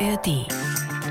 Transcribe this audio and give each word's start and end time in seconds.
ARD. 0.00 0.46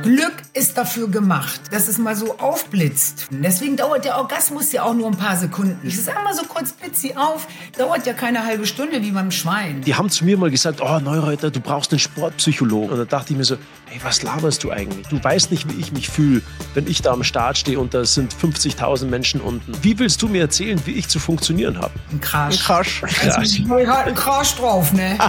Glück 0.02 0.47
ist 0.58 0.78
dafür 0.78 1.08
gemacht, 1.08 1.62
dass 1.72 1.88
es 1.88 2.00
mal 2.00 2.16
so 2.16 2.40
aufblitzt. 2.40 3.28
Deswegen 3.30 3.78
dauert 3.78 4.06
der 4.06 4.18
Orgasmus 4.18 4.72
ja 4.72 4.84
auch 4.84 4.96
nur 4.96 5.08
ein 5.08 5.18
paar 5.18 5.38
Sekunden. 5.38 5.80
Ich 5.88 6.02
sag 6.04 6.24
mal 6.24 6.34
so 6.34 6.44
kurz 6.44 6.72
blitzi 6.72 7.14
auf, 7.16 7.48
dauert 7.78 8.08
ja 8.08 8.14
keine 8.14 8.44
halbe 8.44 8.66
Stunde 8.66 9.02
wie 9.04 9.12
beim 9.12 9.30
Schwein. 9.30 9.82
Die 9.82 9.94
haben 9.94 10.10
zu 10.10 10.26
mir 10.26 10.36
mal 10.36 10.50
gesagt, 10.50 10.82
oh 10.82 11.00
Neureuter, 11.00 11.52
du 11.52 11.60
brauchst 11.60 11.92
einen 11.92 12.00
Sportpsychologen. 12.00 12.90
Und 12.90 12.98
da 12.98 13.06
dachte 13.06 13.34
ich 13.34 13.38
mir 13.38 13.44
so, 13.44 13.56
ey, 13.56 14.00
was 14.04 14.24
laberst 14.24 14.64
du 14.64 14.72
eigentlich? 14.72 15.08
Du 15.08 15.24
weißt 15.24 15.52
nicht, 15.52 15.72
wie 15.72 15.80
ich 15.80 15.92
mich 15.92 16.10
fühle, 16.10 16.42
wenn 16.74 16.88
ich 16.88 17.04
da 17.04 17.14
am 17.14 17.24
Start 17.24 17.60
stehe 17.60 17.80
und 17.80 17.94
da 17.94 18.04
sind 18.04 18.34
50.000 18.34 19.06
Menschen 19.06 19.42
unten. 19.42 19.74
Wie 19.84 20.00
willst 20.00 20.22
du 20.24 20.28
mir 20.28 20.42
erzählen, 20.42 20.82
wie 20.86 20.94
ich 20.94 21.08
zu 21.08 21.20
funktionieren 21.20 21.78
habe? 21.78 21.94
Ein 22.12 22.20
Crash. 22.20 22.56
Ein 22.56 22.66
Crash. 22.66 23.04
Also, 23.04 23.42
ich 23.42 23.70
halt 23.70 24.08
einen 24.08 24.16
Crash 24.16 24.56
drauf, 24.56 24.92
ne? 24.94 25.18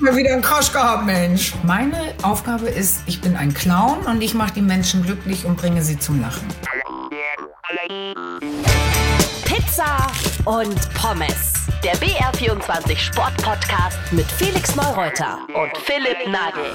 Mal 0.00 0.14
wieder 0.14 0.32
einen 0.32 0.42
Crash 0.42 0.70
gehabt, 0.72 1.06
Mensch. 1.06 1.54
Meine 1.64 2.14
Aufgabe 2.22 2.68
ist, 2.68 3.00
ich 3.06 3.20
bin 3.20 3.34
ein 3.34 3.52
Clown 3.52 3.98
und 4.06 4.22
ich 4.22 4.32
mache 4.32 4.54
die 4.58 4.62
Menschen 4.64 5.04
glücklich 5.04 5.44
und 5.44 5.56
bringe 5.56 5.82
sie 5.82 5.96
zum 6.00 6.20
Lachen. 6.20 6.48
Pizza 9.44 10.08
und 10.46 10.94
Pommes. 10.94 11.52
Der 11.84 11.94
BR24 11.98 12.96
Sportpodcast 12.98 13.98
mit 14.10 14.26
Felix 14.26 14.74
Neureuter 14.74 15.38
und 15.54 15.70
Philipp 15.84 16.26
Nagel. 16.26 16.72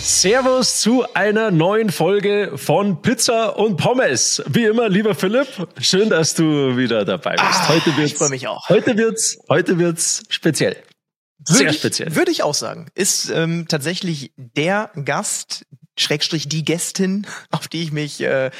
Servus 0.00 0.80
zu 0.80 1.04
einer 1.12 1.50
neuen 1.50 1.90
Folge 1.90 2.52
von 2.56 3.02
Pizza 3.02 3.58
und 3.58 3.76
Pommes. 3.76 4.42
Wie 4.46 4.64
immer, 4.64 4.88
lieber 4.88 5.14
Philipp, 5.14 5.48
schön, 5.80 6.08
dass 6.08 6.32
du 6.34 6.78
wieder 6.78 7.04
dabei 7.04 7.32
bist. 7.32 7.42
Ah, 7.44 7.68
heute 7.68 7.94
wird's, 7.98 8.12
ich 8.12 8.16
freu 8.16 8.28
mich 8.30 8.48
auch. 8.48 8.66
Heute 8.70 8.96
wird's, 8.96 9.36
heute 9.50 9.78
wird's 9.78 10.22
speziell. 10.30 10.76
Sehr 11.46 11.58
Würde 11.58 11.70
ich- 11.72 11.78
speziell. 11.78 12.16
Würde 12.16 12.30
ich 12.30 12.42
auch 12.42 12.54
sagen. 12.54 12.88
Ist 12.94 13.28
ähm, 13.28 13.66
tatsächlich 13.68 14.32
der 14.38 14.90
Gast, 15.04 15.66
Schrägstrich 15.96 16.48
die 16.48 16.64
Gästin, 16.64 17.26
auf 17.50 17.68
die 17.68 17.82
ich 17.82 17.92
mich 17.92 18.20
äh, 18.20 18.50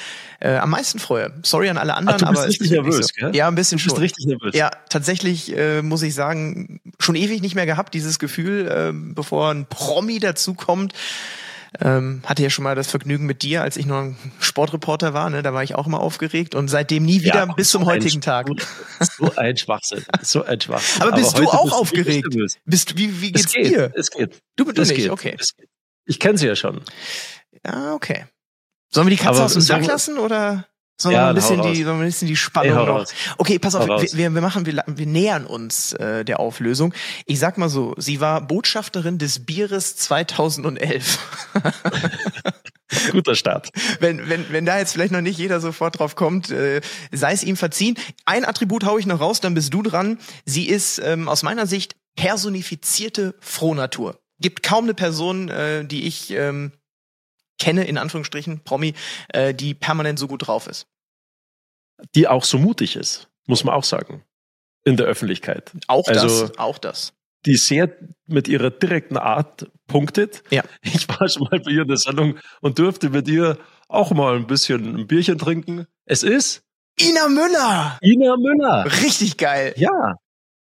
äh, 0.40 0.56
am 0.56 0.70
meisten 0.70 0.98
freue. 0.98 1.32
Sorry 1.42 1.68
an 1.68 1.78
alle 1.78 1.94
anderen, 1.94 2.16
Ach, 2.22 2.26
du 2.26 2.26
bist 2.30 2.38
aber 2.38 2.46
es 2.48 2.52
richtig 2.52 2.70
nervös, 2.70 3.06
so. 3.08 3.12
gell? 3.16 3.34
Ja, 3.36 3.48
ein 3.48 3.54
bisschen 3.54 3.78
Du 3.78 3.84
bist 3.84 3.94
schon. 3.96 4.02
richtig 4.02 4.26
nervös. 4.26 4.54
Ja, 4.54 4.70
tatsächlich 4.88 5.56
äh, 5.56 5.82
muss 5.82 6.02
ich 6.02 6.14
sagen, 6.14 6.80
schon 7.00 7.16
ewig 7.16 7.42
nicht 7.42 7.54
mehr 7.56 7.66
gehabt, 7.66 7.94
dieses 7.94 8.18
Gefühl, 8.18 8.68
äh, 8.68 8.92
bevor 9.14 9.50
ein 9.50 9.66
Promi 9.66 10.20
dazukommt. 10.20 10.92
Ähm, 11.80 12.22
hatte 12.24 12.41
ja 12.41 12.50
schon 12.50 12.62
mal 12.62 12.76
das 12.76 12.88
Vergnügen 12.88 13.26
mit 13.26 13.42
dir, 13.42 13.62
als 13.62 13.76
ich 13.76 13.84
noch 13.84 13.96
ein 13.98 14.16
Sportreporter 14.38 15.12
war, 15.12 15.28
ne? 15.28 15.42
da 15.42 15.52
war 15.54 15.64
ich 15.64 15.74
auch 15.74 15.88
immer 15.88 15.98
aufgeregt 15.98 16.54
und 16.54 16.69
seitdem 16.69 17.04
nie 17.04 17.22
wieder 17.22 17.34
Ja, 17.34 17.46
bis 17.46 17.70
zum 17.70 17.82
so 17.82 17.88
heutigen 17.91 18.20
Tag. 18.20 18.46
So 19.19 19.32
ein 19.34 19.56
Schwachsinn. 19.56 20.04
So 20.22 20.44
ein 20.44 20.60
Schwachsinn. 20.60 21.02
Aber 21.02 21.10
bist 21.16 21.36
du 21.36 21.41
heute 21.42 21.48
auch 21.58 21.64
bist 21.64 21.74
aufgeregt? 21.74 22.28
Bist 22.64 22.96
wie 22.96 23.20
wie 23.20 23.34
Es 23.34 23.46
geht's 23.48 23.52
geht, 23.54 23.66
dir? 23.70 23.92
es 23.96 24.10
geht. 24.12 24.38
Du, 24.54 24.70
du 24.70 24.82
Es 24.82 24.88
nicht, 24.91 24.98
geht. 24.98 25.10
okay. 25.10 25.34
Es 25.36 25.56
geht. 25.56 25.69
Ich 26.06 26.20
kenne 26.20 26.38
sie 26.38 26.47
ja 26.47 26.56
schon. 26.56 26.83
Ja, 27.64 27.94
okay. 27.94 28.27
Sollen 28.91 29.06
wir 29.06 29.10
die 29.16 29.22
Katze 29.22 29.36
Aber 29.36 29.47
aus 29.47 29.52
dem 29.55 29.62
Sack 29.62 29.86
lassen 29.86 30.19
oder 30.19 30.66
sollen 31.00 31.14
Ja, 31.14 31.22
wir 31.22 31.28
ein 31.30 31.34
bisschen 31.34 31.62
die, 31.62 31.83
sollen 31.83 31.98
wir 31.98 32.05
ein 32.05 32.08
bisschen 32.08 32.28
die 32.28 32.36
Spannung 32.36 32.78
Ey, 32.78 32.86
noch? 32.86 32.88
raus. 33.00 33.14
Okay, 33.38 33.58
pass 33.58 33.74
auf, 33.74 33.88
wir, 33.88 34.12
wir, 34.12 34.30
wir 34.34 34.41
machen, 34.41 34.66
wir, 34.66 34.84
wir 34.86 35.06
nähern 35.06 35.47
uns 35.47 35.92
äh, 35.94 36.25
der 36.25 36.38
Auflösung. 36.38 36.94
Ich 37.27 37.41
sag 37.41 37.58
mal 37.58 37.69
so, 37.69 37.94
sie 37.97 38.20
war 38.20 38.41
Botschafterin 38.41 39.19
des 39.19 39.44
Bieres 39.44 39.97
2011. 39.97 41.19
Guter 43.10 43.34
Start. 43.34 43.70
wenn, 43.98 44.28
wenn, 44.28 44.52
wenn 44.52 44.64
da 44.66 44.78
jetzt 44.78 44.92
vielleicht 44.92 45.12
noch 45.12 45.20
nicht 45.20 45.38
jeder 45.38 45.60
sofort 45.60 45.98
drauf 45.98 46.14
kommt, 46.14 46.50
äh, 46.50 46.80
sei 47.10 47.32
es 47.32 47.42
ihm 47.42 47.56
verziehen. 47.56 47.97
Ein 48.25 48.44
Attribut 48.44 48.84
hau 48.84 48.98
ich 48.98 49.06
noch 49.06 49.20
raus, 49.20 49.41
dann 49.41 49.55
bist 49.55 49.75
du 49.75 49.82
dran. 49.82 50.19
Sie 50.44 50.69
ist 50.69 51.00
ähm, 51.00 51.28
aus 51.28 51.42
meiner 51.42 51.66
Sicht 51.66 51.97
personifizierte 52.14 53.34
Frohnatur. 53.41 54.20
Gibt 54.45 54.62
kaum 54.62 54.84
eine 54.84 54.92
Person, 54.92 55.48
äh, 55.48 55.87
die 55.87 56.06
ich 56.06 56.31
ähm, 56.33 56.73
kenne, 57.59 57.84
in 57.87 57.97
Anführungsstrichen, 57.97 58.61
Promi, 58.62 58.92
äh, 59.28 59.55
die 59.55 59.73
permanent 59.73 60.19
so 60.19 60.28
gut 60.28 60.47
drauf 60.47 60.66
ist. 60.66 60.87
Die 62.15 62.28
auch 62.28 62.44
so 62.44 62.59
mutig 62.59 62.94
ist, 62.97 63.28
muss 63.47 63.65
man 63.65 63.75
auch 63.75 63.84
sagen. 63.84 64.22
In 64.84 64.99
der 64.99 65.06
Öffentlichkeit. 65.06 65.72
Auch 65.87 66.06
Also- 66.09 66.47
das, 66.49 66.59
auch 66.59 66.77
das. 66.77 67.15
die 67.47 67.56
sehr 67.56 67.97
mit 68.27 68.49
ihrer 68.49 68.71
direkten 68.71 69.16
Art 69.16 69.71
punktet. 69.87 70.43
Ja. 70.50 70.62
Ich 70.83 71.09
war 71.09 71.27
schon 71.27 71.44
mal 71.50 71.59
bei 71.60 71.71
ihr 71.71 71.83
in 71.83 71.88
der 71.88 71.97
Sendung 71.97 72.38
und 72.60 72.78
durfte 72.78 73.09
mit 73.09 73.27
ihr 73.28 73.56
auch 73.88 74.10
mal 74.10 74.37
ein 74.37 74.47
bisschen 74.47 74.94
ein 74.99 75.06
Bierchen 75.06 75.38
trinken. 75.38 75.87
Es 76.04 76.22
ist 76.22 76.60
Ina 77.00 77.28
Müller! 77.28 77.99
Ina 78.03 78.37
Müller. 78.37 78.84
Richtig 79.03 79.38
geil. 79.38 79.72
Ja, 79.78 80.16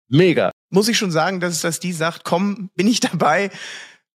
mega. 0.08 0.52
Muss 0.72 0.88
ich 0.88 0.98
schon 0.98 1.12
sagen, 1.12 1.40
dass, 1.40 1.62
dass 1.62 1.80
die 1.80 1.94
sagt, 1.94 2.24
komm, 2.24 2.70
bin 2.76 2.88
ich 2.88 3.00
dabei. 3.00 3.52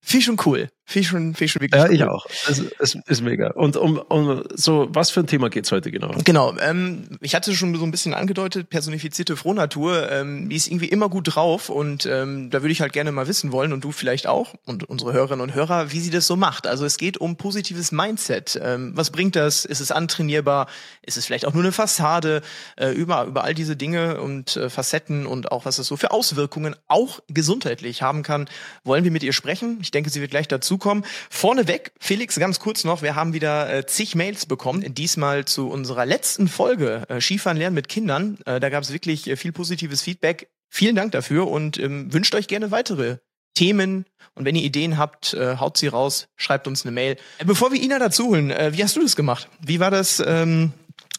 Ich 0.05 0.25
schon 0.25 0.41
cool. 0.44 0.71
Finde 0.88 1.00
ich 1.00 1.08
schon, 1.08 1.34
ich 1.38 1.52
schon 1.52 1.62
wirklich 1.62 1.80
Ja, 1.80 1.88
cool. 1.88 1.94
ich 1.94 2.04
auch. 2.04 2.26
Es, 2.48 2.62
es 2.78 2.97
ist 3.06 3.20
mega. 3.20 3.50
Und 3.50 3.76
um, 3.76 3.98
um 3.98 4.44
so, 4.54 4.86
was 4.91 5.10
für 5.10 5.19
ein 5.19 5.26
Thema 5.26 5.50
geht's 5.50 5.72
heute 5.72 5.91
genau? 5.91 6.12
Genau, 6.24 6.56
ähm, 6.58 7.08
ich 7.20 7.34
hatte 7.34 7.54
schon 7.56 7.74
so 7.74 7.84
ein 7.84 7.91
bisschen 7.91 8.14
angedeutet, 8.14 8.70
personifizierte 8.70 9.36
Frohnatur, 9.36 10.10
ähm, 10.12 10.48
die 10.48 10.54
ist 10.54 10.69
irgendwie 10.69 10.86
immer 10.86 11.08
gut 11.08 11.34
drauf 11.34 11.70
und 11.70 12.06
ähm, 12.06 12.50
da 12.50 12.62
würde 12.62 12.70
ich 12.70 12.80
halt 12.80 12.92
gerne 12.92 13.10
mal 13.10 13.26
wissen 13.26 13.50
wollen 13.50 13.72
und 13.72 13.82
du 13.82 13.91
vielleicht 13.91 14.28
auch 14.28 14.54
und 14.64 14.84
unsere 14.84 15.12
Hörerinnen 15.12 15.42
und 15.42 15.54
Hörer, 15.54 15.91
wie 15.91 15.98
sie 15.98 16.10
das 16.10 16.28
so 16.28 16.36
macht. 16.36 16.69
Also 16.69 16.84
es 16.84 16.98
geht 16.98 17.19
um 17.19 17.34
positives 17.36 17.91
Mindset. 17.91 18.56
Ähm, 18.62 18.92
was 18.94 19.10
bringt 19.10 19.34
das? 19.34 19.64
Ist 19.64 19.80
es 19.80 19.91
antrainierbar? 19.91 20.69
Ist 21.02 21.16
es 21.16 21.26
vielleicht 21.26 21.46
auch 21.46 21.52
nur 21.52 21.64
eine 21.64 21.72
Fassade? 21.72 22.42
Äh, 22.76 22.91
über, 22.91 23.25
über 23.25 23.42
all 23.42 23.54
diese 23.54 23.75
Dinge 23.75 24.20
und 24.20 24.56
äh, 24.56 24.70
Facetten 24.70 25.26
und 25.26 25.50
auch 25.50 25.64
was 25.64 25.78
es 25.78 25.88
so 25.88 25.96
für 25.96 26.12
Auswirkungen 26.12 26.76
auch 26.86 27.20
gesundheitlich 27.28 28.02
haben 28.02 28.22
kann, 28.22 28.48
wollen 28.84 29.02
wir 29.02 29.10
mit 29.10 29.25
ihr 29.25 29.32
sprechen. 29.32 29.78
Ich 29.82 29.91
denke, 29.91 30.10
sie 30.10 30.20
wird 30.20 30.30
gleich 30.30 30.46
dazukommen. 30.76 31.04
Vorneweg, 31.31 31.92
Felix, 31.98 32.38
ganz 32.38 32.60
kurz 32.60 32.84
noch, 32.84 33.03
wir 33.03 33.14
haben 33.14 33.32
wieder 33.32 33.72
äh, 33.72 33.87
zig 33.87 34.14
Mails 34.14 34.47
bekommen, 34.47 34.94
diesmal 34.94 35.44
zu 35.44 35.69
unserer 35.69 36.06
letzten 36.06 36.48
Folge 36.48 37.04
äh, 37.09 37.20
Skifahren 37.20 37.56
lernen 37.56 37.75
mit 37.75 37.88
Kindern. 37.88 38.38
Äh, 38.44 38.60
da 38.60 38.69
gab 38.69 38.82
es 38.82 38.92
wirklich 38.92 39.26
äh, 39.28 39.37
viel 39.37 39.53
positives 39.53 40.03
Feedback. 40.03 40.48
Vielen 40.69 40.97
Dank 40.97 41.12
dafür 41.12 41.48
und 41.48 41.78
ähm, 41.78 42.12
wünscht 42.12 42.34
euch 42.34 42.48
gerne 42.48 42.70
weitere 42.70 43.19
Themen. 43.54 44.04
Und 44.34 44.44
wenn 44.44 44.54
ihr 44.54 44.64
Ideen 44.64 44.98
habt, 44.98 45.32
äh, 45.32 45.56
haut 45.56 45.78
sie 45.78 45.87
raus, 45.87 46.28
schreibt 46.37 46.66
uns 46.66 46.84
eine 46.84 46.93
Mail. 46.93 47.16
Äh, 47.38 47.44
bevor 47.44 47.72
wir 47.72 47.81
Ina 47.81 47.98
dazu 47.98 48.26
holen, 48.26 48.50
äh, 48.50 48.72
wie 48.75 48.82
hast 48.82 48.97
du 48.97 49.00
das 49.00 49.16
gemacht? 49.16 49.48
Wie 49.60 49.81
war 49.81 49.91
das 49.91 50.22
ähm, 50.25 50.72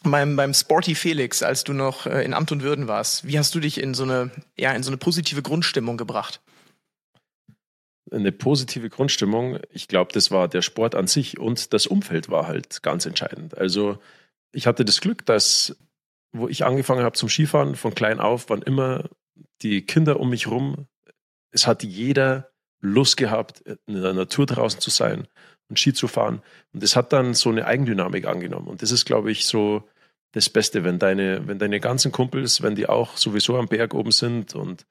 beim, 0.04 0.36
beim 0.36 0.54
Sporty 0.54 0.94
Felix, 0.94 1.42
als 1.42 1.64
du 1.64 1.72
noch 1.72 2.06
in 2.06 2.32
Amt 2.32 2.52
und 2.52 2.62
Würden 2.62 2.86
warst? 2.86 3.26
Wie 3.26 3.38
hast 3.38 3.54
du 3.54 3.60
dich 3.60 3.80
in 3.80 3.94
so 3.94 4.04
eine, 4.04 4.30
ja, 4.56 4.72
in 4.72 4.84
so 4.84 4.90
eine 4.90 4.96
positive 4.98 5.42
Grundstimmung 5.42 5.96
gebracht? 5.96 6.40
Eine 8.10 8.32
positive 8.32 8.88
Grundstimmung. 8.88 9.58
Ich 9.70 9.88
glaube, 9.88 10.12
das 10.12 10.30
war 10.30 10.48
der 10.48 10.62
Sport 10.62 10.94
an 10.94 11.06
sich 11.06 11.38
und 11.38 11.72
das 11.72 11.86
Umfeld 11.86 12.30
war 12.30 12.46
halt 12.46 12.82
ganz 12.82 13.06
entscheidend. 13.06 13.56
Also 13.56 13.98
ich 14.52 14.66
hatte 14.66 14.84
das 14.84 15.00
Glück, 15.00 15.26
dass, 15.26 15.76
wo 16.32 16.48
ich 16.48 16.64
angefangen 16.64 17.02
habe 17.02 17.16
zum 17.16 17.28
Skifahren, 17.28 17.74
von 17.74 17.94
klein 17.94 18.20
auf, 18.20 18.48
waren 18.50 18.62
immer 18.62 19.04
die 19.62 19.82
Kinder 19.82 20.20
um 20.20 20.30
mich 20.30 20.46
rum. 20.46 20.86
Es 21.50 21.66
hat 21.66 21.82
jeder 21.82 22.50
Lust 22.80 23.16
gehabt, 23.16 23.60
in 23.86 24.00
der 24.00 24.14
Natur 24.14 24.46
draußen 24.46 24.80
zu 24.80 24.90
sein 24.90 25.26
und 25.68 25.78
Ski 25.78 25.92
zu 25.92 26.08
fahren. 26.08 26.42
Und 26.72 26.82
das 26.82 26.96
hat 26.96 27.12
dann 27.12 27.34
so 27.34 27.50
eine 27.50 27.66
Eigendynamik 27.66 28.26
angenommen. 28.26 28.68
Und 28.68 28.82
das 28.82 28.90
ist, 28.90 29.04
glaube 29.04 29.30
ich, 29.30 29.46
so 29.46 29.88
das 30.32 30.48
Beste, 30.48 30.84
wenn 30.84 30.98
deine, 30.98 31.46
wenn 31.46 31.58
deine 31.58 31.80
ganzen 31.80 32.12
Kumpels, 32.12 32.62
wenn 32.62 32.74
die 32.74 32.88
auch 32.88 33.16
sowieso 33.16 33.56
am 33.56 33.68
Berg 33.68 33.94
oben 33.94 34.12
sind 34.12 34.54
und, 34.54 34.86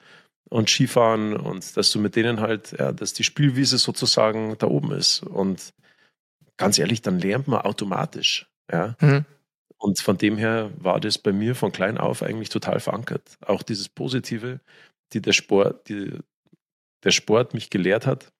und 0.49 0.69
Skifahren 0.69 1.35
und 1.35 1.75
dass 1.75 1.91
du 1.91 1.99
mit 1.99 2.15
denen 2.15 2.39
halt, 2.39 2.73
ja, 2.77 2.91
dass 2.91 3.13
die 3.13 3.23
Spielwiese 3.23 3.77
sozusagen 3.77 4.57
da 4.57 4.67
oben 4.67 4.91
ist. 4.91 5.23
Und 5.23 5.73
ganz 6.57 6.79
ehrlich, 6.79 7.01
dann 7.01 7.19
lernt 7.19 7.47
man 7.47 7.61
automatisch. 7.61 8.47
Ja. 8.71 8.95
Mhm. 9.01 9.25
Und 9.77 9.99
von 9.99 10.17
dem 10.17 10.37
her 10.37 10.71
war 10.77 10.99
das 10.99 11.17
bei 11.17 11.31
mir 11.31 11.53
von 11.53 11.71
klein 11.71 11.97
auf 11.97 12.23
eigentlich 12.23 12.49
total 12.49 12.79
verankert. 12.79 13.37
Auch 13.45 13.61
dieses 13.61 13.89
Positive, 13.89 14.59
die 15.13 15.21
der 15.21 15.33
Sport, 15.33 15.89
die 15.89 16.17
der 17.03 17.11
Sport 17.11 17.53
mich 17.53 17.69
gelehrt 17.69 18.07
hat, 18.07 18.33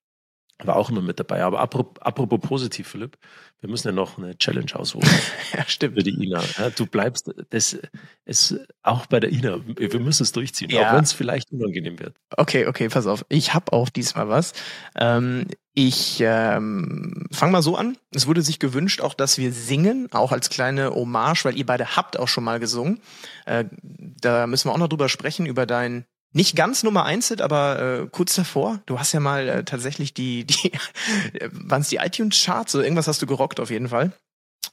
war 0.63 0.75
auch 0.75 0.89
immer 0.89 1.01
mit 1.01 1.19
dabei. 1.19 1.43
Aber 1.43 1.59
apropos, 1.59 2.01
apropos 2.01 2.39
positiv, 2.41 2.87
Philipp, 2.87 3.17
wir 3.59 3.69
müssen 3.69 3.87
ja 3.89 3.91
noch 3.91 4.17
eine 4.17 4.37
Challenge 4.37 4.71
ausholen 4.75 5.07
Ja, 5.53 5.63
stimmt. 5.67 5.95
für 5.95 6.03
die 6.03 6.23
Ina. 6.23 6.41
Ja, 6.57 6.69
du 6.71 6.85
bleibst, 6.85 7.31
das 7.51 7.77
ist 8.25 8.55
auch 8.83 9.05
bei 9.05 9.19
der 9.19 9.31
Ina. 9.31 9.59
Wir 9.65 9.99
müssen 9.99 10.23
es 10.23 10.31
durchziehen, 10.31 10.69
Ja. 10.69 10.89
auch 10.89 10.95
wenn 10.95 11.03
es 11.03 11.13
vielleicht 11.13 11.51
unangenehm 11.51 11.99
wird. 11.99 12.15
Okay, 12.35 12.65
okay, 12.67 12.89
pass 12.89 13.05
auf. 13.07 13.25
Ich 13.29 13.53
habe 13.53 13.71
auch 13.73 13.89
diesmal 13.89 14.29
was. 14.29 14.53
Ähm, 14.97 15.45
ich 15.73 16.17
ähm, 16.21 17.27
fange 17.31 17.51
mal 17.51 17.61
so 17.61 17.75
an. 17.75 17.97
Es 18.11 18.25
wurde 18.25 18.41
sich 18.41 18.57
gewünscht, 18.57 19.01
auch 19.01 19.13
dass 19.13 19.37
wir 19.37 19.51
singen, 19.53 20.07
auch 20.11 20.31
als 20.31 20.49
kleine 20.49 20.89
Hommage, 20.89 21.45
weil 21.45 21.55
ihr 21.57 21.65
beide 21.67 21.95
habt 21.95 22.17
auch 22.17 22.27
schon 22.27 22.43
mal 22.43 22.59
gesungen. 22.59 22.99
Äh, 23.45 23.65
da 23.83 24.47
müssen 24.47 24.69
wir 24.69 24.73
auch 24.73 24.79
noch 24.79 24.89
drüber 24.89 25.07
sprechen, 25.07 25.45
über 25.45 25.67
dein 25.67 26.05
nicht 26.33 26.55
ganz 26.55 26.83
Nummer 26.83 27.05
eins 27.05 27.29
Hit, 27.29 27.41
aber 27.41 27.79
äh, 27.79 28.07
kurz 28.11 28.35
davor. 28.35 28.81
Du 28.85 28.99
hast 28.99 29.13
ja 29.13 29.19
mal 29.19 29.47
äh, 29.47 29.63
tatsächlich 29.63 30.13
die, 30.13 30.45
die 30.45 30.71
waren 31.51 31.81
es 31.81 31.89
die 31.89 31.97
iTunes 31.97 32.43
Charts 32.43 32.75
oder 32.75 32.83
irgendwas 32.83 33.07
hast 33.07 33.21
du 33.21 33.27
gerockt 33.27 33.59
auf 33.59 33.69
jeden 33.69 33.89
Fall. 33.89 34.13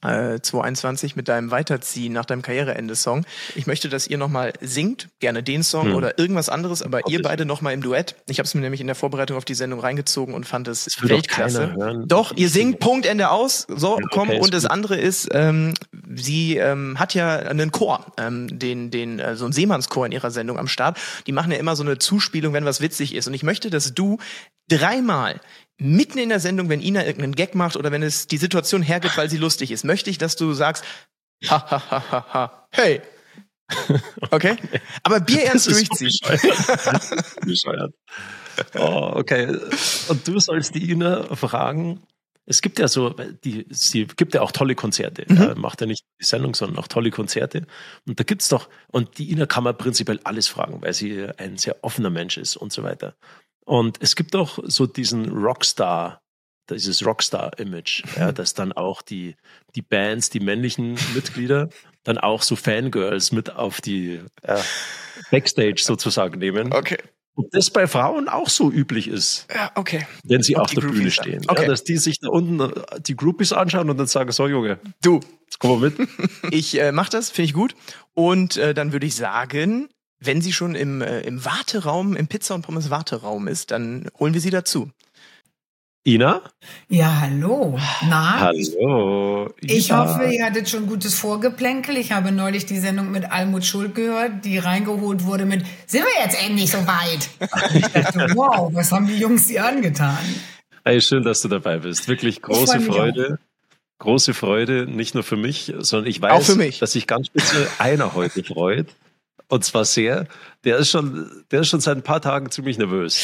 Äh, 0.07 0.41
2021 0.41 1.15
mit 1.15 1.27
deinem 1.27 1.51
Weiterziehen 1.51 2.13
nach 2.13 2.25
deinem 2.25 2.41
Karriereende-Song. 2.41 3.25
Ich 3.55 3.67
möchte, 3.67 3.89
dass 3.89 4.07
ihr 4.07 4.17
nochmal 4.17 4.53
singt, 4.61 5.07
gerne 5.19 5.43
den 5.43 5.63
Song 5.63 5.87
Hm. 5.87 5.95
oder 5.95 6.17
irgendwas 6.19 6.49
anderes, 6.49 6.81
aber 6.81 6.99
Ob 7.03 7.11
ihr 7.11 7.21
beide 7.21 7.45
nochmal 7.45 7.73
im 7.73 7.81
Duett. 7.81 8.15
Ich 8.27 8.39
habe 8.39 8.45
es 8.45 8.53
mir 8.55 8.61
nämlich 8.61 8.81
in 8.81 8.87
der 8.87 8.95
Vorbereitung 8.95 9.37
auf 9.37 9.45
die 9.45 9.55
Sendung 9.55 9.79
reingezogen 9.79 10.33
und 10.33 10.45
fand 10.45 10.67
es 10.67 10.85
doch 10.85 11.09
Weltklasse. 11.09 11.73
hören. 11.75 12.07
Doch, 12.07 12.35
ihr 12.35 12.49
singt. 12.49 12.79
Punkt, 12.79 13.05
Ende 13.05 13.29
aus. 13.29 13.65
So, 13.69 13.97
Ja, 13.99 14.05
komm. 14.11 14.29
okay, 14.29 14.39
Und 14.39 14.53
das 14.53 14.63
gut. 14.63 14.71
andere 14.71 14.95
ist, 14.97 15.27
ähm, 15.31 15.73
sie 16.13 16.57
ähm, 16.57 16.99
hat 16.99 17.13
ja 17.13 17.37
einen 17.37 17.71
Chor, 17.71 18.05
ähm, 18.17 18.47
den, 18.59 18.91
den, 18.91 19.19
äh, 19.19 19.35
so 19.35 19.45
ein 19.45 19.51
Seemannschor 19.51 20.05
in 20.05 20.11
ihrer 20.11 20.31
Sendung 20.31 20.57
am 20.59 20.67
Start. 20.67 20.97
Die 21.27 21.31
machen 21.31 21.51
ja 21.51 21.57
immer 21.57 21.75
so 21.75 21.83
eine 21.83 21.97
Zuspielung, 21.97 22.53
wenn 22.53 22.65
was 22.65 22.81
witzig 22.81 23.15
ist. 23.15 23.27
Und 23.27 23.33
ich 23.33 23.43
möchte, 23.43 23.69
dass 23.69 23.93
du 23.93 24.17
dreimal 24.67 25.39
mitten 25.77 26.17
in 26.17 26.29
der 26.29 26.39
Sendung, 26.39 26.69
wenn 26.69 26.81
Ina 26.81 27.05
irgendeinen 27.05 27.35
Gag 27.35 27.55
macht 27.55 27.75
oder 27.75 27.91
wenn 27.91 28.03
es 28.03 28.27
die 28.27 28.37
Situation 28.37 28.81
hergibt, 28.81 29.17
weil 29.17 29.29
sie 29.29 29.37
lustig 29.37 29.71
ist, 29.71 29.83
möchte 29.83 30.09
ich, 30.09 30.17
dass 30.17 30.35
du 30.35 30.53
sagst, 30.53 30.83
ha, 31.47 31.69
ha, 31.69 31.91
ha, 31.91 32.11
ha, 32.11 32.33
ha, 32.33 32.67
hey. 32.71 33.01
Okay? 34.31 34.57
Aber 35.03 35.19
Bierernst 35.19 35.67
ist 35.67 35.79
so 35.79 35.85
durchziehen. 35.85 36.07
ist 36.07 37.41
bescheuert. 37.41 37.93
Oh, 38.75 39.11
okay. 39.15 39.57
Und 40.07 40.27
du 40.27 40.39
sollst 40.39 40.75
die 40.75 40.91
Ina 40.91 41.35
fragen. 41.35 42.01
Es 42.45 42.61
gibt 42.61 42.77
ja 42.77 42.87
so, 42.87 43.09
die, 43.09 43.65
sie 43.71 44.05
gibt 44.05 44.35
ja 44.35 44.41
auch 44.41 44.51
tolle 44.51 44.75
Konzerte. 44.75 45.25
Mhm. 45.27 45.37
Ja, 45.37 45.55
macht 45.55 45.81
ja 45.81 45.87
nicht 45.87 46.05
die 46.21 46.25
Sendung, 46.25 46.53
sondern 46.53 46.77
auch 46.77 46.87
tolle 46.87 47.09
Konzerte. 47.09 47.65
Und 48.07 48.19
da 48.19 48.23
gibt's 48.23 48.49
doch, 48.49 48.69
und 48.91 49.17
die 49.17 49.31
Ina 49.31 49.47
kann 49.47 49.63
man 49.63 49.75
prinzipiell 49.75 50.19
alles 50.23 50.47
fragen, 50.47 50.81
weil 50.81 50.93
sie 50.93 51.27
ein 51.37 51.57
sehr 51.57 51.83
offener 51.83 52.11
Mensch 52.11 52.37
ist 52.37 52.55
und 52.55 52.71
so 52.71 52.83
weiter. 52.83 53.15
Und 53.65 53.97
es 54.01 54.15
gibt 54.15 54.33
doch 54.33 54.59
so 54.63 54.85
diesen 54.85 55.29
Rockstar, 55.31 56.21
dieses 56.69 57.05
Rockstar-Image, 57.05 58.03
ja, 58.17 58.31
dass 58.31 58.53
dann 58.53 58.71
auch 58.73 59.01
die, 59.01 59.35
die 59.75 59.81
Bands, 59.81 60.29
die 60.29 60.39
männlichen 60.39 60.97
Mitglieder, 61.13 61.69
dann 62.03 62.17
auch 62.17 62.41
so 62.43 62.55
Fangirls 62.55 63.31
mit 63.31 63.55
auf 63.55 63.81
die 63.81 64.21
ja, 64.47 64.61
Backstage 65.31 65.81
sozusagen 65.81 66.39
nehmen. 66.39 66.71
Okay. 66.73 66.97
Und 67.37 67.53
das 67.53 67.69
bei 67.69 67.85
Frauen 67.85 68.29
auch 68.29 68.47
so 68.47 68.71
üblich 68.71 69.09
ist, 69.09 69.47
Ja, 69.53 69.69
okay. 69.75 70.07
wenn 70.23 70.41
sie 70.41 70.55
Und 70.55 70.61
auf 70.61 70.71
der 70.71 70.81
Bühne 70.81 70.93
Groupies 70.93 71.13
stehen. 71.15 71.41
dann. 71.41 71.49
Okay. 71.49 71.63
Ja, 71.63 71.67
dass 71.67 71.83
die 71.83 71.97
sich 71.97 72.19
da 72.19 72.29
unten 72.29 72.59
äh, 72.61 73.01
die 73.01 73.15
Groupies 73.15 73.51
anschauen 73.51 73.89
und 73.89 73.97
dann 73.97 74.07
sagen, 74.07 74.31
so 74.31 74.47
Junge, 74.47 74.79
Du, 75.01 75.19
komm 75.59 75.81
mal 75.81 75.89
mit. 75.89 76.09
Ich 76.51 76.79
äh, 76.79 76.93
mach 76.93 77.09
das, 77.09 77.31
finde 77.31 77.47
ich 77.47 77.53
gut. 77.53 77.75
Und 78.13 78.55
äh, 78.55 78.73
dann 78.73 78.93
würde 78.93 79.05
ich 79.05 79.15
sagen, 79.15 79.89
wenn 80.19 80.41
sie 80.41 80.53
schon 80.53 80.75
im, 80.75 81.01
äh, 81.01 81.21
im 81.21 81.43
Warteraum, 81.45 82.15
im 82.15 82.27
Pizza- 82.27 82.55
und 82.55 82.61
Pommes-Warteraum 82.63 83.47
ist, 83.47 83.71
dann 83.71 84.09
holen 84.19 84.33
wir 84.33 84.41
sie 84.41 84.49
dazu. 84.49 84.89
Ina? 86.07 86.41
Ja, 86.87 87.21
hallo. 87.21 87.79
Na? 88.07 88.39
Hallo. 88.39 89.49
Ich 89.61 89.89
Ina. 89.89 89.97
hoffe, 90.07 90.25
ihr 90.31 90.45
hattet 90.45 90.69
schon 90.69 90.85
gutes 90.85 91.15
Vorgeplänkel. 91.15 91.97
Ich 91.97 92.11
habe 92.11 92.31
neulich 92.31 92.67
die 92.67 92.77
Sendung 92.77 93.09
mit 93.09 93.31
Almut 93.31 93.65
Schuld 93.65 93.95
gehört, 93.95 94.45
die 94.45 94.59
reingeholt 94.59 95.23
wurde 95.25 95.45
mit 95.45 95.65
Sind 95.87 96.03
wir 96.03 96.23
jetzt 96.23 96.39
endlich 96.43 96.69
so 96.69 96.77
weit? 96.85 97.29
Ich 97.73 97.87
dachte, 97.87 98.27
wow, 98.35 98.69
was 98.71 98.91
haben 98.91 99.07
die 99.07 99.17
Jungs 99.17 99.47
dir 99.47 99.65
angetan? 99.65 100.19
Hey, 100.83 101.01
schön, 101.01 101.23
dass 101.23 101.41
du 101.41 101.47
dabei 101.47 101.79
bist. 101.79 102.07
Wirklich 102.07 102.39
große 102.43 102.81
Freude. 102.81 103.39
Große 103.97 104.35
Freude, 104.35 104.85
nicht 104.85 105.15
nur 105.15 105.23
für 105.23 105.37
mich, 105.37 105.73
sondern 105.79 106.07
ich 106.07 106.21
weiß, 106.21 106.31
Auch 106.33 106.43
für 106.43 106.55
mich. 106.55 106.77
dass 106.77 106.91
sich 106.91 107.07
ganz 107.07 107.27
speziell 107.27 107.67
einer 107.79 108.13
heute 108.13 108.43
freut. 108.43 108.87
Und 109.47 109.63
zwar 109.63 109.85
sehr. 109.85 110.27
Der 110.63 110.77
ist 110.77 110.89
schon, 110.89 111.29
der 111.51 111.61
ist 111.61 111.67
schon 111.69 111.79
seit 111.81 111.97
ein 111.97 112.03
paar 112.03 112.21
Tagen 112.21 112.49
ziemlich 112.51 112.77
nervös. 112.77 113.17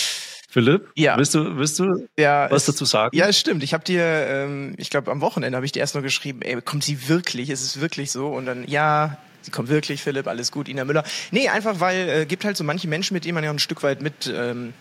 Philipp, 0.50 0.90
Ja. 0.96 1.18
willst 1.18 1.34
du, 1.34 1.58
willst 1.58 1.80
du 1.80 2.08
Ja, 2.18 2.52
was 2.52 2.64
es- 2.64 2.66
dazu 2.76 2.86
sagen? 2.86 3.16
Ja, 3.16 3.28
es 3.28 3.40
stimmt. 3.40 3.64
Ich 3.64 3.74
habe 3.74 3.84
dir, 3.86 4.04
ähm, 4.04 4.74
ich 4.78 4.90
glaube, 4.90 5.10
am 5.10 5.22
Wochenende 5.22 5.56
habe 5.56 5.66
ich 5.66 5.72
dir 5.72 5.80
erst 5.80 5.96
noch 5.96 6.02
geschrieben, 6.02 6.42
ey, 6.42 6.62
kommt 6.62 6.84
sie 6.84 7.08
wirklich? 7.08 7.50
Ist 7.50 7.62
es 7.64 7.80
wirklich 7.80 8.12
so? 8.12 8.28
Und 8.28 8.46
dann, 8.46 8.68
ja, 8.68 9.18
sie 9.42 9.52
kommt 9.52 9.70
wirklich, 9.70 10.04
Philipp, 10.04 10.28
alles 10.28 10.52
gut, 10.52 10.68
Ina 10.68 10.84
Müller. 10.84 11.04
Nee, 11.32 11.48
einfach 11.48 11.80
weil 11.80 12.10
äh, 12.10 12.26
gibt 12.26 12.44
halt 12.44 12.58
so 12.58 12.64
manche 12.66 12.88
Menschen, 12.90 13.14
mit 13.14 13.24
denen 13.24 13.36
man 13.36 13.44
ja 13.46 13.50
ein 13.50 13.60
Stück 13.60 13.82
weit 13.82 14.02
mit 14.02 14.32
ähm, 14.34 14.74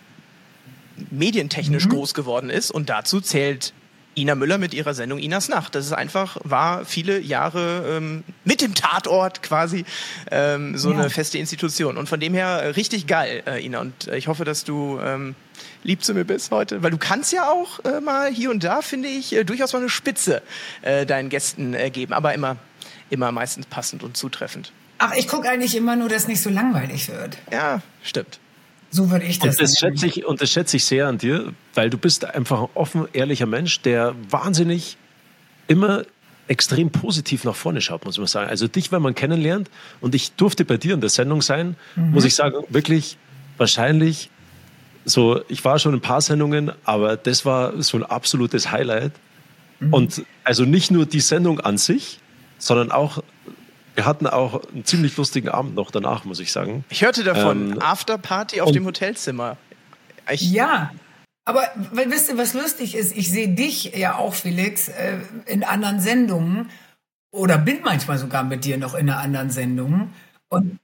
medientechnisch 1.09 1.87
groß 1.87 2.13
geworden 2.13 2.49
ist. 2.49 2.69
Und 2.71 2.89
dazu 2.89 3.21
zählt 3.21 3.73
Ina 4.15 4.35
Müller 4.35 4.57
mit 4.57 4.73
ihrer 4.73 4.93
Sendung 4.93 5.19
Inas 5.19 5.47
Nacht. 5.47 5.73
Das 5.75 5.85
ist 5.85 5.93
einfach, 5.93 6.37
war 6.43 6.83
viele 6.85 7.19
Jahre 7.19 7.97
ähm, 7.97 8.23
mit 8.43 8.61
dem 8.61 8.73
Tatort 8.75 9.41
quasi 9.41 9.85
ähm, 10.29 10.77
so 10.77 10.91
Ja. 10.91 10.99
eine 10.99 11.09
feste 11.09 11.37
Institution. 11.37 11.97
Und 11.97 12.09
von 12.09 12.19
dem 12.19 12.33
her 12.33 12.47
äh, 12.61 12.67
richtig 12.69 13.07
geil, 13.07 13.41
äh, 13.47 13.65
Ina. 13.65 13.79
Und 13.79 14.07
äh, 14.07 14.17
ich 14.17 14.27
hoffe, 14.27 14.43
dass 14.43 14.63
du 14.65 14.99
ähm, 15.01 15.35
lieb 15.83 16.03
zu 16.03 16.13
mir 16.13 16.25
bist 16.25 16.51
heute. 16.51 16.83
Weil 16.83 16.91
du 16.91 16.97
kannst 16.97 17.31
ja 17.31 17.49
auch 17.49 17.79
äh, 17.85 18.01
mal 18.01 18.29
hier 18.31 18.51
und 18.51 18.63
da, 18.63 18.81
finde 18.81 19.07
ich, 19.07 19.35
durchaus 19.45 19.73
mal 19.73 19.79
eine 19.79 19.89
Spitze 19.89 20.41
deinen 20.81 21.29
Gästen 21.29 21.75
geben. 21.91 22.13
Aber 22.13 22.33
immer, 22.33 22.57
immer 23.09 23.31
meistens 23.31 23.65
passend 23.65 24.03
und 24.03 24.17
zutreffend. 24.17 24.71
Ach, 24.97 25.13
ich 25.15 25.27
gucke 25.27 25.49
eigentlich 25.49 25.75
immer 25.75 25.95
nur, 25.95 26.09
dass 26.09 26.27
nicht 26.27 26.41
so 26.41 26.49
langweilig 26.49 27.09
wird. 27.09 27.37
Ja, 27.51 27.81
stimmt. 28.03 28.39
So 28.91 29.09
würde 29.09 29.25
ich 29.25 29.39
das 29.39 29.57
Und 29.57 29.61
das, 29.61 29.79
schätze 29.79 30.05
ich, 30.05 30.25
und 30.25 30.41
das 30.41 30.51
schätze 30.51 30.77
ich 30.77 30.85
sehr 30.85 31.07
an 31.07 31.17
dir, 31.17 31.53
weil 31.73 31.89
du 31.89 31.97
bist 31.97 32.25
einfach 32.25 32.61
ein 32.61 32.69
offen, 32.73 33.07
ehrlicher 33.13 33.45
Mensch, 33.45 33.81
der 33.81 34.13
wahnsinnig 34.29 34.97
immer 35.67 36.03
extrem 36.47 36.91
positiv 36.91 37.45
nach 37.45 37.55
vorne 37.55 37.79
schaut, 37.79 38.03
muss 38.03 38.17
man 38.17 38.27
sagen. 38.27 38.49
Also 38.49 38.67
dich, 38.67 38.91
wenn 38.91 39.01
man 39.01 39.15
kennenlernt, 39.15 39.69
und 40.01 40.13
ich 40.13 40.33
durfte 40.33 40.65
bei 40.65 40.75
dir 40.75 40.93
in 40.93 41.01
der 41.01 41.09
Sendung 41.09 41.41
sein, 41.41 41.77
muss 41.95 42.25
ich 42.25 42.35
sagen, 42.35 42.65
wirklich 42.67 43.17
wahrscheinlich 43.57 44.29
so, 45.05 45.41
ich 45.47 45.63
war 45.63 45.79
schon 45.79 45.93
in 45.93 45.99
ein 45.99 46.01
paar 46.01 46.21
Sendungen, 46.21 46.73
aber 46.83 47.15
das 47.15 47.45
war 47.45 47.81
so 47.81 47.97
ein 47.97 48.03
absolutes 48.03 48.71
Highlight. 48.71 49.13
Und 49.89 50.23
also 50.43 50.65
nicht 50.65 50.91
nur 50.91 51.05
die 51.05 51.21
Sendung 51.21 51.59
an 51.59 51.77
sich, 51.77 52.19
sondern 52.59 52.91
auch, 52.91 53.23
wir 53.95 54.05
hatten 54.05 54.27
auch 54.27 54.63
einen 54.71 54.85
ziemlich 54.85 55.15
lustigen 55.17 55.49
Abend 55.49 55.75
noch 55.75 55.91
danach, 55.91 56.25
muss 56.25 56.39
ich 56.39 56.51
sagen. 56.51 56.85
Ich 56.89 57.01
hörte 57.01 57.23
davon, 57.23 57.73
Ähm, 57.73 57.81
Afterparty 57.81 58.61
auf 58.61 58.71
dem 58.71 58.85
Hotelzimmer. 58.85 59.57
Ich, 60.29 60.41
Ja, 60.41 60.91
aber 61.45 61.63
weil, 61.91 62.11
wisst 62.11 62.29
ihr, 62.29 62.37
was 62.37 62.53
lustig 62.53 62.95
ist? 62.95 63.15
Ich 63.15 63.29
sehe 63.29 63.49
dich 63.49 63.95
ja 63.95 64.15
auch, 64.15 64.35
Felix, 64.35 64.87
äh, 64.89 65.17
in 65.45 65.63
anderen 65.63 65.99
Sendungen 65.99 66.69
oder 67.31 67.57
bin 67.57 67.81
manchmal 67.83 68.17
sogar 68.17 68.43
mit 68.43 68.65
dir 68.65 68.77
noch 68.77 68.93
in 68.93 69.09
einer 69.09 69.19
anderen 69.19 69.49
Sendung. 69.49 70.13
Und 70.49 70.79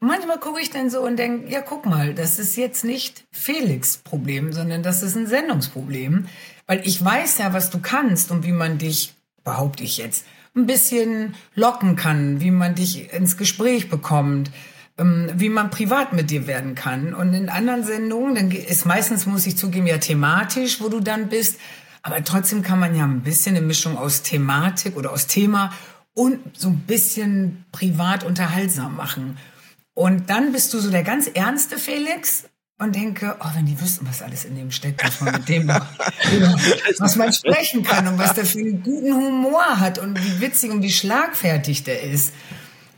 manchmal 0.00 0.38
gucke 0.38 0.60
ich 0.60 0.70
dann 0.70 0.90
so 0.90 1.00
und 1.00 1.16
denke, 1.16 1.50
ja, 1.50 1.60
guck 1.60 1.86
mal, 1.86 2.14
das 2.14 2.38
ist 2.38 2.56
jetzt 2.56 2.84
nicht 2.84 3.24
Felix 3.32 3.98
Problem, 3.98 4.52
sondern 4.52 4.82
das 4.82 5.02
ist 5.02 5.16
ein 5.16 5.26
Sendungsproblem. 5.26 6.28
Weil 6.66 6.86
ich 6.86 7.04
weiß 7.04 7.38
ja, 7.38 7.52
was 7.52 7.70
du 7.70 7.80
kannst 7.80 8.30
und 8.30 8.44
wie 8.44 8.52
man 8.52 8.78
dich, 8.78 9.14
behaupte 9.42 9.82
ich 9.82 9.98
jetzt, 9.98 10.24
ein 10.56 10.66
bisschen 10.66 11.34
locken 11.54 11.96
kann, 11.96 12.40
wie 12.40 12.50
man 12.50 12.74
dich 12.74 13.12
ins 13.12 13.36
Gespräch 13.36 13.88
bekommt, 13.88 14.50
ähm, 14.98 15.30
wie 15.34 15.48
man 15.48 15.70
privat 15.70 16.12
mit 16.12 16.30
dir 16.30 16.46
werden 16.46 16.74
kann. 16.74 17.14
Und 17.14 17.34
in 17.34 17.48
anderen 17.48 17.84
Sendungen, 17.84 18.34
dann 18.34 18.50
ist 18.50 18.86
meistens, 18.86 19.26
muss 19.26 19.46
ich 19.46 19.56
zugeben, 19.56 19.86
ja 19.86 19.98
thematisch, 19.98 20.80
wo 20.80 20.88
du 20.88 21.00
dann 21.00 21.28
bist. 21.28 21.58
Aber 22.02 22.22
trotzdem 22.22 22.62
kann 22.62 22.78
man 22.78 22.94
ja 22.94 23.04
ein 23.04 23.22
bisschen 23.22 23.56
eine 23.56 23.66
Mischung 23.66 23.96
aus 23.96 24.22
Thematik 24.22 24.96
oder 24.96 25.10
aus 25.10 25.26
Thema 25.26 25.72
und 26.12 26.38
so 26.56 26.68
ein 26.68 26.80
bisschen 26.80 27.64
privat 27.72 28.24
unterhaltsam 28.24 28.96
machen. 28.96 29.38
Und 29.94 30.28
dann 30.30 30.52
bist 30.52 30.74
du 30.74 30.78
so 30.78 30.90
der 30.90 31.02
ganz 31.02 31.28
ernste 31.28 31.78
Felix 31.78 32.44
und 32.78 32.94
denke, 32.94 33.36
oh, 33.40 33.48
wenn 33.54 33.66
die 33.66 33.80
wüssten, 33.80 34.06
was 34.06 34.22
alles 34.22 34.44
in 34.44 34.56
dem 34.56 34.70
steckt, 34.70 35.04
was 35.04 35.20
man 35.20 35.34
mit 35.34 35.48
dem 35.48 35.62
über, 35.62 35.86
was 36.98 37.16
man 37.16 37.32
sprechen 37.32 37.84
kann 37.84 38.06
und 38.08 38.18
was 38.18 38.34
der 38.34 38.44
für 38.44 38.58
einen 38.58 38.82
guten 38.82 39.14
Humor 39.14 39.78
hat 39.78 39.98
und 39.98 40.18
wie 40.18 40.40
witzig 40.40 40.70
und 40.70 40.82
wie 40.82 40.90
schlagfertig 40.90 41.84
der 41.84 42.02
ist. 42.02 42.32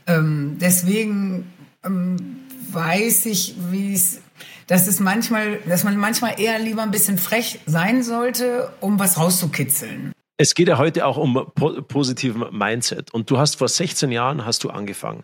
Ähm, 0.07 0.57
deswegen 0.59 1.51
ähm, 1.85 2.37
weiß 2.71 3.27
ich, 3.27 3.55
wie 3.69 3.93
es, 3.93 4.21
dass 4.65 4.87
es 4.87 4.99
manchmal, 4.99 5.59
dass 5.67 5.83
man 5.83 5.95
manchmal 5.97 6.39
eher 6.39 6.57
lieber 6.59 6.81
ein 6.81 6.91
bisschen 6.91 7.17
frech 7.17 7.59
sein 7.65 8.03
sollte, 8.03 8.73
um 8.79 8.99
was 8.99 9.17
rauszukitzeln. 9.17 10.11
Es 10.37 10.53
geht 10.53 10.67
ja 10.67 10.77
heute 10.77 11.05
auch 11.05 11.17
um 11.17 11.33
po 11.55 11.81
positiven 11.81 12.45
Mindset. 12.55 13.11
Und 13.11 13.29
du 13.29 13.37
hast 13.37 13.55
vor 13.55 13.67
16 13.67 14.11
Jahren 14.11 14.45
hast 14.45 14.63
du 14.63 14.69
angefangen. 14.69 15.23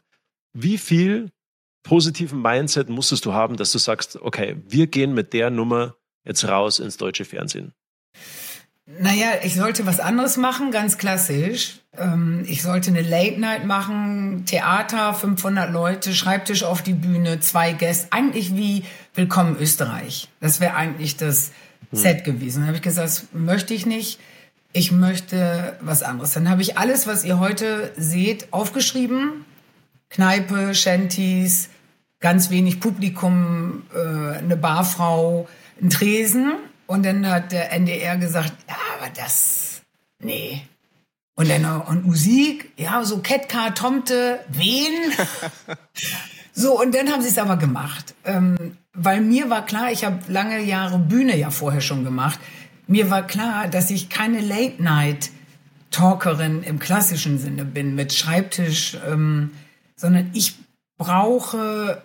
Wie 0.54 0.78
viel 0.78 1.30
positiven 1.84 2.42
Mindset 2.42 2.90
musstest 2.90 3.26
du 3.26 3.34
haben, 3.34 3.58
dass 3.58 3.72
du 3.72 3.78
sagst, 3.78 4.18
okay, 4.22 4.58
wir 4.68 4.88
gehen 4.88 5.14
mit 5.14 5.34
der 5.34 5.50
Nummer 5.50 5.96
jetzt 6.26 6.46
raus 6.46 6.80
ins 6.80 6.98
deutsche 6.98 7.26
Fernsehen? 7.26 7.74
Naja, 8.86 9.28
ich 9.44 9.56
sollte 9.56 9.86
was 9.86 10.02
anderes 10.02 10.36
machen, 10.36 10.72
ganz 10.72 10.98
klassisch. 10.98 11.80
Ähm, 11.98 12.44
ich 12.48 12.62
sollte 12.62 12.90
eine 12.90 13.02
Late 13.02 13.40
Night 13.40 13.66
machen, 13.66 14.46
Theater, 14.46 15.14
500 15.14 15.72
Leute, 15.72 16.14
Schreibtisch 16.14 16.64
auf 16.64 16.82
die 16.82 16.94
Bühne, 16.94 17.40
zwei 17.40 17.72
Gäste, 17.72 18.08
eigentlich 18.12 18.56
wie 18.56 18.84
Willkommen 19.14 19.56
Österreich. 19.58 20.28
Das 20.42 20.60
wäre 20.60 20.76
eigentlich 20.76 21.16
das 21.16 21.52
Set 21.94 22.24
gewesen. 22.24 22.60
Dann 22.60 22.68
habe 22.68 22.78
ich 22.78 22.84
gesagt, 22.84 23.08
das 23.08 23.28
möchte 23.32 23.74
ich 23.74 23.86
nicht. 23.86 24.20
Ich 24.74 24.92
möchte 24.92 25.78
was 25.82 26.02
anderes. 26.04 26.34
Dann 26.34 26.50
habe 26.50 26.62
ich 26.62 26.78
alles, 26.78 27.08
was 27.08 27.24
ihr 27.24 27.40
heute 27.40 27.94
seht, 27.96 28.52
aufgeschrieben. 28.52 29.46
Kneipe, 30.10 30.76
Shanties, 30.76 31.70
ganz 32.24 32.50
wenig 32.50 32.80
Publikum, 32.80 33.84
äh, 33.94 34.38
eine 34.38 34.56
Barfrau, 34.56 35.48
ein 35.82 35.90
Tresen. 35.92 36.54
Und 36.88 37.06
dann 37.06 37.30
hat 37.30 37.52
der 37.52 37.72
NDR 37.74 38.16
gesagt, 38.18 38.54
ja, 38.68 38.76
aber 38.98 39.12
das, 39.14 39.84
nee, 40.20 40.64
Und 41.36 41.50
dann 41.50 41.66
und 41.82 42.06
Musik, 42.06 42.72
ja, 42.78 43.04
so 43.04 43.18
Ketka, 43.20 43.72
Tomte, 43.72 44.40
Wen. 44.48 45.12
so, 46.54 46.80
und 46.80 46.96
dann 46.96 47.12
haben 47.12 47.22
sie 47.22 47.28
es 47.30 47.38
aber 47.38 47.58
gemacht. 47.58 48.16
Ähm, 48.24 48.78
weil 48.94 49.20
mir 49.20 49.50
war 49.50 49.66
klar, 49.66 49.92
ich 49.92 50.06
habe 50.06 50.20
lange 50.28 50.64
Jahre 50.64 51.00
Bühne 51.00 51.36
ja 51.36 51.50
vorher 51.50 51.82
schon 51.82 52.06
gemacht. 52.06 52.40
Mir 52.88 53.10
war 53.10 53.28
klar, 53.28 53.68
dass 53.68 53.90
ich 53.90 54.08
keine 54.10 54.40
Late-Night-Talkerin 54.40 56.64
im 56.64 56.80
klassischen 56.80 57.38
Sinne 57.38 57.66
bin, 57.66 57.96
mit 57.96 58.14
Schreibtisch, 58.14 58.98
ähm, 59.10 59.52
sondern 59.98 60.30
ich 60.34 60.56
brauche, 60.98 62.02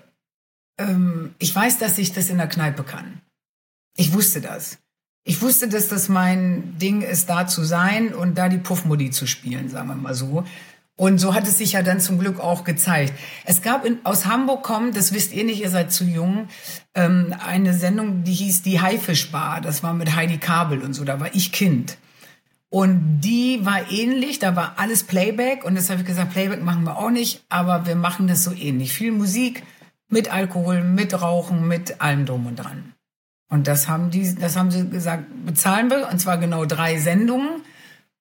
ähm, 0.79 1.35
ich 1.39 1.55
weiß, 1.55 1.79
dass 1.79 1.99
ich 1.99 2.13
das 2.13 2.31
in 2.31 2.39
der 2.39 2.49
Kneipe 2.49 2.83
kann. 2.83 3.21
Ich 3.97 4.13
wusste 4.13 4.41
das. 4.41 4.79
Ich 5.25 5.43
wusste, 5.43 5.69
dass 5.69 5.89
das 5.89 6.09
mein 6.09 6.79
Ding 6.79 7.03
ist, 7.03 7.29
da 7.29 7.47
zu 7.47 7.63
sein 7.65 8.15
und 8.15 8.39
da 8.39 8.49
die 8.49 8.59
Puffmodi 8.59 9.11
zu 9.11 9.27
spielen, 9.27 9.69
sagen 9.69 9.89
wir 9.89 9.95
mal 9.95 10.15
so. 10.15 10.45
Und 10.97 11.19
so 11.19 11.35
hat 11.35 11.47
es 11.47 11.59
sich 11.59 11.73
ja 11.73 11.83
dann 11.83 12.01
zum 12.01 12.19
Glück 12.19 12.41
auch 12.41 12.65
gezeigt. 12.65 13.13
Es 13.45 13.63
gab 13.63 13.85
in, 13.85 13.99
aus 14.05 14.27
Hamburg 14.27 14.65
kommen, 14.65 14.93
das 14.93 15.13
wisst 15.13 15.33
ihr 15.33 15.45
nicht, 15.45 15.61
ihr 15.61 15.71
seid 15.71 15.93
zu 15.93 16.05
jung, 16.05 16.49
ähm, 16.95 17.35
eine 17.39 17.73
Sendung, 17.75 18.25
die 18.25 18.33
hieß 18.33 18.63
die 18.63 18.81
Haifischbar. 18.81 19.61
Das 19.61 19.83
war 19.83 19.95
mit 19.95 20.17
Heidi 20.17 20.39
Kabel 20.39 20.83
und 20.83 20.95
so, 20.95 21.05
da 21.05 21.21
war 21.21 21.35
ich 21.35 21.53
Kind. 21.53 21.99
Und 22.71 23.21
die 23.21 23.65
war 23.65 23.91
ähnlich, 23.91 24.41
da 24.41 24.57
war 24.57 24.75
alles 24.79 25.05
Playback 25.05 25.65
und 25.65 25.75
das 25.75 25.89
habe 25.89 26.01
ich 26.01 26.07
gesagt, 26.07 26.33
Playback 26.33 26.63
machen 26.63 26.85
wir 26.85 26.99
auch 26.99 27.11
nicht, 27.11 27.45
aber 27.49 27.87
wir 27.87 27.95
machen 27.95 28.27
das 28.27 28.45
so 28.45 28.53
ähnlich. 28.53 28.93
Viel 28.93 29.13
Musik 29.13 29.63
mit 30.09 30.33
Alkohol, 30.33 30.83
mit 30.83 31.21
Rauchen, 31.21 31.67
mit 31.69 32.00
allem 32.00 32.27
drum 32.27 32.47
und 32.47 32.57
dran. 32.57 32.95
Und 33.50 33.67
das 33.67 33.88
haben 33.88 34.11
die, 34.11 34.35
das 34.35 34.57
haben 34.57 34.71
sie 34.71 34.88
gesagt, 34.88 35.25
bezahlen 35.47 35.91
wir, 35.91 36.09
und 36.11 36.19
zwar 36.21 36.38
genau 36.38 36.65
drei 36.67 36.99
Sendungen. 36.99 37.62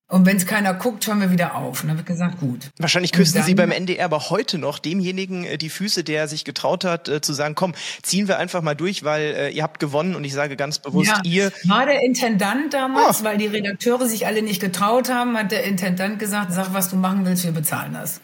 Und 0.09 0.25
wenn 0.25 0.37
es 0.37 0.45
keiner 0.45 0.73
guckt, 0.73 1.05
hören 1.05 1.19
wir 1.19 1.31
wieder 1.31 1.55
auf. 1.55 1.81
Und 1.81 1.89
dann 1.89 1.97
wird 1.97 2.07
gesagt, 2.07 2.39
gut. 2.39 2.69
Wahrscheinlich 2.77 3.11
küssen 3.11 3.43
Sie 3.43 3.55
beim 3.55 3.71
NDR 3.71 4.05
aber 4.05 4.29
heute 4.29 4.57
noch 4.57 4.79
demjenigen 4.79 5.43
äh, 5.43 5.57
die 5.57 5.69
Füße, 5.69 6.05
der 6.05 6.29
sich 6.29 6.45
getraut 6.45 6.85
hat, 6.85 7.09
äh, 7.09 7.19
zu 7.19 7.33
sagen, 7.33 7.55
komm, 7.55 7.75
ziehen 8.03 8.29
wir 8.29 8.37
einfach 8.37 8.61
mal 8.61 8.73
durch, 8.73 9.03
weil 9.03 9.21
äh, 9.21 9.49
ihr 9.49 9.63
habt 9.63 9.81
gewonnen 9.81 10.15
und 10.15 10.23
ich 10.23 10.33
sage 10.33 10.55
ganz 10.55 10.79
bewusst, 10.79 11.09
ja, 11.09 11.21
ihr. 11.25 11.51
War 11.65 11.85
der 11.85 12.03
Intendant 12.03 12.73
damals, 12.73 13.19
oh. 13.19 13.23
weil 13.25 13.37
die 13.37 13.47
Redakteure 13.47 14.07
sich 14.07 14.25
alle 14.25 14.41
nicht 14.43 14.61
getraut 14.61 15.09
haben, 15.09 15.37
hat 15.37 15.51
der 15.51 15.65
Intendant 15.65 16.19
gesagt, 16.19 16.53
sag, 16.53 16.73
was 16.73 16.89
du 16.89 16.95
machen 16.95 17.25
willst, 17.25 17.43
wir 17.43 17.51
bezahlen 17.51 17.91
das. 17.91 18.21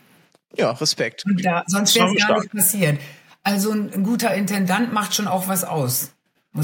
Ja, 0.56 0.72
Respekt. 0.72 1.26
Und 1.26 1.44
da, 1.44 1.64
sonst 1.68 1.96
wäre 1.96 2.16
es 2.16 2.26
gar 2.26 2.40
nicht 2.40 2.54
passiert. 2.54 3.00
Also 3.44 3.72
ein, 3.72 4.04
guter 4.04 4.34
Intendant 4.34 4.94
macht 4.94 5.14
schon 5.16 5.28
auch 5.28 5.48
was 5.48 5.64
aus. 5.64 6.12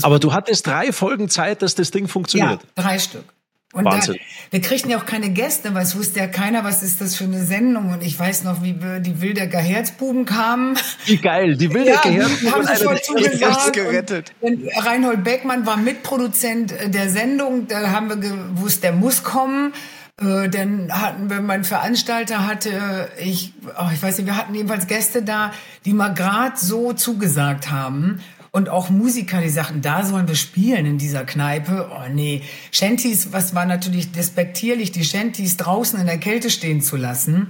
Aber 0.01 0.19
du 0.19 0.33
hattest 0.33 0.67
drei 0.67 0.91
Folgen 0.91 1.29
Zeit, 1.29 1.61
dass 1.61 1.75
das 1.75 1.91
Ding 1.91 2.07
funktioniert. 2.07 2.61
Ja, 2.63 2.83
drei 2.83 2.99
Stück. 2.99 3.25
Und 3.71 3.85
Wahnsinn. 3.85 4.15
Da, 4.15 4.21
wir 4.51 4.61
kriegten 4.61 4.89
ja 4.89 4.97
auch 4.97 5.05
keine 5.05 5.29
Gäste, 5.29 5.75
weil 5.75 5.83
es 5.83 5.95
wusste 5.95 6.19
ja 6.19 6.27
keiner, 6.27 6.63
was 6.63 6.81
ist 6.81 7.01
das 7.01 7.15
für 7.15 7.25
eine 7.25 7.43
Sendung. 7.43 7.91
Und 7.91 8.03
ich 8.03 8.17
weiß 8.17 8.43
noch, 8.43 8.63
wie 8.63 8.81
wir 8.81 8.99
die 8.99 9.21
Wildecker 9.21 9.59
Herzbuben 9.59 10.25
kamen. 10.25 10.75
Wie 11.05 11.17
geil, 11.17 11.55
die 11.55 11.71
Wildecker 11.71 12.09
ja, 12.09 12.27
Herzbuben 12.27 12.51
haben 12.51 12.65
sich 12.65 12.83
voll 12.83 13.01
zugesagt. 13.01 13.73
gerettet. 13.73 14.33
Und 14.41 14.67
Reinhold 14.75 15.23
Beckmann 15.23 15.67
war 15.67 15.77
Mitproduzent 15.77 16.73
der 16.87 17.09
Sendung. 17.11 17.67
Da 17.67 17.91
haben 17.91 18.09
wir 18.09 18.17
gewusst, 18.17 18.83
der 18.83 18.93
muss 18.93 19.23
kommen. 19.23 19.73
Äh, 20.21 20.49
dann 20.49 20.91
hatten 20.91 21.29
wir, 21.29 21.41
mein 21.41 21.63
Veranstalter 21.63 22.45
hatte, 22.45 23.09
ich, 23.19 23.53
oh, 23.79 23.89
ich 23.93 24.01
weiß 24.01 24.17
nicht, 24.17 24.27
wir 24.27 24.37
hatten 24.37 24.53
jedenfalls 24.53 24.87
Gäste 24.87 25.23
da, 25.23 25.51
die 25.85 25.93
mal 25.93 26.13
grad 26.13 26.59
so 26.59 26.93
zugesagt 26.93 27.71
haben. 27.71 28.19
Und 28.51 28.67
auch 28.67 28.89
Musiker, 28.89 29.41
die 29.41 29.49
sagten, 29.49 29.81
da 29.81 30.03
sollen 30.03 30.27
wir 30.27 30.35
spielen 30.35 30.87
in 30.87 30.97
dieser 30.97 31.23
Kneipe. 31.23 31.91
Oh 31.93 32.09
nee, 32.11 32.41
Shanties, 32.71 33.31
was 33.31 33.53
war 33.53 33.65
natürlich 33.65 34.11
despektierlich, 34.11 34.91
die 34.91 35.05
Shanties 35.05 35.57
draußen 35.57 35.99
in 35.99 36.07
der 36.07 36.17
Kälte 36.17 36.49
stehen 36.49 36.81
zu 36.81 36.97
lassen. 36.97 37.49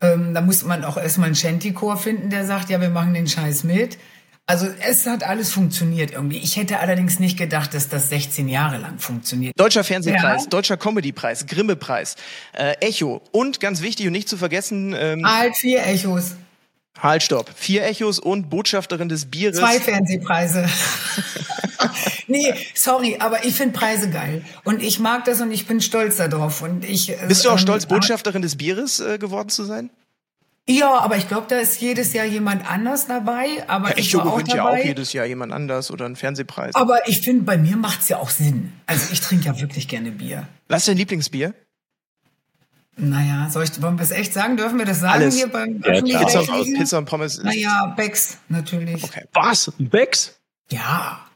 Ähm, 0.00 0.34
da 0.34 0.40
musste 0.40 0.66
man 0.66 0.84
auch 0.84 0.96
erstmal 0.96 1.26
einen 1.26 1.36
Shanty-Chor 1.36 1.96
finden, 1.96 2.28
der 2.28 2.44
sagt, 2.44 2.70
ja, 2.70 2.80
wir 2.80 2.90
machen 2.90 3.14
den 3.14 3.28
Scheiß 3.28 3.62
mit. 3.62 3.98
Also 4.46 4.66
es 4.86 5.06
hat 5.06 5.22
alles 5.22 5.52
funktioniert 5.52 6.10
irgendwie. 6.10 6.38
Ich 6.38 6.56
hätte 6.56 6.80
allerdings 6.80 7.20
nicht 7.20 7.38
gedacht, 7.38 7.74
dass 7.74 7.88
das 7.88 8.08
16 8.08 8.48
Jahre 8.48 8.78
lang 8.78 8.98
funktioniert. 8.98 9.58
Deutscher 9.58 9.84
Fernsehpreis, 9.84 10.44
ja. 10.44 10.50
Deutscher 10.50 10.76
Comedypreis, 10.76 11.46
Grimme-Preis, 11.46 12.16
äh, 12.52 12.72
Echo 12.80 13.22
und 13.30 13.60
ganz 13.60 13.82
wichtig 13.82 14.06
und 14.06 14.12
nicht 14.12 14.28
zu 14.28 14.36
vergessen... 14.36 14.94
Ähm, 14.98 15.24
halt 15.24 15.56
vier 15.56 15.86
Echos. 15.86 16.34
Halt, 17.00 17.22
stopp. 17.22 17.50
Vier 17.54 17.84
Echos 17.84 18.18
und 18.18 18.50
Botschafterin 18.50 19.08
des 19.08 19.26
Bieres. 19.26 19.58
Zwei 19.58 19.80
Fernsehpreise. 19.80 20.68
nee, 22.26 22.52
sorry, 22.74 23.16
aber 23.18 23.44
ich 23.44 23.54
finde 23.54 23.78
Preise 23.78 24.10
geil. 24.10 24.44
Und 24.64 24.82
ich 24.82 24.98
mag 25.00 25.24
das 25.24 25.40
und 25.40 25.50
ich 25.52 25.66
bin 25.66 25.80
stolz 25.80 26.18
darauf. 26.18 26.62
Und 26.62 26.84
ich, 26.84 27.10
äh, 27.10 27.26
Bist 27.26 27.44
du 27.44 27.48
auch 27.48 27.54
ähm, 27.54 27.58
stolz, 27.58 27.86
Botschafterin 27.86 28.42
des 28.42 28.56
Bieres 28.56 29.00
äh, 29.00 29.18
geworden 29.18 29.48
zu 29.48 29.64
sein? 29.64 29.90
Ja, 30.68 31.00
aber 31.00 31.16
ich 31.16 31.26
glaube, 31.26 31.46
da 31.48 31.58
ist 31.58 31.80
jedes 31.80 32.12
Jahr 32.12 32.24
jemand 32.24 32.70
anders 32.70 33.08
dabei. 33.08 33.64
Aber 33.66 33.90
ja, 33.90 33.96
ich 33.96 34.14
war 34.14 34.26
auch 34.26 34.42
dabei. 34.42 34.56
ja 34.56 34.68
auch 34.68 34.84
jedes 34.84 35.12
Jahr 35.12 35.26
jemand 35.26 35.52
anders 35.52 35.90
oder 35.90 36.06
ein 36.06 36.14
Fernsehpreis. 36.14 36.74
Aber 36.76 37.08
ich 37.08 37.20
finde, 37.20 37.42
bei 37.42 37.58
mir 37.58 37.76
macht's 37.76 38.08
ja 38.08 38.18
auch 38.18 38.30
Sinn. 38.30 38.72
Also 38.86 39.12
ich 39.12 39.20
trinke 39.20 39.46
ja 39.46 39.60
wirklich 39.60 39.88
gerne 39.88 40.12
Bier. 40.12 40.46
Was 40.68 40.82
ist 40.82 40.88
dein 40.88 40.98
Lieblingsbier? 40.98 41.54
Naja, 42.96 43.48
soll 43.50 43.64
ich, 43.64 43.80
wollen 43.82 43.98
wir 43.98 44.04
es 44.04 44.10
echt 44.10 44.32
sagen? 44.32 44.56
Dürfen 44.56 44.78
wir 44.78 44.84
das 44.84 45.00
sagen 45.00 45.22
Alles. 45.22 45.36
hier 45.36 45.48
beim 45.48 45.82
ja, 45.82 46.18
Pizza, 46.20 46.40
aus 46.40 46.64
Pizza 46.64 46.98
und 46.98 47.06
Pommes 47.06 47.38
ist 47.38 47.44
Naja, 47.44 47.86
Becks, 47.96 48.38
natürlich. 48.48 49.02
Okay. 49.02 49.24
Was? 49.32 49.72
Becks? 49.78 50.38
Ja. 50.70 51.26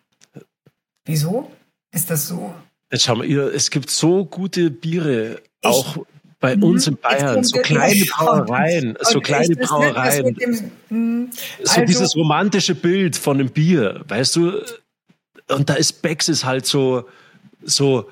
Wieso? 1.04 1.50
Ist 1.92 2.11
das 2.11 2.28
so? 2.28 2.54
Jetzt 2.92 3.04
schau 3.04 3.16
mal, 3.16 3.26
ihr, 3.26 3.52
es 3.52 3.71
gibt 3.71 3.90
so 3.90 4.25
gute 4.26 4.71
Biere, 4.71 5.40
ich, 5.62 5.68
auch 5.68 5.97
bei 6.40 6.56
uns 6.56 6.86
in 6.86 6.96
Bayern, 6.96 7.42
so 7.44 7.58
kleine 7.60 8.04
Brauereien, 8.04 8.96
so 9.00 9.20
kleine 9.20 9.56
Brauereien. 9.56 10.34
Dem, 10.34 10.70
hm, 10.88 11.30
so 11.62 11.80
also, 11.80 11.84
dieses 11.84 12.16
romantische 12.16 12.74
Bild 12.74 13.16
von 13.16 13.40
einem 13.40 13.50
Bier, 13.50 14.04
weißt 14.08 14.36
du? 14.36 14.62
Und 15.48 15.70
da 15.70 15.74
ist 15.74 16.02
Becks 16.02 16.28
ist 16.28 16.44
halt 16.44 16.66
so, 16.66 17.08
so, 17.62 18.08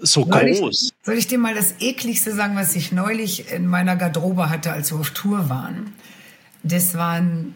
so 0.00 0.22
soll 0.24 0.56
groß. 0.56 0.82
Ich, 0.82 1.06
soll 1.06 1.14
ich 1.16 1.26
dir 1.26 1.38
mal 1.38 1.54
das 1.54 1.80
ekligste 1.80 2.32
sagen, 2.34 2.54
was 2.54 2.76
ich 2.76 2.92
neulich 2.92 3.50
in 3.50 3.66
meiner 3.66 3.96
Garderobe 3.96 4.50
hatte, 4.50 4.72
als 4.72 4.92
wir 4.92 5.00
auf 5.00 5.10
Tour 5.10 5.48
waren? 5.48 5.94
Das 6.62 6.94
waren 6.94 7.54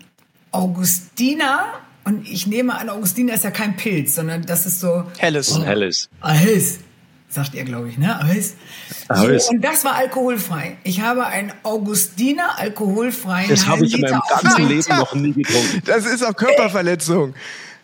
Augustiner 0.51 1.67
und 2.05 2.27
ich 2.29 2.47
nehme 2.47 2.77
an, 2.77 2.89
Augustiner 2.89 3.35
ist 3.35 3.45
ja 3.45 3.51
kein 3.51 3.77
Pilz, 3.77 4.15
sondern 4.15 4.47
das 4.47 4.67
ist 4.67 4.81
so 4.81 5.05
helles. 5.19 5.57
Oh, 5.57 5.63
helles. 5.63 6.09
Helles. 6.23 6.79
Sagt 7.29 7.55
ihr, 7.55 7.65
glaube 7.65 7.89
ich, 7.89 7.99
ne? 7.99 8.25
Helles. 8.27 8.55
So, 9.13 9.51
und 9.51 9.61
das 9.61 9.85
war 9.85 9.97
alkoholfrei. 9.97 10.79
Ich 10.85 11.01
habe 11.01 11.27
ein 11.27 11.53
Augustiner 11.65 12.59
alkoholfreien 12.59 13.49
Das 13.49 13.67
habe 13.67 13.85
ich 13.85 13.95
in 13.95 14.03
meinem 14.03 14.21
ganzen 14.29 14.69
Leben 14.69 14.97
noch 14.97 15.15
nie 15.15 15.33
getrunken. 15.33 15.83
Das 15.85 16.07
ist 16.07 16.25
auch 16.25 16.35
Körperverletzung. 16.35 17.35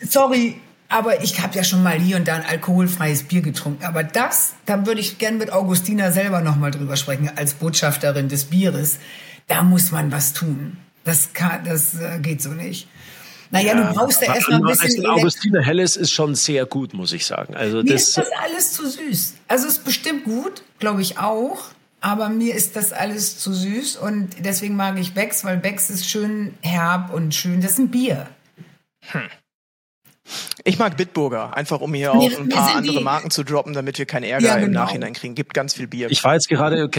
Sorry, 0.00 0.60
aber 0.88 1.22
ich 1.22 1.40
habe 1.40 1.56
ja 1.56 1.64
schon 1.64 1.82
mal 1.82 1.98
hier 1.98 2.16
und 2.16 2.28
da 2.28 2.36
ein 2.36 2.44
alkoholfreies 2.44 3.24
Bier 3.24 3.40
getrunken. 3.40 3.84
Aber 3.84 4.04
das, 4.04 4.54
da 4.66 4.86
würde 4.86 5.00
ich 5.00 5.18
gern 5.18 5.38
mit 5.38 5.50
Augustina 5.50 6.12
selber 6.12 6.40
noch 6.42 6.56
mal 6.56 6.70
drüber 6.70 6.96
sprechen, 6.96 7.30
als 7.34 7.54
Botschafterin 7.54 8.28
des 8.28 8.44
Bieres. 8.44 8.98
Da 9.48 9.62
muss 9.62 9.90
man 9.90 10.12
was 10.12 10.34
tun. 10.34 10.76
Das, 11.04 11.32
kann, 11.32 11.64
das 11.64 11.94
äh, 11.94 12.18
geht 12.20 12.42
so 12.42 12.50
nicht. 12.50 12.88
Naja, 13.52 13.74
ja, 13.74 13.86
du 13.86 13.94
brauchst 13.94 14.22
ja 14.22 14.34
erstmal 14.34 14.60
ein 14.60 14.66
bisschen. 14.66 15.06
Also 15.06 15.20
Augustina 15.20 15.60
Helles 15.60 15.96
ist 15.96 16.10
schon 16.10 16.34
sehr 16.34 16.64
gut, 16.64 16.94
muss 16.94 17.12
ich 17.12 17.26
sagen. 17.26 17.54
Also 17.54 17.82
mir 17.82 17.92
das 17.92 18.08
ist 18.08 18.16
das 18.16 18.28
alles 18.42 18.72
zu 18.72 18.88
süß. 18.88 19.34
Also 19.46 19.68
es 19.68 19.74
ist 19.74 19.84
bestimmt 19.84 20.24
gut, 20.24 20.62
glaube 20.78 21.02
ich 21.02 21.18
auch. 21.18 21.58
Aber 22.00 22.30
mir 22.30 22.54
ist 22.54 22.74
das 22.74 22.92
alles 22.92 23.38
zu 23.38 23.52
süß 23.52 23.96
und 23.96 24.30
deswegen 24.40 24.74
mag 24.74 24.98
ich 24.98 25.14
Becks, 25.14 25.44
weil 25.44 25.56
Becks 25.58 25.88
ist 25.88 26.08
schön 26.08 26.54
herb 26.60 27.14
und 27.14 27.32
schön. 27.32 27.60
Das 27.60 27.72
ist 27.72 27.78
ein 27.78 27.90
Bier. 27.92 28.26
Hm. 29.06 29.28
Ich 30.64 30.78
mag 30.78 30.96
Bitburger, 30.96 31.56
einfach 31.56 31.80
um 31.80 31.94
hier 31.94 32.12
auch 32.14 32.38
ein 32.40 32.48
paar 32.48 32.74
andere 32.74 33.02
Marken 33.02 33.30
zu 33.30 33.44
droppen, 33.44 33.72
damit 33.72 33.98
wir 33.98 34.06
keinen 34.06 34.24
Ärger 34.24 34.46
ja, 34.46 34.54
genau. 34.54 34.66
im 34.66 34.72
Nachhinein 34.72 35.12
kriegen. 35.12 35.34
Gibt 35.36 35.54
ganz 35.54 35.74
viel 35.74 35.86
Bier. 35.86 36.10
Ich 36.10 36.24
war 36.24 36.34
jetzt 36.34 36.48
gerade, 36.48 36.90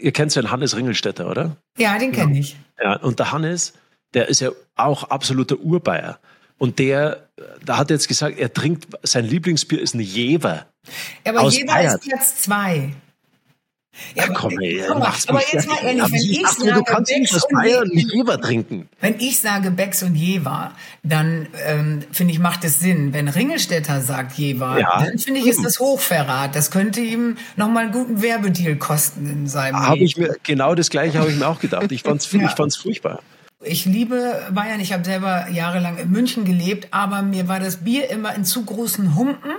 ihr 0.00 0.12
kennt 0.12 0.34
ja 0.34 0.42
den 0.42 0.50
Hannes 0.50 0.76
Ringelstädter, 0.76 1.30
oder? 1.30 1.56
Ja, 1.76 1.98
den 1.98 2.10
kenne 2.10 2.38
ich. 2.38 2.56
Ja, 2.82 2.96
und 2.96 3.18
der 3.20 3.30
Hannes, 3.30 3.74
der 4.14 4.28
ist 4.28 4.40
ja 4.40 4.50
auch 4.76 5.04
absoluter 5.04 5.58
Urbayer. 5.58 6.18
Und 6.58 6.78
der, 6.78 7.28
da 7.64 7.78
hat 7.78 7.90
er 7.90 7.96
jetzt 7.96 8.08
gesagt, 8.08 8.38
er 8.38 8.52
trinkt, 8.52 8.88
sein 9.02 9.24
Lieblingsbier 9.24 9.80
ist 9.80 9.94
ein 9.94 10.00
Jever. 10.00 10.66
Ja, 11.24 11.32
aber 11.32 11.48
Jever 11.48 11.66
Bayern. 11.72 11.98
ist 11.98 12.08
Platz 12.08 12.42
zwei. 12.42 12.94
Ja, 14.14 14.24
aber, 14.24 14.34
komm, 14.34 14.58
ey, 14.60 14.82
aber, 14.84 15.12
aber 15.26 15.42
jetzt 15.52 15.68
mal 15.68 15.78
ehrlich, 15.82 16.02
wenn 16.02 16.14
ich, 16.14 16.40
ich 16.40 16.46
sage, 16.46 16.72
du 16.72 16.84
kannst 16.84 17.12
Becks 17.12 17.32
nicht 17.32 17.48
Bayern 17.50 17.90
und 17.90 18.12
Jever 18.12 18.40
trinken. 18.40 18.88
Wenn 19.00 19.18
ich 19.18 19.38
sage 19.38 19.70
Becks 19.70 20.02
und 20.02 20.14
Jever, 20.14 20.72
dann 21.02 21.48
ähm, 21.64 22.02
finde 22.12 22.32
ich, 22.32 22.38
macht 22.38 22.64
es 22.64 22.80
Sinn. 22.80 23.12
Wenn 23.12 23.28
Ringelstädter 23.28 24.00
sagt 24.00 24.38
Jever, 24.38 24.78
ja, 24.78 25.04
dann 25.04 25.18
finde 25.18 25.40
ich, 25.40 25.46
ist 25.46 25.64
das 25.64 25.80
Hochverrat. 25.80 26.54
Das 26.54 26.70
könnte 26.70 27.00
ihm 27.00 27.38
nochmal 27.56 27.84
einen 27.84 27.92
guten 27.92 28.22
Werbedeal 28.22 28.76
kosten 28.76 29.28
in 29.28 29.46
seinem 29.46 29.80
Habe 29.80 29.98
ich 29.98 30.16
mir, 30.16 30.36
genau 30.42 30.74
das 30.74 30.90
Gleiche 30.90 31.18
habe 31.18 31.30
ich 31.30 31.36
mir 31.36 31.48
auch 31.48 31.60
gedacht. 31.60 31.90
Ich 31.90 32.02
fand's, 32.02 32.30
ja. 32.32 32.44
ich 32.44 32.52
fand's 32.52 32.76
furchtbar. 32.76 33.20
Ich 33.64 33.84
liebe 33.84 34.48
Bayern. 34.52 34.80
Ich 34.80 34.92
habe 34.92 35.04
selber 35.04 35.48
jahrelang 35.50 35.98
in 35.98 36.10
München 36.10 36.44
gelebt, 36.44 36.88
aber 36.92 37.22
mir 37.22 37.48
war 37.48 37.60
das 37.60 37.78
Bier 37.78 38.10
immer 38.10 38.34
in 38.34 38.44
zu 38.44 38.64
großen 38.64 39.16
Humpen 39.16 39.54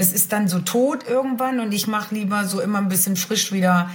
das 0.00 0.12
ist 0.12 0.32
dann 0.32 0.48
so 0.48 0.60
tot 0.60 1.04
irgendwann 1.06 1.60
und 1.60 1.72
ich 1.72 1.86
mache 1.86 2.14
lieber 2.14 2.46
so 2.46 2.62
immer 2.62 2.78
ein 2.78 2.88
bisschen 2.88 3.16
frisch 3.16 3.52
wieder 3.52 3.90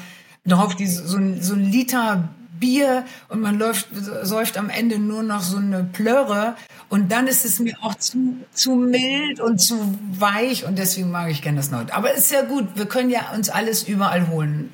drauf, 0.46 0.76
die, 0.76 0.86
so, 0.86 1.18
ein, 1.18 1.42
so 1.42 1.56
ein 1.56 1.66
Liter 1.66 2.30
Bier 2.60 3.06
und 3.28 3.42
man 3.42 3.58
läuft, 3.58 3.88
säuft 4.22 4.60
am 4.60 4.70
Ende 4.70 5.00
nur 5.00 5.24
noch 5.24 5.42
so 5.42 5.58
eine 5.58 5.84
Plörre 5.84 6.56
und 6.90 7.12
dann 7.12 7.26
ist 7.26 7.44
es 7.44 7.60
mir 7.60 7.76
auch 7.82 7.96
zu, 7.96 8.38
zu 8.54 8.76
mild 8.76 9.42
und 9.42 9.58
zu 9.58 9.98
weich 10.12 10.66
und 10.66 10.78
deswegen 10.78 11.10
mag 11.10 11.32
ich 11.32 11.42
gerne 11.42 11.58
das 11.58 11.72
Nord. 11.72 11.92
Aber 11.92 12.14
ist 12.14 12.32
ja 12.32 12.44
gut, 12.44 12.68
wir 12.76 12.86
können 12.86 13.10
ja 13.10 13.32
uns 13.34 13.50
alles 13.50 13.82
überall 13.84 14.28
holen, 14.28 14.70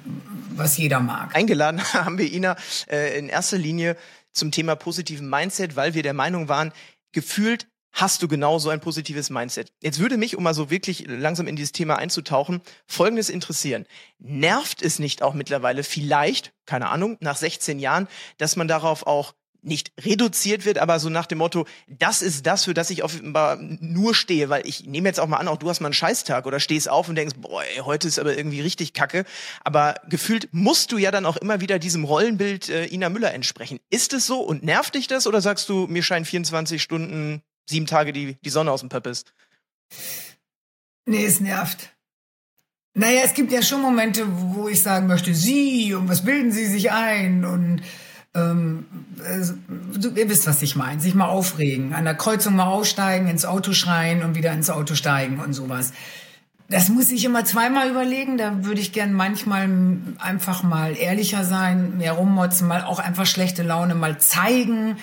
was 0.58 0.78
jeder 0.78 1.00
mag. 1.00 1.34
Eingeladen 1.34 1.82
haben 1.94 2.18
wir 2.18 2.30
Ina 2.30 2.58
äh, 2.90 3.18
in 3.18 3.30
erster 3.30 3.58
Linie 3.58 3.96
zum 4.34 4.52
Thema 4.52 4.76
positiven 4.76 5.30
Mindset, 5.30 5.76
weil 5.76 5.94
wir 5.94 6.04
der 6.04 6.14
Meinung 6.14 6.48
waren, 6.48 6.72
gefühlt 7.12 7.68
hast 7.94 8.24
du 8.24 8.28
genau 8.28 8.58
so 8.58 8.70
ein 8.70 8.80
positives 8.80 9.30
Mindset. 9.30 9.74
Jetzt 9.82 10.00
würde 10.00 10.18
mich, 10.18 10.38
um 10.38 10.44
mal 10.44 10.54
so 10.54 10.70
wirklich 10.70 11.06
langsam 11.08 11.48
in 11.48 11.56
dieses 11.56 11.74
Thema 11.74 11.98
einzutauchen, 11.98 12.62
Folgendes 12.88 13.30
interessieren. 13.30 13.86
Nervt 14.18 14.82
es 14.82 15.00
nicht 15.00 15.22
auch 15.22 15.34
mittlerweile 15.34 15.84
vielleicht, 15.84 16.54
keine 16.66 16.90
Ahnung, 16.90 17.18
nach 17.20 17.36
16 17.36 17.80
Jahren, 17.80 18.08
dass 18.38 18.56
man 18.56 18.68
darauf 18.68 19.06
auch 19.06 19.34
nicht 19.62 19.92
reduziert 20.00 20.66
wird, 20.66 20.78
aber 20.78 21.00
so 21.00 21.10
nach 21.10 21.26
dem 21.26 21.38
Motto, 21.38 21.68
das 21.88 22.22
ist 22.22 22.46
das, 22.48 22.66
für 22.66 22.74
das 22.74 22.90
ich 22.90 23.04
offenbar 23.04 23.58
nur 23.58 24.16
stehe, 24.16 24.50
weil 24.50 24.66
ich 24.68 24.86
nehme 24.86 25.08
jetzt 25.08 25.20
auch 25.20 25.28
mal 25.28 25.38
an, 25.38 25.48
auch 25.48 25.58
du 25.58 25.70
hast 25.70 25.82
mal 25.82 25.88
einen 25.88 25.94
Scheißtag 25.94 26.46
oder 26.46 26.60
stehst 26.60 26.90
auf 26.90 27.10
und 27.10 27.16
denkst, 27.16 27.36
boah, 27.38 27.64
ey, 27.64 27.78
heute 27.80 28.08
ist 28.08 28.20
aber 28.20 28.36
irgendwie 28.36 28.62
richtig 28.62 28.94
kacke, 28.94 29.26
aber 29.64 29.96
gefühlt 30.10 30.50
musst 30.52 30.92
du 30.92 30.98
ja 30.98 31.12
dann 31.12 31.26
auch 31.26 31.38
immer 31.38 31.62
wieder 31.62 31.80
diesem 31.80 32.04
Rollenbild 32.04 32.70
äh, 32.70 32.86
Ina 32.88 33.10
Müller 33.10 33.34
entsprechen. 33.34 33.80
Ist 33.90 34.14
es 34.14 34.26
so 34.26 34.40
und 34.42 34.64
nervt 34.64 34.96
dich 34.96 35.08
das 35.08 35.28
oder 35.28 35.42
sagst 35.42 35.70
du, 35.70 35.88
mir 35.88 36.04
scheinen 36.04 36.26
24 36.26 36.82
Stunden, 36.82 37.42
sieben 37.70 37.86
Tage 37.86 38.14
die, 38.14 38.38
die 38.44 38.50
Sonne 38.50 38.72
aus 38.72 38.80
dem 38.80 38.90
Pöppis? 38.90 39.26
Nee, 41.06 41.26
es 41.26 41.40
nervt. 41.40 41.96
Naja, 42.94 43.22
es 43.24 43.34
gibt 43.34 43.52
ja 43.52 43.62
schon 43.62 43.82
Momente, 43.82 44.26
wo 44.28 44.68
ich 44.68 44.84
sagen 44.84 45.08
möchte, 45.08 45.34
Sie 45.34 45.94
und 45.94 46.10
was 46.10 46.26
bilden 46.26 46.52
Sie 46.52 46.66
sich 46.66 46.92
ein 46.92 47.46
und 47.46 47.82
ähm, 48.34 48.86
äh, 49.24 50.20
ihr 50.20 50.30
wisst, 50.30 50.48
was 50.48 50.62
ich 50.62 50.76
meine, 50.76 51.02
sich 51.02 51.16
mal 51.16 51.28
aufregen, 51.28 51.94
an 51.94 52.06
der 52.06 52.16
Kreuzung 52.16 52.56
mal 52.56 52.68
aussteigen, 52.68 53.28
ins 53.28 53.46
Auto 53.46 53.74
schreien 53.74 54.24
und 54.24 54.36
wieder 54.36 54.54
ins 54.54 54.70
Auto 54.70 54.96
steigen 54.96 55.40
und 55.40 55.54
sowas. 55.54 55.94
Das 56.70 56.88
muss 56.88 57.12
ich 57.12 57.26
immer 57.26 57.44
zweimal 57.44 57.90
überlegen. 57.90 58.38
Da 58.38 58.64
würde 58.64 58.80
ich 58.80 58.94
gern 58.94 59.12
manchmal 59.12 59.70
einfach 60.20 60.64
mal 60.64 60.96
ehrlicher 60.96 61.44
sein, 61.44 61.98
mehr 61.98 62.14
rummotzen, 62.14 62.68
mal 62.68 62.84
auch 62.84 63.00
einfach 63.00 63.26
schlechte 63.26 63.64
Laune 63.64 63.94
mal 63.94 64.18
zeigen 64.20 64.96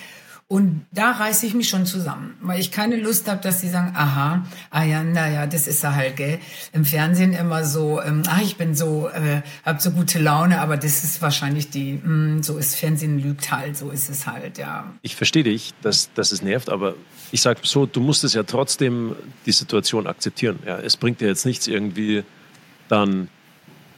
und 0.51 0.83
da 0.91 1.11
reiße 1.11 1.45
ich 1.45 1.53
mich 1.53 1.69
schon 1.69 1.85
zusammen, 1.85 2.35
weil 2.41 2.59
ich 2.59 2.71
keine 2.71 2.95
Lust 2.95 3.29
habe, 3.29 3.39
dass 3.39 3.61
sie 3.61 3.69
sagen, 3.69 3.93
aha, 3.95 4.47
ah 4.71 4.83
ja, 4.83 5.03
naja, 5.03 5.45
das 5.45 5.67
ist 5.67 5.83
er 5.83 5.93
halt, 5.93 6.15
gell. 6.15 6.39
Im 6.73 6.85
Fernsehen 6.85 7.33
immer 7.33 7.63
so, 7.65 8.01
ähm, 8.01 8.23
ah, 8.25 8.39
ich 8.41 8.57
bin 8.57 8.73
so, 8.73 9.09
äh, 9.09 9.43
hab 9.63 9.79
so 9.79 9.91
gute 9.91 10.17
Laune, 10.17 10.59
aber 10.59 10.75
das 10.75 11.03
ist 11.03 11.21
wahrscheinlich 11.21 11.69
die, 11.69 11.93
mh, 11.93 12.03
hm, 12.03 12.41
so 12.41 12.57
ist 12.57 12.73
Fernsehen 12.73 13.19
lügt 13.19 13.51
halt, 13.51 13.77
so 13.77 13.91
ist 13.91 14.09
es 14.09 14.25
halt, 14.25 14.57
ja. 14.57 14.91
Ich 15.03 15.15
verstehe 15.15 15.43
dich, 15.43 15.75
dass, 15.83 16.11
dass 16.15 16.31
es 16.31 16.41
nervt, 16.41 16.69
aber 16.69 16.95
ich 17.31 17.43
sag 17.43 17.59
so, 17.61 17.85
du 17.85 17.99
musst 17.99 18.23
es 18.23 18.33
ja 18.33 18.41
trotzdem 18.41 19.15
die 19.45 19.51
Situation 19.51 20.07
akzeptieren. 20.07 20.57
Ja, 20.65 20.79
es 20.79 20.97
bringt 20.97 21.21
dir 21.21 21.27
jetzt 21.27 21.45
nichts 21.45 21.67
irgendwie 21.67 22.23
dann 22.87 23.27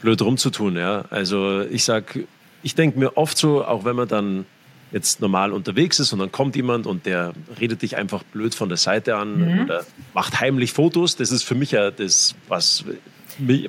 blöd 0.02 0.22
rumzutun, 0.22 0.76
ja. 0.76 1.06
Also 1.12 1.62
ich 1.62 1.86
sag, 1.86 2.20
ich 2.62 2.76
denke 2.76 3.00
mir 3.00 3.16
oft 3.16 3.38
so, 3.38 3.64
auch 3.64 3.86
wenn 3.86 3.96
man 3.96 4.10
dann 4.10 4.46
jetzt 4.92 5.22
normal 5.22 5.54
unterwegs 5.54 6.00
ist 6.00 6.14
und 6.14 6.20
dann 6.20 6.32
kommt 6.32 6.56
jemand 6.56 6.88
und 6.88 7.06
der 7.06 7.34
redet 7.60 7.82
dich 7.82 7.98
einfach 7.98 8.24
blöd 8.24 8.56
von 8.56 8.70
der 8.70 8.78
Seite 8.78 9.16
an 9.16 9.40
mhm. 9.40 9.62
oder 9.62 9.86
macht 10.14 10.40
heimlich 10.40 10.74
Fotos. 10.74 11.16
Das 11.16 11.32
ist 11.32 11.44
für 11.44 11.56
mich 11.56 11.72
ja 11.72 11.92
das, 11.92 12.36
was 12.48 12.86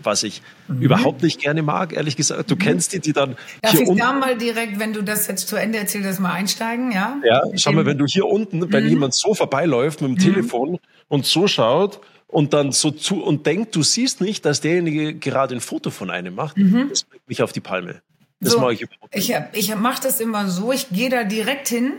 was 0.03 0.23
ich 0.23 0.43
mhm. 0.69 0.83
überhaupt 0.83 1.23
nicht 1.23 1.41
gerne 1.41 1.63
mag, 1.63 1.93
ehrlich 1.93 2.17
gesagt. 2.17 2.51
Du 2.51 2.55
mhm. 2.55 2.59
kennst 2.59 2.93
die, 2.93 3.01
die 3.01 3.13
dann. 3.13 3.37
Darf 3.61 3.75
ich 3.75 3.89
da 3.97 4.13
mal 4.13 4.37
direkt, 4.37 4.79
wenn 4.79 4.93
du 4.93 5.03
das 5.03 5.27
jetzt 5.29 5.49
zu 5.49 5.57
Ende 5.57 5.79
erzählst, 5.79 6.21
mal 6.21 6.33
einsteigen, 6.33 6.93
ja? 6.93 7.21
Ja, 7.25 7.43
schau 7.57 7.73
mal, 7.73 7.87
wenn 7.87 7.99
du 7.99 8.07
hier 8.07 8.27
unten, 8.27 8.73
wenn 8.73 8.85
mhm. 8.85 8.91
jemand 8.91 9.15
so 9.15 9.35
vorbeiläuft 9.35 10.01
mit 10.01 10.11
dem 10.11 10.15
mhm. 10.15 10.35
Telefon 10.35 10.79
und 11.09 11.27
so 11.27 11.47
schaut 11.47 12.01
und 12.27 12.53
dann 12.53 12.73
so 12.73 12.91
zu 12.91 13.23
und 13.23 13.47
denkt, 13.47 13.77
du 13.77 13.83
siehst 13.83 14.21
nicht, 14.21 14.45
dass 14.45 14.61
derjenige 14.61 15.15
gerade 15.15 15.55
ein 15.55 15.61
Foto 15.61 15.91
von 15.91 16.11
einem 16.11 16.35
macht, 16.35 16.57
mhm. 16.57 16.89
das 16.89 17.05
bringt 17.05 17.29
mich 17.29 17.43
auf 17.43 17.53
die 17.53 17.61
Palme. 17.61 18.03
Das 18.43 18.55
so, 18.55 18.61
mache 18.61 18.75
ich. 18.75 18.87
Ich, 19.13 19.35
ich 19.53 19.75
mache 19.77 20.03
das 20.03 20.21
immer 20.21 20.49
so, 20.49 20.73
ich 20.73 20.89
gehe 20.91 21.09
da 21.09 21.23
direkt 21.23 21.69
hin. 21.69 21.93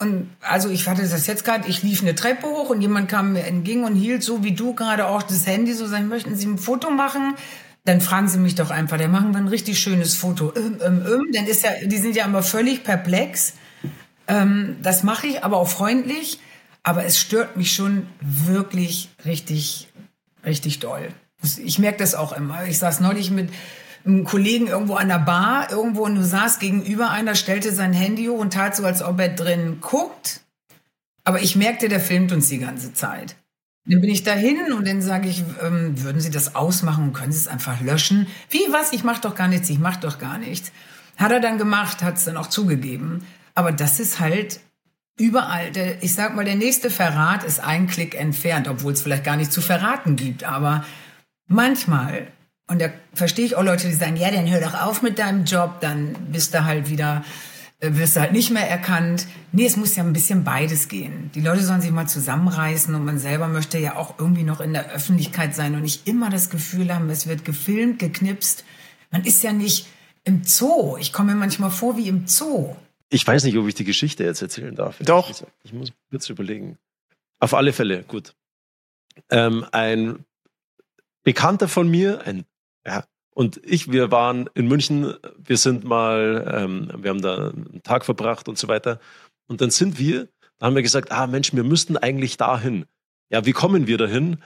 Und 0.00 0.30
also 0.40 0.70
ich 0.70 0.88
hatte 0.88 1.02
das 1.02 1.26
jetzt 1.26 1.44
gerade, 1.44 1.68
ich 1.68 1.82
lief 1.82 2.02
eine 2.02 2.14
Treppe 2.14 2.46
hoch 2.46 2.70
und 2.70 2.80
jemand 2.80 3.10
kam 3.10 3.34
mir 3.34 3.44
entgegen 3.44 3.84
und 3.84 3.94
hielt 3.94 4.22
so 4.22 4.42
wie 4.42 4.52
du 4.52 4.72
gerade 4.74 5.06
auch 5.06 5.22
das 5.22 5.46
Handy, 5.46 5.74
so 5.74 5.86
sagen, 5.86 6.08
möchten 6.08 6.34
Sie 6.34 6.46
ein 6.46 6.56
Foto 6.56 6.90
machen? 6.90 7.34
Dann 7.84 8.00
fragen 8.00 8.28
Sie 8.28 8.38
mich 8.38 8.54
doch 8.54 8.70
einfach, 8.70 8.96
dann 8.96 9.10
machen 9.10 9.32
wir 9.32 9.38
ein 9.38 9.48
richtig 9.48 9.80
schönes 9.80 10.14
Foto. 10.14 10.52
Ähm, 10.56 10.78
ähm, 10.84 11.04
ähm, 11.06 11.26
dann 11.32 11.46
ist 11.46 11.62
ja, 11.62 11.70
die 11.84 11.98
sind 11.98 12.16
ja 12.16 12.24
immer 12.24 12.42
völlig 12.42 12.84
perplex. 12.84 13.54
Ähm, 14.28 14.76
das 14.82 15.02
mache 15.02 15.26
ich, 15.26 15.44
aber 15.44 15.58
auch 15.58 15.68
freundlich. 15.68 16.38
Aber 16.84 17.04
es 17.04 17.18
stört 17.18 17.56
mich 17.56 17.72
schon 17.74 18.06
wirklich 18.20 19.10
richtig, 19.24 19.88
richtig 20.46 20.78
doll. 20.78 21.08
Ich 21.62 21.78
merke 21.78 21.98
das 21.98 22.14
auch 22.14 22.32
immer. 22.32 22.64
Ich 22.66 22.78
saß 22.78 23.00
neulich 23.00 23.30
mit 23.30 23.50
einen 24.04 24.24
Kollegen 24.24 24.66
irgendwo 24.66 24.94
an 24.94 25.08
der 25.08 25.18
Bar, 25.18 25.70
irgendwo 25.70 26.04
und 26.04 26.14
du 26.14 26.24
saß 26.24 26.58
gegenüber 26.58 27.10
einer, 27.10 27.34
stellte 27.34 27.72
sein 27.72 27.92
Handy 27.92 28.26
hoch 28.26 28.38
und 28.38 28.52
tat 28.52 28.76
so, 28.76 28.84
als 28.84 29.02
ob 29.02 29.20
er 29.20 29.28
drin 29.28 29.78
guckt. 29.80 30.40
Aber 31.24 31.42
ich 31.42 31.56
merkte, 31.56 31.88
der 31.88 32.00
filmt 32.00 32.32
uns 32.32 32.48
die 32.48 32.58
ganze 32.58 32.94
Zeit. 32.94 33.36
Dann 33.84 34.00
bin 34.00 34.10
ich 34.10 34.22
dahin 34.22 34.72
und 34.72 34.86
dann 34.86 35.00
sage 35.00 35.28
ich, 35.28 35.42
ähm, 35.62 36.02
würden 36.02 36.20
Sie 36.20 36.30
das 36.30 36.54
ausmachen 36.54 37.04
und 37.04 37.12
können 37.14 37.32
Sie 37.32 37.38
es 37.38 37.48
einfach 37.48 37.80
löschen? 37.80 38.26
Wie, 38.50 38.60
was? 38.70 38.92
Ich 38.92 39.02
mache 39.02 39.22
doch 39.22 39.34
gar 39.34 39.48
nichts, 39.48 39.70
ich 39.70 39.78
mache 39.78 40.00
doch 40.00 40.18
gar 40.18 40.38
nichts. 40.38 40.72
Hat 41.16 41.32
er 41.32 41.40
dann 41.40 41.58
gemacht, 41.58 42.02
hat 42.02 42.16
es 42.16 42.24
dann 42.24 42.36
auch 42.36 42.48
zugegeben. 42.48 43.26
Aber 43.54 43.72
das 43.72 43.98
ist 43.98 44.20
halt 44.20 44.60
überall. 45.18 45.72
Der, 45.72 46.02
ich 46.02 46.14
sag 46.14 46.36
mal, 46.36 46.44
der 46.44 46.54
nächste 46.54 46.90
Verrat 46.90 47.44
ist 47.44 47.60
ein 47.60 47.86
Klick 47.86 48.14
entfernt, 48.14 48.68
obwohl 48.68 48.92
es 48.92 49.02
vielleicht 49.02 49.24
gar 49.24 49.36
nicht 49.36 49.52
zu 49.52 49.60
verraten 49.60 50.16
gibt. 50.16 50.44
Aber 50.44 50.84
manchmal 51.46 52.28
und 52.68 52.80
da 52.80 52.90
verstehe 53.14 53.46
ich 53.46 53.56
auch 53.56 53.62
Leute, 53.62 53.88
die 53.88 53.94
sagen, 53.94 54.16
ja, 54.16 54.30
dann 54.30 54.48
hör 54.48 54.60
doch 54.60 54.74
auf 54.74 55.02
mit 55.02 55.18
deinem 55.18 55.44
Job, 55.44 55.80
dann 55.80 56.12
bist 56.30 56.52
du 56.52 56.64
halt 56.64 56.90
wieder, 56.90 57.24
äh, 57.80 57.90
wirst 57.94 58.16
du 58.16 58.20
halt 58.20 58.32
nicht 58.32 58.50
mehr 58.50 58.68
erkannt. 58.68 59.26
Nee, 59.52 59.64
es 59.64 59.78
muss 59.78 59.96
ja 59.96 60.04
ein 60.04 60.12
bisschen 60.12 60.44
beides 60.44 60.88
gehen. 60.88 61.30
Die 61.34 61.40
Leute 61.40 61.62
sollen 61.62 61.80
sich 61.80 61.90
mal 61.90 62.06
zusammenreißen 62.06 62.94
und 62.94 63.04
man 63.06 63.18
selber 63.18 63.48
möchte 63.48 63.78
ja 63.78 63.96
auch 63.96 64.18
irgendwie 64.18 64.42
noch 64.42 64.60
in 64.60 64.74
der 64.74 64.92
Öffentlichkeit 64.92 65.54
sein 65.54 65.74
und 65.74 65.82
nicht 65.82 66.06
immer 66.06 66.28
das 66.28 66.50
Gefühl 66.50 66.94
haben, 66.94 67.08
es 67.08 67.26
wird 67.26 67.46
gefilmt, 67.46 67.98
geknipst. 67.98 68.64
Man 69.10 69.24
ist 69.24 69.42
ja 69.42 69.52
nicht 69.52 69.86
im 70.24 70.44
Zoo. 70.44 70.98
Ich 70.98 71.14
komme 71.14 71.32
mir 71.32 71.38
manchmal 71.38 71.70
vor 71.70 71.96
wie 71.96 72.08
im 72.08 72.26
Zoo. 72.26 72.76
Ich 73.08 73.26
weiß 73.26 73.44
nicht, 73.44 73.56
ob 73.56 73.66
ich 73.66 73.74
die 73.74 73.84
Geschichte 73.84 74.24
jetzt 74.24 74.42
erzählen 74.42 74.74
darf. 74.74 74.98
Doch. 75.00 75.32
Ich 75.62 75.72
muss 75.72 75.92
kurz 76.10 76.28
überlegen. 76.28 76.76
Auf 77.40 77.54
alle 77.54 77.72
Fälle, 77.72 78.02
gut. 78.02 78.34
Ähm, 79.30 79.64
ein 79.72 80.26
Bekannter 81.22 81.68
von 81.68 81.88
mir, 81.88 82.26
ein 82.26 82.44
ja. 82.88 83.04
Und 83.34 83.60
ich, 83.64 83.92
wir 83.92 84.10
waren 84.10 84.50
in 84.54 84.66
München, 84.66 85.14
wir 85.36 85.58
sind 85.58 85.84
mal, 85.84 86.52
ähm, 86.52 86.90
wir 86.96 87.10
haben 87.10 87.22
da 87.22 87.50
einen 87.50 87.82
Tag 87.84 88.04
verbracht 88.04 88.48
und 88.48 88.58
so 88.58 88.66
weiter. 88.66 88.98
Und 89.46 89.60
dann 89.60 89.70
sind 89.70 89.98
wir, 89.98 90.28
da 90.58 90.66
haben 90.66 90.74
wir 90.74 90.82
gesagt, 90.82 91.12
ah 91.12 91.28
Mensch, 91.28 91.54
wir 91.54 91.62
müssten 91.62 91.96
eigentlich 91.96 92.36
dahin. 92.36 92.86
Ja, 93.30 93.46
wie 93.46 93.52
kommen 93.52 93.86
wir 93.86 93.96
dahin? 93.96 94.38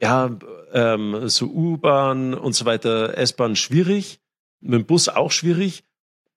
Ja, 0.00 0.30
ähm, 0.72 1.28
so 1.28 1.46
U-Bahn 1.46 2.32
und 2.32 2.54
so 2.54 2.64
weiter, 2.64 3.18
S-Bahn 3.18 3.56
schwierig, 3.56 4.20
mit 4.60 4.80
dem 4.80 4.86
Bus 4.86 5.10
auch 5.10 5.32
schwierig. 5.32 5.84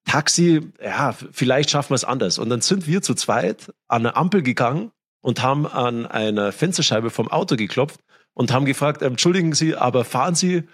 Taxi, 0.04 0.60
ja, 0.82 1.12
vielleicht 1.12 1.70
schaffen 1.70 1.90
wir 1.90 1.96
es 1.96 2.04
anders. 2.04 2.38
Und 2.38 2.50
dann 2.50 2.60
sind 2.60 2.86
wir 2.86 3.00
zu 3.00 3.14
zweit 3.14 3.72
an 3.88 4.02
eine 4.04 4.16
Ampel 4.16 4.42
gegangen 4.42 4.90
und 5.22 5.42
haben 5.42 5.66
an 5.66 6.04
einer 6.04 6.52
Fensterscheibe 6.52 7.08
vom 7.08 7.28
Auto 7.28 7.56
geklopft 7.56 8.00
und 8.34 8.52
haben 8.52 8.66
gefragt, 8.66 9.00
entschuldigen 9.00 9.54
Sie, 9.54 9.74
aber 9.74 10.04
fahren 10.04 10.34
Sie 10.34 10.64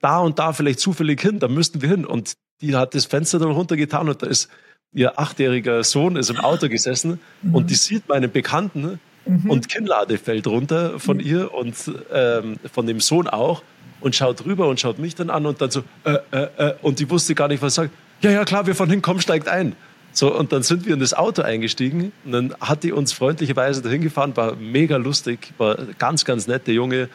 da 0.00 0.18
und 0.18 0.38
da 0.38 0.52
vielleicht 0.52 0.80
zufällig 0.80 1.20
hin, 1.20 1.38
da 1.38 1.48
müssten 1.48 1.82
wir 1.82 1.88
hin. 1.88 2.04
Und 2.04 2.34
die 2.60 2.74
hat 2.74 2.94
das 2.94 3.04
Fenster 3.04 3.38
dann 3.38 3.50
runtergetan 3.50 4.08
und 4.08 4.22
da 4.22 4.26
ist 4.26 4.48
ihr 4.92 5.18
achtjähriger 5.18 5.84
Sohn 5.84 6.16
ist 6.16 6.30
im 6.30 6.38
Auto 6.38 6.68
gesessen 6.68 7.20
mhm. 7.42 7.54
und 7.54 7.70
die 7.70 7.74
sieht 7.74 8.08
meinen 8.08 8.30
Bekannten 8.30 9.00
mhm. 9.26 9.50
und 9.50 9.68
Kinnlade 9.68 10.18
fällt 10.18 10.46
runter 10.46 10.98
von 10.98 11.18
mhm. 11.18 11.22
ihr 11.24 11.54
und 11.54 11.74
ähm, 12.12 12.56
von 12.72 12.86
dem 12.86 13.00
Sohn 13.00 13.28
auch 13.28 13.62
und 14.00 14.14
schaut 14.14 14.44
rüber 14.44 14.68
und 14.68 14.80
schaut 14.80 14.98
mich 14.98 15.14
dann 15.14 15.30
an 15.30 15.46
und 15.46 15.60
dann 15.60 15.70
so, 15.70 15.82
äh, 16.04 16.16
äh, 16.30 16.48
äh, 16.56 16.74
und 16.82 17.00
die 17.00 17.10
wusste 17.10 17.34
gar 17.34 17.48
nicht, 17.48 17.62
was 17.62 17.74
sagt. 17.74 17.90
Ja, 18.22 18.30
ja, 18.30 18.44
klar, 18.44 18.66
wir 18.66 18.74
von 18.74 18.88
hinkommen, 18.88 19.20
steigt 19.20 19.48
ein. 19.48 19.76
So, 20.12 20.34
und 20.34 20.52
dann 20.52 20.62
sind 20.62 20.86
wir 20.86 20.94
in 20.94 21.00
das 21.00 21.14
Auto 21.14 21.42
eingestiegen 21.42 22.12
und 22.24 22.32
dann 22.32 22.54
hat 22.60 22.82
die 22.82 22.92
uns 22.92 23.12
freundlicherweise 23.12 23.82
dahin 23.82 24.00
gefahren, 24.00 24.36
war 24.36 24.56
mega 24.56 24.96
lustig, 24.96 25.52
war 25.58 25.76
ganz, 25.98 26.24
ganz 26.24 26.46
nett, 26.46 26.66
der 26.66 26.74
Junge, 26.74 27.08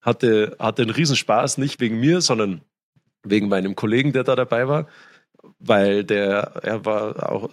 hatte, 0.00 0.56
hatte 0.58 0.82
einen 0.82 0.90
Riesenspaß, 0.90 1.58
nicht 1.58 1.80
wegen 1.80 2.00
mir, 2.00 2.20
sondern 2.20 2.62
wegen 3.22 3.48
meinem 3.48 3.76
Kollegen, 3.76 4.12
der 4.12 4.24
da 4.24 4.34
dabei 4.36 4.68
war, 4.68 4.86
weil 5.58 6.04
der, 6.04 6.60
er 6.62 6.84
war 6.84 7.30
auch 7.30 7.50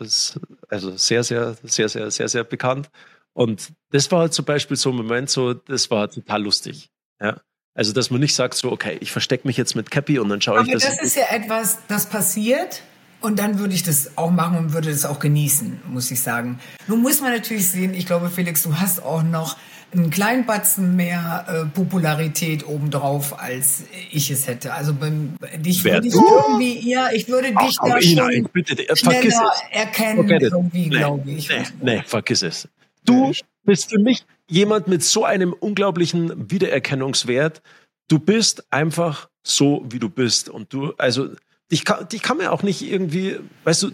also 0.70 0.98
sehr, 0.98 1.24
sehr, 1.24 1.56
sehr, 1.64 1.90
sehr, 1.90 2.12
sehr, 2.12 2.28
sehr 2.28 2.44
bekannt. 2.44 2.90
Und 3.34 3.74
das 3.92 4.12
war 4.12 4.32
zum 4.32 4.46
Beispiel 4.46 4.78
so 4.78 4.90
ein 4.90 4.96
Moment, 4.96 5.30
so, 5.30 5.54
das 5.54 5.92
war 5.92 6.10
total 6.10 6.44
lustig. 6.44 6.90
Ja. 7.22 7.42
Also, 7.76 7.94
dass 7.94 8.10
man 8.10 8.20
nicht 8.20 8.34
sagt, 8.34 8.56
so, 8.56 8.72
okay, 8.72 8.98
ich 9.02 9.12
verstecke 9.12 9.48
mich 9.48 9.56
jetzt 9.56 9.76
mit 9.76 9.92
Cappy 9.92 10.18
und 10.18 10.30
dann 10.30 10.42
schaue 10.42 10.64
ich, 10.64 10.70
Aber 10.70 10.72
dass 10.72 10.84
das 10.84 11.00
ist 11.00 11.16
ja 11.16 11.26
etwas, 11.30 11.80
das 11.88 12.10
passiert 12.10 12.82
und 13.22 13.38
dann 13.38 13.60
würde 13.60 13.76
ich 13.76 13.84
das 13.84 14.18
auch 14.18 14.32
machen 14.32 14.58
und 14.58 14.74
würde 14.74 14.90
das 14.90 15.06
auch 15.06 15.20
genießen, 15.20 15.82
muss 15.86 16.10
ich 16.10 16.22
sagen. 16.22 16.60
Nun 16.88 17.04
muss 17.04 17.22
man 17.22 17.32
natürlich 17.32 17.70
sehen, 17.70 17.94
ich 17.94 18.08
glaube, 18.08 18.30
Felix, 18.30 18.64
du 18.64 18.80
hast 18.80 19.04
auch 19.04 19.22
noch 19.22 19.58
einen 19.94 20.10
kleinen 20.10 20.46
Batzen 20.46 20.96
mehr 20.96 21.46
äh, 21.48 21.66
Popularität 21.74 22.68
obendrauf, 22.68 23.40
als 23.40 23.84
ich 24.12 24.30
es 24.30 24.48
hätte. 24.48 24.74
Also 24.74 24.94
beim, 24.94 25.36
dich 25.58 25.84
Wer 25.84 25.96
würde 25.96 26.08
ich 26.08 26.14
du? 26.14 26.26
irgendwie, 26.26 26.90
ja, 26.90 27.10
ich 27.14 27.28
würde 27.28 27.52
Ach, 27.56 27.66
dich 27.66 27.78
da 27.78 27.98
Ina, 27.98 28.24
schon 28.24 28.32
ich 28.32 28.48
bitte 28.52 28.76
dich, 28.76 28.88
vergiss 28.88 29.34
schneller 29.36 29.52
es. 29.54 29.78
erkennen, 29.80 30.30
irgendwie, 30.30 30.90
Nee, 30.90 30.90
glaube 30.90 31.32
ich. 31.32 31.50
Nee, 31.50 31.64
nee, 31.82 32.04
vergiss 32.06 32.42
es. 32.44 32.68
Du 33.06 33.32
bist 33.64 33.90
für 33.90 34.00
mich 34.00 34.26
jemand 34.50 34.88
mit 34.88 35.04
so 35.04 35.24
einem 35.26 35.54
unglaublichen 35.54 36.52
Wiedererkennungswert. 36.52 37.62
Du 38.10 38.20
bist 38.20 38.66
einfach 38.72 39.30
so, 39.44 39.86
wie 39.90 40.00
du 40.00 40.10
bist. 40.10 40.50
Und 40.50 40.74
du, 40.74 40.94
also, 40.98 41.30
dich 41.72 41.86
kann, 41.86 42.08
dich 42.10 42.22
kann 42.22 42.38
man 42.38 42.48
auch 42.48 42.64
nicht 42.64 42.82
irgendwie, 42.82 43.38
weißt 43.64 43.84
du, 43.84 43.92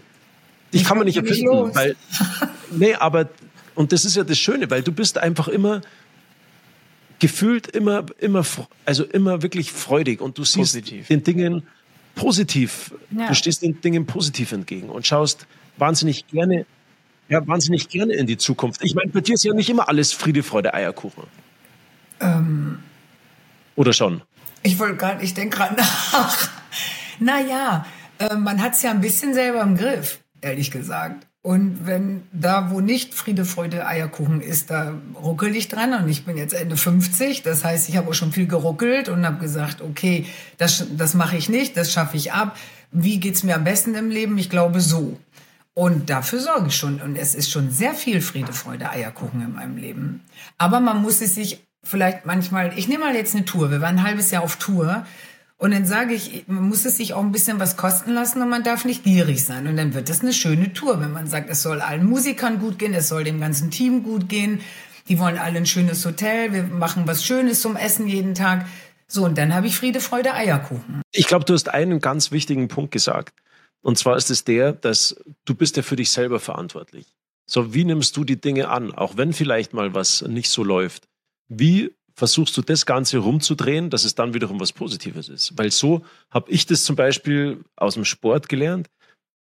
dich 0.72 0.84
kann 0.84 0.96
man 0.96 1.06
nicht 1.06 1.16
erfinden, 1.16 1.74
weil, 1.74 1.94
nee, 2.72 2.94
aber, 2.94 3.28
und 3.74 3.92
das 3.92 4.04
ist 4.04 4.16
ja 4.16 4.24
das 4.24 4.38
Schöne, 4.38 4.70
weil 4.70 4.82
du 4.82 4.92
bist 4.92 5.18
einfach 5.18 5.48
immer, 5.48 5.80
gefühlt 7.18 7.68
immer, 7.68 8.04
immer, 8.18 8.44
also 8.84 9.04
immer 9.04 9.42
wirklich 9.42 9.72
freudig 9.72 10.20
und 10.20 10.36
du 10.38 10.44
siehst 10.44 10.74
Positiv. 10.74 11.08
den 11.08 11.22
Dingen 11.24 11.62
positiv, 12.14 12.94
Ja. 13.10 13.28
du 13.28 13.34
stehst 13.34 13.62
den 13.62 13.80
Dingen 13.80 14.06
positiv 14.06 14.52
entgegen 14.52 14.88
und 14.88 15.06
schaust 15.06 15.46
wahnsinnig 15.78 16.26
gerne, 16.28 16.66
ja, 17.28 17.44
wahnsinnig 17.46 17.88
gerne 17.88 18.12
in 18.14 18.26
die 18.26 18.36
Zukunft. 18.36 18.82
Ich 18.84 18.94
meine, 18.94 19.10
bei 19.10 19.20
dir 19.20 19.34
ist 19.34 19.44
ja 19.44 19.52
nicht 19.54 19.68
immer 19.70 19.88
alles 19.88 20.12
Friede, 20.12 20.42
Freude, 20.42 20.74
Eierkuchen. 20.74 21.24
Oder 23.76 23.92
schon? 23.92 24.22
Ich 24.62 24.78
wollte 24.78 24.96
gerade, 24.96 25.24
ich 25.24 25.34
denke 25.34 25.56
gerade 25.56 25.74
nach. 25.76 26.48
Naja, 27.20 27.86
äh, 28.18 28.34
man 28.34 28.60
hat 28.60 28.72
es 28.74 28.82
ja 28.82 28.90
ein 28.90 29.00
bisschen 29.00 29.34
selber 29.34 29.60
im 29.62 29.76
Griff, 29.76 30.18
ehrlich 30.40 30.72
gesagt. 30.72 31.28
Und 31.46 31.86
wenn 31.86 32.22
da, 32.32 32.70
wo 32.70 32.80
nicht 32.80 33.12
Friede, 33.12 33.44
Freude, 33.44 33.86
Eierkuchen 33.86 34.40
ist, 34.40 34.70
da 34.70 34.94
ruckel 35.14 35.54
ich 35.54 35.68
dran. 35.68 35.92
Und 35.92 36.08
ich 36.08 36.24
bin 36.24 36.38
jetzt 36.38 36.54
Ende 36.54 36.74
50. 36.74 37.42
Das 37.42 37.64
heißt, 37.64 37.90
ich 37.90 37.98
habe 37.98 38.08
auch 38.08 38.14
schon 38.14 38.32
viel 38.32 38.46
geruckelt 38.46 39.10
und 39.10 39.26
habe 39.26 39.40
gesagt, 39.40 39.82
okay, 39.82 40.24
das, 40.56 40.86
das 40.96 41.12
mache 41.12 41.36
ich 41.36 41.50
nicht, 41.50 41.76
das 41.76 41.92
schaffe 41.92 42.16
ich 42.16 42.32
ab. 42.32 42.56
Wie 42.92 43.20
geht's 43.20 43.42
mir 43.42 43.56
am 43.56 43.64
besten 43.64 43.94
im 43.94 44.08
Leben? 44.08 44.38
Ich 44.38 44.48
glaube 44.48 44.80
so. 44.80 45.18
Und 45.74 46.08
dafür 46.08 46.40
sorge 46.40 46.68
ich 46.68 46.76
schon. 46.76 47.02
Und 47.02 47.14
es 47.14 47.34
ist 47.34 47.50
schon 47.50 47.70
sehr 47.70 47.92
viel 47.92 48.22
Friede, 48.22 48.54
Freude, 48.54 48.88
Eierkuchen 48.88 49.42
in 49.42 49.52
meinem 49.52 49.76
Leben. 49.76 50.22
Aber 50.56 50.80
man 50.80 51.02
muss 51.02 51.20
es 51.20 51.34
sich 51.34 51.62
vielleicht 51.82 52.24
manchmal, 52.24 52.72
ich 52.78 52.88
nehme 52.88 53.04
mal 53.04 53.14
jetzt 53.14 53.36
eine 53.36 53.44
Tour. 53.44 53.70
Wir 53.70 53.82
waren 53.82 53.98
ein 53.98 54.02
halbes 54.02 54.30
Jahr 54.30 54.44
auf 54.44 54.56
Tour. 54.56 55.04
Und 55.56 55.70
dann 55.70 55.86
sage 55.86 56.14
ich, 56.14 56.44
man 56.48 56.68
muss 56.68 56.84
es 56.84 56.96
sich 56.96 57.14
auch 57.14 57.22
ein 57.22 57.32
bisschen 57.32 57.60
was 57.60 57.76
kosten 57.76 58.12
lassen 58.12 58.42
und 58.42 58.48
man 58.48 58.64
darf 58.64 58.84
nicht 58.84 59.04
gierig 59.04 59.44
sein. 59.44 59.66
Und 59.66 59.76
dann 59.76 59.94
wird 59.94 60.08
das 60.08 60.20
eine 60.20 60.32
schöne 60.32 60.72
Tour, 60.72 61.00
wenn 61.00 61.12
man 61.12 61.26
sagt, 61.26 61.48
es 61.48 61.62
soll 61.62 61.80
allen 61.80 62.04
Musikern 62.04 62.58
gut 62.58 62.78
gehen, 62.78 62.92
es 62.92 63.08
soll 63.08 63.24
dem 63.24 63.40
ganzen 63.40 63.70
Team 63.70 64.02
gut 64.02 64.28
gehen. 64.28 64.60
Die 65.08 65.18
wollen 65.18 65.38
alle 65.38 65.58
ein 65.58 65.66
schönes 65.66 66.04
Hotel, 66.04 66.52
wir 66.52 66.64
machen 66.64 67.06
was 67.06 67.24
Schönes 67.24 67.60
zum 67.60 67.76
Essen 67.76 68.08
jeden 68.08 68.34
Tag. 68.34 68.66
So, 69.06 69.24
und 69.24 69.38
dann 69.38 69.54
habe 69.54 69.66
ich 69.66 69.76
Friede, 69.76 70.00
Freude, 70.00 70.34
Eierkuchen. 70.34 71.02
Ich 71.12 71.26
glaube, 71.26 71.44
du 71.44 71.52
hast 71.52 71.68
einen 71.68 72.00
ganz 72.00 72.32
wichtigen 72.32 72.68
Punkt 72.68 72.90
gesagt. 72.90 73.34
Und 73.82 73.98
zwar 73.98 74.16
ist 74.16 74.30
es 74.30 74.44
der, 74.44 74.72
dass 74.72 75.16
du 75.44 75.54
bist 75.54 75.76
ja 75.76 75.82
für 75.82 75.96
dich 75.96 76.10
selber 76.10 76.40
verantwortlich. 76.40 77.14
So, 77.46 77.74
wie 77.74 77.84
nimmst 77.84 78.16
du 78.16 78.24
die 78.24 78.40
Dinge 78.40 78.70
an, 78.70 78.92
auch 78.92 79.16
wenn 79.16 79.34
vielleicht 79.34 79.74
mal 79.74 79.94
was 79.94 80.22
nicht 80.22 80.50
so 80.50 80.64
läuft? 80.64 81.06
Wie 81.48 81.94
versuchst 82.14 82.56
du 82.56 82.62
das 82.62 82.86
Ganze 82.86 83.18
rumzudrehen, 83.18 83.90
dass 83.90 84.04
es 84.04 84.14
dann 84.14 84.34
wiederum 84.34 84.60
was 84.60 84.72
Positives 84.72 85.28
ist? 85.28 85.56
Weil 85.58 85.70
so 85.70 86.04
habe 86.30 86.50
ich 86.50 86.66
das 86.66 86.84
zum 86.84 86.96
Beispiel 86.96 87.64
aus 87.76 87.94
dem 87.94 88.04
Sport 88.04 88.48
gelernt. 88.48 88.88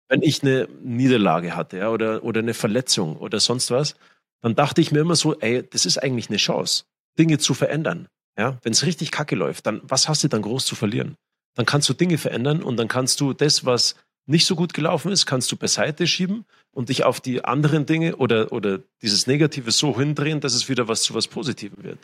Wenn 0.10 0.22
ich 0.22 0.44
eine 0.44 0.68
Niederlage 0.84 1.56
hatte 1.56 1.78
ja, 1.78 1.90
oder, 1.90 2.24
oder 2.24 2.40
eine 2.40 2.54
Verletzung 2.54 3.18
oder 3.18 3.40
sonst 3.40 3.72
was, 3.72 3.96
dann 4.42 4.56
dachte 4.56 4.82
ich 4.82 4.92
mir 4.92 5.00
immer 5.00 5.16
so, 5.16 5.40
ey, 5.40 5.64
das 5.68 5.86
ist 5.86 5.98
eigentlich 5.98 6.30
eine 6.30 6.38
Chance, 6.38 6.84
Dinge 7.18 7.38
zu 7.38 7.54
verändern. 7.54 8.08
Ja, 8.38 8.60
wenn 8.64 8.74
es 8.74 8.86
richtig 8.86 9.12
kacke 9.12 9.36
läuft, 9.36 9.66
dann 9.66 9.82
was 9.84 10.10
hast 10.10 10.24
du 10.24 10.28
dann 10.28 10.42
groß 10.42 10.66
zu 10.66 10.76
verlieren? 10.76 11.16
Dann 11.56 11.66
kannst 11.66 11.88
du 11.88 11.94
Dinge 11.94 12.18
verändern 12.18 12.62
und 12.62 12.78
dann 12.78 12.88
kannst 12.88 13.22
du 13.22 13.34
das, 13.34 13.66
was 13.66 13.96
nicht 14.28 14.46
so 14.46 14.56
gut 14.56 14.74
gelaufen 14.74 15.12
ist, 15.12 15.26
kannst 15.26 15.52
du 15.52 15.56
beiseite 15.56 16.06
schieben 16.08 16.46
und 16.72 16.90
dich 16.90 17.06
auf 17.06 17.22
die 17.22 17.46
anderen 17.46 17.86
Dinge 17.86 18.18
oder, 18.18 18.52
oder 18.52 18.80
dieses 19.02 19.28
Negative 19.28 19.72
so 19.72 19.98
hindrehen, 19.98 20.42
dass 20.42 20.54
es 20.54 20.68
wieder 20.68 20.88
was 20.88 21.04
zu 21.04 21.14
was 21.14 21.28
Positivem 21.28 21.84
wird. 21.84 22.00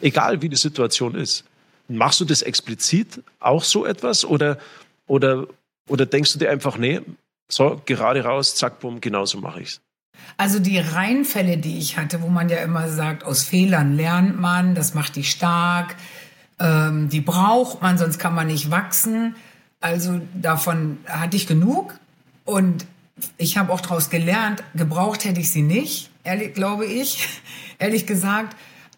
Egal 0.00 0.42
wie 0.42 0.48
die 0.48 0.56
Situation 0.56 1.14
ist. 1.14 1.44
Machst 1.88 2.20
du 2.20 2.24
das 2.24 2.42
explizit 2.42 3.22
auch 3.38 3.62
so 3.62 3.86
etwas 3.86 4.24
oder, 4.24 4.58
oder, 5.06 5.46
oder 5.88 6.06
denkst 6.06 6.32
du 6.32 6.38
dir 6.38 6.50
einfach, 6.50 6.78
nee, 6.78 7.00
so, 7.48 7.80
gerade 7.86 8.24
raus, 8.24 8.56
zack, 8.56 8.80
bumm, 8.80 9.00
genauso 9.00 9.38
mache 9.38 9.60
ich's. 9.60 9.80
Also 10.36 10.58
die 10.58 10.78
Reinfälle, 10.78 11.58
die 11.58 11.78
ich 11.78 11.96
hatte, 11.96 12.22
wo 12.22 12.28
man 12.28 12.48
ja 12.48 12.58
immer 12.58 12.88
sagt, 12.88 13.24
aus 13.24 13.44
Fehlern 13.44 13.94
lernt 13.96 14.40
man, 14.40 14.74
das 14.74 14.94
macht 14.94 15.16
dich 15.16 15.30
stark, 15.30 15.96
ähm, 16.58 17.08
die 17.08 17.20
braucht 17.20 17.82
man, 17.82 17.98
sonst 17.98 18.18
kann 18.18 18.34
man 18.34 18.48
nicht 18.48 18.70
wachsen. 18.70 19.36
Also 19.80 20.20
davon 20.34 20.98
hatte 21.06 21.36
ich 21.36 21.46
genug 21.46 21.98
und 22.44 22.86
ich 23.38 23.56
habe 23.56 23.72
auch 23.72 23.80
daraus 23.80 24.10
gelernt, 24.10 24.62
gebraucht 24.74 25.24
hätte 25.24 25.40
ich 25.40 25.50
sie 25.50 25.62
nicht, 25.62 26.10
ehrlich, 26.24 26.54
glaube 26.54 26.86
ich, 26.86 27.28
ehrlich 27.78 28.06
gesagt. 28.06 28.56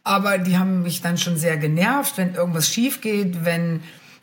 Aber 0.09 0.39
die 0.39 0.57
haben 0.57 0.85
mich 0.85 1.03
dann 1.03 1.19
schon 1.19 1.37
sehr 1.37 1.59
genervt, 1.59 2.17
wenn 2.17 2.35
irgendwas 2.35 2.73
schief 2.73 3.03
geht, 3.03 3.45
wenn 3.45 3.83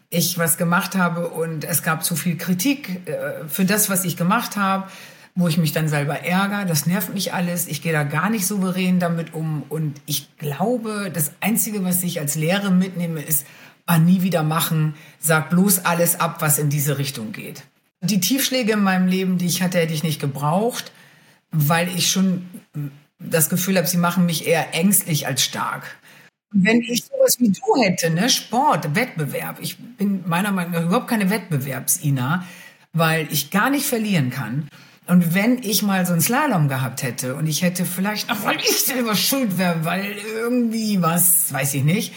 ich 0.10 0.36
was 0.40 0.58
gemacht 0.58 0.96
habe 0.96 1.28
und 1.28 1.64
es 1.64 1.84
gab 1.84 2.04
zu 2.04 2.16
viel 2.16 2.38
Kritik 2.38 3.08
äh, 3.08 3.48
für 3.48 3.66
das, 3.66 3.88
was 3.88 4.04
ich 4.04 4.18
gemacht 4.18 4.58
habe, 4.58 4.90
wo 5.36 5.48
ich 5.48 5.60
mich 5.60 5.74
dann 5.74 5.88
selber 5.88 6.22
ärgere. 6.22 6.66
Das 6.66 6.88
nervt 6.88 7.14
mich 7.14 7.36
alles. 7.36 7.68
Ich 7.68 7.84
gehe 7.84 7.94
da 7.94 8.02
gar 8.02 8.32
nicht 8.32 8.48
souverän 8.48 9.00
damit 9.00 9.36
um. 9.36 9.62
Und 9.70 10.02
ich 10.08 10.36
glaube, 10.38 11.12
das 11.14 11.34
Einzige, 11.40 11.84
was 11.84 12.02
ich 12.02 12.20
als 12.20 12.34
Lehre 12.34 12.72
mitnehme, 12.72 13.22
ist, 13.22 13.46
ah, 13.86 14.00
nie 14.00 14.24
wieder 14.24 14.42
machen. 14.42 14.96
Sag 15.20 15.52
bloß 15.52 15.86
alles 15.86 16.20
ab, 16.20 16.38
was 16.40 16.58
in 16.58 16.72
diese 16.72 16.98
Richtung 16.98 17.32
geht. 17.32 17.62
Die 18.02 18.20
Tiefschläge 18.20 18.72
in 18.72 18.82
meinem 18.82 19.08
Leben, 19.08 19.38
die 19.38 19.46
ich 19.46 19.62
hatte, 19.62 19.78
hätte 19.78 19.94
ich 19.94 20.02
nicht 20.02 20.20
gebraucht, 20.20 20.92
weil 21.52 21.90
ich 21.90 22.10
schon 22.10 22.50
das 23.20 23.50
Gefühl 23.50 23.78
habe, 23.78 23.88
sie 23.88 23.98
machen 23.98 24.26
mich 24.26 24.48
eher 24.48 24.74
ängstlich 24.74 25.28
als 25.28 25.44
stark. 25.44 25.98
Wenn 26.54 26.82
ich 26.82 27.06
sowas 27.06 27.38
wie 27.40 27.50
du 27.50 27.84
hätte, 27.84 28.10
ne, 28.10 28.30
Sport, 28.30 28.96
Wettbewerb, 28.96 29.58
ich 29.62 29.78
bin 29.78 30.24
meiner 30.28 30.52
Meinung 30.52 30.74
nach 30.74 30.84
überhaupt 30.84 31.08
keine 31.08 31.30
Wettbewerbsina, 31.30 32.46
weil 32.94 33.28
ich 33.32 33.52
gar 33.52 33.70
nicht 33.70 33.86
verlieren 33.86 34.30
kann. 34.30 34.70
Und 35.08 35.36
wenn 35.36 35.62
ich 35.62 35.84
mal 35.84 36.06
so 36.06 36.14
einen 36.14 36.22
Slalom 36.22 36.68
gehabt 36.68 37.04
hätte 37.04 37.36
und 37.36 37.48
ich 37.48 37.62
hätte 37.62 37.86
vielleicht, 37.86 38.30
ach, 38.30 38.44
weil 38.44 38.58
ich 38.58 38.86
selber 38.86 39.16
schuld 39.16 39.58
wäre, 39.58 39.86
weil 39.86 40.16
irgendwie 40.34 41.02
was, 41.02 41.54
weiß 41.54 41.76
ich 41.76 41.84
nicht, 41.84 42.14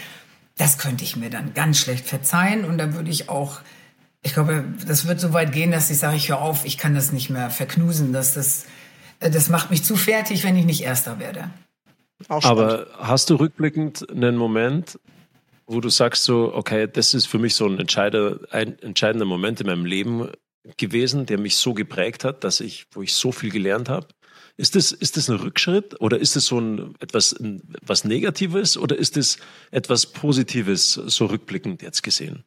das 0.56 0.78
könnte 0.78 1.04
ich 1.04 1.16
mir 1.16 1.30
dann 1.30 1.52
ganz 1.54 1.78
schlecht 1.78 2.06
verzeihen 2.06 2.64
und 2.64 2.78
da 2.78 2.94
würde 2.94 3.10
ich 3.10 3.28
auch, 3.28 3.60
ich 4.22 4.34
glaube, 4.34 4.64
das 4.86 5.06
wird 5.06 5.20
so 5.20 5.32
weit 5.32 5.52
gehen, 5.52 5.70
dass 5.70 5.90
ich 5.90 5.98
sage, 5.98 6.16
ich 6.16 6.30
höre 6.30 6.40
auf, 6.40 6.64
ich 6.64 6.78
kann 6.78 6.94
das 6.94 7.12
nicht 7.12 7.30
mehr 7.30 7.50
verknusen, 7.50 8.12
dass 8.12 8.34
das, 8.34 8.66
das 9.20 9.48
macht 9.48 9.70
mich 9.70 9.84
zu 9.84 9.96
fertig, 9.96 10.44
wenn 10.44 10.56
ich 10.56 10.64
nicht 10.64 10.82
Erster 10.82 11.18
werde. 11.18 11.50
Aber 12.28 12.88
hast 12.98 13.30
du 13.30 13.36
rückblickend 13.36 14.08
einen 14.10 14.36
Moment, 14.36 14.98
wo 15.66 15.80
du 15.80 15.88
sagst 15.88 16.24
so, 16.24 16.52
okay, 16.54 16.88
das 16.90 17.14
ist 17.14 17.26
für 17.26 17.38
mich 17.38 17.54
so 17.54 17.66
ein, 17.66 17.78
entscheider, 17.78 18.40
ein 18.50 18.78
entscheidender 18.80 19.26
Moment 19.26 19.60
in 19.60 19.66
meinem 19.66 19.84
Leben 19.84 20.30
gewesen, 20.76 21.26
der 21.26 21.38
mich 21.38 21.56
so 21.56 21.74
geprägt 21.74 22.24
hat, 22.24 22.44
dass 22.44 22.60
ich, 22.60 22.86
wo 22.92 23.02
ich 23.02 23.14
so 23.14 23.32
viel 23.32 23.50
gelernt 23.50 23.88
habe? 23.88 24.08
Ist 24.56 24.74
das, 24.74 24.90
ist 24.90 25.16
das 25.16 25.30
ein 25.30 25.36
Rückschritt 25.36 26.00
oder 26.00 26.18
ist 26.18 26.34
das 26.34 26.46
so 26.46 26.58
ein 26.58 26.94
etwas 26.98 27.32
ein, 27.32 27.62
was 27.82 28.04
Negatives 28.04 28.76
oder 28.76 28.96
ist 28.96 29.16
das 29.16 29.38
etwas 29.70 30.06
Positives, 30.06 30.94
so 30.94 31.26
rückblickend 31.26 31.82
jetzt 31.82 32.02
gesehen? 32.02 32.44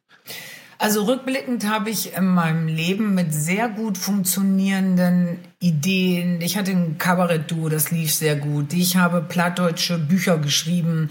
Also 0.82 1.04
rückblickend 1.04 1.68
habe 1.68 1.90
ich 1.90 2.16
in 2.16 2.26
meinem 2.26 2.66
Leben 2.66 3.14
mit 3.14 3.32
sehr 3.32 3.68
gut 3.68 3.96
funktionierenden 3.96 5.38
Ideen, 5.60 6.40
ich 6.40 6.58
hatte 6.58 6.72
ein 6.72 6.98
Kabarett-Duo, 6.98 7.68
das 7.68 7.92
lief 7.92 8.12
sehr 8.12 8.34
gut. 8.34 8.72
Ich 8.72 8.96
habe 8.96 9.20
plattdeutsche 9.20 9.96
Bücher 9.96 10.38
geschrieben, 10.38 11.10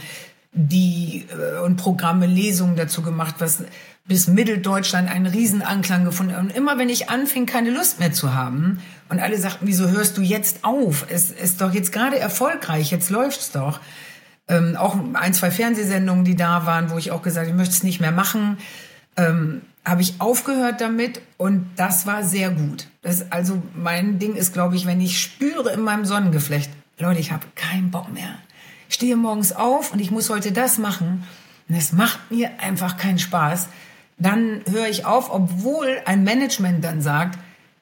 die 0.51 1.25
äh, 1.31 1.61
und 1.61 1.77
Programme, 1.77 2.25
Lesungen 2.25 2.75
dazu 2.75 3.01
gemacht, 3.01 3.35
was 3.39 3.63
bis 4.03 4.27
Mitteldeutschland 4.27 5.09
einen 5.09 5.27
Riesenanklang 5.27 6.03
gefunden 6.03 6.33
hat. 6.33 6.41
Und 6.41 6.53
immer 6.53 6.77
wenn 6.77 6.89
ich 6.89 7.09
anfing, 7.09 7.45
keine 7.45 7.69
Lust 7.69 8.01
mehr 8.01 8.11
zu 8.11 8.33
haben 8.33 8.81
und 9.07 9.21
alle 9.21 9.37
sagten, 9.37 9.67
wieso 9.67 9.87
hörst 9.87 10.17
du 10.17 10.21
jetzt 10.21 10.65
auf? 10.65 11.05
Es 11.07 11.31
ist 11.31 11.61
doch 11.61 11.73
jetzt 11.73 11.93
gerade 11.93 12.19
erfolgreich, 12.19 12.91
jetzt 12.91 13.09
läuft's 13.09 13.53
doch. 13.53 13.79
Ähm, 14.49 14.75
auch 14.75 14.97
ein, 15.13 15.33
zwei 15.33 15.49
Fernsehsendungen, 15.49 16.25
die 16.25 16.35
da 16.35 16.65
waren, 16.65 16.89
wo 16.89 16.97
ich 16.97 17.11
auch 17.11 17.21
gesagt, 17.21 17.47
ich 17.47 17.55
möchte 17.55 17.73
es 17.73 17.83
nicht 17.83 18.01
mehr 18.01 18.11
machen 18.11 18.57
ähm, 19.17 19.61
habe 19.85 20.01
ich 20.01 20.19
aufgehört 20.19 20.81
damit 20.81 21.21
und 21.37 21.71
das 21.75 22.05
war 22.05 22.23
sehr 22.23 22.51
gut. 22.51 22.87
Das, 23.01 23.31
also 23.31 23.61
mein 23.75 24.19
Ding 24.19 24.35
ist, 24.35 24.53
glaube 24.53 24.75
ich, 24.75 24.85
wenn 24.85 25.01
ich 25.01 25.19
spüre 25.19 25.71
in 25.71 25.81
meinem 25.81 26.05
Sonnengeflecht, 26.05 26.69
Leute, 26.99 27.19
ich 27.19 27.31
habe 27.31 27.47
keinen 27.55 27.89
Bock 27.89 28.13
mehr. 28.13 28.35
Ich 28.89 28.95
stehe 28.95 29.15
morgens 29.15 29.53
auf 29.53 29.91
und 29.91 29.99
ich 29.99 30.11
muss 30.11 30.29
heute 30.29 30.51
das 30.51 30.77
machen, 30.77 31.23
und 31.67 31.75
es 31.75 31.93
macht 31.93 32.29
mir 32.29 32.59
einfach 32.59 32.97
keinen 32.97 33.17
Spaß, 33.17 33.69
dann 34.17 34.61
höre 34.69 34.87
ich 34.87 35.05
auf, 35.05 35.31
obwohl 35.31 36.01
ein 36.05 36.23
Management 36.23 36.83
dann 36.83 37.01
sagt, 37.01 37.39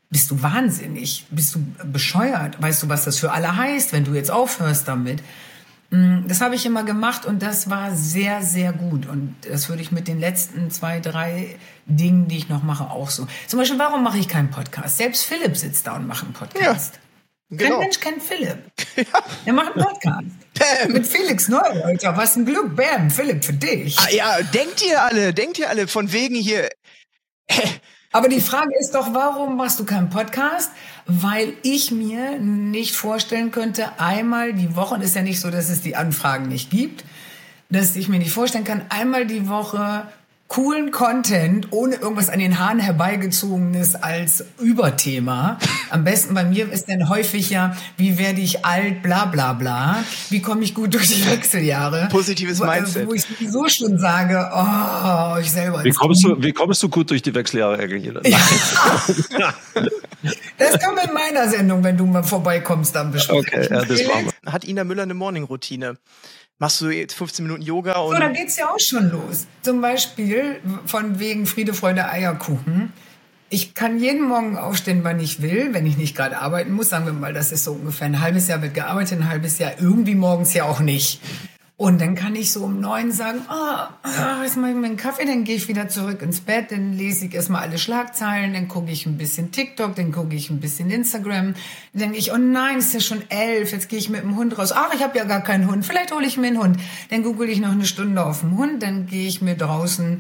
bist 0.10 0.32
du 0.32 0.42
wahnsinnig, 0.42 1.26
bist 1.30 1.56
du 1.56 1.60
bescheuert, 1.84 2.62
weißt 2.62 2.84
du, 2.84 2.90
was 2.90 3.06
das 3.06 3.20
für 3.20 3.32
alle 3.32 3.56
heißt, 3.56 3.92
wenn 3.92 4.06
du 4.06 4.14
jetzt 4.14 4.32
aufhörst 4.32 4.88
damit. 4.88 5.22
Mm, 5.92 6.28
das 6.28 6.42
habe 6.42 6.56
ich 6.56 6.66
immer 6.66 6.84
gemacht 6.84 7.26
und 7.26 7.42
das 7.42 7.70
war 7.70 7.96
sehr, 7.96 8.42
sehr 8.44 8.74
gut. 8.74 9.08
Und 9.08 9.36
das 9.50 9.70
würde 9.70 9.82
ich 9.82 9.92
mit 9.92 10.08
den 10.08 10.20
letzten 10.20 10.70
zwei, 10.72 11.00
drei 11.00 11.58
Dingen, 11.86 12.28
die 12.28 12.38
ich 12.38 12.50
noch 12.50 12.64
mache, 12.64 12.92
auch 12.92 13.10
so. 13.10 13.28
Zum 13.48 13.60
Beispiel, 13.60 13.80
warum 13.80 14.04
mache 14.04 14.20
ich 14.20 14.28
keinen 14.28 14.52
Podcast? 14.52 14.98
Selbst 14.98 15.26
Philipp 15.26 15.58
sitzt 15.58 15.88
da 15.88 15.96
und 15.96 16.08
macht 16.08 16.24
einen 16.24 16.34
Podcast. 16.34 16.96
Ja. 16.96 17.02
Genau. 17.52 17.70
Kein 17.72 17.80
Mensch 17.80 18.00
kennt 18.00 18.24
Philipp. 18.24 18.60
Ja. 18.96 19.24
Er 19.46 19.54
macht 19.54 19.76
einen 19.76 19.86
Podcast. 19.86 20.28
Bam. 20.60 20.92
Mit 20.92 21.08
Felix 21.08 21.48
Neureuter. 21.48 22.16
Was 22.18 22.36
ein 22.36 22.46
Glück. 22.46 22.76
Bam, 22.76 23.10
Philipp, 23.10 23.46
für 23.46 23.54
dich. 23.54 23.98
Ah, 23.98 24.10
ja, 24.12 24.42
denkt 24.42 24.86
ihr 24.86 25.02
alle, 25.02 25.34
denkt 25.34 25.58
ihr 25.58 25.70
alle 25.70 25.88
von 25.88 26.12
wegen 26.12 26.36
hier. 26.36 26.70
Aber 28.12 28.28
die 28.28 28.42
Frage 28.42 28.72
ist 28.80 28.94
doch, 28.94 29.14
warum 29.14 29.56
machst 29.56 29.80
du 29.80 29.86
keinen 29.86 30.10
Podcast? 30.10 30.72
Weil 31.10 31.54
ich 31.64 31.92
mir 31.92 32.38
nicht 32.40 32.96
vorstellen 32.96 33.52
könnte, 33.52 34.00
einmal 34.00 34.54
die 34.54 34.76
Woche, 34.76 34.96
und 34.96 35.02
ist 35.02 35.16
ja 35.16 35.24
nicht 35.24 35.40
so, 35.40 35.50
dass 35.50 35.70
es 35.70 35.82
die 35.82 35.96
Anfragen 35.96 36.48
nicht 36.48 36.70
gibt, 36.70 37.04
dass 37.70 37.96
ich 37.96 38.08
mir 38.10 38.20
nicht 38.20 38.32
vorstellen 38.32 38.64
kann, 38.64 38.82
einmal 38.90 39.26
die 39.26 39.48
Woche 39.48 40.08
coolen 40.50 40.90
Content 40.90 41.68
ohne 41.70 41.96
irgendwas 41.96 42.30
an 42.30 42.40
den 42.40 42.60
Haaren 42.60 42.80
herbeigezogenes 42.80 43.96
als 43.96 44.44
Überthema. 44.60 45.60
Am 45.92 46.04
besten 46.04 46.34
bei 46.34 46.44
mir 46.44 46.72
ist 46.72 46.90
dann 46.90 47.08
häufig 47.08 47.52
ja, 47.52 47.78
wie 47.98 48.18
werde 48.18 48.42
ich 48.42 48.66
alt, 48.66 49.04
bla 49.04 49.26
bla 49.26 49.54
bla. 49.54 50.04
Wie 50.32 50.42
komme 50.42 50.64
ich 50.64 50.74
gut 50.74 50.96
durch 50.96 51.08
die 51.08 51.26
Wechseljahre? 51.28 52.10
Positives 52.12 52.60
Mindset. 52.60 53.08
Wo 53.08 53.14
ich 53.14 53.22
sowieso 53.22 53.70
schon 53.70 54.00
sage, 54.00 54.50
oh, 54.52 55.40
ich 55.40 55.52
selber. 55.52 55.84
Wie 55.84 55.92
kommst, 55.92 56.24
du, 56.24 56.42
wie 56.42 56.52
kommst 56.52 56.82
du 56.82 56.90
gut 56.90 57.12
durch 57.12 57.22
die 57.22 57.34
Wechseljahre, 57.34 57.78
Angela? 57.78 58.22
Ja. 58.26 58.40
das 60.58 60.84
kommt 60.84 61.00
in 61.04 61.14
meiner 61.14 61.48
Sendung, 61.48 61.84
wenn 61.84 61.98
du 61.98 62.06
mal 62.06 62.24
vorbeikommst, 62.24 62.96
dann 62.96 63.12
besprechen. 63.12 63.40
Okay, 63.40 63.68
ja, 63.70 63.86
das 63.86 64.08
machen 64.08 64.32
wir. 64.44 64.52
Hat 64.52 64.66
Ina 64.66 64.84
Müller 64.84 65.04
eine 65.04 65.14
Morning-Routine? 65.14 65.98
machst 66.60 66.82
du 66.82 66.90
jetzt 66.90 67.16
15 67.16 67.46
Minuten 67.46 67.64
Yoga 67.64 67.94
und. 68.00 68.16
So, 68.16 68.22
dann 68.22 68.34
geht's 68.34 68.58
ja 68.58 68.70
auch 68.70 68.80
schon 68.80 69.10
los. 69.10 69.48
Zum 69.62 69.82
Beispiel 69.82 70.62
von 70.86 71.20
wegen 71.20 71.46
Friede, 71.48 71.74
Freude, 71.74 72.08
Eierkuchen. 72.08 72.94
Ich 73.50 73.74
kann 73.74 73.98
jeden 73.98 74.28
Morgen 74.28 74.58
aufstehen, 74.58 75.04
wann 75.04 75.20
ich 75.20 75.42
will, 75.42 75.74
wenn 75.74 75.88
ich 75.88 75.98
nicht 75.98 76.16
gerade 76.16 76.38
arbeiten 76.38 76.72
muss. 76.72 76.90
Sagen 76.90 77.06
wir 77.06 77.14
mal, 77.14 77.34
das 77.34 77.52
ist 77.52 77.64
so 77.64 77.72
ungefähr 77.72 78.06
ein 78.06 78.22
halbes 78.22 78.48
Jahr 78.48 78.62
wird 78.62 78.76
gearbeitet, 78.76 79.20
ein 79.20 79.30
halbes 79.30 79.58
Jahr 79.58 79.72
irgendwie 79.80 80.14
morgens 80.14 80.54
ja 80.54 80.66
auch 80.66 80.82
nicht. 80.82 81.20
Und 81.80 82.02
dann 82.02 82.14
kann 82.14 82.36
ich 82.36 82.52
so 82.52 82.66
um 82.66 82.82
neun 82.82 83.14
sagen, 83.14 83.40
oh, 83.50 84.44
jetzt 84.44 84.58
mache 84.58 84.72
ich 84.72 84.76
mir 84.76 84.88
einen 84.88 84.98
Kaffee, 84.98 85.24
dann 85.24 85.46
gehe 85.46 85.56
ich 85.56 85.70
wieder 85.70 85.88
zurück 85.88 86.22
ins 86.22 86.42
Bett, 86.42 86.74
dann 86.74 86.92
lese 86.92 87.28
ich 87.28 87.34
erstmal 87.34 87.62
alle 87.62 87.78
Schlagzeilen, 87.78 88.52
dann 88.52 88.68
gucke 88.68 88.92
ich 88.92 89.06
ein 89.06 89.18
bisschen 89.18 89.54
TikTok, 89.54 89.96
dann 89.96 90.12
gucke 90.12 90.36
ich 90.36 90.50
ein 90.50 90.60
bisschen 90.60 90.92
Instagram. 90.92 91.54
Dann 91.94 92.02
denke 92.02 92.18
ich, 92.18 92.34
oh 92.34 92.38
nein, 92.38 92.80
es 92.80 92.88
ist 92.88 92.94
ja 92.96 93.00
schon 93.00 93.24
elf, 93.30 93.72
jetzt 93.72 93.88
gehe 93.88 93.98
ich 93.98 94.10
mit 94.10 94.24
dem 94.24 94.36
Hund 94.36 94.58
raus. 94.58 94.74
Ach, 94.74 94.94
ich 94.94 95.02
habe 95.02 95.18
ja 95.18 95.24
gar 95.24 95.40
keinen 95.40 95.72
Hund, 95.72 95.86
vielleicht 95.86 96.14
hole 96.14 96.28
ich 96.28 96.36
mir 96.36 96.48
einen 96.48 96.60
Hund. 96.62 96.78
Dann 97.12 97.24
google 97.24 97.48
ich 97.48 97.62
noch 97.62 97.72
eine 97.72 97.86
Stunde 97.86 98.26
auf 98.26 98.42
den 98.42 98.58
Hund, 98.58 98.84
dann 98.84 99.08
gehe 99.08 99.30
ich 99.30 99.42
mir 99.42 99.56
draußen 99.56 100.20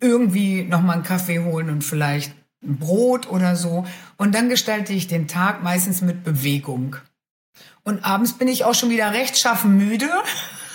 irgendwie 0.00 0.64
nochmal 0.64 0.96
einen 0.96 1.04
Kaffee 1.04 1.38
holen 1.38 1.70
und 1.70 1.84
vielleicht 1.84 2.34
ein 2.64 2.78
Brot 2.78 3.30
oder 3.30 3.54
so. 3.54 3.86
Und 4.16 4.34
dann 4.34 4.48
gestalte 4.48 4.92
ich 4.92 5.06
den 5.06 5.28
Tag 5.28 5.62
meistens 5.62 6.02
mit 6.02 6.24
Bewegung. 6.24 6.96
Und 7.84 8.04
abends 8.04 8.32
bin 8.32 8.48
ich 8.48 8.64
auch 8.64 8.74
schon 8.74 8.90
wieder 8.90 9.12
rechtschaffen 9.12 9.76
müde. 9.78 10.08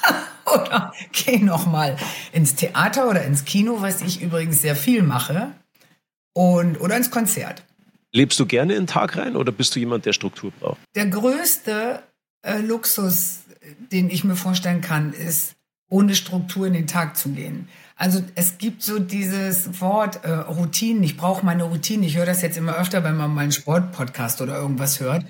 oder 0.45 0.93
geh 1.11 1.37
noch 1.39 1.65
mal 1.65 1.97
ins 2.31 2.55
Theater 2.55 3.09
oder 3.09 3.23
ins 3.23 3.45
Kino, 3.45 3.81
was 3.81 4.01
ich 4.01 4.21
übrigens 4.21 4.61
sehr 4.61 4.75
viel 4.75 5.03
mache, 5.03 5.51
und 6.33 6.79
oder 6.79 6.97
ins 6.97 7.11
Konzert. 7.11 7.63
Lebst 8.11 8.39
du 8.39 8.45
gerne 8.45 8.73
in 8.73 8.83
den 8.83 8.87
Tag 8.87 9.17
rein 9.17 9.35
oder 9.35 9.51
bist 9.51 9.75
du 9.75 9.79
jemand, 9.79 10.05
der 10.05 10.13
Struktur 10.13 10.51
braucht? 10.59 10.79
Der 10.95 11.07
größte 11.07 12.03
äh, 12.41 12.59
Luxus, 12.59 13.41
den 13.91 14.09
ich 14.09 14.23
mir 14.23 14.35
vorstellen 14.35 14.81
kann, 14.81 15.13
ist 15.13 15.55
ohne 15.89 16.15
Struktur 16.15 16.67
in 16.67 16.73
den 16.73 16.87
Tag 16.87 17.17
zu 17.17 17.29
gehen. 17.29 17.67
Also 17.95 18.23
es 18.35 18.57
gibt 18.57 18.81
so 18.81 18.97
dieses 18.97 19.79
Wort 19.79 20.23
äh, 20.23 20.31
Routinen. 20.31 21.03
Ich 21.03 21.17
brauche 21.17 21.45
meine 21.45 21.63
Routine. 21.63 22.05
Ich 22.05 22.17
höre 22.17 22.25
das 22.25 22.41
jetzt 22.41 22.57
immer 22.57 22.75
öfter, 22.77 23.03
wenn 23.03 23.15
man 23.15 23.33
mal 23.33 23.41
einen 23.41 23.51
Sportpodcast 23.51 24.41
oder 24.41 24.55
irgendwas 24.55 24.99
hört. 24.99 25.25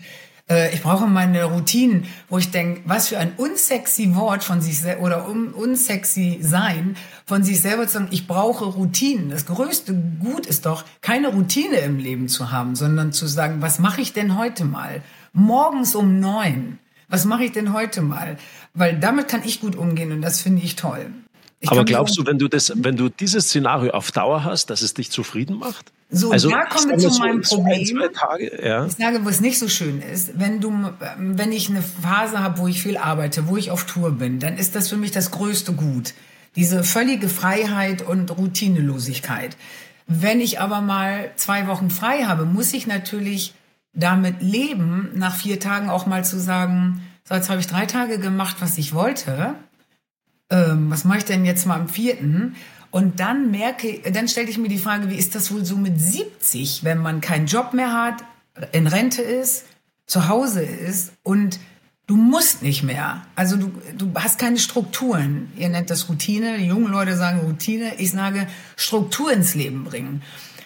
Äh, 0.51 0.73
ich 0.73 0.81
brauche 0.81 1.07
meine 1.07 1.45
Routinen, 1.45 2.05
wo 2.29 2.37
ich 2.37 2.51
denke, 2.51 2.81
was 2.85 3.07
für 3.07 3.17
ein 3.17 3.33
unsexy 3.37 4.15
Wort 4.15 4.43
von 4.43 4.61
sich 4.61 4.79
oder 4.99 5.27
un 5.27 5.53
unsexy 5.53 6.39
sein 6.41 6.97
von 7.25 7.43
sich 7.43 7.61
selber 7.61 7.87
zu 7.87 7.93
sagen, 7.93 8.07
ich 8.11 8.27
brauche 8.27 8.65
Routinen. 8.65 9.29
Das 9.29 9.45
größte 9.45 9.93
Gut 10.19 10.45
ist 10.45 10.65
doch, 10.65 10.83
keine 11.01 11.29
Routine 11.29 11.77
im 11.77 11.97
Leben 11.97 12.27
zu 12.27 12.51
haben, 12.51 12.75
sondern 12.75 13.13
zu 13.13 13.27
sagen, 13.27 13.61
was 13.61 13.79
mache 13.79 14.01
ich 14.01 14.13
denn 14.13 14.37
heute 14.37 14.65
mal? 14.65 15.01
Morgens 15.33 15.95
um 15.95 16.19
neun. 16.19 16.79
Was 17.07 17.25
mache 17.25 17.45
ich 17.45 17.51
denn 17.51 17.73
heute 17.73 18.01
mal? 18.01 18.37
Weil 18.73 18.97
damit 18.99 19.27
kann 19.27 19.41
ich 19.43 19.61
gut 19.61 19.75
umgehen 19.75 20.11
und 20.11 20.21
das 20.21 20.41
finde 20.41 20.61
ich 20.63 20.75
toll. 20.75 21.07
Ich 21.59 21.69
Aber 21.69 21.85
glaubst 21.85 22.17
du, 22.17 22.25
wenn 22.25 22.39
du 22.39 22.47
das, 22.47 22.73
wenn 22.75 22.95
du 22.95 23.09
dieses 23.09 23.45
Szenario 23.45 23.91
auf 23.91 24.11
Dauer 24.11 24.43
hast, 24.43 24.69
dass 24.69 24.81
es 24.81 24.93
dich 24.93 25.11
zufrieden 25.11 25.59
macht? 25.59 25.91
So, 26.13 26.31
also, 26.31 26.49
da 26.49 26.65
kommen 26.65 26.89
wir 26.89 27.09
zu 27.09 27.19
meinem 27.19 27.41
so 27.41 27.55
Problem. 27.55 28.01
Ein, 28.01 28.13
Tage, 28.13 28.61
ja. 28.61 28.85
Ich 28.85 28.93
sage, 28.93 29.23
wo 29.23 29.29
es 29.29 29.39
nicht 29.39 29.57
so 29.57 29.69
schön 29.69 30.01
ist, 30.01 30.37
wenn 30.37 30.59
du, 30.59 30.91
wenn 31.17 31.53
ich 31.53 31.69
eine 31.69 31.81
Phase 31.81 32.39
habe, 32.39 32.59
wo 32.59 32.67
ich 32.67 32.81
viel 32.81 32.97
arbeite, 32.97 33.47
wo 33.47 33.55
ich 33.55 33.71
auf 33.71 33.85
Tour 33.85 34.11
bin, 34.11 34.39
dann 34.39 34.57
ist 34.57 34.75
das 34.75 34.89
für 34.89 34.97
mich 34.97 35.11
das 35.11 35.31
größte 35.31 35.71
Gut. 35.71 36.13
Diese 36.57 36.83
völlige 36.83 37.29
Freiheit 37.29 38.01
und 38.01 38.37
Routinelosigkeit. 38.37 39.55
Wenn 40.05 40.41
ich 40.41 40.59
aber 40.59 40.81
mal 40.81 41.31
zwei 41.37 41.67
Wochen 41.67 41.89
frei 41.89 42.23
habe, 42.23 42.43
muss 42.43 42.73
ich 42.73 42.87
natürlich 42.87 43.53
damit 43.93 44.41
leben, 44.41 45.11
nach 45.15 45.35
vier 45.35 45.61
Tagen 45.61 45.89
auch 45.89 46.05
mal 46.05 46.25
zu 46.25 46.39
sagen, 46.39 47.01
so 47.23 47.35
jetzt 47.35 47.49
habe 47.49 47.61
ich 47.61 47.67
drei 47.67 47.85
Tage 47.85 48.19
gemacht, 48.19 48.57
was 48.59 48.77
ich 48.77 48.93
wollte. 48.93 49.55
Ähm, 50.49 50.91
was 50.91 51.05
mache 51.05 51.19
ich 51.19 51.25
denn 51.25 51.45
jetzt 51.45 51.65
mal 51.65 51.79
am 51.79 51.87
vierten? 51.87 52.55
Und 52.91 53.21
dann 53.21 53.51
merke, 53.51 54.01
dann 54.11 54.27
stelle 54.27 54.49
ich 54.49 54.57
mir 54.57 54.67
die 54.67 54.77
Frage, 54.77 55.09
wie 55.09 55.15
ist 55.15 55.33
das 55.33 55.51
wohl 55.53 55.63
so 55.63 55.77
mit 55.77 55.99
70, 55.99 56.83
wenn 56.83 56.97
man 56.97 57.21
keinen 57.21 57.47
Job 57.47 57.73
mehr 57.73 57.93
hat, 57.93 58.23
in 58.73 58.85
Rente 58.85 59.21
ist, 59.21 59.65
zu 60.07 60.27
Hause 60.27 60.61
ist 60.61 61.13
und 61.23 61.59
du 62.07 62.17
musst 62.17 62.61
nicht 62.61 62.83
mehr. 62.83 63.25
Also 63.35 63.55
du, 63.55 63.71
du 63.97 64.11
hast 64.15 64.37
keine 64.37 64.59
Strukturen. 64.59 65.51
Ihr 65.55 65.69
nennt 65.69 65.89
das 65.89 66.09
Routine, 66.09 66.57
die 66.57 66.65
jungen 66.65 66.91
Leute 66.91 67.15
sagen 67.15 67.39
Routine. 67.39 67.93
Ich 67.97 68.11
sage 68.11 68.45
Struktur 68.75 69.31
ins 69.31 69.55
Leben 69.55 69.85
bringen. 69.85 70.21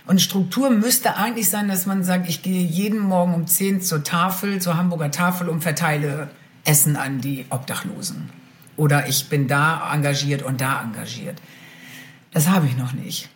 Und 0.07 0.19
Struktur 0.19 0.71
müsste 0.71 1.17
eigentlich 1.17 1.49
sein, 1.49 1.67
dass 1.67 1.85
man 1.85 2.03
sagt, 2.03 2.27
ich 2.27 2.41
gehe 2.41 2.63
jeden 2.63 2.99
Morgen 2.99 3.35
um 3.35 3.45
10 3.45 3.81
zur 3.81 4.03
Tafel, 4.03 4.59
zur 4.61 4.77
Hamburger 4.77 5.11
Tafel 5.11 5.47
und 5.49 5.61
verteile 5.61 6.29
Essen 6.63 6.95
an 6.95 7.21
die 7.21 7.45
Obdachlosen. 7.49 8.29
Oder 8.77 9.07
ich 9.07 9.29
bin 9.29 9.47
da 9.47 9.93
engagiert 9.93 10.41
und 10.41 10.61
da 10.61 10.81
engagiert. 10.81 11.39
Das 12.35 12.49
habe 12.49 12.67
ich 12.67 12.75
noch 12.75 12.91
nicht. 12.91 13.29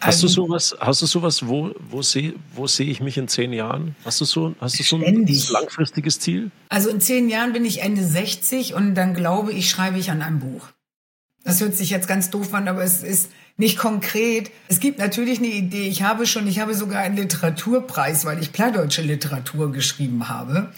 Hast 0.00 0.22
du 0.22 0.28
also 0.28 0.46
sowas, 0.46 0.76
hast 0.78 1.02
du 1.02 1.06
sowas, 1.06 1.48
wo, 1.48 1.74
wo 1.90 2.00
sehe 2.00 2.34
wo 2.54 2.68
seh 2.68 2.84
ich 2.84 3.00
mich 3.00 3.18
in 3.18 3.26
zehn 3.26 3.52
Jahren? 3.52 3.96
Hast 4.04 4.20
du 4.20 4.24
so, 4.24 4.54
hast 4.60 4.78
du 4.78 4.84
so 4.84 4.96
ein 5.04 5.26
langfristiges 5.26 6.20
Ziel? 6.20 6.52
Also 6.68 6.90
in 6.90 7.00
zehn 7.00 7.28
Jahren 7.28 7.52
bin 7.52 7.64
ich 7.64 7.82
Ende 7.82 8.04
60 8.04 8.74
und 8.74 8.94
dann 8.94 9.14
glaube 9.14 9.52
ich, 9.52 9.68
schreibe 9.68 9.98
ich 9.98 10.12
an 10.12 10.22
einem 10.22 10.38
Buch. 10.38 10.68
Das 11.42 11.60
hört 11.60 11.74
sich 11.74 11.90
jetzt 11.90 12.06
ganz 12.06 12.30
doof 12.30 12.54
an, 12.54 12.68
aber 12.68 12.84
es 12.84 13.02
ist 13.02 13.32
nicht 13.56 13.78
konkret. 13.78 14.52
Es 14.68 14.78
gibt 14.78 15.00
natürlich 15.00 15.38
eine 15.38 15.48
Idee. 15.48 15.88
Ich 15.88 16.04
habe 16.04 16.24
schon, 16.28 16.46
ich 16.46 16.60
habe 16.60 16.76
sogar 16.76 17.00
einen 17.00 17.16
Literaturpreis, 17.16 18.24
weil 18.24 18.40
ich 18.40 18.52
plattdeutsche 18.52 19.02
Literatur 19.02 19.72
geschrieben 19.72 20.28
habe. 20.28 20.72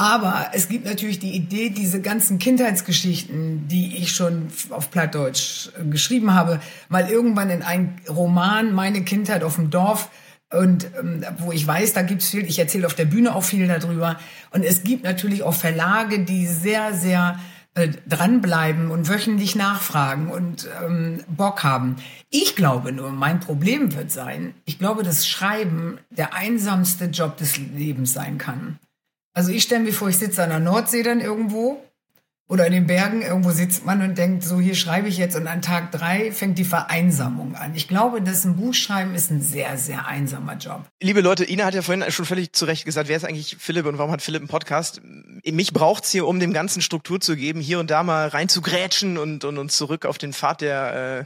Aber 0.00 0.48
es 0.54 0.70
gibt 0.70 0.86
natürlich 0.86 1.18
die 1.18 1.36
Idee, 1.36 1.68
diese 1.68 2.00
ganzen 2.00 2.38
Kindheitsgeschichten, 2.38 3.68
die 3.68 3.98
ich 3.98 4.12
schon 4.12 4.46
auf 4.70 4.90
Plattdeutsch 4.90 5.68
geschrieben 5.90 6.32
habe, 6.32 6.58
mal 6.88 7.10
irgendwann 7.10 7.50
in 7.50 7.62
einen 7.62 8.00
Roman, 8.08 8.72
meine 8.72 9.02
Kindheit 9.04 9.44
auf 9.44 9.56
dem 9.56 9.68
Dorf, 9.68 10.08
und 10.50 10.86
ähm, 10.98 11.22
wo 11.36 11.52
ich 11.52 11.66
weiß, 11.66 11.92
da 11.92 12.00
gibt's 12.00 12.30
viel, 12.30 12.46
ich 12.46 12.58
erzähle 12.58 12.86
auf 12.86 12.94
der 12.94 13.04
Bühne 13.04 13.34
auch 13.34 13.44
viel 13.44 13.68
darüber. 13.68 14.18
Und 14.52 14.64
es 14.64 14.84
gibt 14.84 15.04
natürlich 15.04 15.42
auch 15.42 15.52
Verlage, 15.52 16.20
die 16.20 16.46
sehr, 16.46 16.94
sehr 16.94 17.38
äh, 17.74 17.88
dranbleiben 18.08 18.90
und 18.90 19.06
wöchentlich 19.06 19.54
nachfragen 19.54 20.30
und 20.30 20.66
ähm, 20.82 21.22
Bock 21.28 21.62
haben. 21.62 21.96
Ich 22.30 22.56
glaube 22.56 22.90
nur, 22.92 23.10
mein 23.10 23.38
Problem 23.38 23.94
wird 23.94 24.10
sein, 24.10 24.54
ich 24.64 24.78
glaube, 24.78 25.02
dass 25.02 25.28
Schreiben 25.28 25.98
der 26.08 26.32
einsamste 26.32 27.04
Job 27.04 27.36
des 27.36 27.58
Lebens 27.58 28.14
sein 28.14 28.38
kann. 28.38 28.78
Also 29.32 29.52
ich 29.52 29.62
stelle 29.62 29.84
mir 29.84 29.92
vor, 29.92 30.08
ich 30.08 30.18
sitze 30.18 30.42
an 30.42 30.50
der 30.50 30.60
Nordsee 30.60 31.02
dann 31.02 31.20
irgendwo 31.20 31.82
oder 32.50 32.66
in 32.66 32.72
den 32.72 32.88
Bergen, 32.88 33.22
irgendwo 33.22 33.52
sitzt 33.52 33.86
man 33.86 34.02
und 34.02 34.18
denkt, 34.18 34.42
so 34.42 34.58
hier 34.58 34.74
schreibe 34.74 35.06
ich 35.06 35.18
jetzt 35.18 35.36
und 35.36 35.46
an 35.46 35.62
Tag 35.62 35.92
drei 35.92 36.32
fängt 36.32 36.58
die 36.58 36.64
Vereinsamung 36.64 37.54
an. 37.54 37.76
Ich 37.76 37.86
glaube, 37.86 38.22
dass 38.22 38.44
ein 38.44 38.56
Buch 38.56 38.74
schreiben 38.74 39.14
ist 39.14 39.30
ein 39.30 39.40
sehr, 39.40 39.78
sehr 39.78 40.08
einsamer 40.08 40.56
Job. 40.56 40.84
Liebe 41.00 41.20
Leute, 41.20 41.48
Ina 41.48 41.66
hat 41.66 41.74
ja 41.74 41.82
vorhin 41.82 42.10
schon 42.10 42.24
völlig 42.24 42.52
zu 42.52 42.64
Recht 42.64 42.84
gesagt, 42.84 43.08
wer 43.08 43.16
ist 43.16 43.24
eigentlich 43.24 43.56
Philipp 43.60 43.86
und 43.86 43.98
warum 43.98 44.10
hat 44.10 44.20
Philipp 44.20 44.40
einen 44.40 44.48
Podcast? 44.48 45.00
Mich 45.44 45.72
braucht's 45.72 46.10
hier, 46.10 46.26
um 46.26 46.40
dem 46.40 46.52
Ganzen 46.52 46.82
Struktur 46.82 47.20
zu 47.20 47.36
geben, 47.36 47.60
hier 47.60 47.80
und 47.80 47.90
da 47.90 48.02
mal 48.02 48.28
rein 48.28 48.48
zu 48.48 48.60
grätschen 48.60 49.18
und, 49.18 49.44
und 49.44 49.58
uns 49.58 49.76
zurück 49.76 50.06
auf 50.06 50.18
den 50.18 50.32
Pfad 50.32 50.60
der, 50.60 51.20
äh, 51.20 51.24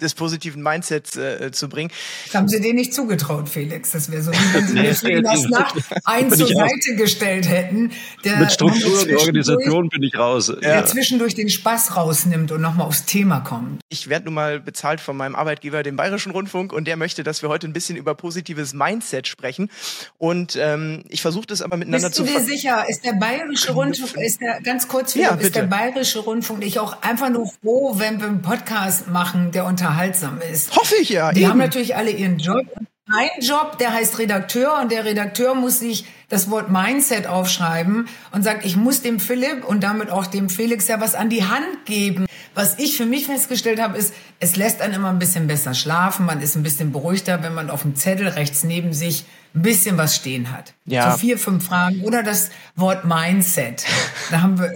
des 0.00 0.14
positiven 0.14 0.62
Mindsets 0.62 1.16
äh, 1.16 1.50
zu 1.52 1.68
bringen. 1.68 1.90
Das 2.26 2.34
haben 2.34 2.48
sie 2.48 2.60
dir 2.60 2.74
nicht 2.74 2.92
zugetraut, 2.92 3.48
Felix. 3.48 3.92
Das 4.04 4.10
wäre 4.10 4.22
so, 4.22 4.32
wenn 4.32 4.66
sie 4.66 4.74
mir 4.74 4.94
für 4.94 5.22
das 5.22 5.44
Nacht 5.44 5.76
einen 6.04 6.30
zur 6.30 6.48
Seite 6.48 6.96
gestellt 6.96 7.48
hätten. 7.48 7.92
Der 8.24 8.38
Mit 8.38 8.52
Struktur 8.52 9.00
und 9.00 9.12
Organisation 9.14 9.88
bin 9.88 10.02
ich 10.02 10.18
raus. 10.18 10.52
Der 10.62 10.74
ja. 10.74 10.84
zwischendurch 10.84 11.34
den 11.36 11.48
Spaß 11.48 11.96
rausnimmt 11.96 12.50
und 12.50 12.60
nochmal 12.60 12.88
aufs 12.88 13.04
Thema 13.04 13.40
kommt. 13.40 13.80
Ich 13.88 14.08
werde 14.08 14.26
nun 14.26 14.34
mal 14.34 14.60
bezahlt 14.60 15.00
von 15.00 15.16
meinem 15.16 15.36
Arbeitgeber, 15.36 15.84
dem 15.84 15.96
Bayerischen 15.96 16.32
Rundfunk, 16.32 16.72
und 16.72 16.88
der 16.88 16.96
möchte, 16.96 17.22
dass 17.22 17.40
wir 17.40 17.48
heute 17.48 17.68
ein 17.68 17.72
bisschen 17.72 17.96
über 17.96 18.14
positives 18.14 18.74
Mindset 18.74 19.28
sprechen. 19.28 19.70
Und 20.18 20.58
ähm, 20.60 21.04
ich 21.08 21.22
versuche 21.22 21.46
das 21.46 21.62
aber 21.62 21.76
miteinander 21.76 22.08
Bist 22.08 22.16
zu. 22.16 22.24
Bist 22.24 22.36
du 22.36 22.40
dir 22.40 22.46
sicher? 22.46 22.84
Ist 22.88 23.04
der 23.04 23.12
Bayerische 23.44 23.72
Rundfunk, 23.72 24.16
ist 24.24 24.40
der 24.40 24.60
ganz 24.62 24.88
kurz, 24.88 25.12
Philipp, 25.12 25.28
ja, 25.28 25.34
ist 25.34 25.54
der 25.54 25.64
Bayerische 25.64 26.20
Rundfunk 26.20 26.60
nicht 26.60 26.78
auch 26.78 27.02
einfach 27.02 27.28
nur 27.28 27.46
froh, 27.46 27.94
wenn 27.98 28.18
wir 28.18 28.28
einen 28.28 28.40
Podcast 28.40 29.08
machen, 29.08 29.52
der 29.52 29.66
unterhaltsam 29.66 30.40
ist? 30.40 30.74
Hoffe 30.74 30.94
ich 31.00 31.10
ja. 31.10 31.30
Die 31.32 31.40
eben. 31.40 31.50
haben 31.50 31.58
natürlich 31.58 31.94
alle 31.94 32.10
ihren 32.10 32.38
Job. 32.38 32.64
Mein 33.06 33.28
Job, 33.40 33.76
der 33.78 33.92
heißt 33.92 34.18
Redakteur 34.18 34.80
und 34.80 34.90
der 34.90 35.04
Redakteur 35.04 35.54
muss 35.54 35.78
sich 35.78 36.06
das 36.30 36.50
Wort 36.50 36.70
Mindset 36.70 37.26
aufschreiben 37.26 38.08
und 38.32 38.42
sagt, 38.42 38.64
ich 38.64 38.76
muss 38.76 39.02
dem 39.02 39.20
Philipp 39.20 39.62
und 39.62 39.82
damit 39.82 40.10
auch 40.10 40.26
dem 40.26 40.48
Felix 40.48 40.88
ja 40.88 41.02
was 41.02 41.14
an 41.14 41.28
die 41.28 41.44
Hand 41.44 41.84
geben. 41.84 42.24
Was 42.54 42.78
ich 42.78 42.96
für 42.96 43.04
mich 43.04 43.26
festgestellt 43.26 43.78
habe, 43.78 43.98
ist, 43.98 44.14
es 44.40 44.56
lässt 44.56 44.80
einen 44.80 44.94
immer 44.94 45.10
ein 45.10 45.18
bisschen 45.18 45.46
besser 45.46 45.74
schlafen, 45.74 46.24
man 46.24 46.40
ist 46.40 46.56
ein 46.56 46.62
bisschen 46.62 46.92
beruhigter, 46.92 47.42
wenn 47.42 47.52
man 47.52 47.68
auf 47.68 47.82
dem 47.82 47.94
Zettel 47.94 48.28
rechts 48.28 48.64
neben 48.64 48.94
sich 48.94 49.26
ein 49.54 49.62
bisschen 49.62 49.96
was 49.96 50.16
stehen 50.16 50.50
hat. 50.50 50.74
Ja. 50.84 51.12
So 51.12 51.18
vier, 51.18 51.38
fünf 51.38 51.66
Fragen 51.66 52.02
oder 52.02 52.22
das 52.22 52.50
Wort 52.76 53.04
Mindset. 53.04 53.84
Da 54.30 54.42
haben 54.42 54.58
wir 54.58 54.72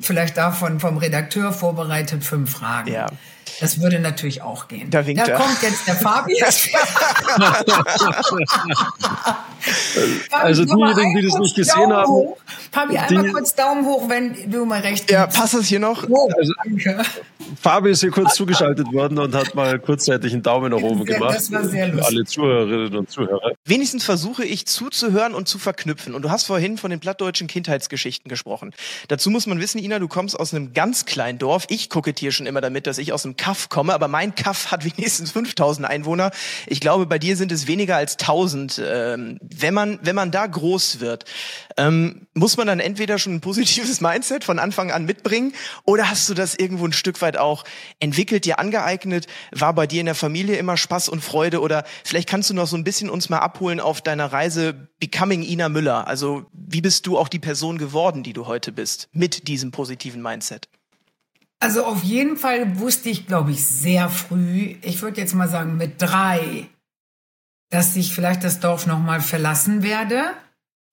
vielleicht 0.00 0.36
davon 0.36 0.80
vom 0.80 0.96
Redakteur 0.96 1.52
vorbereitet 1.52 2.24
fünf 2.24 2.50
Fragen. 2.52 2.90
Ja. 2.90 3.06
Das 3.62 3.80
würde 3.80 4.00
natürlich 4.00 4.42
auch 4.42 4.66
gehen. 4.66 4.90
Da, 4.90 5.06
winkt 5.06 5.22
da 5.22 5.26
er. 5.26 5.38
kommt 5.38 5.62
jetzt 5.62 5.86
der 5.86 5.94
Fabi. 5.94 6.34
also 10.32 10.64
diejenigen, 10.64 11.14
die 11.14 11.22
das 11.28 11.38
nicht 11.38 11.54
gesehen 11.54 11.74
Daumen 11.76 11.96
haben. 11.96 12.10
Hoch. 12.10 12.36
Fabi, 12.72 12.98
einmal 12.98 13.30
kurz 13.30 13.54
Daumen 13.54 13.86
hoch, 13.86 14.08
wenn 14.08 14.50
du 14.50 14.64
mal 14.64 14.80
recht 14.80 15.08
Ja, 15.08 15.28
passt 15.28 15.54
das 15.54 15.66
hier 15.66 15.78
noch? 15.78 16.04
Oh, 16.08 16.28
also, 16.36 16.52
danke. 16.64 17.04
Fabi 17.60 17.90
ist 17.90 18.00
hier 18.00 18.10
kurz 18.10 18.34
zugeschaltet 18.34 18.92
worden 18.92 19.18
und 19.18 19.32
hat 19.32 19.54
mal 19.54 19.78
kurzzeitig 19.78 20.32
einen 20.32 20.42
Daumen 20.42 20.72
nach 20.72 20.82
oben 20.82 21.06
sehr, 21.06 21.18
gemacht. 21.18 21.36
Das 21.36 21.52
war 21.52 21.64
sehr 21.64 21.86
lustig. 21.88 22.06
Alle 22.06 22.24
Zuhörerinnen 22.24 22.96
und 22.96 23.10
Zuhörer. 23.10 23.52
Wenigstens 23.64 24.02
versuche 24.04 24.44
ich 24.44 24.66
zuzuhören 24.66 25.34
und 25.34 25.46
zu 25.46 25.60
verknüpfen. 25.60 26.16
Und 26.16 26.22
du 26.22 26.30
hast 26.30 26.46
vorhin 26.46 26.78
von 26.78 26.90
den 26.90 26.98
plattdeutschen 26.98 27.46
Kindheitsgeschichten 27.46 28.28
gesprochen. 28.28 28.74
Dazu 29.06 29.30
muss 29.30 29.46
man 29.46 29.60
wissen, 29.60 29.78
Ina, 29.78 30.00
du 30.00 30.08
kommst 30.08 30.38
aus 30.38 30.52
einem 30.52 30.72
ganz 30.72 31.04
kleinen 31.04 31.38
Dorf. 31.38 31.66
Ich 31.68 31.90
kokettiere 31.90 32.32
schon 32.32 32.46
immer 32.46 32.60
damit, 32.60 32.88
dass 32.88 32.98
ich 32.98 33.12
aus 33.12 33.24
einem 33.24 33.36
Kaff 33.36 33.51
komme, 33.68 33.94
aber 33.94 34.08
mein 34.08 34.34
Kaff 34.34 34.70
hat 34.70 34.84
wenigstens 34.84 35.32
5000 35.32 35.86
Einwohner. 35.86 36.30
Ich 36.66 36.80
glaube, 36.80 37.06
bei 37.06 37.18
dir 37.18 37.36
sind 37.36 37.52
es 37.52 37.66
weniger 37.66 37.96
als 37.96 38.14
1000. 38.14 38.82
Ähm, 38.84 39.38
wenn 39.42 39.74
man, 39.74 39.98
wenn 40.02 40.14
man 40.14 40.30
da 40.30 40.46
groß 40.46 41.00
wird, 41.00 41.24
ähm, 41.76 42.26
muss 42.34 42.56
man 42.56 42.66
dann 42.66 42.80
entweder 42.80 43.18
schon 43.18 43.34
ein 43.34 43.40
positives 43.40 44.00
Mindset 44.00 44.44
von 44.44 44.58
Anfang 44.58 44.90
an 44.90 45.04
mitbringen 45.04 45.52
oder 45.84 46.10
hast 46.10 46.28
du 46.28 46.34
das 46.34 46.54
irgendwo 46.54 46.86
ein 46.86 46.92
Stück 46.92 47.20
weit 47.22 47.36
auch 47.36 47.64
entwickelt, 47.98 48.44
dir 48.44 48.58
angeeignet? 48.58 49.26
War 49.52 49.74
bei 49.74 49.86
dir 49.86 50.00
in 50.00 50.06
der 50.06 50.14
Familie 50.14 50.56
immer 50.56 50.76
Spaß 50.76 51.08
und 51.08 51.22
Freude 51.22 51.60
oder 51.60 51.84
vielleicht 52.04 52.28
kannst 52.28 52.50
du 52.50 52.54
noch 52.54 52.66
so 52.66 52.76
ein 52.76 52.84
bisschen 52.84 53.10
uns 53.10 53.28
mal 53.28 53.38
abholen 53.38 53.80
auf 53.80 54.00
deiner 54.00 54.32
Reise 54.32 54.88
Becoming 54.98 55.42
Ina 55.42 55.68
Müller. 55.68 56.06
Also 56.06 56.46
wie 56.52 56.80
bist 56.80 57.06
du 57.06 57.18
auch 57.18 57.28
die 57.28 57.38
Person 57.38 57.78
geworden, 57.78 58.22
die 58.22 58.32
du 58.32 58.46
heute 58.46 58.72
bist 58.72 59.08
mit 59.12 59.48
diesem 59.48 59.70
positiven 59.70 60.22
Mindset? 60.22 60.68
Also 61.62 61.84
auf 61.84 62.02
jeden 62.02 62.36
Fall 62.36 62.80
wusste 62.80 63.08
ich, 63.08 63.28
glaube 63.28 63.52
ich, 63.52 63.64
sehr 63.64 64.08
früh, 64.08 64.74
ich 64.82 65.00
würde 65.00 65.20
jetzt 65.20 65.32
mal 65.32 65.48
sagen 65.48 65.76
mit 65.76 66.02
drei, 66.02 66.66
dass 67.70 67.94
ich 67.94 68.12
vielleicht 68.12 68.42
das 68.42 68.58
Dorf 68.58 68.88
nochmal 68.88 69.20
verlassen 69.20 69.84
werde. 69.84 70.24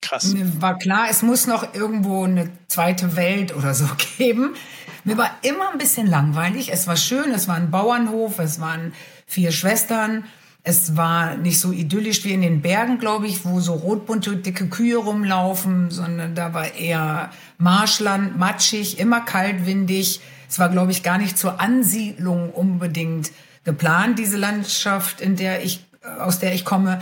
Krass. 0.00 0.32
Mir 0.32 0.62
war 0.62 0.78
klar, 0.78 1.06
es 1.10 1.22
muss 1.22 1.48
noch 1.48 1.74
irgendwo 1.74 2.22
eine 2.22 2.52
zweite 2.68 3.16
Welt 3.16 3.56
oder 3.56 3.74
so 3.74 3.86
geben. 4.16 4.54
Mir 5.02 5.18
war 5.18 5.36
immer 5.42 5.72
ein 5.72 5.78
bisschen 5.78 6.06
langweilig. 6.06 6.72
Es 6.72 6.86
war 6.86 6.96
schön, 6.96 7.32
es 7.32 7.48
war 7.48 7.56
ein 7.56 7.72
Bauernhof, 7.72 8.38
es 8.38 8.60
waren 8.60 8.92
vier 9.26 9.50
Schwestern. 9.50 10.22
Es 10.62 10.96
war 10.96 11.36
nicht 11.36 11.58
so 11.58 11.72
idyllisch 11.72 12.24
wie 12.24 12.32
in 12.32 12.42
den 12.42 12.62
Bergen, 12.62 12.98
glaube 13.00 13.26
ich, 13.26 13.44
wo 13.44 13.58
so 13.58 13.72
rotbunte, 13.72 14.36
dicke 14.36 14.68
Kühe 14.68 14.98
rumlaufen, 14.98 15.90
sondern 15.90 16.36
da 16.36 16.54
war 16.54 16.74
eher 16.74 17.30
Marschland, 17.58 18.38
matschig, 18.38 19.00
immer 19.00 19.22
kalt, 19.22 19.66
windig. 19.66 20.20
Es 20.50 20.58
war, 20.58 20.68
glaube 20.68 20.90
ich, 20.90 21.04
gar 21.04 21.16
nicht 21.16 21.38
zur 21.38 21.60
Ansiedlung 21.60 22.50
unbedingt 22.50 23.30
geplant, 23.62 24.18
diese 24.18 24.36
Landschaft, 24.36 25.20
in 25.20 25.36
der 25.36 25.64
ich, 25.64 25.86
aus 26.18 26.40
der 26.40 26.52
ich 26.54 26.64
komme. 26.64 27.00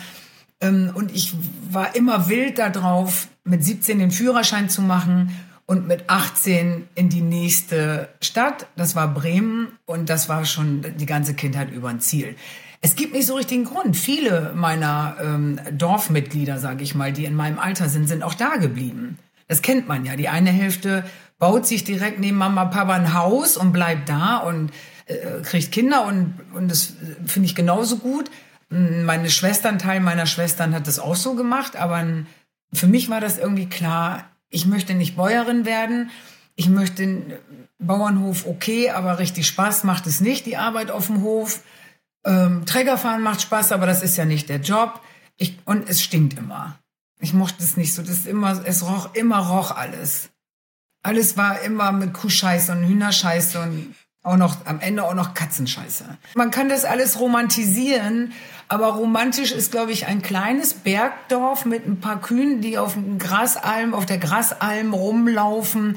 Ähm, 0.60 0.90
und 0.92 1.14
ich 1.14 1.32
war 1.70 1.96
immer 1.96 2.28
wild 2.28 2.58
darauf, 2.58 3.28
mit 3.44 3.64
17 3.64 3.98
den 3.98 4.10
Führerschein 4.10 4.68
zu 4.68 4.82
machen 4.82 5.34
und 5.64 5.88
mit 5.88 6.10
18 6.10 6.88
in 6.94 7.08
die 7.08 7.22
nächste 7.22 8.10
Stadt. 8.20 8.66
Das 8.76 8.94
war 8.94 9.08
Bremen 9.08 9.68
und 9.86 10.10
das 10.10 10.28
war 10.28 10.44
schon 10.44 10.84
die 10.98 11.06
ganze 11.06 11.32
Kindheit 11.32 11.70
über 11.70 11.88
ein 11.88 12.00
Ziel. 12.00 12.36
Es 12.82 12.96
gibt 12.96 13.14
nicht 13.14 13.26
so 13.26 13.34
richtigen 13.34 13.64
Grund. 13.64 13.96
Viele 13.96 14.52
meiner 14.54 15.16
ähm, 15.22 15.58
Dorfmitglieder, 15.72 16.58
sage 16.58 16.84
ich 16.84 16.94
mal, 16.94 17.14
die 17.14 17.24
in 17.24 17.34
meinem 17.34 17.58
Alter 17.58 17.88
sind, 17.88 18.08
sind 18.08 18.22
auch 18.22 18.34
da 18.34 18.56
geblieben. 18.56 19.18
Das 19.48 19.62
kennt 19.62 19.88
man 19.88 20.04
ja. 20.04 20.16
Die 20.16 20.28
eine 20.28 20.50
Hälfte 20.50 21.04
baut 21.38 21.66
sich 21.66 21.84
direkt 21.84 22.18
neben 22.18 22.36
Mama, 22.36 22.66
Papa 22.66 22.94
ein 22.94 23.14
Haus 23.14 23.56
und 23.56 23.72
bleibt 23.72 24.08
da 24.08 24.38
und 24.38 24.72
äh, 25.06 25.42
kriegt 25.42 25.72
Kinder 25.72 26.06
und, 26.06 26.34
und 26.52 26.68
das 26.70 26.94
finde 27.26 27.46
ich 27.46 27.54
genauso 27.54 27.98
gut. 27.98 28.30
Meine 28.70 29.30
Schwestern, 29.30 29.78
Teil 29.78 30.00
meiner 30.00 30.26
Schwestern 30.26 30.74
hat 30.74 30.86
das 30.86 30.98
auch 30.98 31.16
so 31.16 31.34
gemacht, 31.34 31.76
aber 31.76 32.04
für 32.72 32.86
mich 32.86 33.08
war 33.08 33.20
das 33.20 33.38
irgendwie 33.38 33.66
klar, 33.66 34.24
ich 34.50 34.66
möchte 34.66 34.94
nicht 34.94 35.16
Bäuerin 35.16 35.64
werden. 35.64 36.10
Ich 36.54 36.68
möchte 36.68 37.40
Bauernhof 37.78 38.46
okay, 38.46 38.90
aber 38.90 39.18
richtig 39.18 39.46
Spaß 39.46 39.84
macht 39.84 40.06
es 40.06 40.20
nicht, 40.20 40.46
die 40.46 40.56
Arbeit 40.56 40.90
auf 40.90 41.06
dem 41.06 41.22
Hof. 41.22 41.62
Ähm, 42.24 42.66
Trägerfahren 42.66 43.22
macht 43.22 43.42
Spaß, 43.42 43.72
aber 43.72 43.86
das 43.86 44.02
ist 44.02 44.16
ja 44.16 44.24
nicht 44.24 44.48
der 44.48 44.60
Job. 44.60 45.00
Ich, 45.36 45.56
und 45.64 45.88
es 45.88 46.02
stinkt 46.02 46.36
immer. 46.36 46.78
Ich 47.20 47.32
mochte 47.32 47.62
es 47.62 47.76
nicht 47.76 47.94
so. 47.94 48.02
Das 48.02 48.10
ist 48.10 48.26
immer, 48.26 48.60
es 48.64 48.84
roch, 48.84 49.14
immer 49.14 49.38
roch 49.38 49.70
alles. 49.70 50.30
Alles 51.08 51.38
war 51.38 51.62
immer 51.62 51.90
mit 51.90 52.12
Kuhscheiße 52.12 52.70
und 52.70 52.86
Hühnerscheiße 52.86 53.58
und 53.62 53.94
auch 54.22 54.36
noch, 54.36 54.66
am 54.66 54.78
Ende 54.78 55.04
auch 55.04 55.14
noch 55.14 55.32
Katzenscheiße. 55.32 56.04
Man 56.34 56.50
kann 56.50 56.68
das 56.68 56.84
alles 56.84 57.18
romantisieren, 57.18 58.32
aber 58.68 58.88
romantisch 58.88 59.52
ist, 59.52 59.72
glaube 59.72 59.90
ich, 59.92 60.06
ein 60.06 60.20
kleines 60.20 60.74
Bergdorf 60.74 61.64
mit 61.64 61.86
ein 61.86 61.98
paar 61.98 62.20
Kühen, 62.20 62.60
die 62.60 62.76
auf 62.76 62.92
dem 62.92 63.18
Grasalm, 63.18 63.94
auf 63.94 64.04
der 64.04 64.18
Grasalm 64.18 64.92
rumlaufen. 64.92 65.96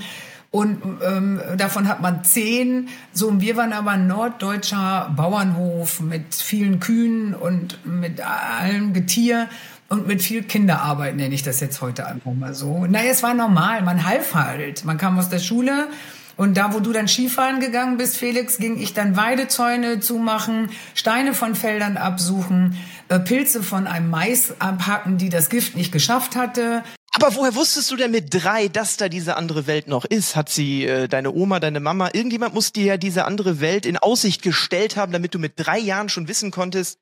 Und 0.49 0.81
ähm, 1.05 1.41
davon 1.57 1.89
hat 1.89 1.99
man 1.99 2.23
zehn. 2.23 2.87
So, 3.11 3.27
und 3.27 3.41
wir 3.41 3.57
waren 3.57 3.73
aber 3.73 3.91
ein 3.91 4.07
norddeutscher 4.07 5.13
Bauernhof 5.13 5.99
mit 5.99 6.35
vielen 6.35 6.79
Kühen 6.79 7.33
und 7.33 7.85
mit 7.85 8.21
allem 8.21 8.93
Getier 8.93 9.49
und 9.91 10.07
mit 10.07 10.21
viel 10.21 10.43
Kinderarbeit 10.43 11.17
nenne 11.17 11.35
ich 11.35 11.43
das 11.43 11.59
jetzt 11.59 11.81
heute 11.81 12.07
einfach 12.07 12.31
mal 12.31 12.53
so. 12.53 12.85
Naja, 12.85 13.11
es 13.11 13.23
war 13.23 13.33
normal, 13.33 13.81
man 13.81 14.05
half 14.07 14.33
halt. 14.33 14.85
Man 14.85 14.97
kam 14.97 15.19
aus 15.19 15.27
der 15.27 15.39
Schule 15.39 15.89
und 16.37 16.55
da, 16.55 16.73
wo 16.73 16.79
du 16.79 16.93
dann 16.93 17.09
Skifahren 17.09 17.59
gegangen 17.59 17.97
bist, 17.97 18.15
Felix, 18.15 18.57
ging 18.57 18.79
ich 18.79 18.93
dann 18.93 19.17
Weidezäune 19.17 19.99
zumachen, 19.99 20.69
Steine 20.95 21.33
von 21.33 21.55
Feldern 21.55 21.97
absuchen, 21.97 22.77
äh, 23.09 23.19
Pilze 23.19 23.61
von 23.63 23.85
einem 23.85 24.09
Mais 24.09 24.55
abhacken, 24.59 25.17
die 25.17 25.27
das 25.27 25.49
Gift 25.49 25.75
nicht 25.75 25.91
geschafft 25.91 26.37
hatte. 26.37 26.83
Aber 27.13 27.35
woher 27.35 27.53
wusstest 27.53 27.91
du 27.91 27.97
denn 27.97 28.11
mit 28.11 28.33
drei, 28.33 28.69
dass 28.69 28.95
da 28.95 29.09
diese 29.09 29.35
andere 29.35 29.67
Welt 29.67 29.89
noch 29.89 30.05
ist? 30.05 30.37
Hat 30.37 30.47
sie 30.47 30.85
äh, 30.85 31.09
deine 31.09 31.33
Oma, 31.33 31.59
deine 31.59 31.81
Mama, 31.81 32.11
irgendjemand 32.13 32.53
muss 32.53 32.71
dir 32.71 32.85
ja 32.85 32.97
diese 32.97 33.25
andere 33.25 33.59
Welt 33.59 33.85
in 33.85 33.97
Aussicht 33.97 34.41
gestellt 34.41 34.95
haben, 34.95 35.11
damit 35.11 35.35
du 35.35 35.39
mit 35.39 35.53
drei 35.57 35.79
Jahren 35.79 36.07
schon 36.07 36.29
wissen 36.29 36.51
konntest, 36.51 36.97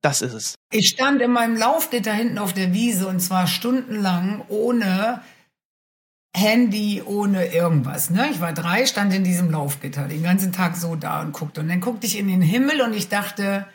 das 0.00 0.22
ist 0.22 0.32
es. 0.32 0.54
Ich 0.70 0.88
stand 0.88 1.20
in 1.20 1.32
meinem 1.32 1.56
Laufgitter 1.56 2.12
hinten 2.12 2.38
auf 2.38 2.52
der 2.52 2.72
Wiese 2.72 3.08
und 3.08 3.20
zwar 3.20 3.46
stundenlang 3.46 4.44
ohne 4.48 5.22
Handy, 6.34 7.02
ohne 7.04 7.46
irgendwas. 7.46 8.10
Ne? 8.10 8.28
Ich 8.30 8.40
war 8.40 8.52
drei, 8.52 8.86
stand 8.86 9.12
in 9.12 9.24
diesem 9.24 9.50
Laufgitter 9.50 10.06
den 10.06 10.22
ganzen 10.22 10.52
Tag 10.52 10.76
so 10.76 10.94
da 10.94 11.20
und 11.20 11.32
guckte. 11.32 11.60
Und 11.60 11.68
dann 11.68 11.80
guckte 11.80 12.06
ich 12.06 12.18
in 12.18 12.28
den 12.28 12.42
Himmel 12.42 12.80
und 12.80 12.92
ich 12.94 13.08
dachte, 13.08 13.66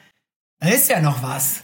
da 0.60 0.70
ist 0.70 0.90
ja 0.90 1.02
noch 1.02 1.24
was. 1.24 1.64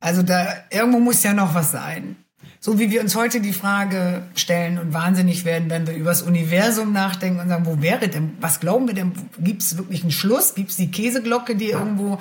Also 0.00 0.22
da 0.22 0.46
irgendwo 0.70 0.98
muss 0.98 1.22
ja 1.22 1.32
noch 1.32 1.54
was 1.54 1.70
sein. 1.70 2.16
so 2.60 2.78
wie 2.78 2.90
wir 2.90 3.00
uns 3.00 3.14
heute 3.14 3.40
die 3.40 3.52
Frage 3.52 4.22
stellen 4.34 4.78
und 4.78 4.92
wahnsinnig 4.92 5.44
werden, 5.44 5.70
wenn 5.70 5.86
wir 5.86 5.94
über 5.94 6.10
das 6.10 6.22
Universum 6.22 6.92
nachdenken 6.92 7.40
und 7.40 7.48
sagen, 7.48 7.66
wo 7.66 7.80
wäre 7.80 8.08
denn, 8.08 8.36
was 8.40 8.60
glauben 8.60 8.88
wir 8.88 8.94
denn, 8.94 9.12
gibt 9.38 9.62
es 9.62 9.78
wirklich 9.78 10.02
einen 10.02 10.10
Schluss, 10.10 10.54
gibt 10.54 10.70
es 10.70 10.76
die 10.76 10.90
Käseglocke, 10.90 11.54
die 11.54 11.70
irgendwo 11.70 12.18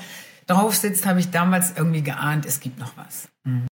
drauf 0.48 0.76
sitzt, 0.76 1.06
habe 1.06 1.20
ich 1.20 1.32
damals 1.32 1.74
irgendwie 1.76 2.02
geahnt, 2.02 2.46
es 2.46 2.60
gibt 2.60 2.80
noch 2.80 2.96
was. 2.98 3.28
Mhm. 3.44 3.68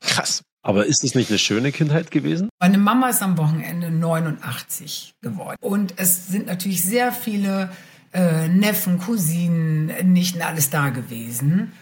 Krass. 0.00 0.42
Aber 0.62 0.86
ist 0.86 1.02
das 1.02 1.14
nicht 1.14 1.30
eine 1.30 1.38
schöne 1.38 1.72
Kindheit 1.72 2.10
gewesen? 2.10 2.48
Meine 2.60 2.78
Mama 2.78 3.08
ist 3.08 3.22
am 3.22 3.38
Wochenende 3.38 3.90
89 3.90 5.14
geworden. 5.22 5.56
Und 5.60 5.94
es 5.96 6.26
sind 6.26 6.46
natürlich 6.46 6.82
sehr 6.82 7.12
viele 7.12 7.70
äh, 8.12 8.48
Neffen, 8.48 8.98
Cousinen, 8.98 10.12
Nichten, 10.12 10.42
alles 10.42 10.70
da 10.70 10.90
gewesen. 10.90 11.72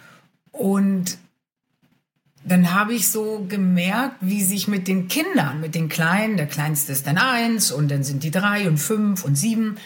Und 0.53 1.19
dann 2.45 2.73
habe 2.73 2.95
ich 2.95 3.09
so 3.09 3.45
gemerkt, 3.49 4.17
wie 4.21 4.43
sich 4.43 4.69
mit 4.69 4.87
den 4.87 5.09
Kindern, 5.09 5.61
mit 5.61 5.75
den 5.75 5.89
Kleinen, 5.89 6.37
der 6.37 6.47
Kleinste 6.47 6.93
ist 6.93 7.07
dann 7.07 7.19
eins 7.19 7.73
und 7.73 7.91
dann 7.91 8.05
sind 8.05 8.23
die 8.23 8.31
drei 8.31 8.69
und 8.69 8.79
fünf 8.79 9.25
und 9.25 9.35
sieben, 9.35 9.79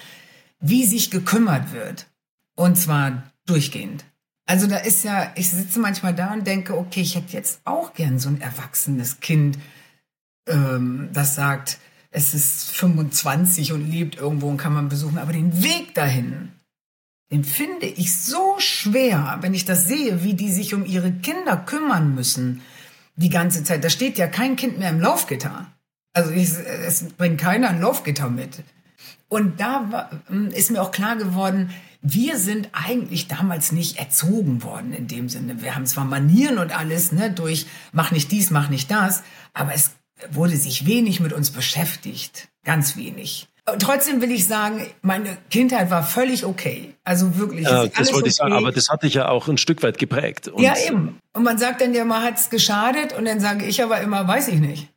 wie 0.60 0.84
sich 0.84 1.10
gekümmert 1.10 1.72
wird. 1.72 2.06
Und 2.54 2.76
zwar 2.76 3.22
durchgehend. 3.46 4.04
Also 4.50 4.66
da 4.66 4.78
ist 4.78 5.04
ja, 5.04 5.30
ich 5.36 5.48
sitze 5.48 5.78
manchmal 5.78 6.12
da 6.12 6.32
und 6.32 6.44
denke, 6.44 6.76
okay, 6.76 7.02
ich 7.02 7.14
hätte 7.14 7.34
jetzt 7.34 7.60
auch 7.64 7.94
gern 7.94 8.18
so 8.18 8.28
ein 8.28 8.40
erwachsenes 8.40 9.20
Kind, 9.20 9.56
ähm, 10.48 11.08
das 11.12 11.36
sagt, 11.36 11.78
es 12.10 12.34
ist 12.34 12.70
25 12.70 13.72
und 13.72 13.88
lebt 13.88 14.16
irgendwo 14.16 14.48
und 14.48 14.56
kann 14.56 14.72
man 14.72 14.88
besuchen, 14.88 15.18
aber 15.18 15.32
den 15.32 15.62
Weg 15.62 15.94
dahin, 15.94 16.50
den 17.30 17.44
finde 17.44 17.86
ich 17.86 18.12
so 18.20 18.56
schwer, 18.58 19.38
wenn 19.40 19.54
ich 19.54 19.66
das 19.66 19.86
sehe, 19.86 20.24
wie 20.24 20.34
die 20.34 20.50
sich 20.50 20.74
um 20.74 20.84
ihre 20.84 21.12
Kinder 21.12 21.56
kümmern 21.56 22.16
müssen 22.16 22.60
die 23.14 23.30
ganze 23.30 23.62
Zeit. 23.62 23.84
Da 23.84 23.88
steht 23.88 24.18
ja 24.18 24.26
kein 24.26 24.56
Kind 24.56 24.80
mehr 24.80 24.90
im 24.90 25.00
Laufgitter. 25.00 25.66
Also 26.12 26.32
ich, 26.32 26.50
es 26.84 27.04
bringt 27.04 27.40
keiner 27.40 27.68
ein 27.68 27.80
Laufgitter 27.80 28.28
mit. 28.28 28.64
Und 29.28 29.60
da 29.60 29.86
war, 29.92 30.10
hm, 30.26 30.48
ist 30.48 30.72
mir 30.72 30.82
auch 30.82 30.90
klar 30.90 31.14
geworden, 31.14 31.70
wir 32.02 32.38
sind 32.38 32.70
eigentlich 32.72 33.28
damals 33.28 33.72
nicht 33.72 33.98
erzogen 33.98 34.62
worden 34.62 34.92
in 34.92 35.06
dem 35.06 35.28
Sinne. 35.28 35.62
Wir 35.62 35.74
haben 35.74 35.86
zwar 35.86 36.04
Manieren 36.04 36.58
und 36.58 36.76
alles, 36.76 37.12
ne, 37.12 37.30
durch 37.30 37.66
mach 37.92 38.10
nicht 38.10 38.32
dies, 38.32 38.50
mach 38.50 38.70
nicht 38.70 38.90
das, 38.90 39.22
aber 39.52 39.74
es 39.74 39.92
wurde 40.30 40.56
sich 40.56 40.86
wenig 40.86 41.20
mit 41.20 41.32
uns 41.32 41.50
beschäftigt. 41.50 42.48
Ganz 42.64 42.96
wenig. 42.96 43.48
Trotzdem 43.78 44.20
will 44.20 44.32
ich 44.32 44.46
sagen, 44.46 44.86
meine 45.02 45.36
Kindheit 45.50 45.90
war 45.90 46.02
völlig 46.02 46.44
okay. 46.44 46.94
Also 47.04 47.36
wirklich. 47.36 47.66
Ja, 47.66 47.86
das 47.86 48.12
wollte 48.12 48.28
ich 48.28 48.34
sagen, 48.34 48.52
aber 48.52 48.72
das 48.72 48.88
hat 48.88 49.02
dich 49.02 49.14
ja 49.14 49.28
auch 49.28 49.48
ein 49.48 49.58
Stück 49.58 49.82
weit 49.82 49.98
geprägt. 49.98 50.48
Und 50.48 50.62
ja, 50.62 50.74
eben. 50.86 51.18
Und 51.32 51.44
man 51.44 51.58
sagt 51.58 51.80
dann 51.80 51.94
ja, 51.94 52.04
man 52.04 52.22
hat 52.22 52.38
es 52.38 52.50
geschadet 52.50 53.12
und 53.12 53.26
dann 53.26 53.40
sage 53.40 53.66
ich 53.66 53.82
aber 53.82 54.00
immer, 54.00 54.26
weiß 54.26 54.48
ich 54.48 54.58
nicht. 54.58 54.88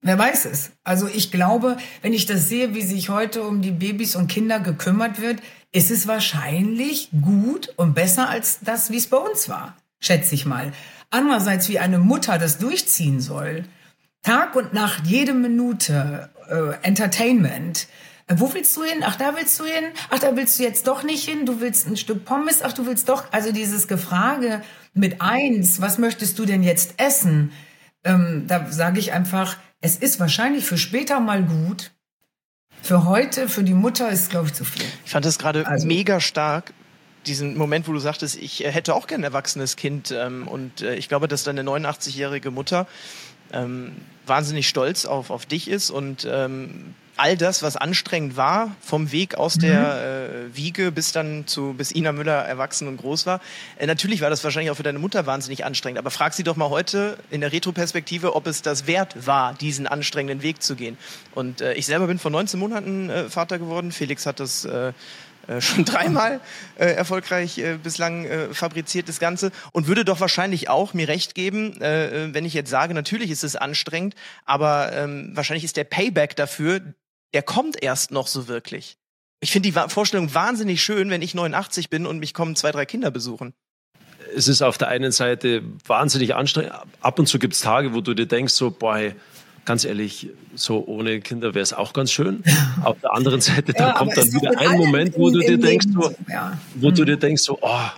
Wer 0.00 0.18
weiß 0.18 0.44
es? 0.46 0.70
Also 0.84 1.08
ich 1.08 1.30
glaube, 1.30 1.76
wenn 2.02 2.12
ich 2.12 2.26
das 2.26 2.48
sehe, 2.48 2.74
wie 2.74 2.82
sich 2.82 3.08
heute 3.08 3.42
um 3.42 3.62
die 3.62 3.70
Babys 3.70 4.16
und 4.16 4.28
Kinder 4.28 4.60
gekümmert 4.60 5.20
wird, 5.20 5.40
ist 5.74 5.90
es 5.90 6.06
wahrscheinlich 6.06 7.10
gut 7.20 7.74
und 7.76 7.94
besser 7.94 8.28
als 8.28 8.60
das, 8.60 8.90
wie 8.90 8.96
es 8.96 9.08
bei 9.08 9.16
uns 9.16 9.48
war. 9.48 9.76
Schätze 9.98 10.34
ich 10.34 10.46
mal. 10.46 10.72
Andererseits, 11.10 11.68
wie 11.68 11.80
eine 11.80 11.98
Mutter 11.98 12.38
das 12.38 12.58
durchziehen 12.58 13.20
soll, 13.20 13.64
Tag 14.22 14.54
und 14.54 14.72
Nacht, 14.72 15.06
jede 15.06 15.34
Minute, 15.34 16.30
äh, 16.48 16.86
Entertainment, 16.86 17.88
äh, 18.28 18.36
wo 18.38 18.54
willst 18.54 18.76
du 18.76 18.84
hin? 18.84 19.02
Ach, 19.04 19.16
da 19.16 19.34
willst 19.36 19.58
du 19.58 19.64
hin? 19.64 19.84
Ach, 20.10 20.20
da 20.20 20.36
willst 20.36 20.58
du 20.58 20.62
jetzt 20.62 20.86
doch 20.86 21.02
nicht 21.02 21.28
hin? 21.28 21.44
Du 21.44 21.60
willst 21.60 21.88
ein 21.88 21.96
Stück 21.96 22.24
Pommes? 22.24 22.62
Ach, 22.62 22.72
du 22.72 22.86
willst 22.86 23.08
doch. 23.08 23.24
Also 23.32 23.50
dieses 23.50 23.88
Gefrage 23.88 24.62
mit 24.94 25.20
eins, 25.20 25.80
was 25.80 25.98
möchtest 25.98 26.38
du 26.38 26.44
denn 26.44 26.62
jetzt 26.62 26.94
essen? 26.98 27.50
Ähm, 28.04 28.44
da 28.46 28.70
sage 28.70 29.00
ich 29.00 29.12
einfach, 29.12 29.56
es 29.80 29.96
ist 29.96 30.20
wahrscheinlich 30.20 30.64
für 30.64 30.78
später 30.78 31.18
mal 31.18 31.42
gut. 31.42 31.90
Für 32.84 33.06
heute, 33.06 33.48
für 33.48 33.62
die 33.62 33.72
Mutter 33.72 34.10
ist, 34.10 34.28
glaube 34.28 34.48
ich, 34.48 34.52
zu 34.52 34.62
viel. 34.62 34.84
Ich 35.06 35.10
fand 35.10 35.24
das 35.24 35.38
gerade 35.38 35.66
also, 35.66 35.86
mega 35.86 36.20
stark, 36.20 36.74
diesen 37.24 37.56
Moment, 37.56 37.88
wo 37.88 37.92
du 37.92 37.98
sagtest, 37.98 38.36
ich 38.36 38.62
äh, 38.62 38.70
hätte 38.70 38.94
auch 38.94 39.06
gern 39.06 39.22
ein 39.22 39.24
erwachsenes 39.24 39.76
Kind. 39.76 40.10
Ähm, 40.14 40.46
und 40.46 40.82
äh, 40.82 40.94
ich 40.94 41.08
glaube, 41.08 41.26
dass 41.26 41.44
deine 41.44 41.62
89-jährige 41.62 42.50
Mutter 42.50 42.86
ähm, 43.54 43.92
wahnsinnig 44.26 44.68
stolz 44.68 45.06
auf, 45.06 45.30
auf 45.30 45.46
dich 45.46 45.68
ist 45.68 45.88
und 45.88 46.28
ähm, 46.30 46.94
all 47.16 47.36
das, 47.36 47.62
was 47.62 47.76
anstrengend 47.76 48.36
war, 48.36 48.74
vom 48.80 49.12
Weg 49.12 49.36
aus 49.36 49.56
mhm. 49.56 49.60
der 49.60 50.48
äh, 50.50 50.56
Wiege 50.56 50.92
bis 50.92 51.12
dann 51.12 51.46
zu, 51.46 51.74
bis 51.74 51.92
Ina 51.92 52.12
Müller 52.12 52.44
erwachsen 52.44 52.88
und 52.88 52.96
groß 52.96 53.26
war. 53.26 53.40
Äh, 53.78 53.86
natürlich 53.86 54.20
war 54.20 54.30
das 54.30 54.42
wahrscheinlich 54.44 54.70
auch 54.70 54.76
für 54.76 54.82
deine 54.82 54.98
Mutter 54.98 55.26
wahnsinnig 55.26 55.64
anstrengend, 55.64 55.98
aber 55.98 56.10
frag 56.10 56.34
sie 56.34 56.42
doch 56.42 56.56
mal 56.56 56.70
heute 56.70 57.18
in 57.30 57.40
der 57.40 57.52
Retroperspektive, 57.52 58.34
ob 58.34 58.46
es 58.46 58.62
das 58.62 58.86
wert 58.86 59.26
war, 59.26 59.54
diesen 59.54 59.86
anstrengenden 59.86 60.42
Weg 60.42 60.62
zu 60.62 60.76
gehen. 60.76 60.98
Und 61.34 61.60
äh, 61.60 61.74
ich 61.74 61.86
selber 61.86 62.06
bin 62.06 62.18
vor 62.18 62.30
19 62.30 62.58
Monaten 62.58 63.10
äh, 63.10 63.28
Vater 63.28 63.58
geworden. 63.58 63.92
Felix 63.92 64.26
hat 64.26 64.40
das 64.40 64.64
äh, 64.64 64.92
äh, 65.46 65.60
schon 65.60 65.84
dreimal 65.84 66.40
äh, 66.76 66.86
erfolgreich 66.86 67.58
äh, 67.58 67.78
bislang 67.82 68.24
äh, 68.24 68.54
fabriziert, 68.54 69.08
das 69.08 69.20
Ganze. 69.20 69.52
Und 69.72 69.86
würde 69.86 70.04
doch 70.04 70.20
wahrscheinlich 70.20 70.68
auch 70.68 70.94
mir 70.94 71.08
recht 71.08 71.34
geben, 71.34 71.80
äh, 71.80 72.26
äh, 72.26 72.34
wenn 72.34 72.44
ich 72.44 72.54
jetzt 72.54 72.70
sage, 72.70 72.94
natürlich 72.94 73.30
ist 73.30 73.44
es 73.44 73.56
anstrengend, 73.56 74.14
aber 74.44 74.92
ähm, 74.92 75.30
wahrscheinlich 75.34 75.64
ist 75.64 75.76
der 75.76 75.84
Payback 75.84 76.36
dafür, 76.36 76.80
der 77.34 77.42
kommt 77.42 77.82
erst 77.82 78.12
noch 78.12 78.28
so 78.28 78.48
wirklich. 78.48 78.96
Ich 79.40 79.50
finde 79.50 79.70
die 79.70 79.78
Vorstellung 79.88 80.32
wahnsinnig 80.32 80.82
schön, 80.82 81.10
wenn 81.10 81.20
ich 81.20 81.34
89 81.34 81.90
bin 81.90 82.06
und 82.06 82.18
mich 82.18 82.32
kommen 82.32 82.56
zwei, 82.56 82.70
drei 82.70 82.86
Kinder 82.86 83.10
besuchen. 83.10 83.52
Es 84.34 84.48
ist 84.48 84.62
auf 84.62 84.78
der 84.78 84.88
einen 84.88 85.12
Seite 85.12 85.62
wahnsinnig 85.86 86.34
anstrengend. 86.34 86.72
Ab 87.02 87.18
und 87.18 87.26
zu 87.26 87.38
gibt 87.38 87.52
es 87.52 87.60
Tage, 87.60 87.92
wo 87.92 88.00
du 88.00 88.14
dir 88.14 88.26
denkst, 88.26 88.54
so, 88.54 88.70
boah, 88.70 88.96
hey, 88.96 89.14
ganz 89.64 89.84
ehrlich, 89.84 90.30
so 90.54 90.84
ohne 90.86 91.20
Kinder 91.20 91.54
wäre 91.54 91.62
es 91.62 91.72
auch 91.72 91.92
ganz 91.92 92.10
schön. 92.10 92.42
Auf 92.84 92.98
der 93.00 93.12
anderen 93.12 93.40
Seite, 93.40 93.72
da 93.72 93.88
ja, 93.88 93.92
kommt 93.94 94.16
dann 94.16 94.32
wieder 94.32 94.58
ein 94.58 94.78
Moment, 94.78 95.16
wo 95.18 95.30
du 95.30 95.40
dir 95.40 95.58
denkst, 95.58 95.86
so, 95.92 96.14
ja. 96.28 96.58
wo 96.76 96.90
mhm. 96.90 96.94
du 96.94 97.04
dir 97.04 97.16
denkst, 97.16 97.42
so, 97.42 97.58
oh, 97.60 97.88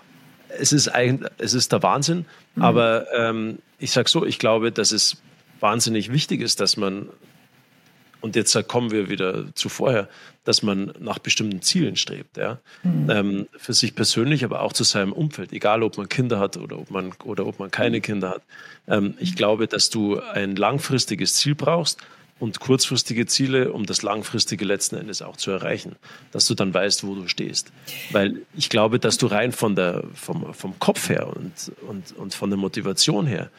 es 0.58 0.72
ist 0.72 0.88
eigentlich, 0.88 1.30
es 1.38 1.54
ist 1.54 1.72
der 1.72 1.82
Wahnsinn. 1.82 2.24
Mhm. 2.54 2.62
Aber 2.62 3.06
ähm, 3.14 3.58
ich 3.78 3.92
sag 3.92 4.08
so, 4.08 4.24
ich 4.24 4.38
glaube, 4.38 4.72
dass 4.72 4.92
es 4.92 5.18
wahnsinnig 5.60 6.12
wichtig 6.12 6.40
ist, 6.40 6.60
dass 6.60 6.76
man 6.76 7.08
und 8.26 8.34
jetzt 8.34 8.56
kommen 8.66 8.90
wir 8.90 9.08
wieder 9.08 9.54
zu 9.54 9.68
vorher, 9.68 10.08
dass 10.42 10.62
man 10.64 10.92
nach 10.98 11.20
bestimmten 11.20 11.62
Zielen 11.62 11.94
strebt, 11.94 12.36
ja. 12.36 12.58
Mhm. 12.82 13.10
Ähm, 13.10 13.48
für 13.56 13.72
sich 13.72 13.94
persönlich, 13.94 14.44
aber 14.44 14.62
auch 14.62 14.72
zu 14.72 14.82
seinem 14.82 15.12
Umfeld, 15.12 15.52
egal 15.52 15.84
ob 15.84 15.96
man 15.96 16.08
Kinder 16.08 16.40
hat 16.40 16.56
oder 16.56 16.76
ob 16.76 16.90
man, 16.90 17.12
oder 17.22 17.46
ob 17.46 17.60
man 17.60 17.70
keine 17.70 18.00
Kinder 18.00 18.30
hat. 18.30 18.42
Ähm, 18.88 19.14
ich 19.20 19.36
glaube, 19.36 19.68
dass 19.68 19.90
du 19.90 20.18
ein 20.18 20.56
langfristiges 20.56 21.36
Ziel 21.36 21.54
brauchst 21.54 22.00
und 22.40 22.58
kurzfristige 22.58 23.26
Ziele, 23.26 23.72
um 23.72 23.86
das 23.86 24.02
langfristige 24.02 24.64
letzten 24.64 24.96
Endes 24.96 25.22
auch 25.22 25.36
zu 25.36 25.52
erreichen, 25.52 25.94
dass 26.32 26.46
du 26.46 26.54
dann 26.54 26.74
weißt, 26.74 27.06
wo 27.06 27.14
du 27.14 27.28
stehst. 27.28 27.72
Weil 28.10 28.42
ich 28.56 28.70
glaube, 28.70 28.98
dass 28.98 29.18
du 29.18 29.28
rein 29.28 29.52
von 29.52 29.76
der, 29.76 30.02
vom, 30.14 30.52
vom 30.52 30.76
Kopf 30.80 31.08
her 31.08 31.28
und, 31.28 31.52
und, 31.88 32.16
und 32.16 32.34
von 32.34 32.50
der 32.50 32.58
Motivation 32.58 33.28
her 33.28 33.50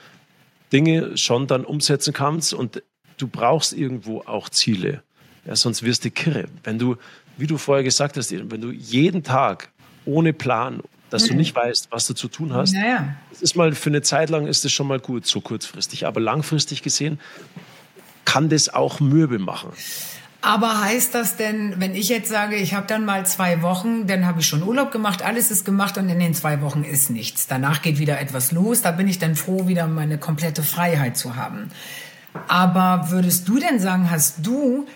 Dinge 0.74 1.18
schon 1.18 1.48
dann 1.48 1.64
umsetzen 1.64 2.14
kannst 2.14 2.54
und 2.54 2.84
du 3.18 3.28
brauchst 3.28 3.74
irgendwo 3.74 4.22
auch 4.22 4.50
Ziele. 4.50 5.04
Ja, 5.46 5.56
sonst 5.56 5.84
wirst 5.84 6.06
du 6.06 6.12
kirre. 6.12 6.46
Wenn 6.64 6.80
du, 6.80 6.98
wie 7.38 7.48
du 7.48 7.58
vorher 7.58 7.84
gesagt 7.84 8.18
hast, 8.18 8.32
wenn 8.32 8.62
du 8.62 8.72
jeden 8.72 9.24
Tag 9.24 9.70
ohne 10.06 10.34
Plan, 10.34 10.82
dass 11.10 11.24
mhm. 11.24 11.28
du 11.30 11.34
nicht 11.36 11.56
weißt, 11.56 11.88
was 11.92 12.08
du 12.08 12.14
zu 12.14 12.28
tun 12.28 12.54
hast, 12.54 12.74
naja. 12.74 13.16
das 13.30 13.42
ist 13.42 13.56
mal 13.56 13.74
für 13.74 13.90
eine 13.90 14.02
Zeit 14.02 14.30
lang 14.30 14.48
ist 14.48 14.66
das 14.66 14.72
schon 14.72 14.88
mal 14.88 15.00
gut, 15.00 15.26
so 15.26 15.42
kurzfristig. 15.42 16.06
Aber 16.06 16.20
langfristig 16.20 16.82
gesehen 16.84 17.20
kann 18.26 18.50
das 18.50 18.70
auch 18.70 19.00
mürbe 19.00 19.40
machen. 19.40 19.70
Aber 20.42 20.82
heißt 20.82 21.16
das 21.16 21.36
denn, 21.36 21.76
wenn 21.78 21.96
ich 21.96 22.10
jetzt 22.10 22.30
sage, 22.30 22.58
ich 22.58 22.74
habe 22.74 22.88
dann 22.88 23.06
mal 23.06 23.26
zwei 23.26 23.62
Wochen, 23.62 24.06
dann 24.06 24.26
habe 24.26 24.42
ich 24.42 24.48
schon 24.48 24.64
Urlaub 24.64 24.92
gemacht, 24.92 25.22
alles 25.24 25.50
ist 25.50 25.66
gemacht 25.66 25.98
und 25.98 26.08
in 26.10 26.20
den 26.20 26.34
zwei 26.34 26.62
Wochen 26.62 26.84
ist 26.84 27.10
nichts. 27.10 27.48
Danach 27.48 27.82
geht 27.82 28.00
wieder 28.00 28.20
etwas 28.20 28.52
los, 28.52 28.82
da 28.82 28.92
bin 28.92 29.08
ich 29.08 29.18
dann 29.18 29.36
froh, 29.36 29.68
wieder 29.68 29.88
meine 29.88 30.18
komplette 30.18 30.62
Freiheit 30.62 31.18
zu 31.18 31.36
haben. 31.36 31.72
Aber 32.48 33.10
würdest 33.10 33.48
du 33.48 33.60
denn 33.60 33.80
sagen, 33.80 34.10
hast 34.12 34.46
du 34.46 34.88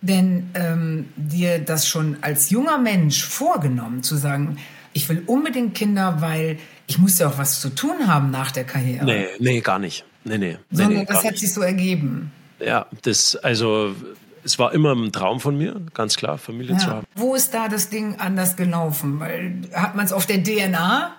denn 0.00 0.50
ähm, 0.54 1.08
dir 1.16 1.58
das 1.58 1.88
schon 1.88 2.18
als 2.20 2.50
junger 2.50 2.78
Mensch 2.78 3.24
vorgenommen, 3.24 4.02
zu 4.02 4.16
sagen, 4.16 4.58
ich 4.92 5.08
will 5.08 5.22
unbedingt 5.26 5.74
Kinder, 5.74 6.20
weil 6.20 6.58
ich 6.86 6.98
muss 6.98 7.18
ja 7.18 7.28
auch 7.28 7.38
was 7.38 7.60
zu 7.60 7.70
tun 7.70 8.06
haben 8.06 8.30
nach 8.30 8.52
der 8.52 8.64
Karriere? 8.64 9.04
Nee, 9.04 9.26
nee, 9.38 9.60
gar 9.60 9.78
nicht. 9.78 10.04
Nee, 10.24 10.38
nee. 10.38 10.58
Sondern 10.70 11.00
nee, 11.00 11.04
das 11.04 11.18
hat 11.18 11.32
nicht. 11.32 11.40
sich 11.40 11.52
so 11.52 11.62
ergeben. 11.62 12.32
Ja, 12.60 12.86
das, 13.02 13.36
also 13.36 13.94
es 14.44 14.58
war 14.58 14.72
immer 14.72 14.94
ein 14.94 15.10
Traum 15.10 15.40
von 15.40 15.56
mir, 15.56 15.80
ganz 15.94 16.16
klar, 16.16 16.38
Familie 16.38 16.72
ja. 16.72 16.78
zu 16.78 16.86
haben. 16.88 17.06
Wo 17.16 17.34
ist 17.34 17.54
da 17.54 17.68
das 17.68 17.88
Ding 17.88 18.16
anders 18.18 18.56
gelaufen? 18.56 19.20
Weil 19.20 19.62
hat 19.72 19.96
man 19.96 20.04
es 20.04 20.12
auf 20.12 20.26
der 20.26 20.42
DNA? 20.42 21.16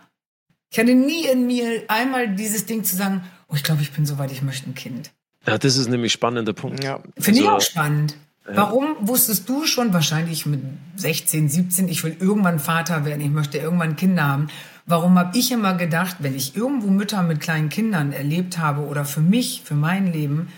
Ich 0.72 0.80
hatte 0.80 0.96
nie 0.96 1.26
in 1.26 1.48
mir 1.48 1.84
einmal 1.88 2.30
dieses 2.36 2.66
Ding 2.66 2.84
zu 2.84 2.96
sagen, 2.96 3.24
oh, 3.48 3.56
ich 3.56 3.64
glaube, 3.64 3.82
ich 3.82 3.92
bin 3.92 4.06
so 4.06 4.18
weit, 4.18 4.32
ich 4.32 4.42
möchte 4.42 4.70
ein 4.70 4.76
Kind. 4.76 5.12
Ja, 5.46 5.58
das 5.58 5.78
ist 5.78 5.90
nämlich 5.90 6.12
spannender 6.12 6.54
Punkt. 6.54 6.84
Ja. 6.84 7.00
Finde 7.18 7.42
also, 7.42 7.44
ich 7.44 7.50
auch 7.50 7.62
spannend. 7.62 8.16
Warum 8.48 8.96
wusstest 9.00 9.50
du 9.50 9.66
schon 9.66 9.92
wahrscheinlich 9.94 10.46
mit 10.46 10.62
16, 10.98 11.50
17, 11.50 11.88
ich 11.88 12.04
will 12.04 12.16
irgendwann 12.20 12.60
Vater 12.60 13.04
werden, 13.04 13.22
ich 13.22 13.32
möchte 13.32 13.58
irgendwann 13.58 13.96
Kinder 13.96 14.24
haben? 14.24 14.48
Warum 14.86 15.18
habe 15.18 15.36
ich 15.36 15.52
immer 15.52 15.74
gedacht, 15.74 16.18
wenn 16.20 16.36
ich 16.36 16.56
irgendwo 16.56 16.88
Mütter 16.88 17.24
mit 17.24 17.40
kleinen 17.40 17.70
Kindern 17.70 18.14
erlebt 18.14 18.60
habe 18.60 18.82
oder 18.82 19.04
für 19.04 19.22
mich, 19.22 19.64
für 19.66 19.74
mein 19.74 20.14
Leben, 20.14 20.50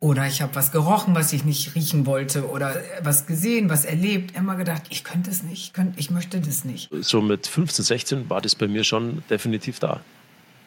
oder 0.00 0.26
ich 0.26 0.42
habe 0.42 0.54
was 0.54 0.70
gerochen, 0.70 1.14
was 1.14 1.32
ich 1.32 1.44
nicht 1.44 1.74
riechen 1.74 2.04
wollte 2.04 2.48
oder 2.48 2.76
was 3.02 3.26
gesehen, 3.26 3.70
was 3.70 3.86
erlebt, 3.86 4.36
immer 4.36 4.54
gedacht, 4.54 4.82
ich 4.90 5.02
könnte 5.02 5.30
es 5.30 5.42
nicht, 5.42 5.66
ich, 5.66 5.72
könnte, 5.72 5.98
ich 5.98 6.10
möchte 6.10 6.40
das 6.40 6.64
nicht. 6.64 6.90
So 7.00 7.22
mit 7.22 7.46
15, 7.46 7.84
16 7.84 8.30
war 8.30 8.42
das 8.42 8.54
bei 8.54 8.68
mir 8.68 8.84
schon 8.84 9.22
definitiv 9.30 9.80
da. 9.80 10.00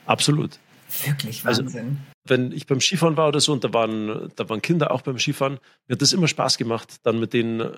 Absolut. 0.08 0.58
Wirklich 1.06 1.46
also, 1.46 1.64
Wahnsinn. 1.64 1.86
Also, 1.86 1.98
wenn 2.26 2.52
ich 2.52 2.68
beim 2.68 2.82
Skifahren 2.82 3.18
war 3.18 3.30
oder 3.30 3.40
so 3.40 3.54
und 3.54 3.64
da 3.64 3.74
waren, 3.74 4.32
da 4.36 4.50
waren 4.50 4.62
Kinder 4.62 4.92
auch 4.92 5.02
beim 5.02 5.20
Skifahren, 5.20 5.60
mir 5.88 5.94
hat 5.94 6.02
das 6.02 6.14
immer 6.14 6.28
Spaß 6.28 6.58
gemacht, 6.58 6.96
dann 7.04 7.20
mit 7.20 7.34
denen 7.34 7.62
äh, 7.62 7.72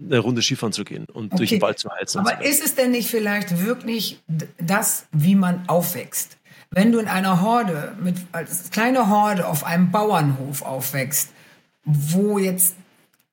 eine 0.00 0.18
Runde 0.18 0.42
Skifahren 0.42 0.72
zu 0.72 0.84
gehen 0.84 1.06
und 1.12 1.26
okay. 1.26 1.36
durch 1.36 1.50
den 1.50 1.62
Wald 1.62 1.78
zu 1.78 1.90
heizen. 1.90 2.18
Aber 2.20 2.44
ist 2.44 2.64
es 2.64 2.74
denn 2.74 2.90
nicht 2.90 3.10
vielleicht 3.10 3.64
wirklich 3.64 4.22
das, 4.58 5.06
wie 5.12 5.34
man 5.34 5.68
aufwächst? 5.68 6.36
Wenn 6.70 6.92
du 6.92 6.98
in 6.98 7.08
einer 7.08 7.40
Horde, 7.40 7.96
mit, 8.02 8.16
als 8.32 8.70
kleine 8.70 9.08
Horde 9.08 9.46
auf 9.46 9.64
einem 9.64 9.90
Bauernhof 9.92 10.62
aufwächst, 10.62 11.30
wo 11.84 12.38
jetzt 12.38 12.74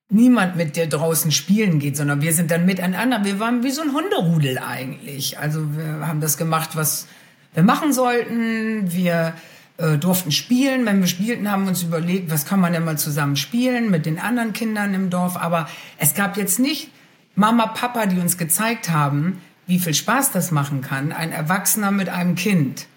niemand 0.09 0.55
mit 0.55 0.75
dir 0.75 0.87
draußen 0.87 1.31
spielen 1.31 1.79
geht, 1.79 1.97
sondern 1.97 2.21
wir 2.21 2.33
sind 2.33 2.51
dann 2.51 2.65
miteinander. 2.65 3.25
Wir 3.25 3.39
waren 3.39 3.63
wie 3.63 3.71
so 3.71 3.81
ein 3.81 3.93
Hunderudel 3.93 4.59
eigentlich. 4.59 5.39
Also 5.39 5.75
wir 5.75 6.07
haben 6.07 6.21
das 6.21 6.37
gemacht, 6.37 6.75
was 6.75 7.07
wir 7.53 7.63
machen 7.63 7.93
sollten. 7.93 8.91
Wir 8.91 9.33
äh, 9.77 9.97
durften 9.97 10.31
spielen. 10.31 10.85
Wenn 10.85 10.99
wir 10.99 11.07
spielten, 11.07 11.51
haben 11.51 11.63
wir 11.63 11.69
uns 11.69 11.83
überlegt, 11.83 12.31
was 12.31 12.45
kann 12.45 12.59
man 12.59 12.73
denn 12.73 12.85
mal 12.85 12.97
zusammen 12.97 13.35
spielen 13.35 13.89
mit 13.89 14.05
den 14.05 14.19
anderen 14.19 14.53
Kindern 14.53 14.93
im 14.93 15.09
Dorf. 15.09 15.35
Aber 15.37 15.67
es 15.97 16.13
gab 16.13 16.37
jetzt 16.37 16.59
nicht 16.59 16.89
Mama, 17.35 17.67
Papa, 17.67 18.05
die 18.05 18.19
uns 18.19 18.37
gezeigt 18.37 18.89
haben, 18.89 19.41
wie 19.65 19.79
viel 19.79 19.93
Spaß 19.93 20.31
das 20.31 20.51
machen 20.51 20.81
kann, 20.81 21.11
ein 21.11 21.31
Erwachsener 21.31 21.91
mit 21.91 22.09
einem 22.09 22.35
Kind. 22.35 22.87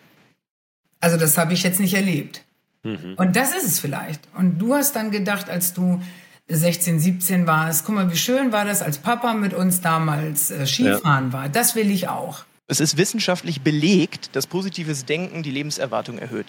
Also 1.01 1.17
das 1.17 1.39
habe 1.39 1.53
ich 1.53 1.63
jetzt 1.63 1.81
nicht 1.81 1.95
erlebt. 1.95 2.45
Mhm. 2.83 3.15
Und 3.17 3.37
das 3.37 3.57
ist 3.57 3.65
es 3.65 3.81
vielleicht. 3.81 4.21
Und 4.37 4.59
du 4.59 4.75
hast 4.75 4.97
dann 4.97 5.11
gedacht, 5.11 5.49
als 5.49 5.73
du 5.73 6.03
16, 6.49 7.01
17 7.01 7.47
warst, 7.47 7.87
guck 7.87 7.95
mal, 7.95 8.11
wie 8.13 8.17
schön 8.17 8.53
war 8.53 8.65
das, 8.65 8.83
als 8.83 8.99
Papa 8.99 9.35
mit 9.35 9.55
uns 9.55 9.81
damals 9.81 10.51
äh, 10.51 10.67
Skifahren 10.67 11.27
ja. 11.27 11.33
war. 11.33 11.49
Das 11.49 11.75
will 11.75 11.91
ich 11.91 12.09
auch. 12.09 12.45
Es 12.69 12.81
ist 12.81 12.97
wissenschaftlich 12.97 13.61
belegt, 13.61 14.35
dass 14.35 14.49
positives 14.49 15.05
Denken 15.05 15.45
die 15.45 15.53
Lebenserwartung 15.53 16.19
erhöht. 16.19 16.47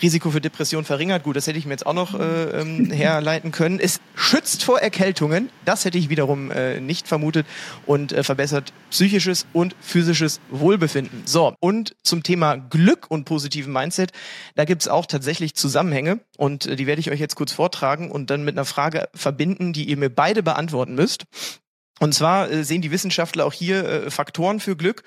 Risiko 0.00 0.30
für 0.30 0.40
Depression 0.40 0.84
verringert, 0.84 1.24
gut, 1.24 1.34
das 1.34 1.48
hätte 1.48 1.58
ich 1.58 1.66
mir 1.66 1.72
jetzt 1.72 1.86
auch 1.86 1.92
noch 1.92 2.14
äh, 2.14 2.60
ähm, 2.60 2.90
herleiten 2.92 3.50
können. 3.50 3.80
Es 3.80 4.00
schützt 4.14 4.62
vor 4.62 4.78
Erkältungen, 4.78 5.50
das 5.64 5.84
hätte 5.84 5.98
ich 5.98 6.08
wiederum 6.08 6.52
äh, 6.52 6.78
nicht 6.78 7.08
vermutet 7.08 7.48
und 7.84 8.12
äh, 8.12 8.22
verbessert 8.22 8.72
psychisches 8.90 9.44
und 9.52 9.74
physisches 9.80 10.40
Wohlbefinden. 10.50 11.22
So, 11.24 11.56
und 11.58 11.96
zum 12.04 12.22
Thema 12.22 12.54
Glück 12.54 13.06
und 13.10 13.24
positiven 13.24 13.72
Mindset, 13.72 14.12
da 14.54 14.64
gibt's 14.66 14.86
auch 14.86 15.06
tatsächlich 15.06 15.56
Zusammenhänge 15.56 16.20
und 16.36 16.66
äh, 16.66 16.76
die 16.76 16.86
werde 16.86 17.00
ich 17.00 17.10
euch 17.10 17.18
jetzt 17.18 17.34
kurz 17.34 17.50
vortragen 17.50 18.12
und 18.12 18.30
dann 18.30 18.44
mit 18.44 18.54
einer 18.54 18.66
Frage 18.66 19.08
verbinden, 19.14 19.72
die 19.72 19.86
ihr 19.86 19.96
mir 19.96 20.10
beide 20.10 20.44
beantworten 20.44 20.94
müsst. 20.94 21.24
Und 21.98 22.14
zwar 22.14 22.50
äh, 22.50 22.62
sehen 22.62 22.82
die 22.82 22.90
Wissenschaftler 22.90 23.46
auch 23.46 23.52
hier 23.52 23.84
äh, 23.84 24.10
Faktoren 24.10 24.60
für 24.60 24.76
Glück. 24.76 25.02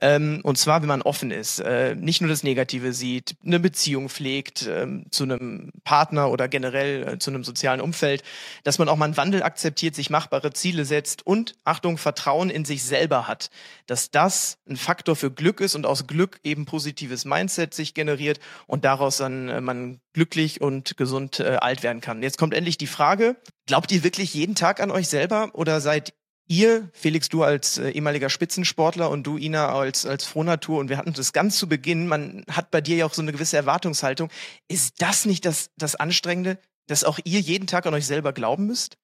Ähm, 0.00 0.40
und 0.42 0.58
zwar, 0.58 0.80
wenn 0.80 0.88
man 0.88 1.02
offen 1.02 1.30
ist, 1.30 1.60
äh, 1.60 1.94
nicht 1.94 2.20
nur 2.20 2.30
das 2.30 2.42
Negative 2.42 2.92
sieht, 2.92 3.36
eine 3.44 3.60
Beziehung 3.60 4.08
pflegt 4.08 4.66
ähm, 4.68 5.06
zu 5.10 5.24
einem 5.24 5.70
Partner 5.84 6.30
oder 6.30 6.48
generell 6.48 7.08
äh, 7.08 7.18
zu 7.18 7.30
einem 7.30 7.44
sozialen 7.44 7.80
Umfeld, 7.80 8.22
dass 8.64 8.78
man 8.78 8.88
auch 8.88 8.96
mal 8.96 9.06
einen 9.06 9.16
Wandel 9.16 9.42
akzeptiert, 9.42 9.94
sich 9.94 10.10
machbare 10.10 10.52
Ziele 10.52 10.84
setzt 10.84 11.26
und, 11.26 11.54
Achtung, 11.64 11.98
Vertrauen 11.98 12.50
in 12.50 12.64
sich 12.64 12.82
selber 12.84 13.28
hat. 13.28 13.50
Dass 13.86 14.10
das 14.10 14.58
ein 14.68 14.76
Faktor 14.76 15.16
für 15.16 15.30
Glück 15.30 15.60
ist 15.60 15.74
und 15.74 15.86
aus 15.86 16.06
Glück 16.06 16.40
eben 16.44 16.64
positives 16.64 17.24
Mindset 17.24 17.74
sich 17.74 17.94
generiert 17.94 18.40
und 18.66 18.84
daraus 18.84 19.18
dann 19.18 19.48
äh, 19.48 19.60
man 19.60 20.00
glücklich 20.12 20.60
und 20.60 20.96
gesund 20.96 21.40
äh, 21.40 21.56
alt 21.60 21.82
werden 21.82 22.00
kann. 22.00 22.22
Jetzt 22.22 22.38
kommt 22.38 22.54
endlich 22.54 22.78
die 22.78 22.86
Frage, 22.86 23.36
glaubt 23.66 23.92
ihr 23.92 24.04
wirklich 24.04 24.34
jeden 24.34 24.54
Tag 24.54 24.80
an 24.80 24.90
euch 24.90 25.08
selber 25.08 25.50
oder 25.54 25.80
seid 25.80 26.14
ihr, 26.48 26.88
Felix, 26.92 27.28
du 27.28 27.42
als 27.42 27.78
äh, 27.78 27.90
ehemaliger 27.90 28.30
Spitzensportler 28.30 29.10
und 29.10 29.26
du, 29.26 29.36
Ina, 29.36 29.68
als, 29.68 30.06
als 30.06 30.24
Frohnatur, 30.24 30.78
und 30.78 30.88
wir 30.88 30.98
hatten 30.98 31.12
das 31.12 31.32
ganz 31.32 31.56
zu 31.56 31.68
Beginn, 31.68 32.08
man 32.08 32.44
hat 32.50 32.70
bei 32.70 32.80
dir 32.80 32.96
ja 32.96 33.06
auch 33.06 33.14
so 33.14 33.22
eine 33.22 33.32
gewisse 33.32 33.56
Erwartungshaltung. 33.56 34.30
Ist 34.68 35.00
das 35.00 35.24
nicht 35.24 35.44
das, 35.44 35.70
das 35.76 35.94
Anstrengende, 35.94 36.58
dass 36.86 37.04
auch 37.04 37.18
ihr 37.24 37.40
jeden 37.40 37.66
Tag 37.66 37.86
an 37.86 37.94
euch 37.94 38.06
selber 38.06 38.32
glauben 38.32 38.66
müsst? 38.66 38.98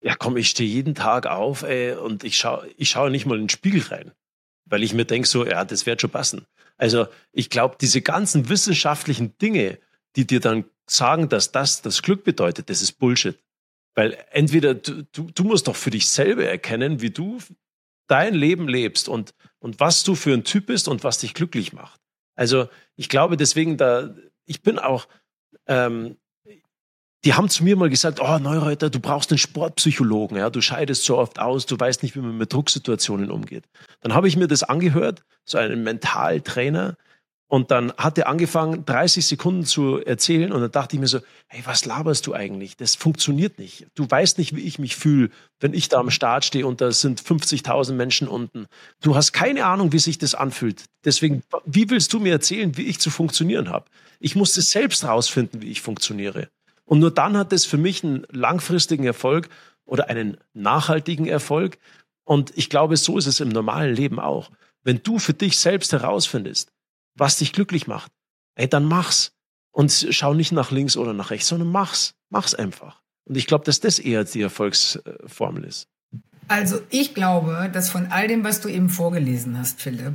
Ja, 0.00 0.14
komm, 0.14 0.36
ich 0.36 0.50
stehe 0.50 0.68
jeden 0.68 0.94
Tag 0.94 1.26
auf 1.26 1.62
ey, 1.62 1.92
und 1.94 2.24
ich 2.24 2.36
schaue 2.36 2.68
ich 2.76 2.90
schau 2.90 3.08
nicht 3.08 3.26
mal 3.26 3.36
in 3.36 3.44
den 3.44 3.48
Spiegel 3.48 3.82
rein, 3.82 4.12
weil 4.66 4.82
ich 4.82 4.92
mir 4.92 5.06
denke 5.06 5.26
so, 5.26 5.46
ja, 5.46 5.64
das 5.64 5.86
wird 5.86 6.00
schon 6.00 6.10
passen. 6.10 6.46
Also 6.76 7.06
ich 7.32 7.50
glaube, 7.50 7.76
diese 7.80 8.02
ganzen 8.02 8.48
wissenschaftlichen 8.48 9.36
Dinge, 9.38 9.78
die 10.16 10.26
dir 10.26 10.40
dann 10.40 10.64
sagen, 10.86 11.28
dass 11.28 11.52
das 11.52 11.82
das 11.82 12.02
Glück 12.02 12.24
bedeutet, 12.24 12.68
das 12.68 12.82
ist 12.82 12.98
Bullshit. 12.98 13.38
Weil 13.94 14.18
entweder 14.30 14.74
du, 14.74 15.04
du, 15.12 15.30
du 15.30 15.44
musst 15.44 15.68
doch 15.68 15.76
für 15.76 15.90
dich 15.90 16.08
selber 16.08 16.44
erkennen, 16.44 17.00
wie 17.00 17.10
du 17.10 17.38
dein 18.06 18.34
Leben 18.34 18.68
lebst 18.68 19.08
und, 19.08 19.34
und 19.58 19.80
was 19.80 20.02
du 20.02 20.14
für 20.14 20.32
ein 20.32 20.44
Typ 20.44 20.66
bist 20.66 20.88
und 20.88 21.04
was 21.04 21.18
dich 21.18 21.34
glücklich 21.34 21.72
macht. 21.72 22.00
Also 22.34 22.68
ich 22.96 23.08
glaube 23.08 23.36
deswegen, 23.36 23.76
da, 23.76 24.14
ich 24.46 24.62
bin 24.62 24.78
auch, 24.78 25.06
ähm, 25.66 26.16
die 27.24 27.32
haben 27.32 27.48
zu 27.48 27.64
mir 27.64 27.76
mal 27.76 27.88
gesagt, 27.88 28.20
oh 28.20 28.38
Neureuter, 28.38 28.90
du 28.90 29.00
brauchst 29.00 29.30
einen 29.30 29.38
Sportpsychologen, 29.38 30.36
ja, 30.36 30.50
du 30.50 30.60
scheidest 30.60 31.04
so 31.04 31.16
oft 31.16 31.38
aus, 31.38 31.64
du 31.64 31.78
weißt 31.78 32.02
nicht, 32.02 32.14
wie 32.16 32.20
man 32.20 32.36
mit 32.36 32.52
Drucksituationen 32.52 33.30
umgeht. 33.30 33.64
Dann 34.00 34.12
habe 34.12 34.28
ich 34.28 34.36
mir 34.36 34.48
das 34.48 34.62
angehört, 34.62 35.24
so 35.46 35.56
einen 35.56 35.82
Mentaltrainer, 35.82 36.96
und 37.46 37.70
dann 37.70 37.92
hat 37.98 38.16
er 38.18 38.26
angefangen, 38.26 38.84
30 38.86 39.26
Sekunden 39.26 39.64
zu 39.64 39.98
erzählen 39.98 40.50
und 40.50 40.60
dann 40.62 40.70
dachte 40.72 40.96
ich 40.96 41.00
mir 41.00 41.06
so, 41.06 41.20
hey, 41.46 41.62
was 41.66 41.84
laberst 41.84 42.26
du 42.26 42.34
eigentlich? 42.34 42.76
Das 42.76 42.94
funktioniert 42.94 43.58
nicht. 43.58 43.86
Du 43.94 44.10
weißt 44.10 44.38
nicht, 44.38 44.56
wie 44.56 44.62
ich 44.62 44.78
mich 44.78 44.96
fühle, 44.96 45.30
wenn 45.60 45.74
ich 45.74 45.88
da 45.88 46.00
am 46.00 46.10
Start 46.10 46.44
stehe 46.44 46.66
und 46.66 46.80
da 46.80 46.90
sind 46.90 47.20
50.000 47.20 47.92
Menschen 47.92 48.28
unten. 48.28 48.66
Du 49.02 49.14
hast 49.14 49.32
keine 49.32 49.66
Ahnung, 49.66 49.92
wie 49.92 49.98
sich 49.98 50.18
das 50.18 50.34
anfühlt. 50.34 50.84
Deswegen, 51.04 51.42
wie 51.66 51.90
willst 51.90 52.12
du 52.12 52.18
mir 52.18 52.32
erzählen, 52.32 52.76
wie 52.78 52.86
ich 52.86 52.98
zu 52.98 53.10
funktionieren 53.10 53.68
habe? 53.68 53.86
Ich 54.20 54.34
musste 54.36 54.62
selbst 54.62 55.04
rausfinden, 55.04 55.60
wie 55.60 55.70
ich 55.70 55.82
funktioniere. 55.82 56.48
Und 56.86 56.98
nur 57.00 57.10
dann 57.10 57.36
hat 57.36 57.52
es 57.52 57.66
für 57.66 57.78
mich 57.78 58.04
einen 58.04 58.26
langfristigen 58.30 59.04
Erfolg 59.04 59.48
oder 59.84 60.08
einen 60.08 60.38
nachhaltigen 60.54 61.26
Erfolg. 61.26 61.78
Und 62.24 62.52
ich 62.56 62.70
glaube, 62.70 62.96
so 62.96 63.18
ist 63.18 63.26
es 63.26 63.40
im 63.40 63.50
normalen 63.50 63.94
Leben 63.94 64.18
auch. 64.18 64.50
Wenn 64.82 65.02
du 65.02 65.18
für 65.18 65.34
dich 65.34 65.58
selbst 65.58 65.92
herausfindest, 65.92 66.70
was 67.14 67.38
dich 67.38 67.52
glücklich 67.52 67.86
macht, 67.86 68.12
ey, 68.56 68.68
dann 68.68 68.84
mach's. 68.84 69.32
Und 69.72 70.06
schau 70.10 70.34
nicht 70.34 70.52
nach 70.52 70.70
links 70.70 70.96
oder 70.96 71.12
nach 71.12 71.30
rechts, 71.30 71.48
sondern 71.48 71.70
mach's. 71.70 72.14
Mach's 72.30 72.54
einfach. 72.54 73.02
Und 73.24 73.36
ich 73.36 73.46
glaube, 73.46 73.64
dass 73.64 73.80
das 73.80 73.98
eher 73.98 74.24
die 74.24 74.42
Erfolgsformel 74.42 75.64
ist. 75.64 75.88
Also 76.46 76.80
ich 76.90 77.14
glaube, 77.14 77.70
dass 77.72 77.90
von 77.90 78.06
all 78.10 78.28
dem, 78.28 78.44
was 78.44 78.60
du 78.60 78.68
eben 78.68 78.88
vorgelesen 78.88 79.58
hast, 79.58 79.80
Philipp, 79.80 80.14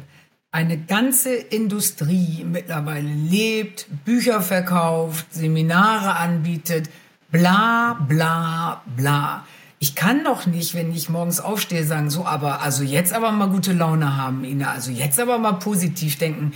eine 0.52 0.78
ganze 0.78 1.36
Industrie 1.36 2.44
mittlerweile 2.44 3.10
lebt, 3.10 3.88
Bücher 4.06 4.42
verkauft, 4.42 5.34
Seminare 5.34 6.16
anbietet, 6.16 6.90
bla 7.32 7.94
bla 8.08 8.84
bla. 8.96 9.46
Ich 9.80 9.96
kann 9.96 10.24
doch 10.24 10.46
nicht, 10.46 10.74
wenn 10.76 10.94
ich 10.94 11.10
morgens 11.10 11.40
aufstehe, 11.40 11.86
sagen, 11.86 12.10
so, 12.10 12.26
aber 12.26 12.62
also 12.62 12.84
jetzt 12.84 13.14
aber 13.14 13.32
mal 13.32 13.50
gute 13.50 13.74
Laune 13.74 14.18
haben, 14.18 14.44
Ina, 14.44 14.72
also 14.72 14.92
jetzt 14.92 15.20
aber 15.20 15.38
mal 15.38 15.54
positiv 15.54 16.18
denken 16.18 16.54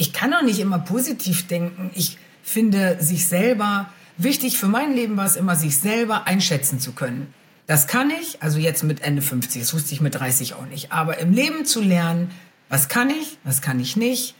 ich 0.00 0.14
kann 0.14 0.30
doch 0.30 0.40
nicht 0.40 0.60
immer 0.60 0.78
positiv 0.78 1.46
denken. 1.46 1.90
Ich 1.94 2.16
finde 2.42 2.96
sich 3.00 3.26
selber 3.26 3.90
wichtig 4.16 4.56
für 4.56 4.66
mein 4.66 4.94
Leben 4.94 5.18
war 5.18 5.26
es 5.26 5.36
immer, 5.36 5.56
sich 5.56 5.76
selber 5.76 6.26
einschätzen 6.26 6.80
zu 6.80 6.92
können. 6.92 7.34
Das 7.66 7.86
kann 7.86 8.10
ich, 8.10 8.42
also 8.42 8.58
jetzt 8.58 8.82
mit 8.82 9.02
Ende 9.02 9.20
50, 9.20 9.60
das 9.60 9.74
wusste 9.74 9.92
ich 9.92 10.00
mit 10.00 10.14
30 10.14 10.54
auch 10.54 10.64
nicht. 10.64 10.90
Aber 10.90 11.18
im 11.18 11.34
Leben 11.34 11.66
zu 11.66 11.82
lernen, 11.82 12.30
was 12.70 12.88
kann 12.88 13.10
ich, 13.10 13.36
was 13.44 13.60
kann 13.60 13.78
ich 13.78 13.94
nicht, 13.94 14.34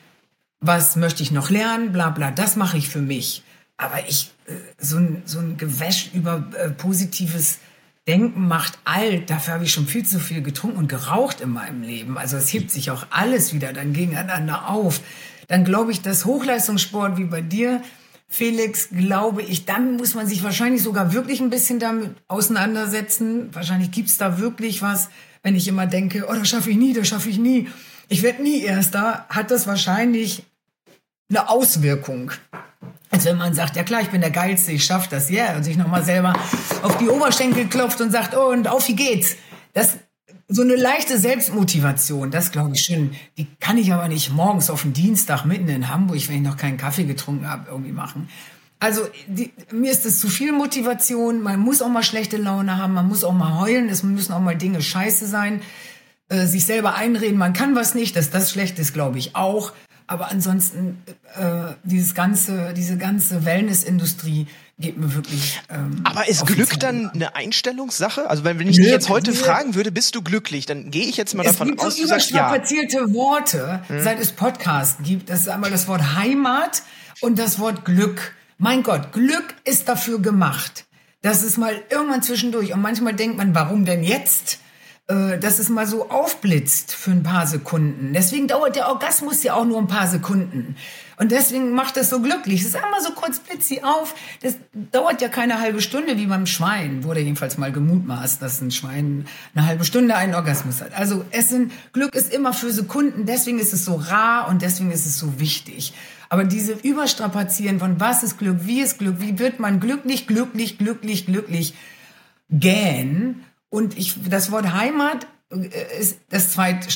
was 0.60 0.96
möchte 0.96 1.22
ich 1.22 1.30
noch 1.30 1.50
lernen, 1.50 1.92
bla 1.92 2.08
bla, 2.08 2.30
das 2.30 2.56
mache 2.56 2.78
ich 2.78 2.88
für 2.88 3.02
mich. 3.02 3.42
Aber 3.76 3.98
ich, 4.08 4.30
äh, 4.46 4.52
so 4.78 4.96
ein, 4.96 5.22
so 5.26 5.40
ein 5.40 5.58
Gewäsch 5.58 6.08
über 6.14 6.48
äh, 6.56 6.70
positives 6.70 7.58
Denken 8.08 8.48
macht 8.48 8.78
alt, 8.84 9.28
dafür 9.28 9.54
habe 9.54 9.64
ich 9.64 9.72
schon 9.72 9.86
viel 9.86 10.06
zu 10.06 10.20
viel 10.20 10.40
getrunken 10.40 10.78
und 10.78 10.88
geraucht 10.88 11.42
in 11.42 11.50
meinem 11.50 11.82
Leben. 11.82 12.16
Also 12.16 12.38
es 12.38 12.50
hebt 12.50 12.70
sich 12.70 12.90
auch 12.90 13.06
alles 13.10 13.52
wieder 13.52 13.74
dann 13.74 13.92
gegeneinander 13.92 14.70
auf 14.70 15.02
dann 15.50 15.64
glaube 15.64 15.90
ich, 15.90 16.00
dass 16.00 16.26
Hochleistungssport 16.26 17.18
wie 17.18 17.24
bei 17.24 17.40
dir, 17.40 17.82
Felix, 18.28 18.88
glaube 18.96 19.42
ich, 19.42 19.64
dann 19.64 19.96
muss 19.96 20.14
man 20.14 20.28
sich 20.28 20.44
wahrscheinlich 20.44 20.80
sogar 20.80 21.12
wirklich 21.12 21.40
ein 21.40 21.50
bisschen 21.50 21.80
damit 21.80 22.14
auseinandersetzen. 22.28 23.52
Wahrscheinlich 23.52 23.90
gibt's 23.90 24.16
da 24.16 24.38
wirklich 24.38 24.80
was, 24.80 25.08
wenn 25.42 25.56
ich 25.56 25.66
immer 25.66 25.88
denke, 25.88 26.26
oh, 26.28 26.34
das 26.34 26.48
schaffe 26.48 26.70
ich 26.70 26.76
nie, 26.76 26.92
das 26.92 27.08
schaffe 27.08 27.30
ich 27.30 27.38
nie. 27.38 27.68
Ich 28.08 28.22
werde 28.22 28.44
nie 28.44 28.62
Erster, 28.62 29.26
hat 29.28 29.50
das 29.50 29.66
wahrscheinlich 29.66 30.44
eine 31.28 31.48
Auswirkung. 31.48 32.30
als 33.10 33.24
wenn 33.24 33.36
man 33.36 33.52
sagt, 33.52 33.74
ja 33.74 33.82
klar, 33.82 34.02
ich 34.02 34.10
bin 34.10 34.20
der 34.20 34.30
Geilste, 34.30 34.70
ich 34.70 34.84
schaff 34.84 35.08
das, 35.08 35.30
ja, 35.30 35.46
yeah, 35.46 35.56
und 35.56 35.64
sich 35.64 35.76
nochmal 35.76 36.04
selber 36.04 36.32
auf 36.82 36.96
die 36.98 37.08
Oberschenkel 37.08 37.66
klopft 37.66 38.00
und 38.00 38.12
sagt, 38.12 38.36
oh, 38.36 38.50
und 38.50 38.68
auf, 38.68 38.86
wie 38.86 38.94
geht's? 38.94 39.34
Das, 39.72 39.96
so 40.52 40.62
eine 40.62 40.74
leichte 40.74 41.16
Selbstmotivation, 41.16 42.32
das 42.32 42.50
glaube 42.50 42.74
ich 42.74 42.82
schön. 42.82 43.12
Die 43.38 43.46
kann 43.60 43.78
ich 43.78 43.92
aber 43.92 44.08
nicht 44.08 44.32
morgens 44.32 44.68
auf 44.68 44.82
dem 44.82 44.92
Dienstag 44.92 45.44
mitten 45.44 45.68
in 45.68 45.88
Hamburg, 45.88 46.28
wenn 46.28 46.36
ich 46.36 46.42
noch 46.42 46.56
keinen 46.56 46.76
Kaffee 46.76 47.04
getrunken 47.04 47.48
habe, 47.48 47.70
irgendwie 47.70 47.92
machen. 47.92 48.28
Also 48.80 49.02
die, 49.28 49.52
mir 49.70 49.92
ist 49.92 50.04
es 50.06 50.20
zu 50.20 50.28
viel 50.28 50.52
Motivation. 50.52 51.42
Man 51.42 51.60
muss 51.60 51.82
auch 51.82 51.88
mal 51.88 52.02
schlechte 52.02 52.36
Laune 52.36 52.78
haben, 52.78 52.94
man 52.94 53.06
muss 53.06 53.22
auch 53.22 53.32
mal 53.32 53.60
heulen, 53.60 53.88
es 53.88 54.02
müssen 54.02 54.32
auch 54.32 54.40
mal 54.40 54.56
Dinge 54.56 54.82
scheiße 54.82 55.26
sein. 55.26 55.62
Äh, 56.28 56.46
sich 56.46 56.64
selber 56.64 56.94
einreden, 56.94 57.38
man 57.38 57.52
kann 57.52 57.76
was 57.76 57.94
nicht, 57.94 58.16
dass 58.16 58.30
das 58.30 58.50
schlecht 58.50 58.78
ist, 58.78 58.92
glaube 58.92 59.18
ich 59.18 59.36
auch. 59.36 59.72
Aber 60.10 60.28
ansonsten, 60.28 61.00
äh, 61.36 61.74
dieses 61.84 62.16
ganze, 62.16 62.74
diese 62.74 62.98
ganze 62.98 63.44
Wellnessindustrie 63.44 64.48
geht 64.76 64.98
mir 64.98 65.14
wirklich. 65.14 65.60
Ähm, 65.68 66.00
Aber 66.02 66.28
ist 66.28 66.44
Glück 66.46 66.80
dann 66.80 67.10
eine 67.10 67.36
Einstellungssache? 67.36 68.28
Also 68.28 68.42
wenn, 68.42 68.58
wenn 68.58 68.68
ich 68.68 68.74
dich 68.74 68.86
jetzt 68.86 69.08
heute 69.08 69.32
fragen 69.32 69.76
würde, 69.76 69.92
bist 69.92 70.16
du 70.16 70.22
glücklich, 70.22 70.66
dann 70.66 70.90
gehe 70.90 71.04
ich 71.04 71.16
jetzt 71.16 71.36
mal 71.36 71.44
davon 71.44 71.78
aus, 71.78 71.94
so 71.94 72.02
du 72.02 72.08
sagst 72.08 72.32
ja. 72.32 72.50
Worte, 72.50 73.84
hm. 73.86 74.02
seit 74.02 74.18
es 74.18 74.32
Podcasts 74.32 75.00
gibt. 75.04 75.30
Das 75.30 75.42
ist 75.42 75.48
einmal 75.48 75.70
das 75.70 75.86
Wort 75.86 76.16
Heimat 76.16 76.82
und 77.20 77.38
das 77.38 77.60
Wort 77.60 77.84
Glück. 77.84 78.34
Mein 78.58 78.82
Gott, 78.82 79.12
Glück 79.12 79.54
ist 79.62 79.88
dafür 79.88 80.20
gemacht. 80.20 80.86
Das 81.22 81.44
ist 81.44 81.56
mal 81.56 81.80
irgendwann 81.88 82.24
zwischendurch. 82.24 82.72
Und 82.74 82.82
manchmal 82.82 83.14
denkt 83.14 83.36
man, 83.36 83.54
warum 83.54 83.84
denn 83.84 84.02
jetzt? 84.02 84.58
Äh, 85.10 85.40
dass 85.40 85.58
es 85.58 85.68
mal 85.68 85.88
so 85.88 86.08
aufblitzt 86.08 86.94
für 86.94 87.10
ein 87.10 87.24
paar 87.24 87.44
Sekunden. 87.44 88.12
Deswegen 88.12 88.46
dauert 88.46 88.76
der 88.76 88.86
Orgasmus 88.88 89.42
ja 89.42 89.54
auch 89.54 89.64
nur 89.64 89.78
ein 89.78 89.88
paar 89.88 90.06
Sekunden. 90.06 90.76
Und 91.16 91.32
deswegen 91.32 91.72
macht 91.72 91.96
das 91.96 92.10
so 92.10 92.20
glücklich. 92.20 92.60
Es 92.60 92.68
ist 92.68 92.76
einmal 92.76 93.00
so 93.00 93.10
kurz 93.10 93.40
blitzi 93.40 93.80
auf. 93.82 94.14
Das 94.40 94.54
dauert 94.72 95.20
ja 95.20 95.28
keine 95.28 95.60
halbe 95.60 95.80
Stunde 95.80 96.16
wie 96.16 96.26
beim 96.26 96.46
Schwein. 96.46 97.02
Wurde 97.02 97.20
jedenfalls 97.20 97.58
mal 97.58 97.72
gemutmaßt, 97.72 98.40
dass 98.40 98.60
ein 98.60 98.70
Schwein 98.70 99.26
eine 99.52 99.66
halbe 99.66 99.84
Stunde 99.84 100.14
einen 100.14 100.36
Orgasmus 100.36 100.80
hat. 100.80 100.94
Also 100.96 101.24
Essen, 101.32 101.72
Glück 101.92 102.14
ist 102.14 102.32
immer 102.32 102.52
für 102.52 102.70
Sekunden. 102.70 103.26
Deswegen 103.26 103.58
ist 103.58 103.72
es 103.72 103.84
so 103.84 103.96
rar 103.96 104.48
und 104.48 104.62
deswegen 104.62 104.92
ist 104.92 105.06
es 105.06 105.18
so 105.18 105.40
wichtig. 105.40 105.92
Aber 106.28 106.44
diese 106.44 106.74
Überstrapazieren 106.74 107.80
von 107.80 107.98
was 107.98 108.22
ist 108.22 108.38
Glück, 108.38 108.58
wie 108.60 108.80
ist 108.80 109.00
Glück, 109.00 109.16
wie 109.18 109.40
wird 109.40 109.58
man 109.58 109.80
glücklich, 109.80 110.28
glücklich, 110.28 110.78
glücklich, 110.78 111.26
glücklich 111.26 111.74
gähn 112.52 113.42
und 113.70 113.96
ich, 113.96 114.16
das 114.28 114.50
Wort 114.50 114.72
Heimat 114.72 115.26
äh, 115.50 115.98
ist 115.98 116.18
das 116.28 116.52
zweit 116.52 116.86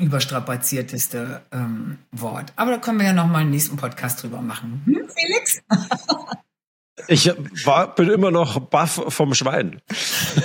überstrapazierteste 0.00 1.42
ähm, 1.52 1.98
Wort. 2.10 2.52
Aber 2.56 2.72
da 2.72 2.78
können 2.78 2.98
wir 2.98 3.06
ja 3.06 3.12
noch 3.12 3.26
mal 3.26 3.38
einen 3.38 3.50
nächsten 3.50 3.76
Podcast 3.76 4.22
drüber 4.22 4.40
machen. 4.40 4.82
Hm, 4.86 5.08
Felix? 5.14 5.62
Ich 7.08 7.32
war, 7.64 7.94
bin 7.94 8.10
immer 8.10 8.30
noch 8.30 8.60
baff 8.60 9.00
vom 9.08 9.32
Schwein. 9.32 9.80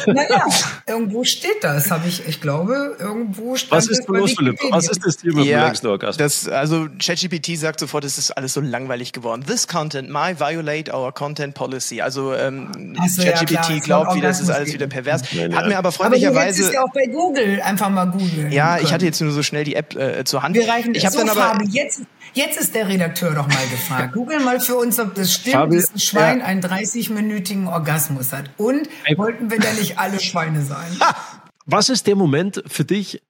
Naja, 0.05 0.45
irgendwo 0.87 1.25
steht 1.25 1.61
das, 1.61 1.91
habe 1.91 2.07
ich, 2.07 2.25
ich 2.25 2.39
glaube, 2.39 2.95
irgendwo 2.99 3.57
stand 3.57 3.73
Was 3.73 3.87
ist 3.89 4.07
los, 4.07 4.31
Philipp? 4.31 4.57
Was 4.69 4.89
ist 4.89 5.05
das 5.05 5.17
Thema 5.17 5.41
ja, 5.41 5.69
das, 6.17 6.47
Also 6.47 6.87
ChatGPT 6.99 7.57
sagt 7.57 7.81
sofort, 7.81 8.05
es 8.05 8.17
ist 8.17 8.31
alles 8.31 8.53
so 8.53 8.61
langweilig 8.61 9.11
geworden. 9.11 9.43
This 9.45 9.67
content 9.67 10.09
might 10.09 10.39
violate 10.39 10.93
our 10.93 11.11
content 11.11 11.53
policy. 11.53 12.01
Also 12.01 12.33
ähm, 12.33 12.95
so, 13.07 13.23
ChatGPT 13.23 13.69
ja, 13.69 13.79
glaubt 13.79 14.15
wieder, 14.15 14.29
das 14.29 14.39
ist 14.39 14.49
alles 14.49 14.71
wieder 14.71 14.87
pervers. 14.87 15.23
Nein, 15.33 15.53
Hat 15.53 15.67
mir 15.67 15.77
aber 15.77 15.91
freundlicherweise... 15.91 16.63
Aber 16.63 16.71
du 16.71 16.75
ja 16.75 16.83
auch 16.83 16.93
bei 16.93 17.07
Google 17.07 17.61
einfach 17.61 17.89
mal 17.89 18.05
googeln. 18.05 18.53
Ja, 18.53 18.75
können. 18.75 18.85
ich 18.85 18.93
hatte 18.93 19.05
jetzt 19.05 19.19
nur 19.19 19.31
so 19.31 19.43
schnell 19.43 19.65
die 19.65 19.75
App 19.75 19.95
äh, 19.95 20.23
zur 20.23 20.43
Hand. 20.43 20.55
Wir 20.55 20.67
reichen 20.69 20.95
ich 20.95 21.05
habe 21.05 21.13
so, 21.13 21.19
dann 21.19 21.29
aber... 21.29 21.41
Fabi, 21.41 21.67
jetzt, 21.71 22.03
jetzt 22.37 22.57
ist 22.57 22.75
der 22.75 22.87
Redakteur 22.87 23.33
doch 23.33 23.47
mal 23.47 23.67
gefragt. 23.67 24.13
Google 24.13 24.39
mal 24.39 24.59
für 24.59 24.75
uns, 24.75 24.99
ob 24.99 25.15
das 25.15 25.33
stimmt, 25.33 25.55
Fabi, 25.55 25.75
dass 25.75 25.93
ein 25.93 25.99
Schwein 25.99 26.39
ja. 26.39 26.45
einen 26.45 26.61
30-minütigen 26.61 27.67
Orgasmus 27.67 28.31
hat. 28.31 28.49
Und 28.57 28.87
wollten 29.15 29.51
wir 29.51 29.59
da 29.59 29.73
nicht 29.73 29.97
alle 29.99 30.19
Schweine 30.19 30.63
sein? 30.63 30.97
Was 31.65 31.89
ist 31.89 32.07
der 32.07 32.15
Moment 32.15 32.63
für 32.67 32.85
dich, 32.85 33.21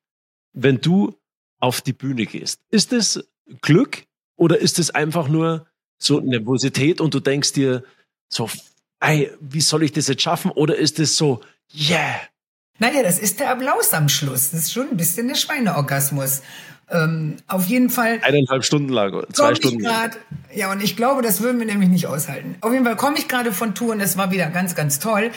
wenn 0.53 0.79
du 0.79 1.15
auf 1.59 1.81
die 1.81 1.93
Bühne 1.93 2.25
gehst? 2.25 2.59
Ist 2.69 2.93
es 2.93 3.27
Glück 3.61 4.05
oder 4.35 4.59
ist 4.59 4.77
es 4.77 4.91
einfach 4.91 5.27
nur 5.27 5.65
so 5.97 6.19
Nervosität 6.19 7.01
und 7.01 7.13
du 7.13 7.19
denkst 7.19 7.53
dir 7.53 7.83
so, 8.29 8.49
ey, 8.99 9.31
wie 9.39 9.61
soll 9.61 9.83
ich 9.83 9.93
das 9.93 10.07
jetzt 10.07 10.21
schaffen? 10.21 10.51
Oder 10.51 10.75
ist 10.75 10.99
es 10.99 11.17
so, 11.17 11.41
yeah? 11.73 12.15
Naja, 12.79 13.01
das 13.01 13.17
ist 13.17 13.39
der 13.39 13.49
Applaus 13.49 13.93
am 13.93 14.07
Schluss. 14.07 14.51
Das 14.51 14.61
ist 14.61 14.73
schon 14.73 14.89
ein 14.91 14.97
bisschen 14.97 15.27
der 15.27 15.35
Schweineorgasmus. 15.35 16.41
Ähm, 16.89 17.35
auf 17.47 17.65
jeden 17.65 17.89
Fall. 17.89 18.19
Eineinhalb 18.23 18.63
Stunden 18.63 18.89
lang, 18.89 19.23
zwei 19.33 19.55
Stunden. 19.55 19.79
Grad, 19.79 20.17
ja, 20.53 20.71
und 20.71 20.81
ich 20.81 20.95
glaube, 20.95 21.21
das 21.21 21.41
würden 21.41 21.59
wir 21.59 21.65
nämlich 21.65 21.89
nicht 21.89 22.07
aushalten. 22.07 22.55
Auf 22.61 22.71
jeden 22.71 22.85
Fall 22.85 22.95
komme 22.95 23.17
ich 23.17 23.27
gerade 23.27 23.51
von 23.51 23.75
Touren, 23.75 23.99
das 23.99 24.17
war 24.17 24.31
wieder 24.31 24.47
ganz, 24.47 24.73
ganz 24.73 24.99
toll. 24.99 25.31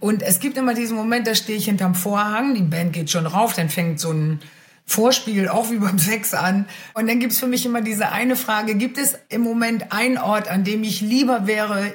Und 0.00 0.22
es 0.22 0.40
gibt 0.40 0.56
immer 0.56 0.74
diesen 0.74 0.96
Moment, 0.96 1.26
da 1.26 1.34
stehe 1.34 1.58
ich 1.58 1.66
hinterm 1.66 1.94
Vorhang, 1.94 2.54
die 2.54 2.62
Band 2.62 2.92
geht 2.92 3.10
schon 3.10 3.26
rauf, 3.26 3.54
dann 3.54 3.68
fängt 3.68 4.00
so 4.00 4.12
ein 4.12 4.40
Vorspiel 4.86 5.48
auch 5.48 5.70
wie 5.70 5.78
beim 5.78 5.98
Sex 5.98 6.34
an. 6.34 6.66
Und 6.94 7.06
dann 7.08 7.20
gibt's 7.20 7.38
für 7.38 7.46
mich 7.46 7.64
immer 7.66 7.80
diese 7.80 8.10
eine 8.12 8.36
Frage, 8.36 8.74
gibt 8.74 8.98
es 8.98 9.18
im 9.28 9.42
Moment 9.42 9.92
einen 9.92 10.18
Ort, 10.18 10.48
an 10.48 10.64
dem 10.64 10.82
ich 10.84 11.00
lieber 11.00 11.46
wäre 11.46 11.92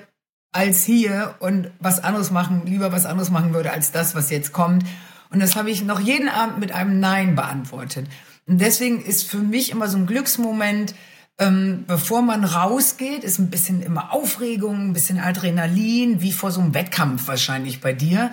als 0.51 0.83
hier 0.83 1.35
und 1.39 1.69
was 1.79 2.03
anderes 2.03 2.31
machen, 2.31 2.63
lieber 2.65 2.91
was 2.91 3.05
anderes 3.05 3.29
machen 3.29 3.53
würde 3.53 3.71
als 3.71 3.91
das, 3.91 4.15
was 4.15 4.31
jetzt 4.31 4.53
kommt? 4.53 4.83
Und 5.31 5.39
das 5.39 5.55
habe 5.55 5.69
ich 5.69 5.83
noch 5.83 5.99
jeden 5.99 6.29
Abend 6.29 6.59
mit 6.59 6.71
einem 6.71 6.99
Nein 6.99 7.35
beantwortet. 7.35 8.07
Und 8.49 8.59
deswegen 8.59 8.99
ist 8.99 9.29
für 9.29 9.37
mich 9.37 9.69
immer 9.69 9.87
so 9.87 9.97
ein 9.97 10.07
Glücksmoment, 10.07 10.95
ähm, 11.37 11.85
bevor 11.87 12.23
man 12.23 12.43
rausgeht, 12.43 13.23
ist 13.23 13.37
ein 13.37 13.51
bisschen 13.51 13.83
immer 13.83 14.11
Aufregung, 14.11 14.89
ein 14.89 14.93
bisschen 14.93 15.19
Adrenalin, 15.19 16.21
wie 16.21 16.31
vor 16.31 16.51
so 16.51 16.59
einem 16.59 16.73
Wettkampf 16.73 17.27
wahrscheinlich 17.27 17.79
bei 17.79 17.93
dir. 17.93 18.31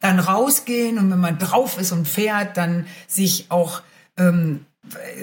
Dann 0.00 0.20
rausgehen 0.20 0.96
und 0.96 1.10
wenn 1.10 1.18
man 1.18 1.38
drauf 1.38 1.78
ist 1.78 1.90
und 1.90 2.06
fährt, 2.06 2.56
dann 2.56 2.86
sich 3.08 3.46
auch, 3.48 3.82
ähm, 4.16 4.64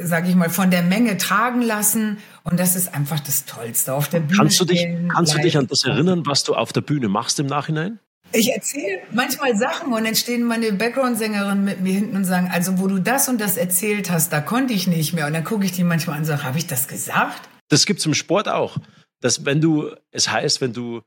sage 0.03 0.27
ich 0.27 0.35
mal, 0.35 0.49
von 0.49 0.69
der 0.69 0.83
Menge 0.83 1.17
tragen 1.17 1.61
lassen. 1.61 2.17
Und 2.43 2.59
das 2.59 2.75
ist 2.75 2.93
einfach 2.93 3.21
das 3.21 3.45
Tollste 3.45 3.93
auf 3.93 4.09
der 4.09 4.19
Bühne. 4.19 4.37
Kannst 4.37 4.59
du 4.59 4.65
dich, 4.65 4.85
kannst 5.07 5.33
du 5.33 5.39
dich 5.39 5.57
an 5.57 5.67
das 5.67 5.85
erinnern, 5.85 6.25
was 6.25 6.43
du 6.43 6.55
auf 6.55 6.73
der 6.73 6.81
Bühne 6.81 7.07
machst 7.07 7.39
im 7.39 7.47
Nachhinein? 7.47 7.99
Ich 8.31 8.51
erzähle 8.51 9.01
manchmal 9.11 9.55
Sachen 9.55 9.93
und 9.93 10.03
dann 10.03 10.15
stehen 10.15 10.43
meine 10.43 10.73
Background-Sängerinnen 10.73 11.63
mit 11.63 11.81
mir 11.81 11.93
hinten 11.93 12.17
und 12.17 12.25
sagen, 12.25 12.49
also 12.51 12.79
wo 12.79 12.87
du 12.87 12.99
das 12.99 13.29
und 13.29 13.39
das 13.39 13.55
erzählt 13.55 14.09
hast, 14.11 14.33
da 14.33 14.41
konnte 14.41 14.73
ich 14.73 14.87
nicht 14.87 15.13
mehr. 15.13 15.27
Und 15.27 15.33
dann 15.33 15.43
gucke 15.43 15.65
ich 15.65 15.71
die 15.71 15.83
manchmal 15.83 16.15
an 16.15 16.21
und 16.23 16.25
sage, 16.25 16.43
habe 16.43 16.57
ich 16.57 16.67
das 16.67 16.87
gesagt? 16.87 17.47
Das 17.69 17.85
gibt 17.85 17.99
es 17.99 18.05
im 18.05 18.13
Sport 18.13 18.49
auch. 18.49 18.77
Dass 19.21 19.45
wenn 19.45 19.61
du, 19.61 19.91
es 20.11 20.29
heißt, 20.29 20.59
wenn 20.59 20.73
du 20.73 21.01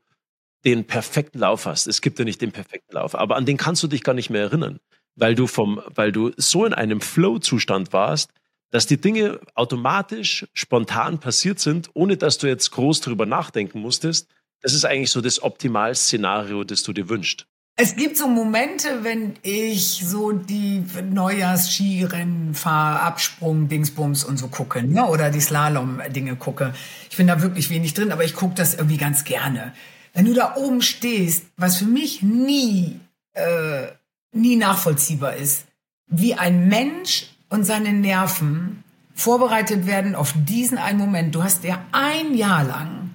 den 0.65 0.85
perfekten 0.85 1.39
Lauf 1.39 1.65
hast, 1.65 1.87
es 1.87 2.01
gibt 2.01 2.19
ja 2.19 2.25
nicht 2.25 2.41
den 2.41 2.51
perfekten 2.51 2.95
Lauf, 2.95 3.15
aber 3.15 3.35
an 3.35 3.45
den 3.45 3.57
kannst 3.57 3.83
du 3.83 3.87
dich 3.87 4.03
gar 4.03 4.13
nicht 4.13 4.29
mehr 4.29 4.41
erinnern, 4.41 4.79
weil 5.15 5.35
du 5.35 5.47
vom, 5.47 5.81
weil 5.87 6.11
du 6.11 6.31
so 6.35 6.65
in 6.65 6.73
einem 6.73 6.99
Flow-Zustand 6.99 7.93
warst, 7.93 8.31
dass 8.71 8.85
die 8.85 8.99
Dinge 8.99 9.39
automatisch, 9.55 10.47
spontan 10.53 11.19
passiert 11.19 11.59
sind, 11.59 11.89
ohne 11.93 12.17
dass 12.17 12.37
du 12.37 12.47
jetzt 12.47 12.71
groß 12.71 13.01
drüber 13.01 13.25
nachdenken 13.25 13.79
musstest 13.79 14.27
das 14.61 14.73
ist 14.73 14.85
eigentlich 14.85 15.11
so 15.11 15.21
das 15.21 15.41
Optimalszenario, 15.41 16.63
das 16.63 16.83
du 16.83 16.93
dir 16.93 17.09
wünschst. 17.09 17.45
Es 17.81 17.95
gibt 17.95 18.17
so 18.17 18.27
Momente, 18.27 19.05
wenn 19.05 19.35
ich 19.41 20.01
so 20.03 20.33
die 20.33 20.83
Neujahrs-Skirennen 21.01 22.53
fahre, 22.53 22.99
Absprung, 22.99 23.69
Dingsbums 23.69 24.25
und 24.25 24.35
so 24.35 24.49
gucke, 24.49 24.83
ne? 24.83 25.05
oder 25.05 25.29
die 25.29 25.39
Slalom-Dinge 25.39 26.35
gucke. 26.35 26.73
Ich 27.09 27.15
bin 27.15 27.27
da 27.27 27.41
wirklich 27.41 27.69
wenig 27.69 27.93
drin, 27.93 28.11
aber 28.11 28.25
ich 28.25 28.33
gucke 28.33 28.55
das 28.55 28.73
irgendwie 28.73 28.97
ganz 28.97 29.23
gerne. 29.23 29.73
Wenn 30.13 30.25
du 30.25 30.33
da 30.33 30.55
oben 30.57 30.81
stehst, 30.81 31.45
was 31.55 31.77
für 31.77 31.85
mich 31.85 32.21
nie, 32.21 32.99
äh, 33.31 33.87
nie 34.33 34.57
nachvollziehbar 34.57 35.37
ist, 35.37 35.63
wie 36.07 36.33
ein 36.33 36.67
Mensch 36.67 37.27
und 37.47 37.63
seine 37.63 37.93
Nerven 37.93 38.83
vorbereitet 39.15 39.85
werden 39.85 40.15
auf 40.15 40.33
diesen 40.35 40.77
einen 40.77 40.99
Moment. 40.99 41.33
Du 41.33 41.43
hast 41.43 41.63
ja 41.63 41.85
ein 41.93 42.35
Jahr 42.35 42.65
lang 42.65 43.11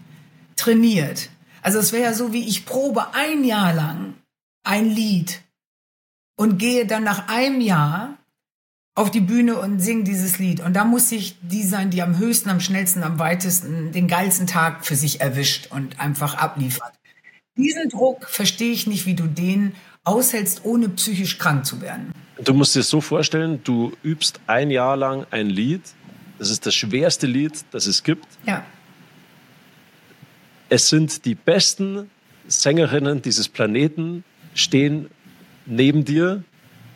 trainiert 0.57 1.29
also 1.65 1.79
es 1.79 1.93
wäre 1.93 2.05
ja 2.05 2.12
so, 2.12 2.33
wie 2.33 2.47
ich 2.47 2.67
probe 2.67 3.15
ein 3.15 3.43
Jahr 3.43 3.73
lang 3.73 4.15
ein 4.65 4.91
Lied 4.91 5.41
und 6.37 6.59
gehe 6.59 6.87
dann 6.87 7.05
nach 7.05 7.29
einem 7.29 7.62
Jahr 7.62 8.19
auf 8.95 9.11
die 9.11 9.21
Bühne 9.21 9.59
und 9.59 9.81
singe 9.81 10.05
dieses 10.05 10.39
Lied. 10.39 10.61
Und 10.61 10.75
da 10.75 10.85
muss 10.85 11.11
ich 11.11 11.37
die 11.41 11.62
sein, 11.62 11.91
die 11.91 12.03
am 12.03 12.19
höchsten, 12.19 12.51
am 12.51 12.61
schnellsten, 12.61 13.03
am 13.03 13.19
weitesten 13.19 13.93
den 13.93 14.09
geilsten 14.09 14.47
Tag 14.47 14.85
für 14.85 14.95
sich 14.95 15.23
erwischt 15.23 15.69
und 15.71 15.99
einfach 15.99 16.35
abliefert. 16.35 16.93
Diesen 17.57 17.89
Druck 17.89 18.29
verstehe 18.29 18.73
ich 18.73 18.87
nicht, 18.87 19.07
wie 19.07 19.15
du 19.15 19.27
den 19.27 19.75
aushältst, 20.05 20.65
ohne 20.65 20.91
psychisch 20.91 21.39
krank 21.39 21.65
zu 21.65 21.81
werden. 21.81 22.12
Du 22.43 22.53
musst 22.53 22.77
dir 22.77 22.83
so 22.83 23.01
vorstellen, 23.01 23.61
du 23.65 23.93
übst 24.03 24.39
ein 24.47 24.71
Jahr 24.71 24.99
lang 24.99 25.27
ein 25.31 25.49
Lied. 25.49 25.83
Das 26.39 26.51
ist 26.51 26.67
das 26.67 26.75
schwerste 26.75 27.27
Lied, 27.27 27.65
das 27.71 27.87
es 27.87 28.03
gibt. 28.03 28.27
Ja. 28.45 28.65
Es 30.69 30.89
sind 30.89 31.25
die 31.25 31.35
besten 31.35 32.11
Sängerinnen 32.47 33.23
dieses 33.23 33.49
Planeten, 33.49 34.25
stehen 34.55 35.09
neben 35.67 36.05
dir 36.05 36.43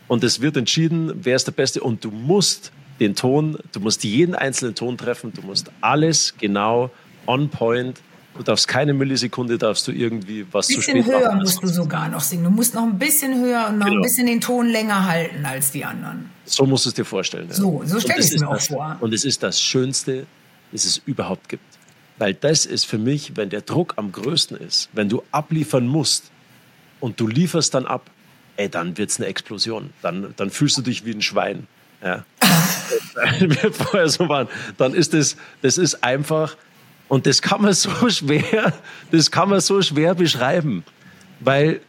und 0.08 0.24
es 0.24 0.40
wird 0.40 0.56
entschieden, 0.56 1.12
wer 1.14 1.36
ist 1.36 1.46
der 1.46 1.52
Beste 1.52 1.80
und 1.80 2.04
du 2.04 2.10
musst 2.10 2.72
den 3.00 3.14
Ton, 3.14 3.58
du 3.72 3.80
musst 3.80 4.04
jeden 4.04 4.34
einzelnen 4.34 4.74
Ton 4.74 4.98
treffen, 4.98 5.32
du 5.32 5.42
musst 5.42 5.70
alles 5.80 6.34
genau 6.38 6.90
on 7.26 7.48
point 7.48 8.00
Du 8.38 8.44
darfst 8.44 8.68
keine 8.68 8.94
Millisekunde, 8.94 9.58
darfst 9.58 9.88
du 9.88 9.92
irgendwie 9.92 10.46
was 10.52 10.68
zu 10.68 10.80
spät 10.80 10.94
machen. 10.94 10.98
Ein 10.98 11.04
bisschen 11.04 11.22
höher 11.24 11.34
musst 11.34 11.62
du 11.62 11.66
sogar 11.66 12.08
noch 12.08 12.20
singen. 12.20 12.44
Du 12.44 12.50
musst 12.50 12.72
noch 12.72 12.84
ein 12.84 12.96
bisschen 12.96 13.42
höher 13.42 13.66
und 13.68 13.78
noch 13.78 13.86
genau. 13.86 13.98
ein 13.98 14.02
bisschen 14.02 14.28
den 14.28 14.40
Ton 14.40 14.68
länger 14.68 15.06
halten 15.06 15.44
als 15.44 15.72
die 15.72 15.84
anderen. 15.84 16.30
So 16.44 16.64
musst 16.64 16.84
du 16.84 16.90
es 16.90 16.94
dir 16.94 17.04
vorstellen. 17.04 17.48
Ja. 17.48 17.54
So, 17.54 17.82
so 17.84 17.98
stelle 17.98 18.20
ich 18.20 18.32
es 18.32 18.40
mir 18.40 18.48
auch 18.48 18.60
vor. 18.60 18.96
Und 19.00 19.12
es 19.12 19.24
ist 19.24 19.42
das 19.42 19.60
Schönste, 19.60 20.26
das 20.70 20.84
es 20.84 21.02
überhaupt 21.04 21.48
gibt. 21.48 21.77
Weil 22.18 22.34
das 22.34 22.66
ist 22.66 22.84
für 22.84 22.98
mich, 22.98 23.36
wenn 23.36 23.48
der 23.48 23.60
Druck 23.62 23.94
am 23.96 24.12
größten 24.12 24.56
ist, 24.56 24.88
wenn 24.92 25.08
du 25.08 25.22
abliefern 25.30 25.86
musst 25.86 26.30
und 27.00 27.20
du 27.20 27.28
lieferst 27.28 27.74
dann 27.74 27.86
ab, 27.86 28.10
ey, 28.56 28.68
dann 28.68 28.98
wird 28.98 29.10
es 29.10 29.18
eine 29.18 29.26
Explosion. 29.26 29.90
Dann, 30.02 30.34
dann 30.36 30.50
fühlst 30.50 30.76
du 30.78 30.82
dich 30.82 31.04
wie 31.04 31.12
ein 31.12 31.22
Schwein. 31.22 31.66
Ja. 32.02 32.24
wir 33.40 33.72
vorher 33.72 34.08
so 34.08 34.28
waren, 34.28 34.48
dann 34.76 34.94
ist 34.94 35.14
das, 35.14 35.36
das 35.62 35.78
ist 35.78 36.02
einfach, 36.04 36.56
und 37.08 37.26
das 37.26 37.42
kann 37.42 37.62
man 37.62 37.72
so 37.72 37.90
schwer, 38.10 38.72
das 39.10 39.30
kann 39.30 39.48
man 39.48 39.60
so 39.60 39.82
schwer 39.82 40.14
beschreiben, 40.14 40.84
weil 41.40 41.80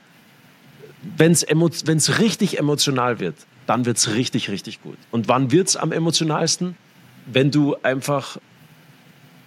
wenn 1.17 1.32
es 1.32 2.19
richtig 2.19 2.59
emotional 2.59 3.19
wird, 3.19 3.36
dann 3.67 3.86
wird 3.86 3.97
es 3.97 4.13
richtig, 4.13 4.49
richtig 4.49 4.82
gut. 4.82 4.97
Und 5.11 5.27
wann 5.27 5.51
wird 5.51 5.67
es 5.67 5.77
am 5.77 5.91
emotionalsten? 5.91 6.75
Wenn 7.25 7.51
du 7.51 7.75
einfach, 7.84 8.38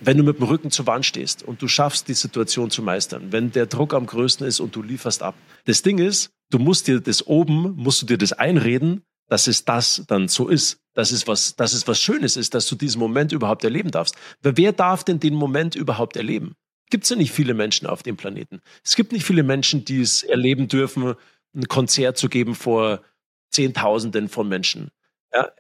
wenn 0.05 0.17
du 0.17 0.23
mit 0.23 0.39
dem 0.39 0.45
Rücken 0.45 0.71
zur 0.71 0.87
Wand 0.87 1.07
stehst 1.07 1.43
und 1.43 1.63
du 1.63 1.69
schaffst, 1.69 2.09
die 2.09 2.15
Situation 2.15 2.71
zu 2.71 2.83
meistern. 2.83 3.33
Wenn 3.33 3.53
der 3.53 3.67
Druck 3.67 3.95
am 3.95 4.07
größten 4.07 4.47
ist 4.47 4.61
und 4.61 4.75
du 4.75 4.83
lieferst 4.83 5.23
ab. 5.23 5.35
Das 5.65 5.83
Ding 5.83 5.99
ist, 5.99 6.31
du 6.51 6.59
musst 6.59 6.89
dir 6.89 7.01
das 7.01 7.27
oben, 7.27 7.75
musst 7.77 8.03
du 8.03 8.07
dir 8.07 8.19
das 8.19 8.33
einreden, 8.33 9.03
dass 9.29 9.47
es 9.47 9.65
das 9.65 10.05
dann 10.07 10.29
so 10.29 10.49
ist 10.49 10.83
dass 10.95 11.11
es 11.11 11.27
was, 11.27 11.57
dass 11.57 11.73
es 11.73 11.87
was 11.89 12.01
Schönes 12.01 12.37
ist, 12.37 12.55
dass 12.55 12.67
du 12.67 12.77
diesen 12.77 12.99
Moment 12.99 13.33
überhaupt 13.33 13.65
erleben 13.65 13.91
darfst. 13.91 14.17
Wer 14.43 14.73
darf 14.73 15.05
denn 15.05 15.21
den 15.21 15.35
Moment 15.35 15.75
überhaupt 15.75 16.17
erleben? 16.17 16.55
Gibt 16.91 17.05
es 17.05 17.11
ja 17.11 17.17
nicht 17.17 17.33
viele 17.33 17.55
Menschen 17.55 17.87
auf 17.87 18.03
dem 18.03 18.17
Planeten. 18.17 18.61
Es 18.85 18.97
gibt 18.97 19.13
nicht 19.13 19.25
viele 19.25 19.43
Menschen, 19.43 19.85
die 19.85 20.03
es 20.03 20.23
erleben 20.23 20.69
dürfen, 20.69 21.15
ein 21.55 21.69
Konzert 21.69 22.19
zu 22.19 22.29
geben 22.29 22.55
vor 22.55 23.03
Zehntausenden 23.51 24.29
von 24.29 24.49
Menschen. 24.49 24.91
Ja, 25.33 25.51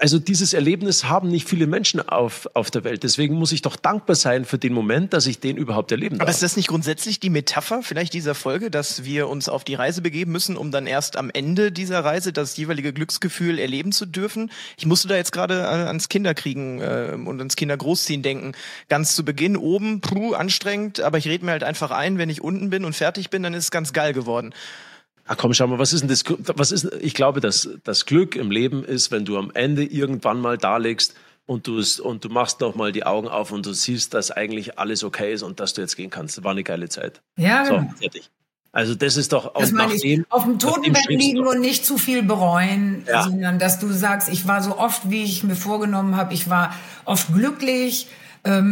also 0.00 0.18
dieses 0.18 0.54
Erlebnis 0.54 1.04
haben 1.04 1.28
nicht 1.28 1.46
viele 1.46 1.66
Menschen 1.66 2.00
auf, 2.08 2.48
auf 2.54 2.70
der 2.70 2.84
Welt. 2.84 3.02
Deswegen 3.02 3.34
muss 3.34 3.52
ich 3.52 3.60
doch 3.60 3.76
dankbar 3.76 4.16
sein 4.16 4.46
für 4.46 4.56
den 4.56 4.72
Moment, 4.72 5.12
dass 5.12 5.26
ich 5.26 5.40
den 5.40 5.58
überhaupt 5.58 5.92
erleben 5.92 6.16
darf. 6.16 6.22
Aber 6.22 6.30
ist 6.30 6.42
das 6.42 6.56
nicht 6.56 6.68
grundsätzlich 6.68 7.20
die 7.20 7.28
Metapher 7.28 7.82
vielleicht 7.82 8.14
dieser 8.14 8.34
Folge, 8.34 8.70
dass 8.70 9.04
wir 9.04 9.28
uns 9.28 9.50
auf 9.50 9.62
die 9.62 9.74
Reise 9.74 10.00
begeben 10.00 10.32
müssen, 10.32 10.56
um 10.56 10.70
dann 10.70 10.86
erst 10.86 11.18
am 11.18 11.30
Ende 11.30 11.70
dieser 11.70 12.02
Reise 12.02 12.32
das 12.32 12.56
jeweilige 12.56 12.94
Glücksgefühl 12.94 13.58
erleben 13.58 13.92
zu 13.92 14.06
dürfen? 14.06 14.50
Ich 14.78 14.86
musste 14.86 15.06
da 15.08 15.16
jetzt 15.16 15.32
gerade 15.32 15.68
ans 15.68 16.08
Kinderkriegen 16.08 16.80
äh, 16.80 17.12
und 17.12 17.38
ans 17.38 17.56
Kindergroßziehen 17.56 18.22
denken. 18.22 18.52
Ganz 18.88 19.14
zu 19.14 19.22
Beginn 19.22 19.58
oben, 19.58 20.00
puh, 20.00 20.32
anstrengend, 20.32 21.00
aber 21.00 21.18
ich 21.18 21.28
rede 21.28 21.44
mir 21.44 21.52
halt 21.52 21.64
einfach 21.64 21.90
ein, 21.90 22.16
wenn 22.16 22.30
ich 22.30 22.40
unten 22.40 22.70
bin 22.70 22.86
und 22.86 22.96
fertig 22.96 23.28
bin, 23.28 23.42
dann 23.42 23.52
ist 23.52 23.64
es 23.64 23.70
ganz 23.70 23.92
geil 23.92 24.14
geworden. 24.14 24.54
Ach 25.32 25.36
komm, 25.36 25.54
schau 25.54 25.68
mal, 25.68 25.78
was 25.78 25.92
ist 25.92 26.00
denn 26.00 26.08
das? 26.08 26.24
Was 26.56 26.72
ist, 26.72 26.88
ich 27.00 27.14
glaube, 27.14 27.40
dass 27.40 27.68
das 27.84 28.04
Glück 28.04 28.34
im 28.34 28.50
Leben 28.50 28.82
ist, 28.82 29.12
wenn 29.12 29.24
du 29.24 29.38
am 29.38 29.52
Ende 29.54 29.84
irgendwann 29.84 30.40
mal 30.40 30.58
da 30.58 30.76
liegst 30.76 31.14
und 31.46 31.68
du 31.68 31.80
und 32.02 32.24
du 32.24 32.28
machst 32.30 32.60
noch 32.60 32.74
mal 32.74 32.90
die 32.90 33.04
Augen 33.06 33.28
auf 33.28 33.52
und 33.52 33.64
du 33.64 33.72
siehst, 33.72 34.12
dass 34.12 34.32
eigentlich 34.32 34.80
alles 34.80 35.04
okay 35.04 35.32
ist 35.32 35.44
und 35.44 35.60
dass 35.60 35.72
du 35.72 35.82
jetzt 35.82 35.94
gehen 35.94 36.10
kannst. 36.10 36.42
War 36.42 36.50
eine 36.50 36.64
geile 36.64 36.88
Zeit. 36.88 37.22
Ja, 37.36 37.64
so, 37.64 37.76
genau. 37.76 37.94
fertig. 37.96 38.28
Also 38.72 38.96
das 38.96 39.16
ist 39.16 39.32
doch 39.32 39.54
das 39.54 39.70
meine 39.70 39.94
ich, 39.94 40.20
auf 40.30 40.42
dem 40.42 40.58
Totenbett 40.58 41.06
liegen 41.08 41.46
und 41.46 41.60
nicht 41.60 41.86
zu 41.86 41.96
viel 41.96 42.24
bereuen, 42.24 43.04
ja. 43.06 43.22
sondern 43.22 43.60
dass 43.60 43.78
du 43.78 43.86
sagst, 43.92 44.28
ich 44.28 44.48
war 44.48 44.64
so 44.64 44.78
oft, 44.78 45.10
wie 45.10 45.22
ich 45.22 45.44
mir 45.44 45.54
vorgenommen 45.54 46.16
habe, 46.16 46.34
ich 46.34 46.50
war 46.50 46.74
oft 47.04 47.32
glücklich, 47.32 48.08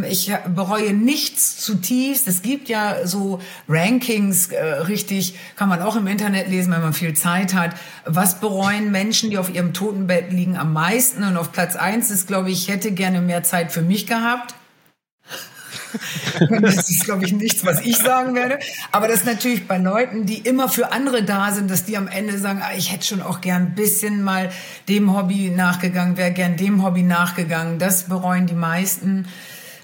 ich 0.09 0.33
bereue 0.55 0.95
nichts 0.95 1.59
zutiefst. 1.59 2.27
Es 2.27 2.41
gibt 2.41 2.71
ja 2.71 3.07
so 3.07 3.41
Rankings, 3.69 4.49
äh, 4.49 4.65
richtig, 4.65 5.35
kann 5.57 5.69
man 5.69 5.83
auch 5.83 5.95
im 5.97 6.07
Internet 6.07 6.49
lesen, 6.49 6.73
wenn 6.73 6.81
man 6.81 6.95
viel 6.95 7.13
Zeit 7.15 7.53
hat. 7.53 7.73
Was 8.07 8.41
bereuen 8.41 8.91
Menschen, 8.91 9.29
die 9.29 9.37
auf 9.37 9.53
ihrem 9.53 9.75
Totenbett 9.75 10.33
liegen, 10.33 10.57
am 10.57 10.73
meisten? 10.73 11.23
Und 11.23 11.37
auf 11.37 11.53
Platz 11.53 11.77
eins 11.77 12.11
ist, 12.11 12.27
glaube 12.27 12.51
ich, 12.51 12.63
ich 12.63 12.75
hätte 12.75 12.93
gerne 12.93 13.21
mehr 13.21 13.43
Zeit 13.43 13.71
für 13.71 13.83
mich 13.83 14.07
gehabt. 14.07 14.55
das 16.61 16.89
ist, 16.89 17.05
glaube 17.05 17.25
ich, 17.25 17.33
nichts, 17.33 17.65
was 17.65 17.81
ich 17.81 17.97
sagen 17.99 18.35
werde. 18.35 18.59
Aber 18.91 19.07
das 19.09 19.21
ist 19.21 19.27
natürlich 19.27 19.69
bei 19.69 19.79
Leuten, 19.79 20.27
die 20.27 20.39
immer 20.39 20.69
für 20.69 20.93
andere 20.93 21.23
da 21.23 21.53
sind, 21.53 21.71
dass 21.71 21.85
die 21.85 21.97
am 21.97 22.09
Ende 22.09 22.39
sagen, 22.39 22.63
ah, 22.63 22.77
ich 22.77 22.93
hätte 22.93 23.07
schon 23.07 23.23
auch 23.23 23.41
gern 23.41 23.63
ein 23.63 23.75
bisschen 23.75 24.23
mal 24.23 24.51
dem 24.89 25.15
Hobby 25.15 25.51
nachgegangen, 25.51 26.17
wäre 26.17 26.33
gern 26.33 26.57
dem 26.57 26.83
Hobby 26.83 27.03
nachgegangen. 27.03 27.79
Das 27.79 28.05
bereuen 28.05 28.47
die 28.47 28.55
meisten. 28.55 29.27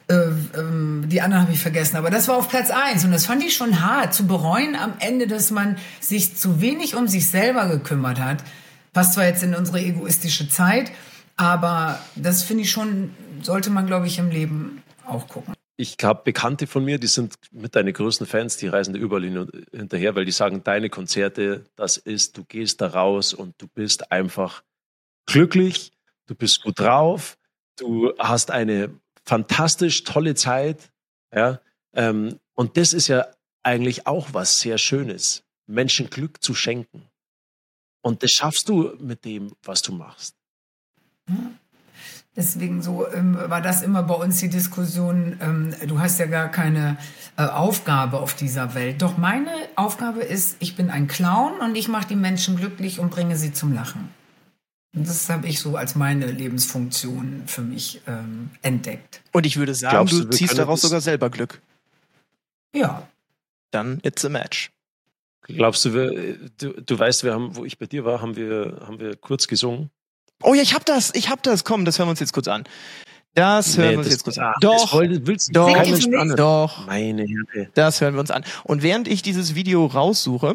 Äh, 0.07 0.15
ähm, 0.59 1.05
die 1.09 1.23
anderen 1.23 1.45
habe 1.45 1.53
ich 1.53 1.61
vergessen, 1.61 1.97
aber 1.97 2.11
das 2.11 2.29
war 2.29 2.37
auf 2.37 2.49
Platz 2.49 2.71
eins 2.71 3.05
und 3.05 3.13
das 3.13 3.25
fand 3.25 3.43
ich 3.43 3.55
schon 3.55 3.81
hart 3.81 4.13
zu 4.13 4.27
bereuen 4.27 4.77
am 4.77 4.95
Ende, 5.01 5.27
dass 5.27 5.51
man 5.51 5.79
sich 6.01 6.37
zu 6.37 6.61
wenig 6.61 6.95
um 6.95 7.09
sich 7.09 7.31
selber 7.31 7.69
gekümmert 7.69 8.21
hat. 8.21 8.45
Passt 8.93 9.15
zwar 9.15 9.25
jetzt 9.25 9.43
in 9.43 9.55
unsere 9.55 9.81
egoistische 9.81 10.49
Zeit, 10.49 10.93
aber 11.37 11.99
das 12.17 12.43
finde 12.43 12.65
ich 12.65 12.71
schon, 12.71 13.15
sollte 13.43 13.71
man, 13.71 13.87
glaube 13.87 14.07
ich, 14.07 14.19
im 14.19 14.31
Leben 14.31 14.83
auch 15.07 15.27
gucken. 15.27 15.55
Ich 15.77 15.97
habe 16.03 16.23
Bekannte 16.23 16.67
von 16.67 16.85
mir, 16.85 16.99
die 16.99 17.09
sind 17.09 17.35
mit 17.51 17.75
deinen 17.75 17.93
größten 17.93 18.27
Fans, 18.27 18.57
die 18.59 18.69
reisen 18.69 18.95
da 18.95 19.01
überall 19.01 19.49
hinterher, 19.73 20.15
weil 20.15 20.25
die 20.25 20.33
sagen, 20.33 20.63
deine 20.63 20.89
Konzerte, 20.89 21.65
das 21.75 21.97
ist, 21.97 22.37
du 22.37 22.45
gehst 22.45 22.81
da 22.81 22.89
raus 22.89 23.35
und 23.35 23.55
du 23.59 23.67
bist 23.67 24.13
einfach 24.13 24.63
glücklich, 25.27 25.93
du 26.27 26.37
bist 26.37 26.63
gut 26.63 26.79
drauf, 26.79 27.37
du 27.77 28.13
hast 28.19 28.53
eine 28.53 28.91
fantastisch 29.25 30.05
tolle 30.05 30.35
Zeit. 30.35 30.91
Ja, 31.35 31.61
ähm, 31.95 32.39
und 32.55 32.77
das 32.77 32.93
ist 32.93 33.09
ja 33.09 33.27
eigentlich 33.63 34.07
auch 34.07 34.29
was 34.33 34.61
sehr 34.61 34.79
Schönes, 34.79 35.43
Menschen 35.67 36.11
Glück 36.11 36.43
zu 36.43 36.55
schenken. 36.55 37.03
Und 38.03 38.23
das 38.23 38.33
schaffst 38.33 38.69
du 38.69 38.95
mit 39.01 39.25
dem, 39.25 39.53
was 39.63 39.83
du 39.83 39.93
machst. 39.93 40.37
Deswegen 42.37 42.83
so 42.83 43.09
ähm, 43.13 43.39
war 43.47 43.63
das 43.63 43.83
immer 43.83 44.03
bei 44.03 44.15
uns 44.15 44.41
die 44.41 44.51
Diskussion, 44.51 45.39
ähm, 45.41 45.75
du 45.87 46.01
hast 46.01 46.19
ja 46.19 46.27
gar 46.27 46.49
keine 46.49 46.99
äh, 47.37 47.45
Aufgabe 47.45 48.19
auf 48.19 48.35
dieser 48.35 48.75
Welt. 48.75 49.03
Doch 49.03 49.17
meine 49.17 49.51
Aufgabe 49.77 50.21
ist, 50.21 50.57
ich 50.59 50.77
bin 50.77 50.91
ein 50.91 51.07
Clown 51.07 51.61
und 51.61 51.77
ich 51.77 51.89
mache 51.89 52.09
die 52.09 52.17
Menschen 52.17 52.57
glücklich 52.57 52.99
und 52.99 53.11
bringe 53.11 53.37
sie 53.37 53.53
zum 53.53 53.73
Lachen. 53.73 54.11
Das 54.95 55.29
habe 55.29 55.49
ich 55.49 55.59
so 55.59 55.77
als 55.77 55.97
meine 55.97 56.27
Lebensfunktion 56.27 57.43
für 57.47 57.63
mich 57.63 58.01
ähm, 58.07 58.51
entdeckt. 58.63 59.23
Und 59.33 59.45
ich 59.45 59.57
würde 59.57 59.75
sagen, 59.75 60.09
du, 60.09 60.25
du 60.25 60.31
ziehst 60.31 60.57
daraus 60.57 60.83
sogar 60.83 61.01
selber 61.01 61.31
Glück. 61.31 61.61
Ja. 62.75 63.07
Dann 63.73 64.01
it's 64.05 64.25
a 64.25 64.29
match. 64.29 64.71
Glaubst 65.43 65.85
du, 65.85 65.93
wir, 65.93 66.39
du, 66.59 66.81
du 66.81 66.99
weißt, 66.99 67.25
wir 67.25 67.35
haben, 67.35 67.57
wo 67.57 67.65
ich 67.65 67.79
bei 67.79 67.87
dir 67.87 68.05
war, 68.05 68.23
haben 68.23 68.37
wir, 68.37 68.81
haben 68.87 69.01
wir 69.01 69.17
kurz 69.17 69.47
gesungen? 69.49 69.91
Oh 70.43 70.55
ja, 70.55 70.63
ich 70.63 70.75
hab 70.75 70.87
das, 70.87 71.13
ich 71.15 71.29
hab 71.29 71.43
das. 71.43 71.65
Komm, 71.65 71.85
das 71.85 71.99
hören 71.99 72.07
wir 72.07 72.11
uns 72.11 72.21
jetzt 72.21 72.33
kurz 72.33 72.49
an. 72.49 72.65
Das 73.35 73.77
hören 73.77 73.87
nee, 73.87 73.93
wir 73.93 73.99
uns 73.99 74.11
jetzt 74.11 74.25
kurz 74.25 74.39
an. 74.39 74.55
Doch, 74.61 74.93
wollt, 74.93 75.27
willst 75.27 75.49
du 75.49 75.53
doch, 75.53 76.37
doch. 76.37 76.87
Meine 76.87 77.25
Herren. 77.25 77.69
Das 77.75 78.01
hören 78.01 78.15
wir 78.15 78.21
uns 78.21 78.31
an. 78.31 78.45
Und 78.63 78.83
während 78.83 79.09
ich 79.09 79.23
dieses 79.23 79.57
Video 79.57 79.87
raussuche, 79.87 80.55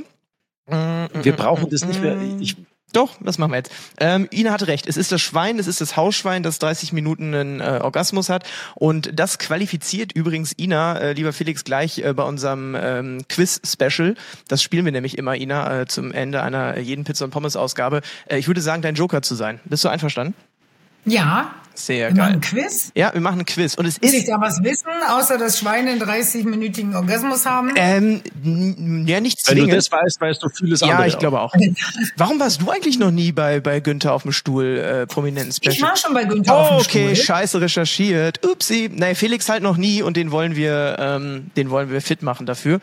wir 0.65 1.35
brauchen 1.35 1.69
das 1.69 1.85
nicht 1.85 2.01
mehr. 2.01 2.17
Ich, 2.39 2.55
doch, 2.91 3.17
das 3.21 3.37
machen 3.37 3.51
wir 3.51 3.57
jetzt. 3.57 3.71
Ähm, 3.99 4.27
Ina 4.31 4.51
hatte 4.51 4.67
recht. 4.67 4.87
Es 4.87 4.97
ist 4.97 5.11
das 5.11 5.21
Schwein, 5.21 5.59
es 5.59 5.67
ist 5.67 5.81
das 5.81 5.95
Hausschwein, 5.95 6.43
das 6.43 6.59
30 6.59 6.93
Minuten 6.93 7.33
einen 7.33 7.59
äh, 7.59 7.79
Orgasmus 7.81 8.29
hat. 8.29 8.43
Und 8.75 9.11
das 9.13 9.37
qualifiziert 9.37 10.11
übrigens 10.13 10.53
Ina, 10.57 10.97
äh, 10.97 11.13
lieber 11.13 11.33
Felix, 11.33 11.63
gleich 11.63 11.99
äh, 11.99 12.13
bei 12.13 12.23
unserem 12.23 12.75
ähm, 12.79 13.21
Quiz-Special. 13.29 14.15
Das 14.47 14.63
spielen 14.63 14.85
wir 14.85 14.91
nämlich 14.91 15.17
immer, 15.17 15.35
Ina, 15.35 15.81
äh, 15.81 15.85
zum 15.85 16.11
Ende 16.11 16.41
einer 16.41 16.79
jeden 16.79 17.03
Pizza- 17.03 17.25
und 17.25 17.31
Pommes-Ausgabe. 17.31 18.01
Äh, 18.27 18.37
ich 18.37 18.47
würde 18.47 18.61
sagen, 18.61 18.81
dein 18.81 18.95
Joker 18.95 19.21
zu 19.21 19.35
sein. 19.35 19.59
Bist 19.65 19.83
du 19.83 19.89
einverstanden? 19.89 20.33
Ja. 21.05 21.53
Sehr 21.79 22.09
wir 22.09 22.15
geil. 22.15 22.25
Machen 22.25 22.33
ein 22.33 22.41
Quiz? 22.41 22.91
Ja, 22.93 23.13
wir 23.13 23.21
machen 23.21 23.39
ein 23.39 23.45
Quiz. 23.45 23.75
Und 23.75 23.85
es 23.85 24.01
Muss 24.01 24.11
ist. 24.11 24.19
ich 24.19 24.25
da 24.25 24.39
was 24.41 24.61
wissen, 24.61 24.89
außer 25.09 25.37
dass 25.37 25.59
Schweine 25.59 25.91
einen 25.91 26.01
30-minütigen 26.01 26.93
Orgasmus 26.93 27.45
haben? 27.45 27.71
Ähm, 27.75 28.21
ja, 29.07 29.21
nicht 29.21 29.39
zwingend. 29.39 29.63
Wenn 29.63 29.69
du 29.69 29.75
das 29.75 29.91
weißt, 29.91 30.19
weißt 30.19 30.43
du 30.43 30.49
vieles 30.49 30.81
ja, 30.81 30.87
andere. 30.87 31.03
Ja, 31.03 31.07
ich 31.07 31.17
glaube 31.17 31.39
auch. 31.39 31.53
Warum 32.17 32.39
warst 32.39 32.61
du 32.61 32.69
eigentlich 32.69 32.99
noch 32.99 33.11
nie 33.11 33.31
bei, 33.31 33.61
bei 33.61 33.79
Günther 33.79 34.13
auf 34.13 34.23
dem 34.23 34.33
Stuhl, 34.33 34.77
äh, 34.77 35.07
prominenten 35.07 35.53
Special? 35.53 35.73
Ich 35.73 35.81
war 35.81 35.95
schon 35.95 36.13
bei 36.13 36.25
Günther 36.25 36.53
oh, 36.53 36.57
auf 36.57 36.69
dem 36.69 36.77
okay, 36.79 37.15
Stuhl. 37.15 37.25
scheiße 37.25 37.61
recherchiert. 37.61 38.45
Upsi. 38.45 38.89
Nein, 38.93 39.15
Felix 39.15 39.47
halt 39.47 39.63
noch 39.63 39.77
nie 39.77 40.01
und 40.01 40.17
den 40.17 40.31
wollen 40.31 40.57
wir, 40.57 40.97
ähm, 40.99 41.51
den 41.55 41.69
wollen 41.69 41.89
wir 41.89 42.01
fit 42.01 42.23
machen 42.23 42.45
dafür. 42.45 42.81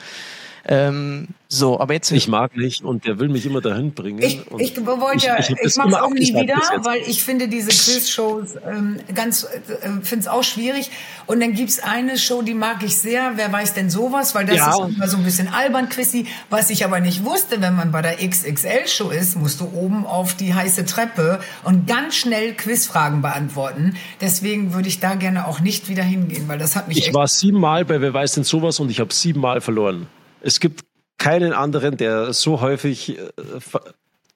Ähm, 0.69 1.29
so, 1.49 1.79
aber 1.79 1.95
jetzt. 1.95 2.11
Ich 2.11 2.27
mag 2.27 2.57
nicht 2.57 2.83
und 2.83 3.05
der 3.05 3.21
will 3.21 3.29
mich 3.29 3.47
immer 3.47 3.61
dahin 3.61 3.93
bringen. 3.93 4.21
Ich, 4.21 4.41
ich 4.59 4.85
wollte 4.85 5.27
ja, 5.27 5.39
ich, 5.39 5.51
ich, 5.51 5.59
ich 5.63 5.77
mache 5.77 6.03
auch 6.03 6.11
nie 6.11 6.35
wieder, 6.35 6.57
weil 6.83 7.03
ich 7.07 7.23
finde 7.23 7.47
diese 7.47 7.69
Quiz-Shows 7.69 8.57
ähm, 8.69 8.99
ganz, 9.15 9.45
äh, 9.45 10.03
finde 10.03 10.23
es 10.23 10.29
auch 10.29 10.43
schwierig. 10.43 10.91
Und 11.27 11.41
dann 11.41 11.53
gibt's 11.53 11.79
eine 11.79 12.19
Show, 12.19 12.43
die 12.43 12.55
mag 12.55 12.83
ich 12.83 12.99
sehr. 12.99 13.35
Wer 13.37 13.53
weiß 13.53 13.75
denn 13.75 13.91
sowas? 13.91 14.35
Weil 14.35 14.47
das 14.47 14.57
ja. 14.57 14.71
ist 14.71 14.97
immer 14.97 15.07
so 15.07 15.19
ein 15.19 15.23
bisschen 15.23 15.47
albern 15.47 15.89
quizzy. 15.89 16.27
Was 16.51 16.71
ich 16.71 16.85
aber 16.85 16.99
nicht 16.99 17.25
wusste, 17.25 17.61
wenn 17.61 17.77
man 17.77 17.93
bei 17.93 18.03
der 18.03 18.17
XXL-Show 18.17 19.11
ist, 19.11 19.37
musst 19.37 19.61
du 19.61 19.71
oben 19.73 20.05
auf 20.05 20.35
die 20.35 20.53
heiße 20.53 20.85
Treppe 20.85 21.39
und 21.63 21.87
ganz 21.87 22.17
schnell 22.17 22.55
Quizfragen 22.55 23.23
beantworten. 23.23 23.95
Deswegen 24.21 24.75
würde 24.75 24.89
ich 24.89 24.99
da 24.99 25.15
gerne 25.15 25.47
auch 25.47 25.61
nicht 25.61 25.89
wieder 25.89 26.03
hingehen, 26.03 26.49
weil 26.49 26.59
das 26.59 26.75
hat 26.75 26.89
mich. 26.89 27.07
Ich 27.07 27.15
war 27.15 27.29
siebenmal 27.29 27.85
bei 27.85 28.01
Wer 28.01 28.13
weiß 28.13 28.33
denn 28.33 28.45
sowas 28.45 28.81
und 28.81 28.91
ich 28.91 28.99
habe 28.99 29.15
siebenmal 29.15 29.61
verloren. 29.61 30.09
Es 30.47 30.61
gibt 30.61 30.85
keinen 31.19 31.53
anderen, 31.53 31.97
der 31.97 32.33
so 32.33 32.61
häufig. 32.61 33.19
Äh, 33.19 33.23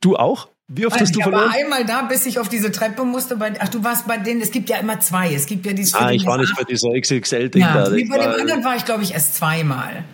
du 0.01 0.17
auch? 0.17 0.49
Wie 0.67 0.87
oft 0.87 1.01
hast 1.01 1.15
du 1.17 1.21
verloren? 1.21 1.47
Ich 1.49 1.55
war 1.55 1.61
einmal 1.61 1.85
da, 1.85 2.03
bis 2.03 2.27
ich 2.27 2.39
auf 2.39 2.49
diese 2.49 2.71
Treppe 2.71 3.05
musste. 3.05 3.37
Bei, 3.37 3.53
ach, 3.59 3.69
du 3.69 3.83
warst 3.83 4.07
bei 4.07 4.19
denen, 4.19 4.41
es 4.41 4.51
gibt 4.51 4.69
ja 4.69 4.79
immer 4.79 5.01
zwei. 5.01 5.33
Es 5.33 5.47
gibt 5.47 5.67
ja 5.67 5.73
dieses. 5.73 5.95
Ah, 5.95 6.11
ich 6.11 6.27
war 6.27 6.39
nicht 6.39 6.55
bei 6.57 6.65
dieser 6.65 6.91
XXL-Ding 6.91 7.63
ja, 7.63 7.85
da. 7.85 7.95
Wie 7.95 8.05
bei 8.05 8.19
dem 8.19 8.33
anderen 8.33 8.65
war 8.65 8.77
ich, 8.77 8.85
glaube 8.85 9.03
ich, 9.03 9.13
erst 9.13 9.37
zweimal. 9.37 10.05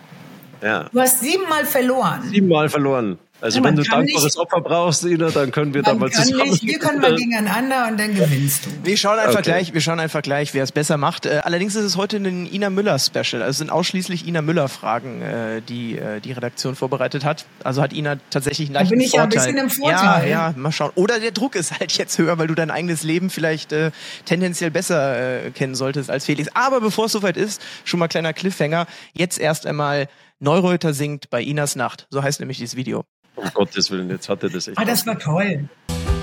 Ja. 0.61 0.89
Du 0.91 0.99
hast 0.99 1.19
siebenmal 1.19 1.65
verloren. 1.65 2.23
Siebenmal 2.29 2.69
verloren. 2.69 3.19
Also 3.39 3.59
ja, 3.59 3.65
wenn 3.65 3.75
du 3.75 3.83
dankbares 3.83 4.23
nicht, 4.23 4.37
Opfer 4.37 4.61
brauchst, 4.61 5.03
Ina, 5.03 5.29
dann 5.29 5.51
können 5.51 5.73
wir 5.73 5.83
da 5.83 5.93
mal 5.93 6.09
zusammen. 6.11 6.49
Nicht, 6.49 6.63
wir 6.63 6.79
können 6.79 6.99
mal 6.99 7.15
gegeneinander 7.15 7.87
und 7.87 7.99
dann 7.99 8.15
gewinnst 8.15 8.65
du. 8.65 8.69
Wir 8.83 8.97
schauen 8.97 9.19
einfach 9.19 9.35
okay. 9.35 9.43
gleich, 9.43 9.73
wir 9.73 9.81
schauen 9.81 9.99
einfach 9.99 10.23
gleich, 10.23 10.53
wer 10.55 10.63
es 10.63 10.71
besser 10.71 10.97
macht. 10.97 11.27
Äh, 11.27 11.41
allerdings 11.43 11.75
ist 11.75 11.83
es 11.83 11.97
heute 11.97 12.17
ein 12.17 12.51
Ina 12.51 12.71
Müller 12.71 12.97
Special. 12.97 13.41
Also 13.43 13.49
es 13.49 13.57
sind 13.59 13.69
ausschließlich 13.69 14.27
Ina 14.27 14.41
Müller 14.41 14.67
Fragen, 14.69 15.21
äh, 15.21 15.61
die 15.61 15.97
äh, 15.97 16.19
die 16.19 16.31
Redaktion 16.31 16.75
vorbereitet 16.75 17.23
hat. 17.23 17.45
Also 17.63 17.81
hat 17.81 17.93
Ina 17.93 18.17
tatsächlich 18.29 18.69
einen 18.69 18.75
leichten 18.75 18.95
da 18.95 18.95
bin 18.95 19.05
ich 19.05 19.11
Vorteil. 19.11 19.35
Ja, 19.35 19.41
ein 19.41 19.45
bisschen 19.45 19.57
im 19.57 19.69
Vorteil. 19.69 20.29
Ja, 20.29 20.49
ja, 20.49 20.53
mal 20.55 20.71
schauen. 20.71 20.91
Oder 20.95 21.19
der 21.19 21.31
Druck 21.31 21.55
ist 21.55 21.79
halt 21.79 21.91
jetzt 21.91 22.17
höher, 22.17 22.37
weil 22.39 22.47
du 22.47 22.55
dein 22.55 22.71
eigenes 22.71 23.03
Leben 23.03 23.29
vielleicht 23.29 23.71
äh, 23.71 23.91
tendenziell 24.25 24.71
besser 24.71 25.45
äh, 25.45 25.51
kennen 25.51 25.75
solltest 25.75 26.09
als 26.09 26.25
Felix. 26.25 26.49
Aber 26.55 26.81
bevor 26.81 27.05
es 27.05 27.11
soweit 27.11 27.37
ist, 27.37 27.61
schon 27.83 27.99
mal 27.99 28.07
kleiner 28.07 28.33
Cliffhanger. 28.33 28.87
Jetzt 29.13 29.39
erst 29.39 29.67
einmal 29.67 30.07
Neureuter 30.39 30.93
singt 30.93 31.29
bei 31.29 31.41
Inas 31.41 31.75
Nacht. 31.75 32.07
So 32.09 32.21
heißt 32.21 32.39
nämlich 32.39 32.57
dieses 32.57 32.75
Video. 32.75 33.05
Um 33.37 33.49
Gottes 33.53 33.89
Willen, 33.91 34.09
jetzt 34.09 34.27
hat 34.29 34.43
er 34.43 34.49
das 34.49 34.67
echt. 34.67 34.77
Ah, 34.77 34.83
das 34.85 35.05
war 35.05 35.17
toll. 35.17 35.69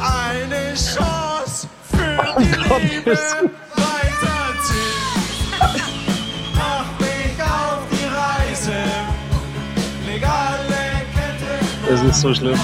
Eine 0.01 0.75
Chance 0.75 1.69
für 1.91 2.35
oh 2.37 2.41
die 2.41 2.69
Gott, 2.69 2.83
Liebe 2.83 3.13
weiterziehen. 3.13 4.99
Mach 6.57 6.99
mich 6.99 7.41
auf 7.41 7.83
die 7.91 8.07
Reise. 8.07 8.73
Legale 10.07 11.07
Kette. 11.15 11.89
Das 11.89 12.03
ist 12.03 12.21
so 12.21 12.35
schlimm. 12.35 12.59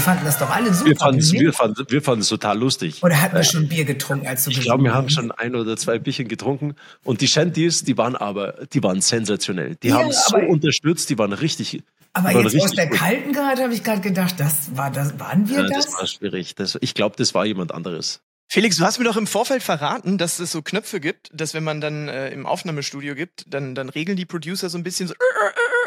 Wir 0.00 0.04
fanden 0.04 0.24
das 0.24 0.38
doch 0.38 0.48
alle 0.48 0.72
super. 0.72 0.88
Wir 0.88 0.96
fanden 0.96 1.20
es 1.20 1.30
wir 1.30 1.52
fanden, 1.52 1.84
wir 1.86 2.00
fanden 2.00 2.24
total 2.24 2.58
lustig. 2.58 3.02
Oder 3.02 3.20
hatten 3.20 3.36
wir 3.36 3.44
schon 3.44 3.68
Bier 3.68 3.84
getrunken, 3.84 4.26
als 4.26 4.44
du 4.44 4.50
Ich 4.50 4.62
glaube, 4.62 4.84
wir 4.84 4.94
haben 4.94 5.10
schon 5.10 5.30
ein 5.30 5.54
oder 5.54 5.76
zwei 5.76 5.98
Bierchen 5.98 6.26
getrunken. 6.26 6.74
Und 7.04 7.20
die 7.20 7.28
Shanties, 7.28 7.84
die 7.84 7.98
waren 7.98 8.16
aber, 8.16 8.54
die 8.72 8.82
waren 8.82 9.02
sensationell. 9.02 9.76
Die 9.82 9.88
ja, 9.88 9.98
haben 9.98 10.10
so 10.10 10.38
unterstützt, 10.38 11.10
die 11.10 11.18
waren 11.18 11.34
richtig. 11.34 11.82
Aber 12.14 12.32
jetzt 12.32 12.62
aus 12.62 12.72
der 12.72 12.86
gut. 12.86 12.96
kalten 12.98 13.34
gerade 13.34 13.62
habe 13.62 13.74
ich 13.74 13.84
gerade 13.84 14.00
gedacht, 14.00 14.36
das 14.40 14.74
war 14.74 14.90
das, 14.90 15.20
waren 15.20 15.50
wir 15.50 15.58
ja, 15.58 15.66
das? 15.66 15.84
Das 15.84 15.94
war 15.94 16.06
schwierig. 16.06 16.54
Das, 16.54 16.78
ich 16.80 16.94
glaube, 16.94 17.16
das 17.18 17.34
war 17.34 17.44
jemand 17.44 17.74
anderes. 17.74 18.22
Felix, 18.52 18.78
du 18.78 18.84
hast 18.84 18.98
mir 18.98 19.04
doch 19.04 19.16
im 19.16 19.28
Vorfeld 19.28 19.62
verraten, 19.62 20.18
dass 20.18 20.40
es 20.40 20.50
so 20.50 20.60
Knöpfe 20.60 20.98
gibt, 20.98 21.30
dass 21.32 21.54
wenn 21.54 21.62
man 21.62 21.80
dann 21.80 22.08
äh, 22.08 22.30
im 22.30 22.46
Aufnahmestudio 22.46 23.14
gibt, 23.14 23.44
dann, 23.46 23.76
dann 23.76 23.88
regeln 23.88 24.16
die 24.16 24.26
Producer 24.26 24.68
so 24.68 24.76
ein 24.76 24.82
bisschen 24.82 25.06
so 25.06 25.14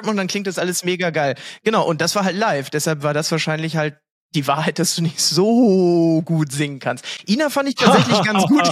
und 0.07 0.16
dann 0.16 0.28
klingt 0.28 0.47
das 0.47 0.57
alles 0.57 0.86
mega 0.86 1.09
geil. 1.09 1.36
Genau, 1.66 1.86
und 1.86 1.99
das 1.99 2.16
war 2.16 2.24
halt 2.24 2.38
live. 2.38 2.70
Deshalb 2.70 3.03
war 3.03 3.14
das 3.14 3.30
wahrscheinlich 3.32 3.76
halt 3.76 3.97
die 4.34 4.47
Wahrheit, 4.47 4.80
dass 4.80 4.95
du 4.95 5.01
nicht 5.01 5.20
so 5.20 6.22
gut 6.24 6.53
singen 6.53 6.80
kannst. 6.80 7.05
Ina 7.28 7.49
fand 7.49 7.68
ich 7.68 7.76
tatsächlich 7.76 8.22
ganz 8.24 8.43
gut. 8.45 8.66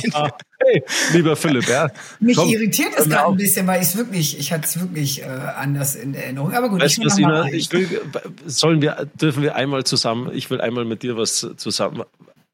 hey, 0.60 0.84
lieber 1.12 1.36
Philipp, 1.36 1.68
ja. 1.68 1.89
Mich 2.22 2.38
Komm, 2.38 2.48
irritiert 2.48 2.94
es 2.96 3.10
gerade 3.10 3.28
ein 3.28 3.36
bisschen, 3.36 3.68
weil 3.68 3.82
ich 3.82 3.89
es 3.89 3.98
wirklich, 3.98 4.39
ich 4.39 4.54
hatte 4.54 4.68
es 4.68 4.80
wirklich 4.80 5.22
äh, 5.22 5.26
anders 5.26 5.96
in 5.96 6.14
Erinnerung. 6.14 6.54
Aber 6.54 6.70
gut, 6.70 6.82
weißt 6.82 6.98
ich, 6.98 7.06
was, 7.06 7.18
Ina, 7.18 7.46
ich 7.48 7.70
will, 7.74 7.89
sollen 8.46 8.82
wir, 8.82 9.10
dürfen 9.20 9.44
wir 9.44 9.56
einmal 9.56 9.84
zusammen, 9.84 10.32
ich 10.34 10.50
will 10.50 10.62
einmal 10.62 10.86
mit 10.86 11.04
dir 11.04 11.18
was 11.18 11.46
zusammen 11.58 12.04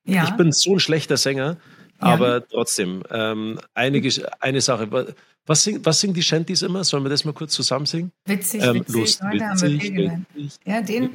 ja. 0.08 0.24
Ich 0.26 0.32
bin 0.32 0.52
so 0.52 0.74
ein 0.74 0.80
schlechter 0.80 1.18
Sänger, 1.18 1.58
aber 2.00 2.40
ja. 2.40 2.40
trotzdem, 2.40 3.04
ähm, 3.12 3.60
einige, 3.74 4.10
eine 4.40 4.62
Sache. 4.62 5.16
Was, 5.46 5.64
sing, 5.64 5.80
was 5.84 6.00
singen 6.00 6.14
die 6.14 6.24
Shanties 6.24 6.62
immer? 6.62 6.84
Sollen 6.84 7.04
wir 7.04 7.10
das 7.10 7.24
mal 7.24 7.34
kurz 7.34 7.54
zusammen 7.54 7.86
singen? 7.86 8.12
Witzig, 8.26 8.64
ähm, 8.64 8.76
witzig. 8.76 9.20
Heute 9.24 9.40
witzig, 9.40 9.98
haben 9.98 10.26
wir 10.34 10.50
Ja, 10.66 10.82
den. 10.82 11.10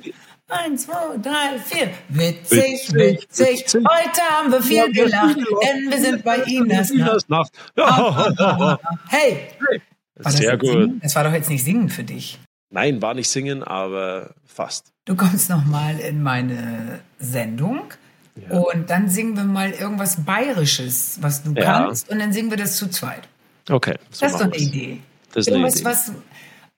Eins, 0.49 0.85
zwei, 0.85 1.17
drei, 1.23 1.59
vier. 1.59 1.91
Witzig, 2.09 2.93
witzig, 2.93 3.61
witzig. 3.61 3.75
Heute 3.75 4.21
haben 4.21 4.53
wir 4.53 4.63
viel 4.63 4.77
ja, 4.77 4.87
gelacht, 4.87 5.37
denn 5.37 5.91
wir 5.91 6.01
sind 6.01 6.25
bei 6.25 6.39
Inas 6.39 6.93
Nacht. 6.93 7.29
Nacht. 7.29 7.53
Ja. 7.77 8.79
Hey! 9.09 9.49
hey. 9.69 9.81
Sehr 10.31 10.59
gut. 10.59 10.71
Singen? 10.71 11.01
Das 11.03 11.15
war 11.15 11.25
doch 11.25 11.33
jetzt 11.33 11.49
nicht 11.49 11.65
Singen 11.65 11.89
für 11.89 12.05
dich. 12.05 12.39
Nein, 12.71 13.03
war 13.03 13.15
nicht 13.15 13.29
Singen, 13.29 13.63
aber 13.63 14.35
fast. 14.45 14.93
Du 15.05 15.15
kommst 15.15 15.51
nochmal 15.51 15.99
in 15.99 16.23
meine 16.23 17.01
Sendung 17.19 17.93
ja. 18.37 18.59
Und 18.59 18.91
dann 18.91 19.09
singen 19.09 19.37
wir 19.37 19.45
mal 19.45 19.71
irgendwas 19.71 20.25
Bayerisches, 20.25 21.19
was 21.21 21.43
du 21.43 21.53
ja. 21.53 21.65
kannst, 21.65 22.09
und 22.09 22.19
dann 22.19 22.33
singen 22.33 22.51
wir 22.51 22.57
das 22.57 22.77
zu 22.77 22.89
zweit. 22.89 23.29
Okay. 23.69 23.97
So 24.11 24.27
das 24.27 24.33
ist 24.33 24.41
doch 24.41 24.47
eine 24.47 24.57
Idee. 24.57 25.01
Das 25.33 25.47
ist 25.47 25.53
irgendwas, 25.53 25.75
eine 25.75 25.81
Idee. 25.81 25.91
was, 25.91 26.13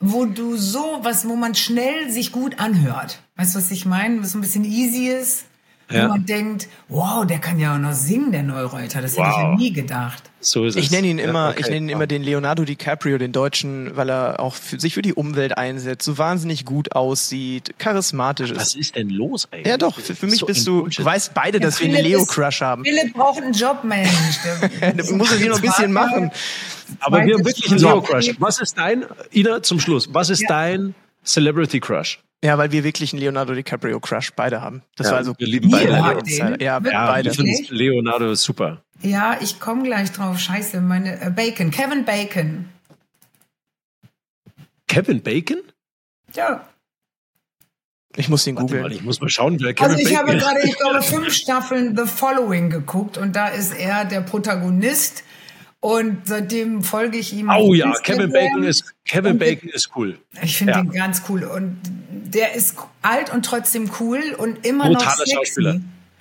wo 0.01 0.25
du 0.27 0.57
so, 0.57 0.99
was, 1.03 1.29
wo 1.29 1.37
man 1.37 1.55
schnell 1.55 2.11
sich 2.11 2.33
gut 2.33 2.59
anhört. 2.59 3.21
Weißt 3.37 3.55
du, 3.55 3.59
was 3.59 3.71
ich 3.71 3.87
meine? 3.87 4.23
Was 4.23 4.33
so 4.33 4.39
ein 4.39 4.41
bisschen 4.43 4.65
easy 4.65 5.09
ist 5.09 5.47
ja. 5.91 6.05
wo 6.05 6.09
man 6.09 6.27
denkt, 6.27 6.69
wow, 6.89 7.27
der 7.27 7.39
kann 7.39 7.59
ja 7.59 7.75
auch 7.75 7.79
noch 7.79 7.93
singen, 7.93 8.33
der 8.33 8.43
Neureuter. 8.43 9.03
Das 9.03 9.17
wow. 9.17 9.27
hätte 9.27 9.37
ich 9.37 9.43
ja 9.43 9.55
nie 9.57 9.73
gedacht. 9.73 10.23
So 10.41 10.65
ist 10.65 10.77
es. 10.77 10.85
Ich 10.85 10.91
nenne 10.91 11.07
ihn 11.09 11.19
immer, 11.19 11.47
ja, 11.47 11.51
okay. 11.51 11.61
ich 11.61 11.67
nenne 11.69 11.87
ihn 11.87 11.89
immer 11.89 12.07
den 12.07 12.23
Leonardo 12.23 12.65
DiCaprio, 12.65 13.19
den 13.19 13.33
Deutschen, 13.33 13.97
weil 13.97 14.11
er 14.11 14.41
auch 14.41 14.55
für, 14.55 14.79
sich 14.79 14.95
für 14.95 15.03
die 15.03 15.15
Umwelt 15.15 15.57
einsetzt, 15.57 16.05
so 16.05 16.19
wahnsinnig 16.19 16.65
gut 16.65 16.95
aussieht, 16.95 17.75
charismatisch 17.79 18.51
ist. 18.51 18.61
Was 18.61 18.75
ist 18.75 18.97
denn 18.97 19.09
los 19.09 19.49
eigentlich? 19.51 19.67
Ja 19.67 19.79
doch, 19.79 19.99
für, 19.99 20.15
für 20.15 20.27
mich 20.27 20.41
so 20.41 20.47
bist 20.47 20.67
du, 20.67 20.89
du 20.89 21.05
weißt 21.05 21.33
beide, 21.35 21.59
ja, 21.59 21.65
dass 21.65 21.79
Philipp 21.79 21.93
wir 21.93 21.99
einen 22.01 22.09
Leo-Crush 22.09 22.61
haben. 22.61 22.85
Philipp 22.85 23.15
braucht 23.15 23.43
einen 23.43 23.53
Job, 23.53 23.85
Mensch. 23.85 24.11
du 24.97 25.15
musst 25.15 25.33
es 25.33 25.39
hier 25.39 25.49
noch 25.49 25.57
ein 25.57 25.63
bisschen 25.63 25.93
machen. 25.93 26.31
Aber 27.01 27.25
wir 27.25 27.35
haben 27.35 27.45
wirklich 27.45 27.71
einen 27.71 27.81
Leo-Crush. 27.81 28.35
Was 28.39 28.61
ist 28.61 28.77
dein, 28.77 29.05
Ina, 29.33 29.63
zum 29.63 29.81
Schluss, 29.81 30.13
was 30.13 30.31
ist 30.31 30.45
dein 30.49 30.95
Celebrity 31.25 31.81
Crush? 31.81 32.21
Ja, 32.45 32.59
weil 32.59 32.71
wir 32.73 32.85
wirklich 32.85 33.15
einen 33.15 33.21
Leonardo 33.21 33.55
DiCaprio 33.55 33.99
Crush 34.01 34.35
beide 34.37 34.61
haben. 34.61 34.83
Das 34.97 35.07
ja, 35.07 35.13
war 35.13 35.19
also 35.19 35.35
wir 35.39 35.47
lieben 35.47 35.71
beide. 35.71 35.93
Ja, 35.93 36.51
ja, 36.57 36.57
ja, 36.59 36.79
beide. 36.79 37.31
Ich 37.31 37.37
finde 37.37 37.75
Leonardo 37.75 38.35
super. 38.35 38.83
Ja, 39.01 39.39
ich 39.41 39.61
komme 39.61 39.83
gleich 39.85 40.13
drauf. 40.13 40.39
Scheiße, 40.39 40.83
meine 40.83 41.23
äh, 41.23 41.31
Bacon, 41.31 41.71
Kevin 41.71 42.05
Bacon. 42.05 42.69
Kevin 44.87 45.23
Bacon? 45.23 45.63
Ja. 46.35 46.69
Ich 48.15 48.29
muss 48.29 48.47
ihn 48.47 48.57
googeln. 48.57 48.93
Ich 48.93 49.03
muss 49.03 49.23
mal 49.23 49.31
schauen, 49.31 49.59
wer 49.63 49.73
Kevin 49.73 49.93
Also 49.93 50.07
ich 50.07 50.15
Bacon 50.15 50.29
habe 50.29 50.37
gerade, 50.37 50.69
ich 50.69 50.77
glaube, 50.77 51.01
fünf 51.01 51.33
Staffeln 51.33 51.97
The 51.97 52.05
Following 52.05 52.69
geguckt 52.69 53.17
und 53.17 53.35
da 53.35 53.49
ist 53.49 53.73
er 53.75 54.05
der 54.05 54.21
Protagonist 54.21 55.25
und 55.85 56.27
seitdem 56.27 56.83
folge 56.83 57.19
ich 57.19 57.35
ihm. 57.35 57.51
Oh 57.51 57.75
ja, 57.75 57.93
Kevin 58.03 58.33
Bacon 58.33 58.63
ist 58.63 58.95
Kevin 59.05 59.39
Bacon 59.39 59.69
ist 59.69 59.91
cool. 59.95 60.19
Ich 60.41 60.57
finde 60.57 60.73
ja. 60.73 60.81
ihn 60.81 60.91
ganz 60.91 61.25
cool 61.29 61.45
und 61.45 61.79
der 62.11 62.55
ist 62.55 62.77
alt 63.03 63.31
und 63.31 63.45
trotzdem 63.45 63.91
cool 64.01 64.35
und 64.39 64.65
immer 64.65 64.87
Brutaler 64.87 65.11
noch 65.11 65.17
sexy. 65.17 65.35
Schauspieler. 65.35 65.81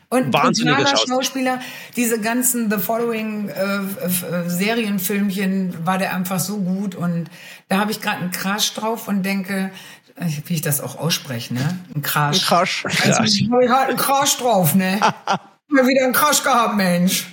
Und 0.09 0.34
Wahnsinniger 0.34 0.86
Schauspieler. 0.86 1.16
Schauspieler. 1.16 1.61
Diese 1.95 2.20
ganzen 2.20 2.70
The 2.70 2.78
Following 2.78 3.47
äh, 3.47 3.78
äh, 3.78 4.49
Serienfilmchen 4.49 5.86
war 5.86 5.97
der 5.97 6.14
einfach 6.14 6.41
so 6.41 6.57
gut 6.57 6.93
und 6.95 7.30
da 7.70 7.78
habe 7.80 7.91
ich 7.91 8.01
gerade 8.01 8.18
einen 8.18 8.32
Crash 8.32 8.74
drauf 8.74 9.07
und 9.07 9.24
denke, 9.24 9.72
äh, 10.18 10.26
wie 10.45 10.55
ich 10.55 10.61
das 10.61 10.82
auch 10.82 10.97
ausspreche, 10.97 11.53
ne? 11.53 11.80
Ein 11.95 12.01
Crash. 12.01 12.41
Ein 12.41 12.47
Crash. 12.47 12.86
Also, 12.86 13.24
ja. 13.24 13.24
ich 13.24 13.70
habe 13.70 13.88
einen 13.88 13.97
Crash 13.97 14.36
drauf, 14.36 14.76
ne? 14.76 14.99
Mal 15.70 15.88
wieder 15.88 16.03
einen 16.03 16.14
Crash 16.14 16.43
gehabt, 16.43 16.76
Mensch. 16.76 17.28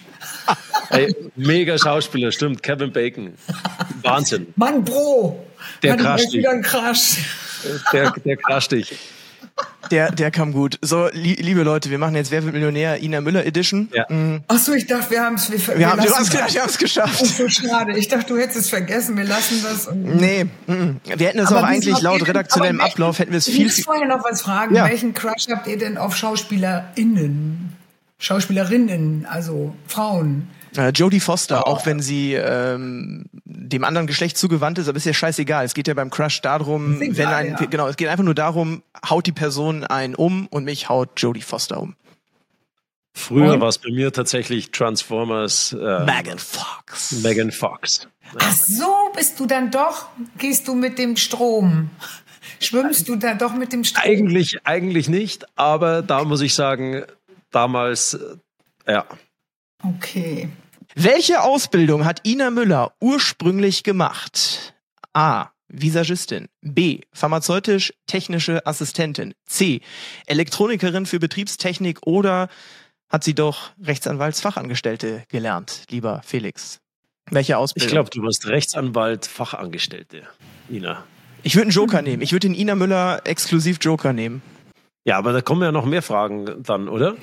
Ey, 0.91 1.15
mega 1.37 1.79
Schauspieler, 1.79 2.33
stimmt. 2.33 2.63
Kevin 2.63 2.93
Bacon. 2.93 3.35
Wahnsinn. 4.03 4.49
Mann, 4.57 4.85
Bro. 4.85 5.45
Der 5.83 5.97
crasht 5.97 6.27
dich. 6.33 6.41
wieder 6.41 6.51
ein 6.51 6.63
Crash. 6.63 7.19
Der, 7.93 8.13
der 8.25 8.37
crasht 8.37 8.73
dich. 8.73 8.99
Der, 9.91 10.11
der 10.13 10.31
kam 10.31 10.53
gut. 10.53 10.79
So, 10.81 11.09
li 11.13 11.35
liebe 11.35 11.63
Leute, 11.63 11.91
wir 11.91 11.99
machen 11.99 12.15
jetzt 12.15 12.31
Wer 12.31 12.43
wird 12.45 12.55
Millionär 12.55 13.03
Ina 13.03 13.21
Müller 13.21 13.45
Edition. 13.45 13.89
Ja. 13.93 14.07
Mm, 14.09 14.43
Ach 14.49 14.59
so, 14.59 14.73
ich 14.73 14.87
dachte, 14.87 15.11
wir 15.11 15.23
haben 15.23 15.35
es. 15.35 15.51
Wir, 15.51 15.79
Wir 15.79 15.91
haben, 15.91 16.01
hast 16.01 16.19
das. 16.19 16.31
gedacht, 16.31 16.55
wir 16.55 16.61
haben 16.63 16.69
es 16.71 16.79
geschafft. 16.79 17.27
So 17.27 17.49
schade. 17.49 17.99
Ich 17.99 18.09
dachte, 18.09 18.27
du 18.29 18.39
hättest 18.39 18.59
es 18.59 18.69
vergessen. 18.71 19.17
Wir 19.17 19.25
lassen 19.25 19.63
das. 19.63 19.89
Und 19.89 20.17
Nee, 20.17 20.45
mm, 20.67 21.01
wir 21.05 21.27
hätten 21.27 21.41
es 21.41 21.49
Aber 21.49 21.61
auch 21.61 21.65
eigentlich 21.65 22.01
laut 22.01 22.27
redaktionellem 22.27 22.81
Ablauf, 22.81 23.19
hätten 23.19 23.33
wir 23.33 23.39
es 23.39 23.49
Ich 23.49 23.57
viel, 23.57 23.65
muss 23.65 23.75
viel 23.75 23.85
vorher 23.85 24.07
noch 24.07 24.25
was 24.25 24.43
fragen. 24.43 24.75
Ja. 24.75 24.89
Welchen 24.89 25.13
Crush 25.13 25.49
habt 25.51 25.67
ihr 25.67 25.77
denn 25.79 25.99
auf 25.99 26.17
SchauspielerInnen? 26.17 27.77
Schauspielerinnen, 28.21 29.27
also 29.29 29.75
Frauen. 29.87 30.49
Äh, 30.77 30.91
Jodie 30.91 31.21
Foster, 31.21 31.67
auch 31.67 31.87
wenn 31.87 32.01
sie 32.01 32.35
ähm, 32.35 33.25
dem 33.45 33.83
anderen 33.83 34.07
Geschlecht 34.07 34.39
zugewandt 34.39 34.79
ist, 34.79 34.89
aber 34.89 34.99
ist 34.99 35.07
ja 35.07 35.15
scheißegal. 35.15 35.65
Es 35.65 35.75
geht 35.75 35.89
ja 35.89 35.95
beim 35.95 36.11
Crush 36.11 36.41
darum, 36.43 37.01
wenn 37.01 37.27
ein, 37.27 37.57
ja. 37.59 37.67
genau, 37.67 37.89
es 37.89 37.97
geht 37.97 38.09
einfach 38.09 38.23
nur 38.23 38.35
darum, 38.35 38.83
haut 39.09 39.27
die 39.27 39.33
Person 39.33 39.85
einen 39.85 40.15
um 40.15 40.47
und 40.47 40.65
mich 40.65 40.89
haut 40.89 41.11
Jodie 41.17 41.43
Foster 41.43 41.81
um. 41.81 41.97
Früher 43.13 43.61
war 43.61 43.69
es 43.69 43.79
bei 43.79 43.91
mir 43.91 44.13
tatsächlich 44.13 44.71
Transformers 44.71 45.73
äh, 45.73 46.05
Megan 46.05 46.39
Fox. 46.39 47.13
Megan 47.23 47.51
Fox. 47.51 48.07
Ach 48.39 48.55
so, 48.55 49.11
bist 49.17 49.41
du 49.41 49.47
dann 49.47 49.71
doch, 49.71 50.07
gehst 50.39 50.69
du 50.69 50.75
mit 50.75 50.99
dem 50.99 51.17
Strom? 51.17 51.91
Schwimmst 52.61 53.09
du 53.09 53.17
da 53.17 53.35
doch 53.35 53.55
mit 53.55 53.73
dem 53.73 53.83
Strom? 53.85 54.05
Eigentlich, 54.05 54.59
eigentlich 54.65 55.09
nicht, 55.09 55.47
aber 55.57 56.03
da 56.03 56.25
muss 56.25 56.41
ich 56.43 56.55
sagen, 56.55 57.05
damals, 57.51 58.15
äh, 58.15 58.93
ja. 58.93 59.07
Okay. 59.83 60.49
Welche 60.95 61.43
Ausbildung 61.43 62.05
hat 62.05 62.27
Ina 62.27 62.51
Müller 62.51 62.93
ursprünglich 63.01 63.83
gemacht? 63.85 64.75
A. 65.13 65.49
Visagistin. 65.69 66.49
B. 66.63 67.01
Pharmazeutisch-technische 67.13 68.67
Assistentin. 68.67 69.35
C. 69.47 69.81
Elektronikerin 70.27 71.07
für 71.07 71.21
Betriebstechnik 71.21 72.01
oder 72.07 72.49
hat 73.09 73.23
sie 73.25 73.35
doch 73.35 73.71
Rechtsanwaltsfachangestellte 73.83 75.25
gelernt, 75.29 75.85
lieber 75.91 76.23
Felix? 76.25 76.81
Welche 77.31 77.53
Ich 77.53 77.57
Ausbildung? 77.57 77.91
glaube, 77.93 78.11
du 78.11 78.23
warst 78.23 78.47
Rechtsanwalt, 78.47 79.27
Fachangestellte, 79.27 80.23
Ina. 80.69 81.05
Ich 81.43 81.55
würde 81.55 81.63
einen 81.67 81.71
Joker 81.71 82.03
nehmen. 82.03 82.23
Ich 82.23 82.33
würde 82.33 82.49
den 82.49 82.55
Ina 82.55 82.75
Müller 82.75 83.21
exklusiv 83.25 83.79
Joker 83.81 84.13
nehmen. 84.13 84.43
Ja, 85.05 85.19
aber 85.19 85.33
da 85.33 85.41
kommen 85.41 85.63
ja 85.63 85.73
noch 85.73 85.87
mehr 85.87 86.03
Fragen 86.03 86.63
dann, 86.63 86.89
oder? 86.89 87.17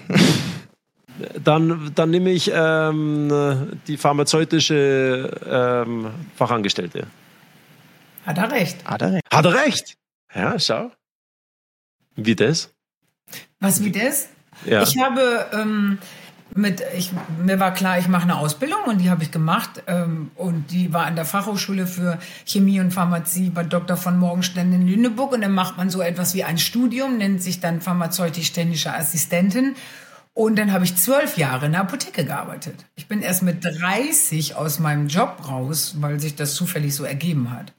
dann, 1.44 1.92
dann 1.96 2.10
nehme 2.10 2.32
ich 2.32 2.52
ähm, 2.54 3.80
die 3.88 3.98
pharmazeutische 3.98 5.32
ähm, 5.46 6.12
Fachangestellte. 6.36 7.08
Hat 8.26 8.38
er 8.38 8.52
recht. 8.52 8.84
Hat 8.86 9.02
er 9.02 9.14
recht. 9.14 9.24
Hat 9.32 9.46
er 9.46 9.54
recht? 9.54 9.98
Ja, 10.34 10.60
schau. 10.60 10.92
Wie 12.16 12.36
das? 12.36 12.74
Was 13.60 13.84
wie 13.84 13.92
das? 13.92 14.30
Ja. 14.66 14.82
Ich 14.82 14.98
habe 14.98 15.46
ähm, 15.54 16.00
mit, 16.58 16.82
ich, 16.96 17.12
mir 17.44 17.60
war 17.60 17.74
klar, 17.74 18.00
ich 18.00 18.08
mache 18.08 18.24
eine 18.24 18.38
Ausbildung 18.38 18.80
und 18.88 19.00
die 19.00 19.10
habe 19.10 19.24
ich 19.24 19.32
gemacht 19.32 19.84
ähm, 19.88 20.32
und 20.36 20.72
die 20.72 20.94
war 20.94 21.06
an 21.06 21.16
der 21.16 21.26
Fachhochschule 21.26 21.88
für 21.88 22.20
Chemie 22.46 22.80
und 22.80 22.92
Pharmazie 22.92 23.50
bei 23.50 23.64
Dr. 23.64 23.98
von 23.98 24.18
Morgenstern 24.18 24.74
in 24.74 24.88
Lüneburg 24.88 25.32
und 25.32 25.42
dann 25.42 25.54
macht 25.54 25.78
man 25.78 25.90
so 25.90 26.02
etwas 26.02 26.34
wie 26.34 26.44
ein 26.44 26.58
Studium, 26.58 27.18
nennt 27.18 27.42
sich 27.42 27.60
dann 27.60 27.82
pharmazeutisch-technische 27.82 28.94
Assistentin 28.94 29.76
und 30.34 30.58
dann 30.60 30.72
habe 30.72 30.86
ich 30.86 30.96
zwölf 30.96 31.38
Jahre 31.38 31.66
in 31.66 31.72
der 31.72 31.82
Apotheke 31.82 32.24
gearbeitet. 32.24 32.86
Ich 32.96 33.08
bin 33.08 33.22
erst 33.22 33.42
mit 33.42 33.66
30 33.66 34.56
aus 34.56 34.80
meinem 34.80 35.08
Job 35.08 35.48
raus, 35.48 35.96
weil 36.00 36.20
sich 36.20 36.36
das 36.36 36.54
zufällig 36.54 36.94
so 36.96 37.04
ergeben 37.04 37.52
hat. 37.52 37.74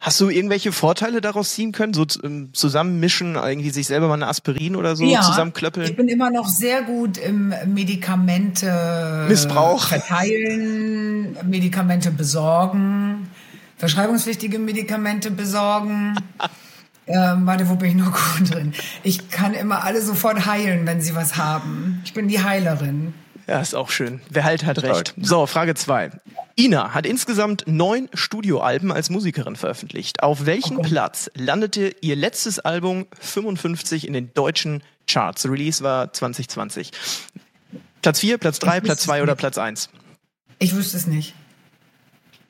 Hast 0.00 0.20
du 0.20 0.28
irgendwelche 0.28 0.72
Vorteile 0.72 1.20
daraus 1.20 1.52
ziehen 1.52 1.72
können? 1.72 1.92
So 1.94 2.06
ähm, 2.24 2.50
zusammenmischen, 2.52 3.34
irgendwie 3.34 3.70
sich 3.70 3.86
selber 3.86 4.08
mal 4.08 4.14
eine 4.14 4.26
Aspirin 4.26 4.74
oder 4.74 4.96
so 4.96 5.04
Ich 5.04 5.20
zusammenklöppeln? 5.20 5.94
bin 5.96 6.08
immer 6.08 6.30
noch 6.30 6.48
sehr 6.48 6.82
gut 6.82 7.18
im 7.18 7.52
Medikamente 7.66 9.26
Missbrauch. 9.28 9.86
verteilen, 9.86 11.36
Medikamente 11.44 12.10
besorgen, 12.10 13.28
verschreibungspflichtige 13.76 14.58
Medikamente 14.58 15.30
besorgen. 15.30 16.16
ähm, 17.06 17.46
warte, 17.46 17.68
wo 17.68 17.76
bin 17.76 17.90
ich 17.90 17.96
noch 17.96 18.12
gut 18.12 18.54
drin? 18.54 18.72
Ich 19.02 19.30
kann 19.30 19.54
immer 19.54 19.84
alle 19.84 20.00
sofort 20.02 20.46
heilen, 20.46 20.86
wenn 20.86 21.00
sie 21.00 21.14
was 21.14 21.36
haben. 21.36 22.00
Ich 22.04 22.14
bin 22.14 22.28
die 22.28 22.42
Heilerin. 22.42 23.14
Ja, 23.46 23.60
ist 23.60 23.74
auch 23.74 23.90
schön. 23.90 24.20
Wer 24.28 24.44
halt 24.44 24.64
hat 24.64 24.82
recht. 24.82 25.14
So, 25.20 25.46
Frage 25.46 25.74
zwei. 25.74 26.10
Ina 26.58 26.94
hat 26.94 27.06
insgesamt 27.06 27.64
neun 27.66 28.08
Studioalben 28.12 28.90
als 28.90 29.08
Musikerin 29.10 29.54
veröffentlicht. 29.56 30.22
Auf 30.22 30.46
welchen 30.46 30.78
Okay. 30.78 30.88
Platz 30.88 31.30
landete 31.34 31.94
ihr 32.00 32.16
letztes 32.16 32.58
Album 32.58 33.06
55 33.20 34.06
in 34.06 34.14
den 34.14 34.32
deutschen 34.34 34.82
Charts? 35.06 35.46
Release 35.48 35.84
war 35.84 36.12
2020. 36.12 36.90
Platz 38.02 38.20
4, 38.20 38.38
Platz 38.38 38.58
3, 38.58 38.78
Ich 38.78 38.82
Platz 38.84 38.98
wüsste 38.98 39.06
2 39.06 39.16
es 39.18 39.22
oder. 39.22 39.34
Platz 39.36 39.58
1? 39.58 39.90
Ich 40.58 40.74
wüsste 40.74 40.96
es 40.96 41.06
nicht. 41.06 41.34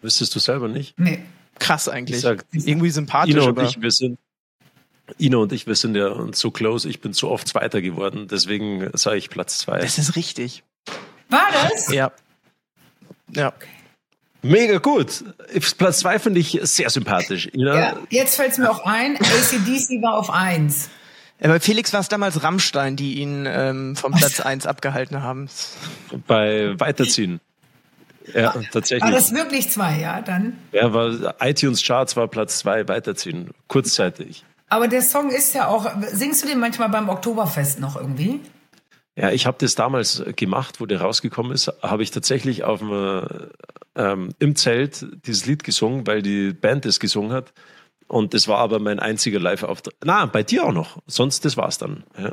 Wüsstest 0.00 0.34
du 0.34 0.38
selber 0.38 0.68
nicht? 0.68 0.98
Nee. 0.98 1.20
Krass 1.58 1.88
eigentlich. 1.88 2.16
Ich 2.18 2.22
sag, 2.22 2.44
Irgendwie 2.52 2.90
sympathisch, 2.90 3.34
Ina 3.34 3.42
und 3.44 3.48
aber 3.58 3.64
ich, 3.64 3.80
wir 3.80 3.90
sind, 3.90 4.18
Ina 5.18 5.38
und 5.38 5.52
ich, 5.52 5.66
wir 5.66 5.74
sind 5.74 5.94
ja 5.96 6.14
so 6.32 6.50
close. 6.50 6.88
Ich 6.88 7.00
bin 7.00 7.12
zu 7.12 7.28
oft 7.28 7.48
Zweiter 7.48 7.80
geworden. 7.82 8.28
Deswegen 8.30 8.90
sage 8.94 9.16
ich 9.16 9.30
Platz 9.30 9.58
zwei. 9.58 9.78
das 9.78 9.98
ist 9.98 10.16
richtig. 10.16 10.62
War 11.28 11.48
das? 11.52 11.92
Ja. 11.92 12.12
Ja. 13.34 13.52
Mega 14.42 14.78
gut. 14.78 15.24
Platz 15.78 15.98
zwei 16.00 16.18
finde 16.18 16.40
ich 16.40 16.58
sehr 16.62 16.88
sympathisch. 16.90 17.48
Ina, 17.52 17.74
Ja, 17.78 17.96
jetzt 18.10 18.36
fällt 18.36 18.52
es 18.52 18.58
mir 18.58 18.70
auch 18.70 18.84
ein. 18.84 19.16
ACDC 19.16 20.02
war 20.02 20.14
auf 20.14 20.30
eins. 20.30 20.88
Aber 21.42 21.60
Felix 21.60 21.92
war 21.92 22.00
es 22.00 22.08
damals 22.08 22.42
Rammstein, 22.42 22.96
die 22.96 23.14
ihn 23.20 23.44
ähm, 23.46 23.94
vom 23.96 24.12
Platz 24.12 24.40
1 24.40 24.66
abgehalten 24.66 25.22
haben. 25.22 25.48
bei 26.26 26.78
Weiterziehen. 26.78 27.40
Ja, 28.32 28.54
War 28.54 28.62
tatsächlich. 28.72 29.14
das 29.14 29.32
wirklich 29.32 29.70
zwei, 29.70 29.98
ja, 30.00 30.20
dann? 30.20 30.56
Ja, 30.72 30.92
war, 30.92 31.34
iTunes 31.40 31.82
Charts 31.84 32.16
war 32.16 32.26
Platz 32.26 32.58
zwei, 32.58 32.88
Weiterziehen. 32.88 33.50
Kurzzeitig. 33.68 34.44
Aber 34.68 34.88
der 34.88 35.02
Song 35.02 35.30
ist 35.30 35.54
ja 35.54 35.68
auch, 35.68 35.88
singst 36.10 36.42
du 36.42 36.48
den 36.48 36.58
manchmal 36.58 36.88
beim 36.88 37.08
Oktoberfest 37.08 37.78
noch 37.80 37.96
irgendwie? 37.96 38.40
Ja, 39.16 39.30
ich 39.30 39.46
habe 39.46 39.56
das 39.58 39.74
damals 39.74 40.22
gemacht, 40.36 40.80
wo 40.80 40.86
der 40.86 41.00
rausgekommen 41.00 41.52
ist, 41.52 41.72
habe 41.82 42.02
ich 42.02 42.10
tatsächlich 42.10 42.64
auf 42.64 42.80
dem, 42.80 43.48
ähm, 43.94 44.28
im 44.38 44.56
Zelt 44.56 45.06
dieses 45.26 45.46
Lied 45.46 45.64
gesungen, 45.64 46.06
weil 46.06 46.20
die 46.20 46.52
Band 46.52 46.84
es 46.84 47.00
gesungen 47.00 47.32
hat. 47.32 47.54
Und 48.08 48.34
das 48.34 48.46
war 48.46 48.58
aber 48.58 48.78
mein 48.78 49.00
einziger 49.00 49.40
Live-Auftritt. 49.40 49.96
Na, 50.04 50.26
bei 50.26 50.42
dir 50.42 50.64
auch 50.64 50.72
noch. 50.72 50.98
Sonst, 51.06 51.44
das 51.44 51.56
war's 51.56 51.78
dann. 51.78 52.04
Ja. 52.18 52.32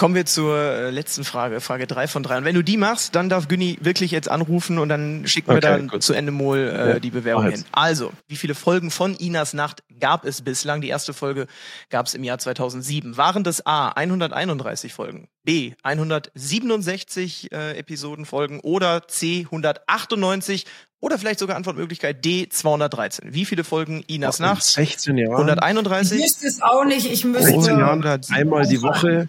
Kommen 0.00 0.14
wir 0.14 0.24
zur 0.24 0.56
äh, 0.56 0.88
letzten 0.88 1.24
Frage, 1.24 1.60
Frage 1.60 1.86
3 1.86 2.08
von 2.08 2.22
3. 2.22 2.38
Und 2.38 2.44
wenn 2.46 2.54
du 2.54 2.62
die 2.64 2.78
machst, 2.78 3.14
dann 3.14 3.28
darf 3.28 3.48
Günni 3.48 3.76
wirklich 3.82 4.10
jetzt 4.12 4.30
anrufen 4.30 4.78
und 4.78 4.88
dann 4.88 5.26
schicken 5.26 5.48
wir 5.48 5.56
Okay, 5.58 5.60
dann 5.60 5.88
gut. 5.88 6.02
zu 6.02 6.14
Ende 6.14 6.32
Mol 6.32 6.56
äh, 6.56 6.88
Ja, 6.92 6.98
die 7.00 7.10
Bewerbung 7.10 7.50
hin. 7.50 7.66
Also, 7.70 8.10
wie 8.26 8.36
viele 8.36 8.54
Folgen 8.54 8.90
von 8.90 9.14
Inas 9.14 9.52
Nacht 9.52 9.82
gab 10.00 10.24
es 10.24 10.40
bislang? 10.40 10.80
Die 10.80 10.88
erste 10.88 11.12
Folge 11.12 11.46
gab 11.90 12.06
es 12.06 12.14
im 12.14 12.24
Jahr 12.24 12.38
2007. 12.38 13.18
Waren 13.18 13.44
das 13.44 13.66
A 13.66 13.90
131 13.90 14.94
Folgen, 14.94 15.28
B 15.44 15.74
167 15.82 17.52
äh, 17.52 17.76
Episoden 17.76 18.24
Folgen 18.24 18.60
oder 18.60 19.06
C 19.06 19.40
198 19.44 20.64
oder 21.00 21.18
vielleicht 21.18 21.40
sogar 21.40 21.56
Antwortmöglichkeit 21.56 22.24
D 22.24 22.48
213? 22.48 23.34
Wie 23.34 23.44
viele 23.44 23.64
Folgen 23.64 24.02
Inas 24.06 24.38
In 24.38 24.46
Nacht? 24.46 24.62
16 24.62 25.18
Jahren. 25.18 25.34
131? 25.34 26.16
Ich 26.16 26.24
wüsste 26.24 26.46
es 26.46 26.62
auch 26.62 26.86
nicht. 26.86 27.04
Ich 27.04 27.20
16 27.20 27.32
müsste. 27.32 27.70
Jahren 27.72 28.02
einmal 28.30 28.66
die 28.66 28.80
Woche. 28.80 29.28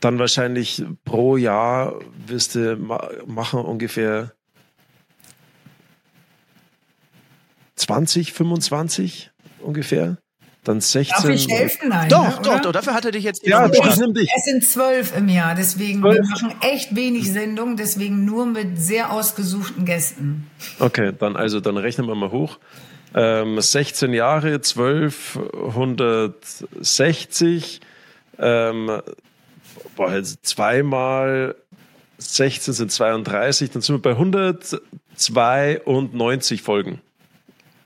Dann 0.00 0.18
wahrscheinlich 0.18 0.84
pro 1.04 1.36
Jahr 1.36 1.98
wirst 2.26 2.54
du 2.54 2.76
ma 2.76 3.08
machen 3.26 3.60
ungefähr 3.60 4.32
20, 7.76 8.32
25 8.32 9.30
ungefähr. 9.60 10.18
Dann 10.64 10.80
16. 10.80 11.14
Darf 11.14 11.28
ich 11.30 11.48
helfen? 11.48 11.88
Nein. 11.88 12.08
Doch, 12.10 12.40
ne, 12.40 12.42
doch, 12.42 12.60
doch, 12.60 12.72
dafür 12.72 12.92
hat 12.92 13.04
er 13.04 13.12
dich 13.12 13.24
jetzt 13.24 13.46
Ja, 13.46 13.68
doch, 13.68 13.86
ich 13.86 13.96
nimm 13.96 14.12
dich. 14.12 14.28
Es 14.36 14.44
sind 14.44 14.64
zwölf 14.64 15.16
im 15.16 15.28
Jahr, 15.28 15.54
deswegen 15.54 16.02
wir 16.02 16.22
machen 16.24 16.54
echt 16.60 16.94
wenig 16.94 17.32
Sendungen, 17.32 17.78
deswegen 17.78 18.26
nur 18.26 18.44
mit 18.44 18.78
sehr 18.78 19.12
ausgesuchten 19.12 19.86
Gästen. 19.86 20.50
Okay, 20.78 21.12
dann 21.18 21.36
also 21.36 21.60
dann 21.60 21.78
rechnen 21.78 22.06
wir 22.06 22.14
mal 22.14 22.32
hoch. 22.32 22.58
Ähm, 23.14 23.58
16 23.58 24.12
Jahre, 24.12 24.60
12, 24.60 25.38
160, 25.68 27.80
ähm, 28.38 29.00
boah, 29.98 30.14
jetzt 30.14 30.46
zweimal 30.46 31.54
16 32.18 32.72
sind 32.72 32.92
32, 32.92 33.70
dann 33.70 33.82
sind 33.82 33.96
wir 33.96 34.02
bei 34.02 34.12
192 34.12 36.62
Folgen. 36.62 37.00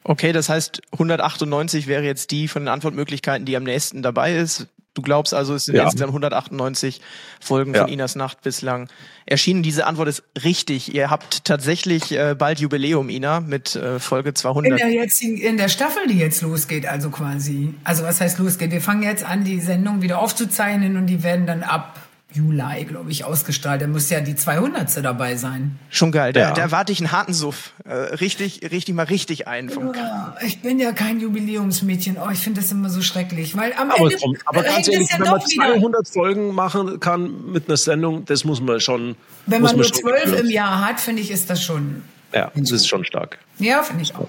Okay, 0.05 0.33
das 0.33 0.51
heißt 0.51 0.83
198 0.93 1.87
wäre 1.87 2.03
jetzt 2.03 2.31
die 2.31 2.49
von 2.49 2.63
den 2.63 2.69
Antwortmöglichkeiten, 2.69 3.47
die 3.47 3.57
am 3.57 3.65
nächsten 3.65 4.03
dabei 4.03 4.37
ist. 4.37 4.67
Du 4.95 5.01
glaubst 5.01 5.33
also, 5.33 5.55
es 5.55 5.65
sind 5.65 5.75
Ja. 5.77 5.85
insgesamt 5.85 6.11
198 6.13 7.01
Folgen 7.41 7.75
Ja. 7.75 7.83
von 7.83 7.91
Inas 7.93 8.15
Nacht 8.15 8.43
bislang 8.43 8.89
erschienen. 9.25 9.63
Diese 9.63 9.87
Antwort 9.87 10.09
ist 10.09 10.23
richtig. 10.45 10.95
Ihr 10.95 11.09
habt 11.11 11.45
tatsächlich 11.47 12.13
äh, 12.13 12.35
bald 12.39 12.61
Jubiläum, 12.61 13.09
Ina, 13.09 13.41
mit 13.41 13.75
äh, 13.75 13.99
Folge 13.99 14.31
In 14.31 14.35
200. 14.35 14.79
der, 14.79 14.91
jetzigen, 14.91 15.39
in 15.39 15.57
der 15.57 15.69
Staffel, 15.69 16.07
die 16.09 16.19
jetzt 16.19 16.43
losgeht, 16.43 16.87
also 16.87 17.09
quasi. 17.11 17.75
Also 17.85 18.03
was 18.03 18.21
heißt 18.21 18.39
losgeht? 18.39 18.71
Wir 18.71 18.83
fangen 18.83 19.03
jetzt 19.03 19.25
an, 19.25 19.45
die 19.45 19.61
Sendung 19.61 20.03
wieder 20.03 20.19
aufzuzeichnen 20.21 20.97
und 20.99 21.07
die 21.07 21.23
werden 21.23 21.47
dann 21.47 21.63
ab 21.63 21.99
Juli, 22.33 22.85
glaube 22.85 23.11
ich, 23.11 23.25
ausgestrahlt. 23.25 23.83
Da 23.83 23.87
muss 23.87 24.09
ja 24.11 24.21
die 24.21 24.35
200. 24.35 25.03
dabei 25.05 25.37
sein. 25.37 25.79
Schon 25.91 26.13
geil. 26.13 26.33
Da, 26.33 26.41
Ja. 26.41 26.53
da 26.53 26.63
erwarte 26.63 26.93
ich 26.93 27.01
einen 27.01 27.13
harten 27.13 27.33
Suff. 27.35 27.73
Äh, 27.85 27.93
richtig, 27.95 28.61
richtig 28.71 28.95
mal 28.95 29.05
richtig 29.05 29.49
ein. 29.49 29.69
Vom 29.71 29.93
Ja, 29.95 30.35
Ich 30.45 30.63
bin 30.63 30.79
ja 30.79 30.93
kein 30.93 31.21
Jubiläumsmädchen. 31.21 32.17
Oh, 32.19 32.31
ich 32.33 32.39
finde 32.39 32.61
das 32.61 32.71
immer 32.73 32.89
so 32.91 33.03
schrecklich, 33.03 33.57
weil 33.57 33.73
am 33.75 33.91
Aber, 33.91 34.05
Ende 34.05 34.17
komm, 34.21 34.37
aber 34.47 34.63
ganz 34.63 34.77
hängt 34.77 34.89
ehrlich, 34.89 35.09
es 35.09 35.13
ja 35.13 35.19
wenn 35.25 35.31
man 35.31 35.41
doch 35.41 35.49
wieder. 35.49 35.75
200 35.75 36.09
Folgen 36.09 36.55
machen 36.55 37.01
kann 37.01 37.53
mit 37.53 37.69
einer 37.69 37.77
Sendung, 37.77 38.25
das 38.25 38.45
muss 38.45 38.61
man 38.61 38.81
schon. 38.81 39.17
Wenn 39.47 39.61
muss 39.63 39.73
man 39.73 39.81
nur 39.81 39.93
zwölf 39.93 40.41
im 40.41 40.51
Jahr 40.51 40.87
hat, 40.87 41.01
finde 41.01 41.23
ich, 41.23 41.31
ist 41.31 41.51
das 41.51 41.63
schon. 41.63 42.03
Ja, 42.35 42.51
das 42.55 42.71
ist 42.71 42.87
schon 42.89 43.05
stark. 43.05 43.39
Ja, 43.59 43.83
finde 43.83 44.03
ich 44.05 44.15
auch. 44.15 44.29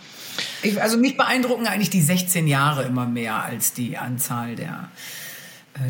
Ich, 0.62 0.82
also 0.82 0.98
mich 0.98 1.16
beeindrucken 1.16 1.68
eigentlich 1.68 1.90
die 1.90 2.02
16 2.02 2.48
Jahre 2.48 2.84
immer 2.84 3.06
mehr 3.06 3.44
als 3.44 3.74
die 3.74 3.98
Anzahl 3.98 4.56
der, 4.56 4.90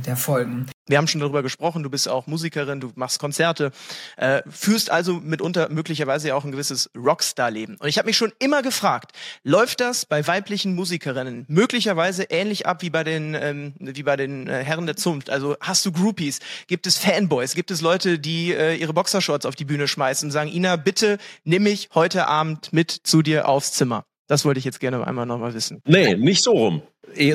der 0.06 0.16
Folgen. 0.16 0.68
Wir 0.88 0.98
haben 0.98 1.08
schon 1.08 1.22
darüber 1.22 1.44
gesprochen, 1.44 1.82
du 1.82 1.90
bist 1.90 2.10
auch 2.10 2.28
Musikerin, 2.28 2.82
du 2.82 2.92
machst 2.96 3.20
Konzerte, 3.20 3.72
äh, 4.18 4.42
führst 4.50 4.90
also 4.90 5.14
mitunter 5.14 5.70
möglicherweise 5.70 6.28
ja 6.28 6.36
auch 6.36 6.44
ein 6.44 6.52
gewisses 6.52 6.90
Rockstar-Leben. 6.98 7.78
Und 7.78 7.88
ich 7.88 7.98
habe 7.98 8.08
mich 8.08 8.18
schon 8.18 8.34
immer 8.40 8.62
gefragt, 8.62 9.14
läuft 9.44 9.80
das 9.80 10.06
bei 10.06 10.28
weiblichen 10.28 10.76
Musikerinnen 10.76 11.46
möglicherweise 11.48 12.24
ähnlich 12.24 12.68
ab 12.68 12.82
wie 12.82 12.90
bei 12.90 13.04
den, 13.06 13.34
ähm, 13.34 13.74
wie 13.80 14.04
bei 14.04 14.18
den 14.18 14.48
äh, 14.48 14.64
Herren 14.64 14.86
der 14.86 14.98
Zunft? 14.98 15.30
Also 15.30 15.56
hast 15.62 15.86
du 15.86 15.92
Groupies? 15.92 16.40
Gibt 16.68 16.86
es 16.86 16.98
Fanboys? 16.98 17.56
Gibt 17.56 17.72
es 17.72 17.80
Leute, 17.80 18.20
die 18.20 18.54
äh, 18.54 18.76
ihre 18.76 18.94
Boxershorts 18.94 19.46
auf 19.46 19.56
die 19.56 19.66
Bühne 19.66 19.88
schmeißen 19.88 20.28
und 20.28 20.32
sagen, 20.32 20.52
Ina, 20.52 20.76
bitte 20.76 21.18
nimm 21.46 21.64
mich 21.64 21.90
heute 21.94 22.28
Abend 22.28 22.74
mit 22.74 22.92
zu 22.92 23.22
dir 23.22 23.48
aufs 23.48 23.72
Zimmer? 23.72 24.04
Das 24.28 24.46
wollte 24.46 24.58
ich 24.58 24.66
jetzt 24.66 24.80
gerne 24.80 25.06
einmal 25.06 25.26
nochmal 25.26 25.54
wissen. 25.54 25.82
Nee, 25.86 26.16
nicht 26.16 26.44
so 26.44 26.52
rum. 26.52 26.82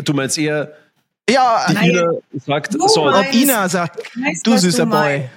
Du 0.02 0.12
meinst 0.14 0.38
eher, 0.38 0.74
Ja, 1.28 1.66
die 1.68 1.74
Nein. 1.74 1.90
Ina 1.90 2.10
sagt, 2.44 2.74
Du 2.74 2.88
so, 2.88 3.04
meinst- 3.04 3.28
ob 3.28 3.34
Ina 3.34 3.68
sagt, 3.68 3.98
Weißt, 4.16 4.46
du 4.46 4.56
süßer 4.56 4.86
Boy. 4.86 4.98
meinst. 4.98 5.28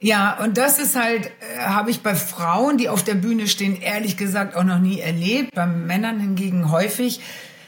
Ja, 0.00 0.38
und 0.44 0.56
das 0.58 0.78
ist 0.78 0.94
halt, 0.94 1.26
äh, 1.26 1.60
habe 1.66 1.90
ich 1.90 2.02
bei 2.02 2.14
Frauen, 2.14 2.78
die 2.78 2.88
auf 2.88 3.02
der 3.02 3.14
Bühne 3.14 3.48
stehen, 3.48 3.80
ehrlich 3.80 4.16
gesagt 4.16 4.54
auch 4.54 4.62
noch 4.64 4.78
nie 4.78 5.00
erlebt. 5.00 5.52
Bei 5.54 5.66
Männern 5.66 6.20
hingegen 6.20 6.70
häufig. 6.70 7.20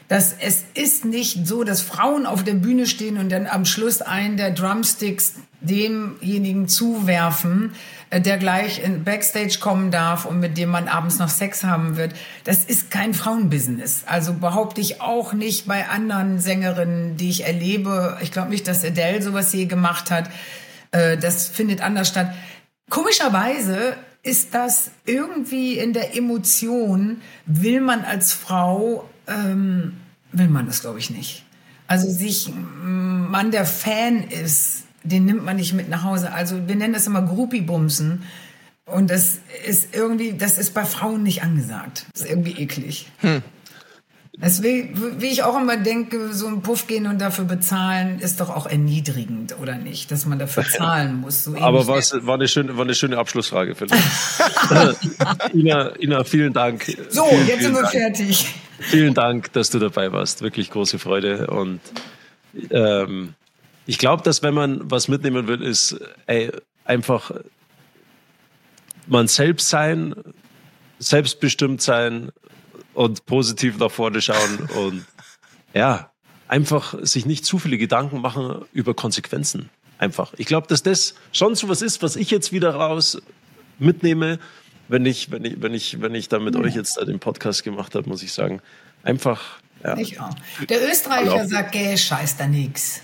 Dass 0.07 0.33
es 0.39 0.63
ist 0.73 1.05
nicht 1.05 1.47
so, 1.47 1.63
dass 1.63 1.81
Frauen 1.81 2.25
auf 2.25 2.43
der 2.43 2.53
Bühne 2.55 2.85
stehen 2.85 3.17
und 3.17 3.29
dann 3.31 3.47
am 3.47 3.63
Schluss 3.65 4.01
einen 4.01 4.35
der 4.37 4.51
Drumsticks 4.51 5.35
demjenigen 5.61 6.67
zuwerfen, 6.67 7.73
der 8.19 8.37
gleich 8.37 8.83
in 8.83 9.03
Backstage 9.03 9.59
kommen 9.59 9.89
darf 9.89 10.25
und 10.25 10.39
mit 10.39 10.57
dem 10.57 10.69
man 10.69 10.87
abends 10.89 11.17
noch 11.19 11.29
Sex 11.29 11.63
haben 11.63 11.95
wird. 11.95 12.13
Das 12.43 12.65
ist 12.65 12.91
kein 12.91 13.13
Frauenbusiness. 13.13 14.03
Also 14.05 14.33
behaupte 14.33 14.81
ich 14.81 14.99
auch 14.99 15.31
nicht 15.33 15.65
bei 15.65 15.87
anderen 15.87 16.39
Sängerinnen, 16.39 17.15
die 17.15 17.29
ich 17.29 17.45
erlebe. 17.45 18.17
Ich 18.21 18.31
glaube 18.31 18.49
nicht, 18.49 18.67
dass 18.67 18.83
Adele 18.83 19.21
sowas 19.21 19.53
je 19.53 19.65
gemacht 19.65 20.11
hat. 20.11 20.29
Äh, 20.91 21.17
Das 21.17 21.47
findet 21.47 21.81
anders 21.81 22.09
statt. 22.09 22.33
Komischerweise 22.89 23.95
ist 24.23 24.53
das 24.53 24.91
irgendwie 25.05 25.77
in 25.79 25.93
der 25.93 26.15
Emotion, 26.15 27.21
will 27.45 27.79
man 27.79 28.03
als 28.03 28.33
Frau, 28.33 29.09
ähm, 29.27 29.97
will 30.31 30.49
man 30.49 30.67
das 30.67 30.81
glaube 30.81 30.99
ich 30.99 31.09
nicht. 31.09 31.43
Also 31.87 32.09
sich, 32.09 32.51
man 32.83 33.51
der 33.51 33.65
Fan 33.65 34.23
ist, 34.23 34.80
den 35.03 35.25
nimmt 35.25 35.43
man 35.43 35.55
nicht 35.55 35.73
mit 35.73 35.89
nach 35.89 36.03
Hause. 36.03 36.31
Also 36.31 36.67
wir 36.67 36.75
nennen 36.75 36.93
das 36.93 37.07
immer 37.07 37.21
Groupie-Bumsen. 37.21 38.23
Und 38.85 39.09
das 39.09 39.39
ist 39.65 39.95
irgendwie, 39.95 40.33
das 40.33 40.57
ist 40.57 40.73
bei 40.73 40.85
Frauen 40.85 41.23
nicht 41.23 41.43
angesagt. 41.43 42.05
Das 42.13 42.23
ist 42.23 42.29
irgendwie 42.29 42.61
eklig. 42.61 43.07
Deswegen, 44.37 45.21
wie 45.21 45.27
ich 45.27 45.43
auch 45.43 45.59
immer 45.59 45.77
denke, 45.77 46.33
so 46.33 46.47
einen 46.47 46.61
Puff 46.61 46.87
gehen 46.87 47.05
und 47.05 47.19
dafür 47.19 47.45
bezahlen, 47.45 48.19
ist 48.19 48.39
doch 48.39 48.49
auch 48.49 48.65
erniedrigend, 48.65 49.55
oder 49.61 49.75
nicht? 49.75 50.09
Dass 50.09 50.25
man 50.25 50.39
dafür 50.39 50.63
zahlen 50.77 51.21
muss. 51.21 51.43
So 51.43 51.55
aber 51.57 51.85
was, 51.87 52.13
war, 52.25 52.35
eine 52.35 52.47
schöne, 52.47 52.75
war 52.75 52.85
eine 52.85 52.95
schöne 52.95 53.17
Abschlussfrage, 53.17 53.75
Philipp. 53.75 53.93
Ina, 55.53 55.95
Ina, 55.99 56.23
vielen 56.23 56.53
Dank. 56.53 56.85
So, 57.09 57.25
vielen, 57.25 57.47
jetzt 57.47 57.47
sind 57.47 57.59
vielen 57.59 57.73
wir 57.75 57.81
Dank. 57.81 57.91
fertig. 57.91 58.55
Vielen 58.79 59.13
Dank, 59.13 59.53
dass 59.53 59.69
du 59.69 59.79
dabei 59.79 60.11
warst. 60.11 60.41
Wirklich 60.41 60.71
große 60.71 60.97
Freude. 60.97 61.47
Und 61.47 61.81
ähm, 62.71 63.35
ich 63.85 63.97
glaube, 63.97 64.23
dass 64.23 64.43
wenn 64.43 64.53
man 64.53 64.89
was 64.89 65.07
mitnehmen 65.07 65.47
will, 65.47 65.61
ist 65.61 65.99
ey, 66.27 66.51
einfach 66.85 67.31
man 69.07 69.27
selbst 69.27 69.69
sein, 69.69 70.15
selbstbestimmt 70.99 71.81
sein 71.81 72.31
und 72.93 73.25
positiv 73.25 73.77
nach 73.77 73.91
vorne 73.91 74.21
schauen 74.21 74.59
und 74.75 75.05
ja, 75.73 76.11
einfach 76.47 76.95
sich 77.01 77.25
nicht 77.25 77.45
zu 77.45 77.57
viele 77.59 77.77
Gedanken 77.77 78.21
machen 78.21 78.65
über 78.73 78.93
Konsequenzen. 78.93 79.69
Einfach. 79.97 80.33
Ich 80.37 80.47
glaube, 80.47 80.67
dass 80.67 80.81
das 80.81 81.13
schon 81.31 81.55
so 81.55 81.69
was 81.69 81.81
ist, 81.81 82.01
was 82.01 82.15
ich 82.15 82.31
jetzt 82.31 82.51
wieder 82.51 82.73
raus 82.73 83.21
mitnehme, 83.77 84.39
wenn 84.87 85.05
ich, 85.05 85.31
wenn 85.31 85.45
ich, 85.45 85.61
wenn 85.61 85.73
ich, 85.73 86.01
wenn 86.01 86.15
ich 86.15 86.27
da 86.27 86.39
mit 86.39 86.55
euch 86.55 86.75
jetzt 86.75 86.99
den 86.99 87.19
Podcast 87.19 87.63
gemacht 87.63 87.95
habe, 87.95 88.09
muss 88.09 88.23
ich 88.23 88.33
sagen, 88.33 88.61
einfach, 89.03 89.59
ja, 89.83 89.97
Ich 89.97 90.19
auch. 90.19 90.33
Der 90.69 90.89
Österreicher 90.89 91.39
Hallo. 91.39 91.47
sagt, 91.47 91.71
gell, 91.71 91.97
scheiß 91.97 92.37
da 92.37 92.47
nix. 92.47 93.01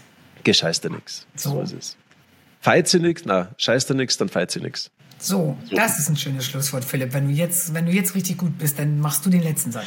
Gescheißt 0.47 0.83
dir 0.83 0.89
nix. 0.89 1.27
So. 1.35 1.51
So 1.51 1.61
ist 1.61 1.73
es. 1.73 1.97
Feit 2.61 2.87
sie 2.87 2.99
nix, 2.99 3.23
na, 3.25 3.49
scheißt 3.57 3.89
dir 3.89 3.95
nix, 3.95 4.17
dann 4.17 4.29
feit 4.29 4.49
sie 4.49 4.61
nix. 4.61 4.89
So, 5.19 5.57
das 5.71 5.99
ist 5.99 6.09
ein 6.09 6.15
schönes 6.15 6.45
Schlusswort, 6.45 6.85
Philipp. 6.85 7.13
Wenn 7.13 7.27
du 7.27 7.33
jetzt, 7.33 7.73
wenn 7.73 7.85
du 7.85 7.91
jetzt 7.91 8.15
richtig 8.15 8.37
gut 8.37 8.57
bist, 8.57 8.79
dann 8.79 8.99
machst 8.99 9.25
du 9.25 9.29
den 9.29 9.41
letzten 9.41 9.71
Satz. 9.71 9.85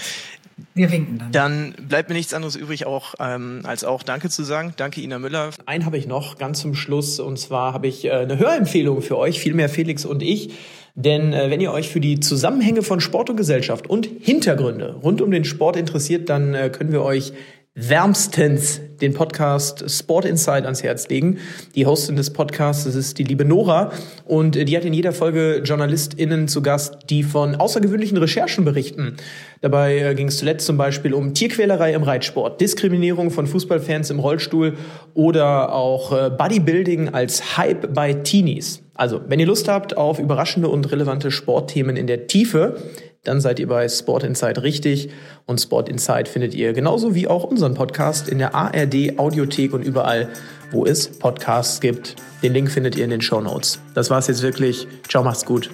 Wir 0.75 0.91
winken 0.91 1.19
dann. 1.19 1.33
Dann 1.33 1.75
bleibt 1.89 2.11
mir 2.11 2.15
nichts 2.17 2.35
anderes 2.35 2.57
übrig, 2.57 2.85
auch 2.85 3.15
ähm, 3.19 3.61
als 3.65 3.85
auch 3.85 4.03
Danke 4.03 4.29
zu 4.29 4.45
sagen. 4.45 4.75
Danke, 4.77 5.01
Ina 5.01 5.19
Müller. 5.19 5.51
Einen 5.65 5.87
habe 5.87 5.97
ich 5.97 6.07
noch 6.07 6.37
ganz 6.37 6.61
zum 6.61 6.75
Schluss 6.75 7.19
und 7.21 7.39
zwar 7.39 7.73
habe 7.73 7.87
ich 7.89 8.05
äh, 8.05 8.11
eine 8.11 8.39
Hörempfehlung 8.39 9.01
für 9.01 9.17
euch, 9.17 9.41
vielmehr 9.41 9.69
Felix 9.71 10.05
und 10.05 10.23
ich. 10.23 10.53
Denn 10.95 11.33
äh, 11.33 11.49
wenn 11.49 11.61
ihr 11.61 11.73
euch 11.73 11.89
für 11.89 12.01
die 12.01 12.21
Zusammenhänge 12.21 12.83
von 12.83 13.01
Sport 13.01 13.31
und 13.31 13.37
Gesellschaft 13.37 13.89
und 13.89 14.07
Hintergründe 14.21 14.97
rund 15.03 15.23
um 15.23 15.31
den 15.31 15.45
Sport 15.45 15.77
interessiert, 15.77 16.29
dann 16.29 16.55
äh, 16.55 16.69
können 16.69 16.93
wir 16.93 17.03
euch 17.03 17.33
wärmstens 17.75 18.81
den 19.01 19.15
Podcast 19.15 19.89
Sport 19.89 20.25
Insight 20.25 20.65
ans 20.65 20.83
Herz 20.83 21.09
legen. 21.09 21.39
Die 21.77 21.87
Hostin 21.87 22.17
des 22.17 22.33
Podcasts, 22.33 22.85
ist 22.85 23.19
die 23.19 23.25
liebe 23.25 23.45
Nora 23.45 23.93
und 24.25 24.57
äh, 24.57 24.65
die 24.65 24.77
hat 24.77 24.85
in 24.85 24.93
jeder 24.93 25.13
Folge 25.13 25.63
JournalistInnen 25.65 26.49
zu 26.49 26.63
Gast, 26.63 26.99
die 27.09 27.23
von 27.23 27.55
außergewöhnlichen 27.55 28.19
Recherchen 28.19 28.65
berichten. 28.65 29.17
Dabei 29.61 29.99
äh, 29.99 30.15
ging 30.17 30.29
es 30.29 30.39
zuletzt 30.39 30.67
zum 30.67 30.77
Beispiel 30.77 31.15
um 31.15 31.33
Tierquälerei 31.33 31.95
im 31.95 32.03
Reitsport, 32.03 32.61
Diskriminierung 32.61 33.31
von 33.31 33.47
Fußballfans 33.47 34.11
im 34.11 34.19
Rollstuhl 34.19 34.77
oder 35.15 35.73
auch 35.73 36.13
äh, 36.13 36.31
Bodybuilding 36.31 37.11
als 37.11 37.57
Hype 37.57 37.95
bei 37.95 38.15
Teenies. 38.15 38.83
Also, 38.95 39.23
wenn 39.29 39.41
ihr 39.41 39.47
Lust 39.47 39.69
habt 39.69 39.97
auf 39.97 40.19
überraschende 40.19 40.69
und 40.69 40.91
relevante 40.93 41.31
Sportthemen 41.31 41.97
in 41.97 42.07
der 42.07 42.27
Tiefe, 42.27 42.77
dann 43.25 43.41
seid 43.41 43.59
ihr 43.59 43.69
bei 43.69 43.89
Sport 43.89 44.25
Insight 44.25 44.63
richtig. 44.63 45.11
Und 45.47 45.61
Sport 45.61 45.89
Insight 45.89 46.29
findet 46.29 46.55
ihr 46.55 46.73
genauso 46.73 47.15
wie 47.15 47.29
auch 47.29 47.45
unseren 47.45 47.75
Podcast 47.75 48.29
in 48.29 48.39
der 48.39 48.55
ARD 48.55 49.19
Audiothek 49.19 49.75
und 49.75 49.83
überall, 49.83 50.29
wo 50.71 50.87
es 50.87 51.19
Podcasts 51.19 51.81
gibt. 51.81 52.17
Den 52.43 52.55
Link 52.55 52.71
findet 52.71 52.97
ihr 52.97 53.05
in 53.05 53.11
den 53.11 53.21
Show 53.21 53.41
Notes. 53.41 53.79
Das 53.95 54.09
war's 54.09 54.29
jetzt 54.29 54.43
wirklich. 54.43 54.89
Ciao, 55.09 55.23
macht's 55.23 55.45
gut. 55.45 55.71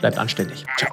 Bleibt 0.00 0.18
anständig. 0.18 0.64
Ciao. 0.76 0.90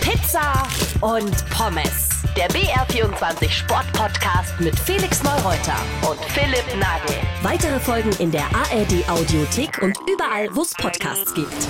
Pizza 0.00 0.62
und 1.00 1.48
Pommes. 1.50 2.08
Der 2.36 2.48
BR24 2.50 3.50
Sportpodcast 3.50 4.60
mit 4.60 4.78
Felix 4.78 5.22
Neureuter 5.22 5.76
und 6.08 6.20
Philipp 6.26 6.64
Nagel. 6.78 7.16
Weitere 7.42 7.80
Folgen 7.80 8.10
in 8.18 8.30
der 8.30 8.44
ARD 8.54 9.08
Audiothek 9.08 9.82
und 9.82 9.96
überall, 10.08 10.48
wo 10.54 10.62
es 10.62 10.74
Podcasts 10.74 11.34
gibt. 11.34 11.68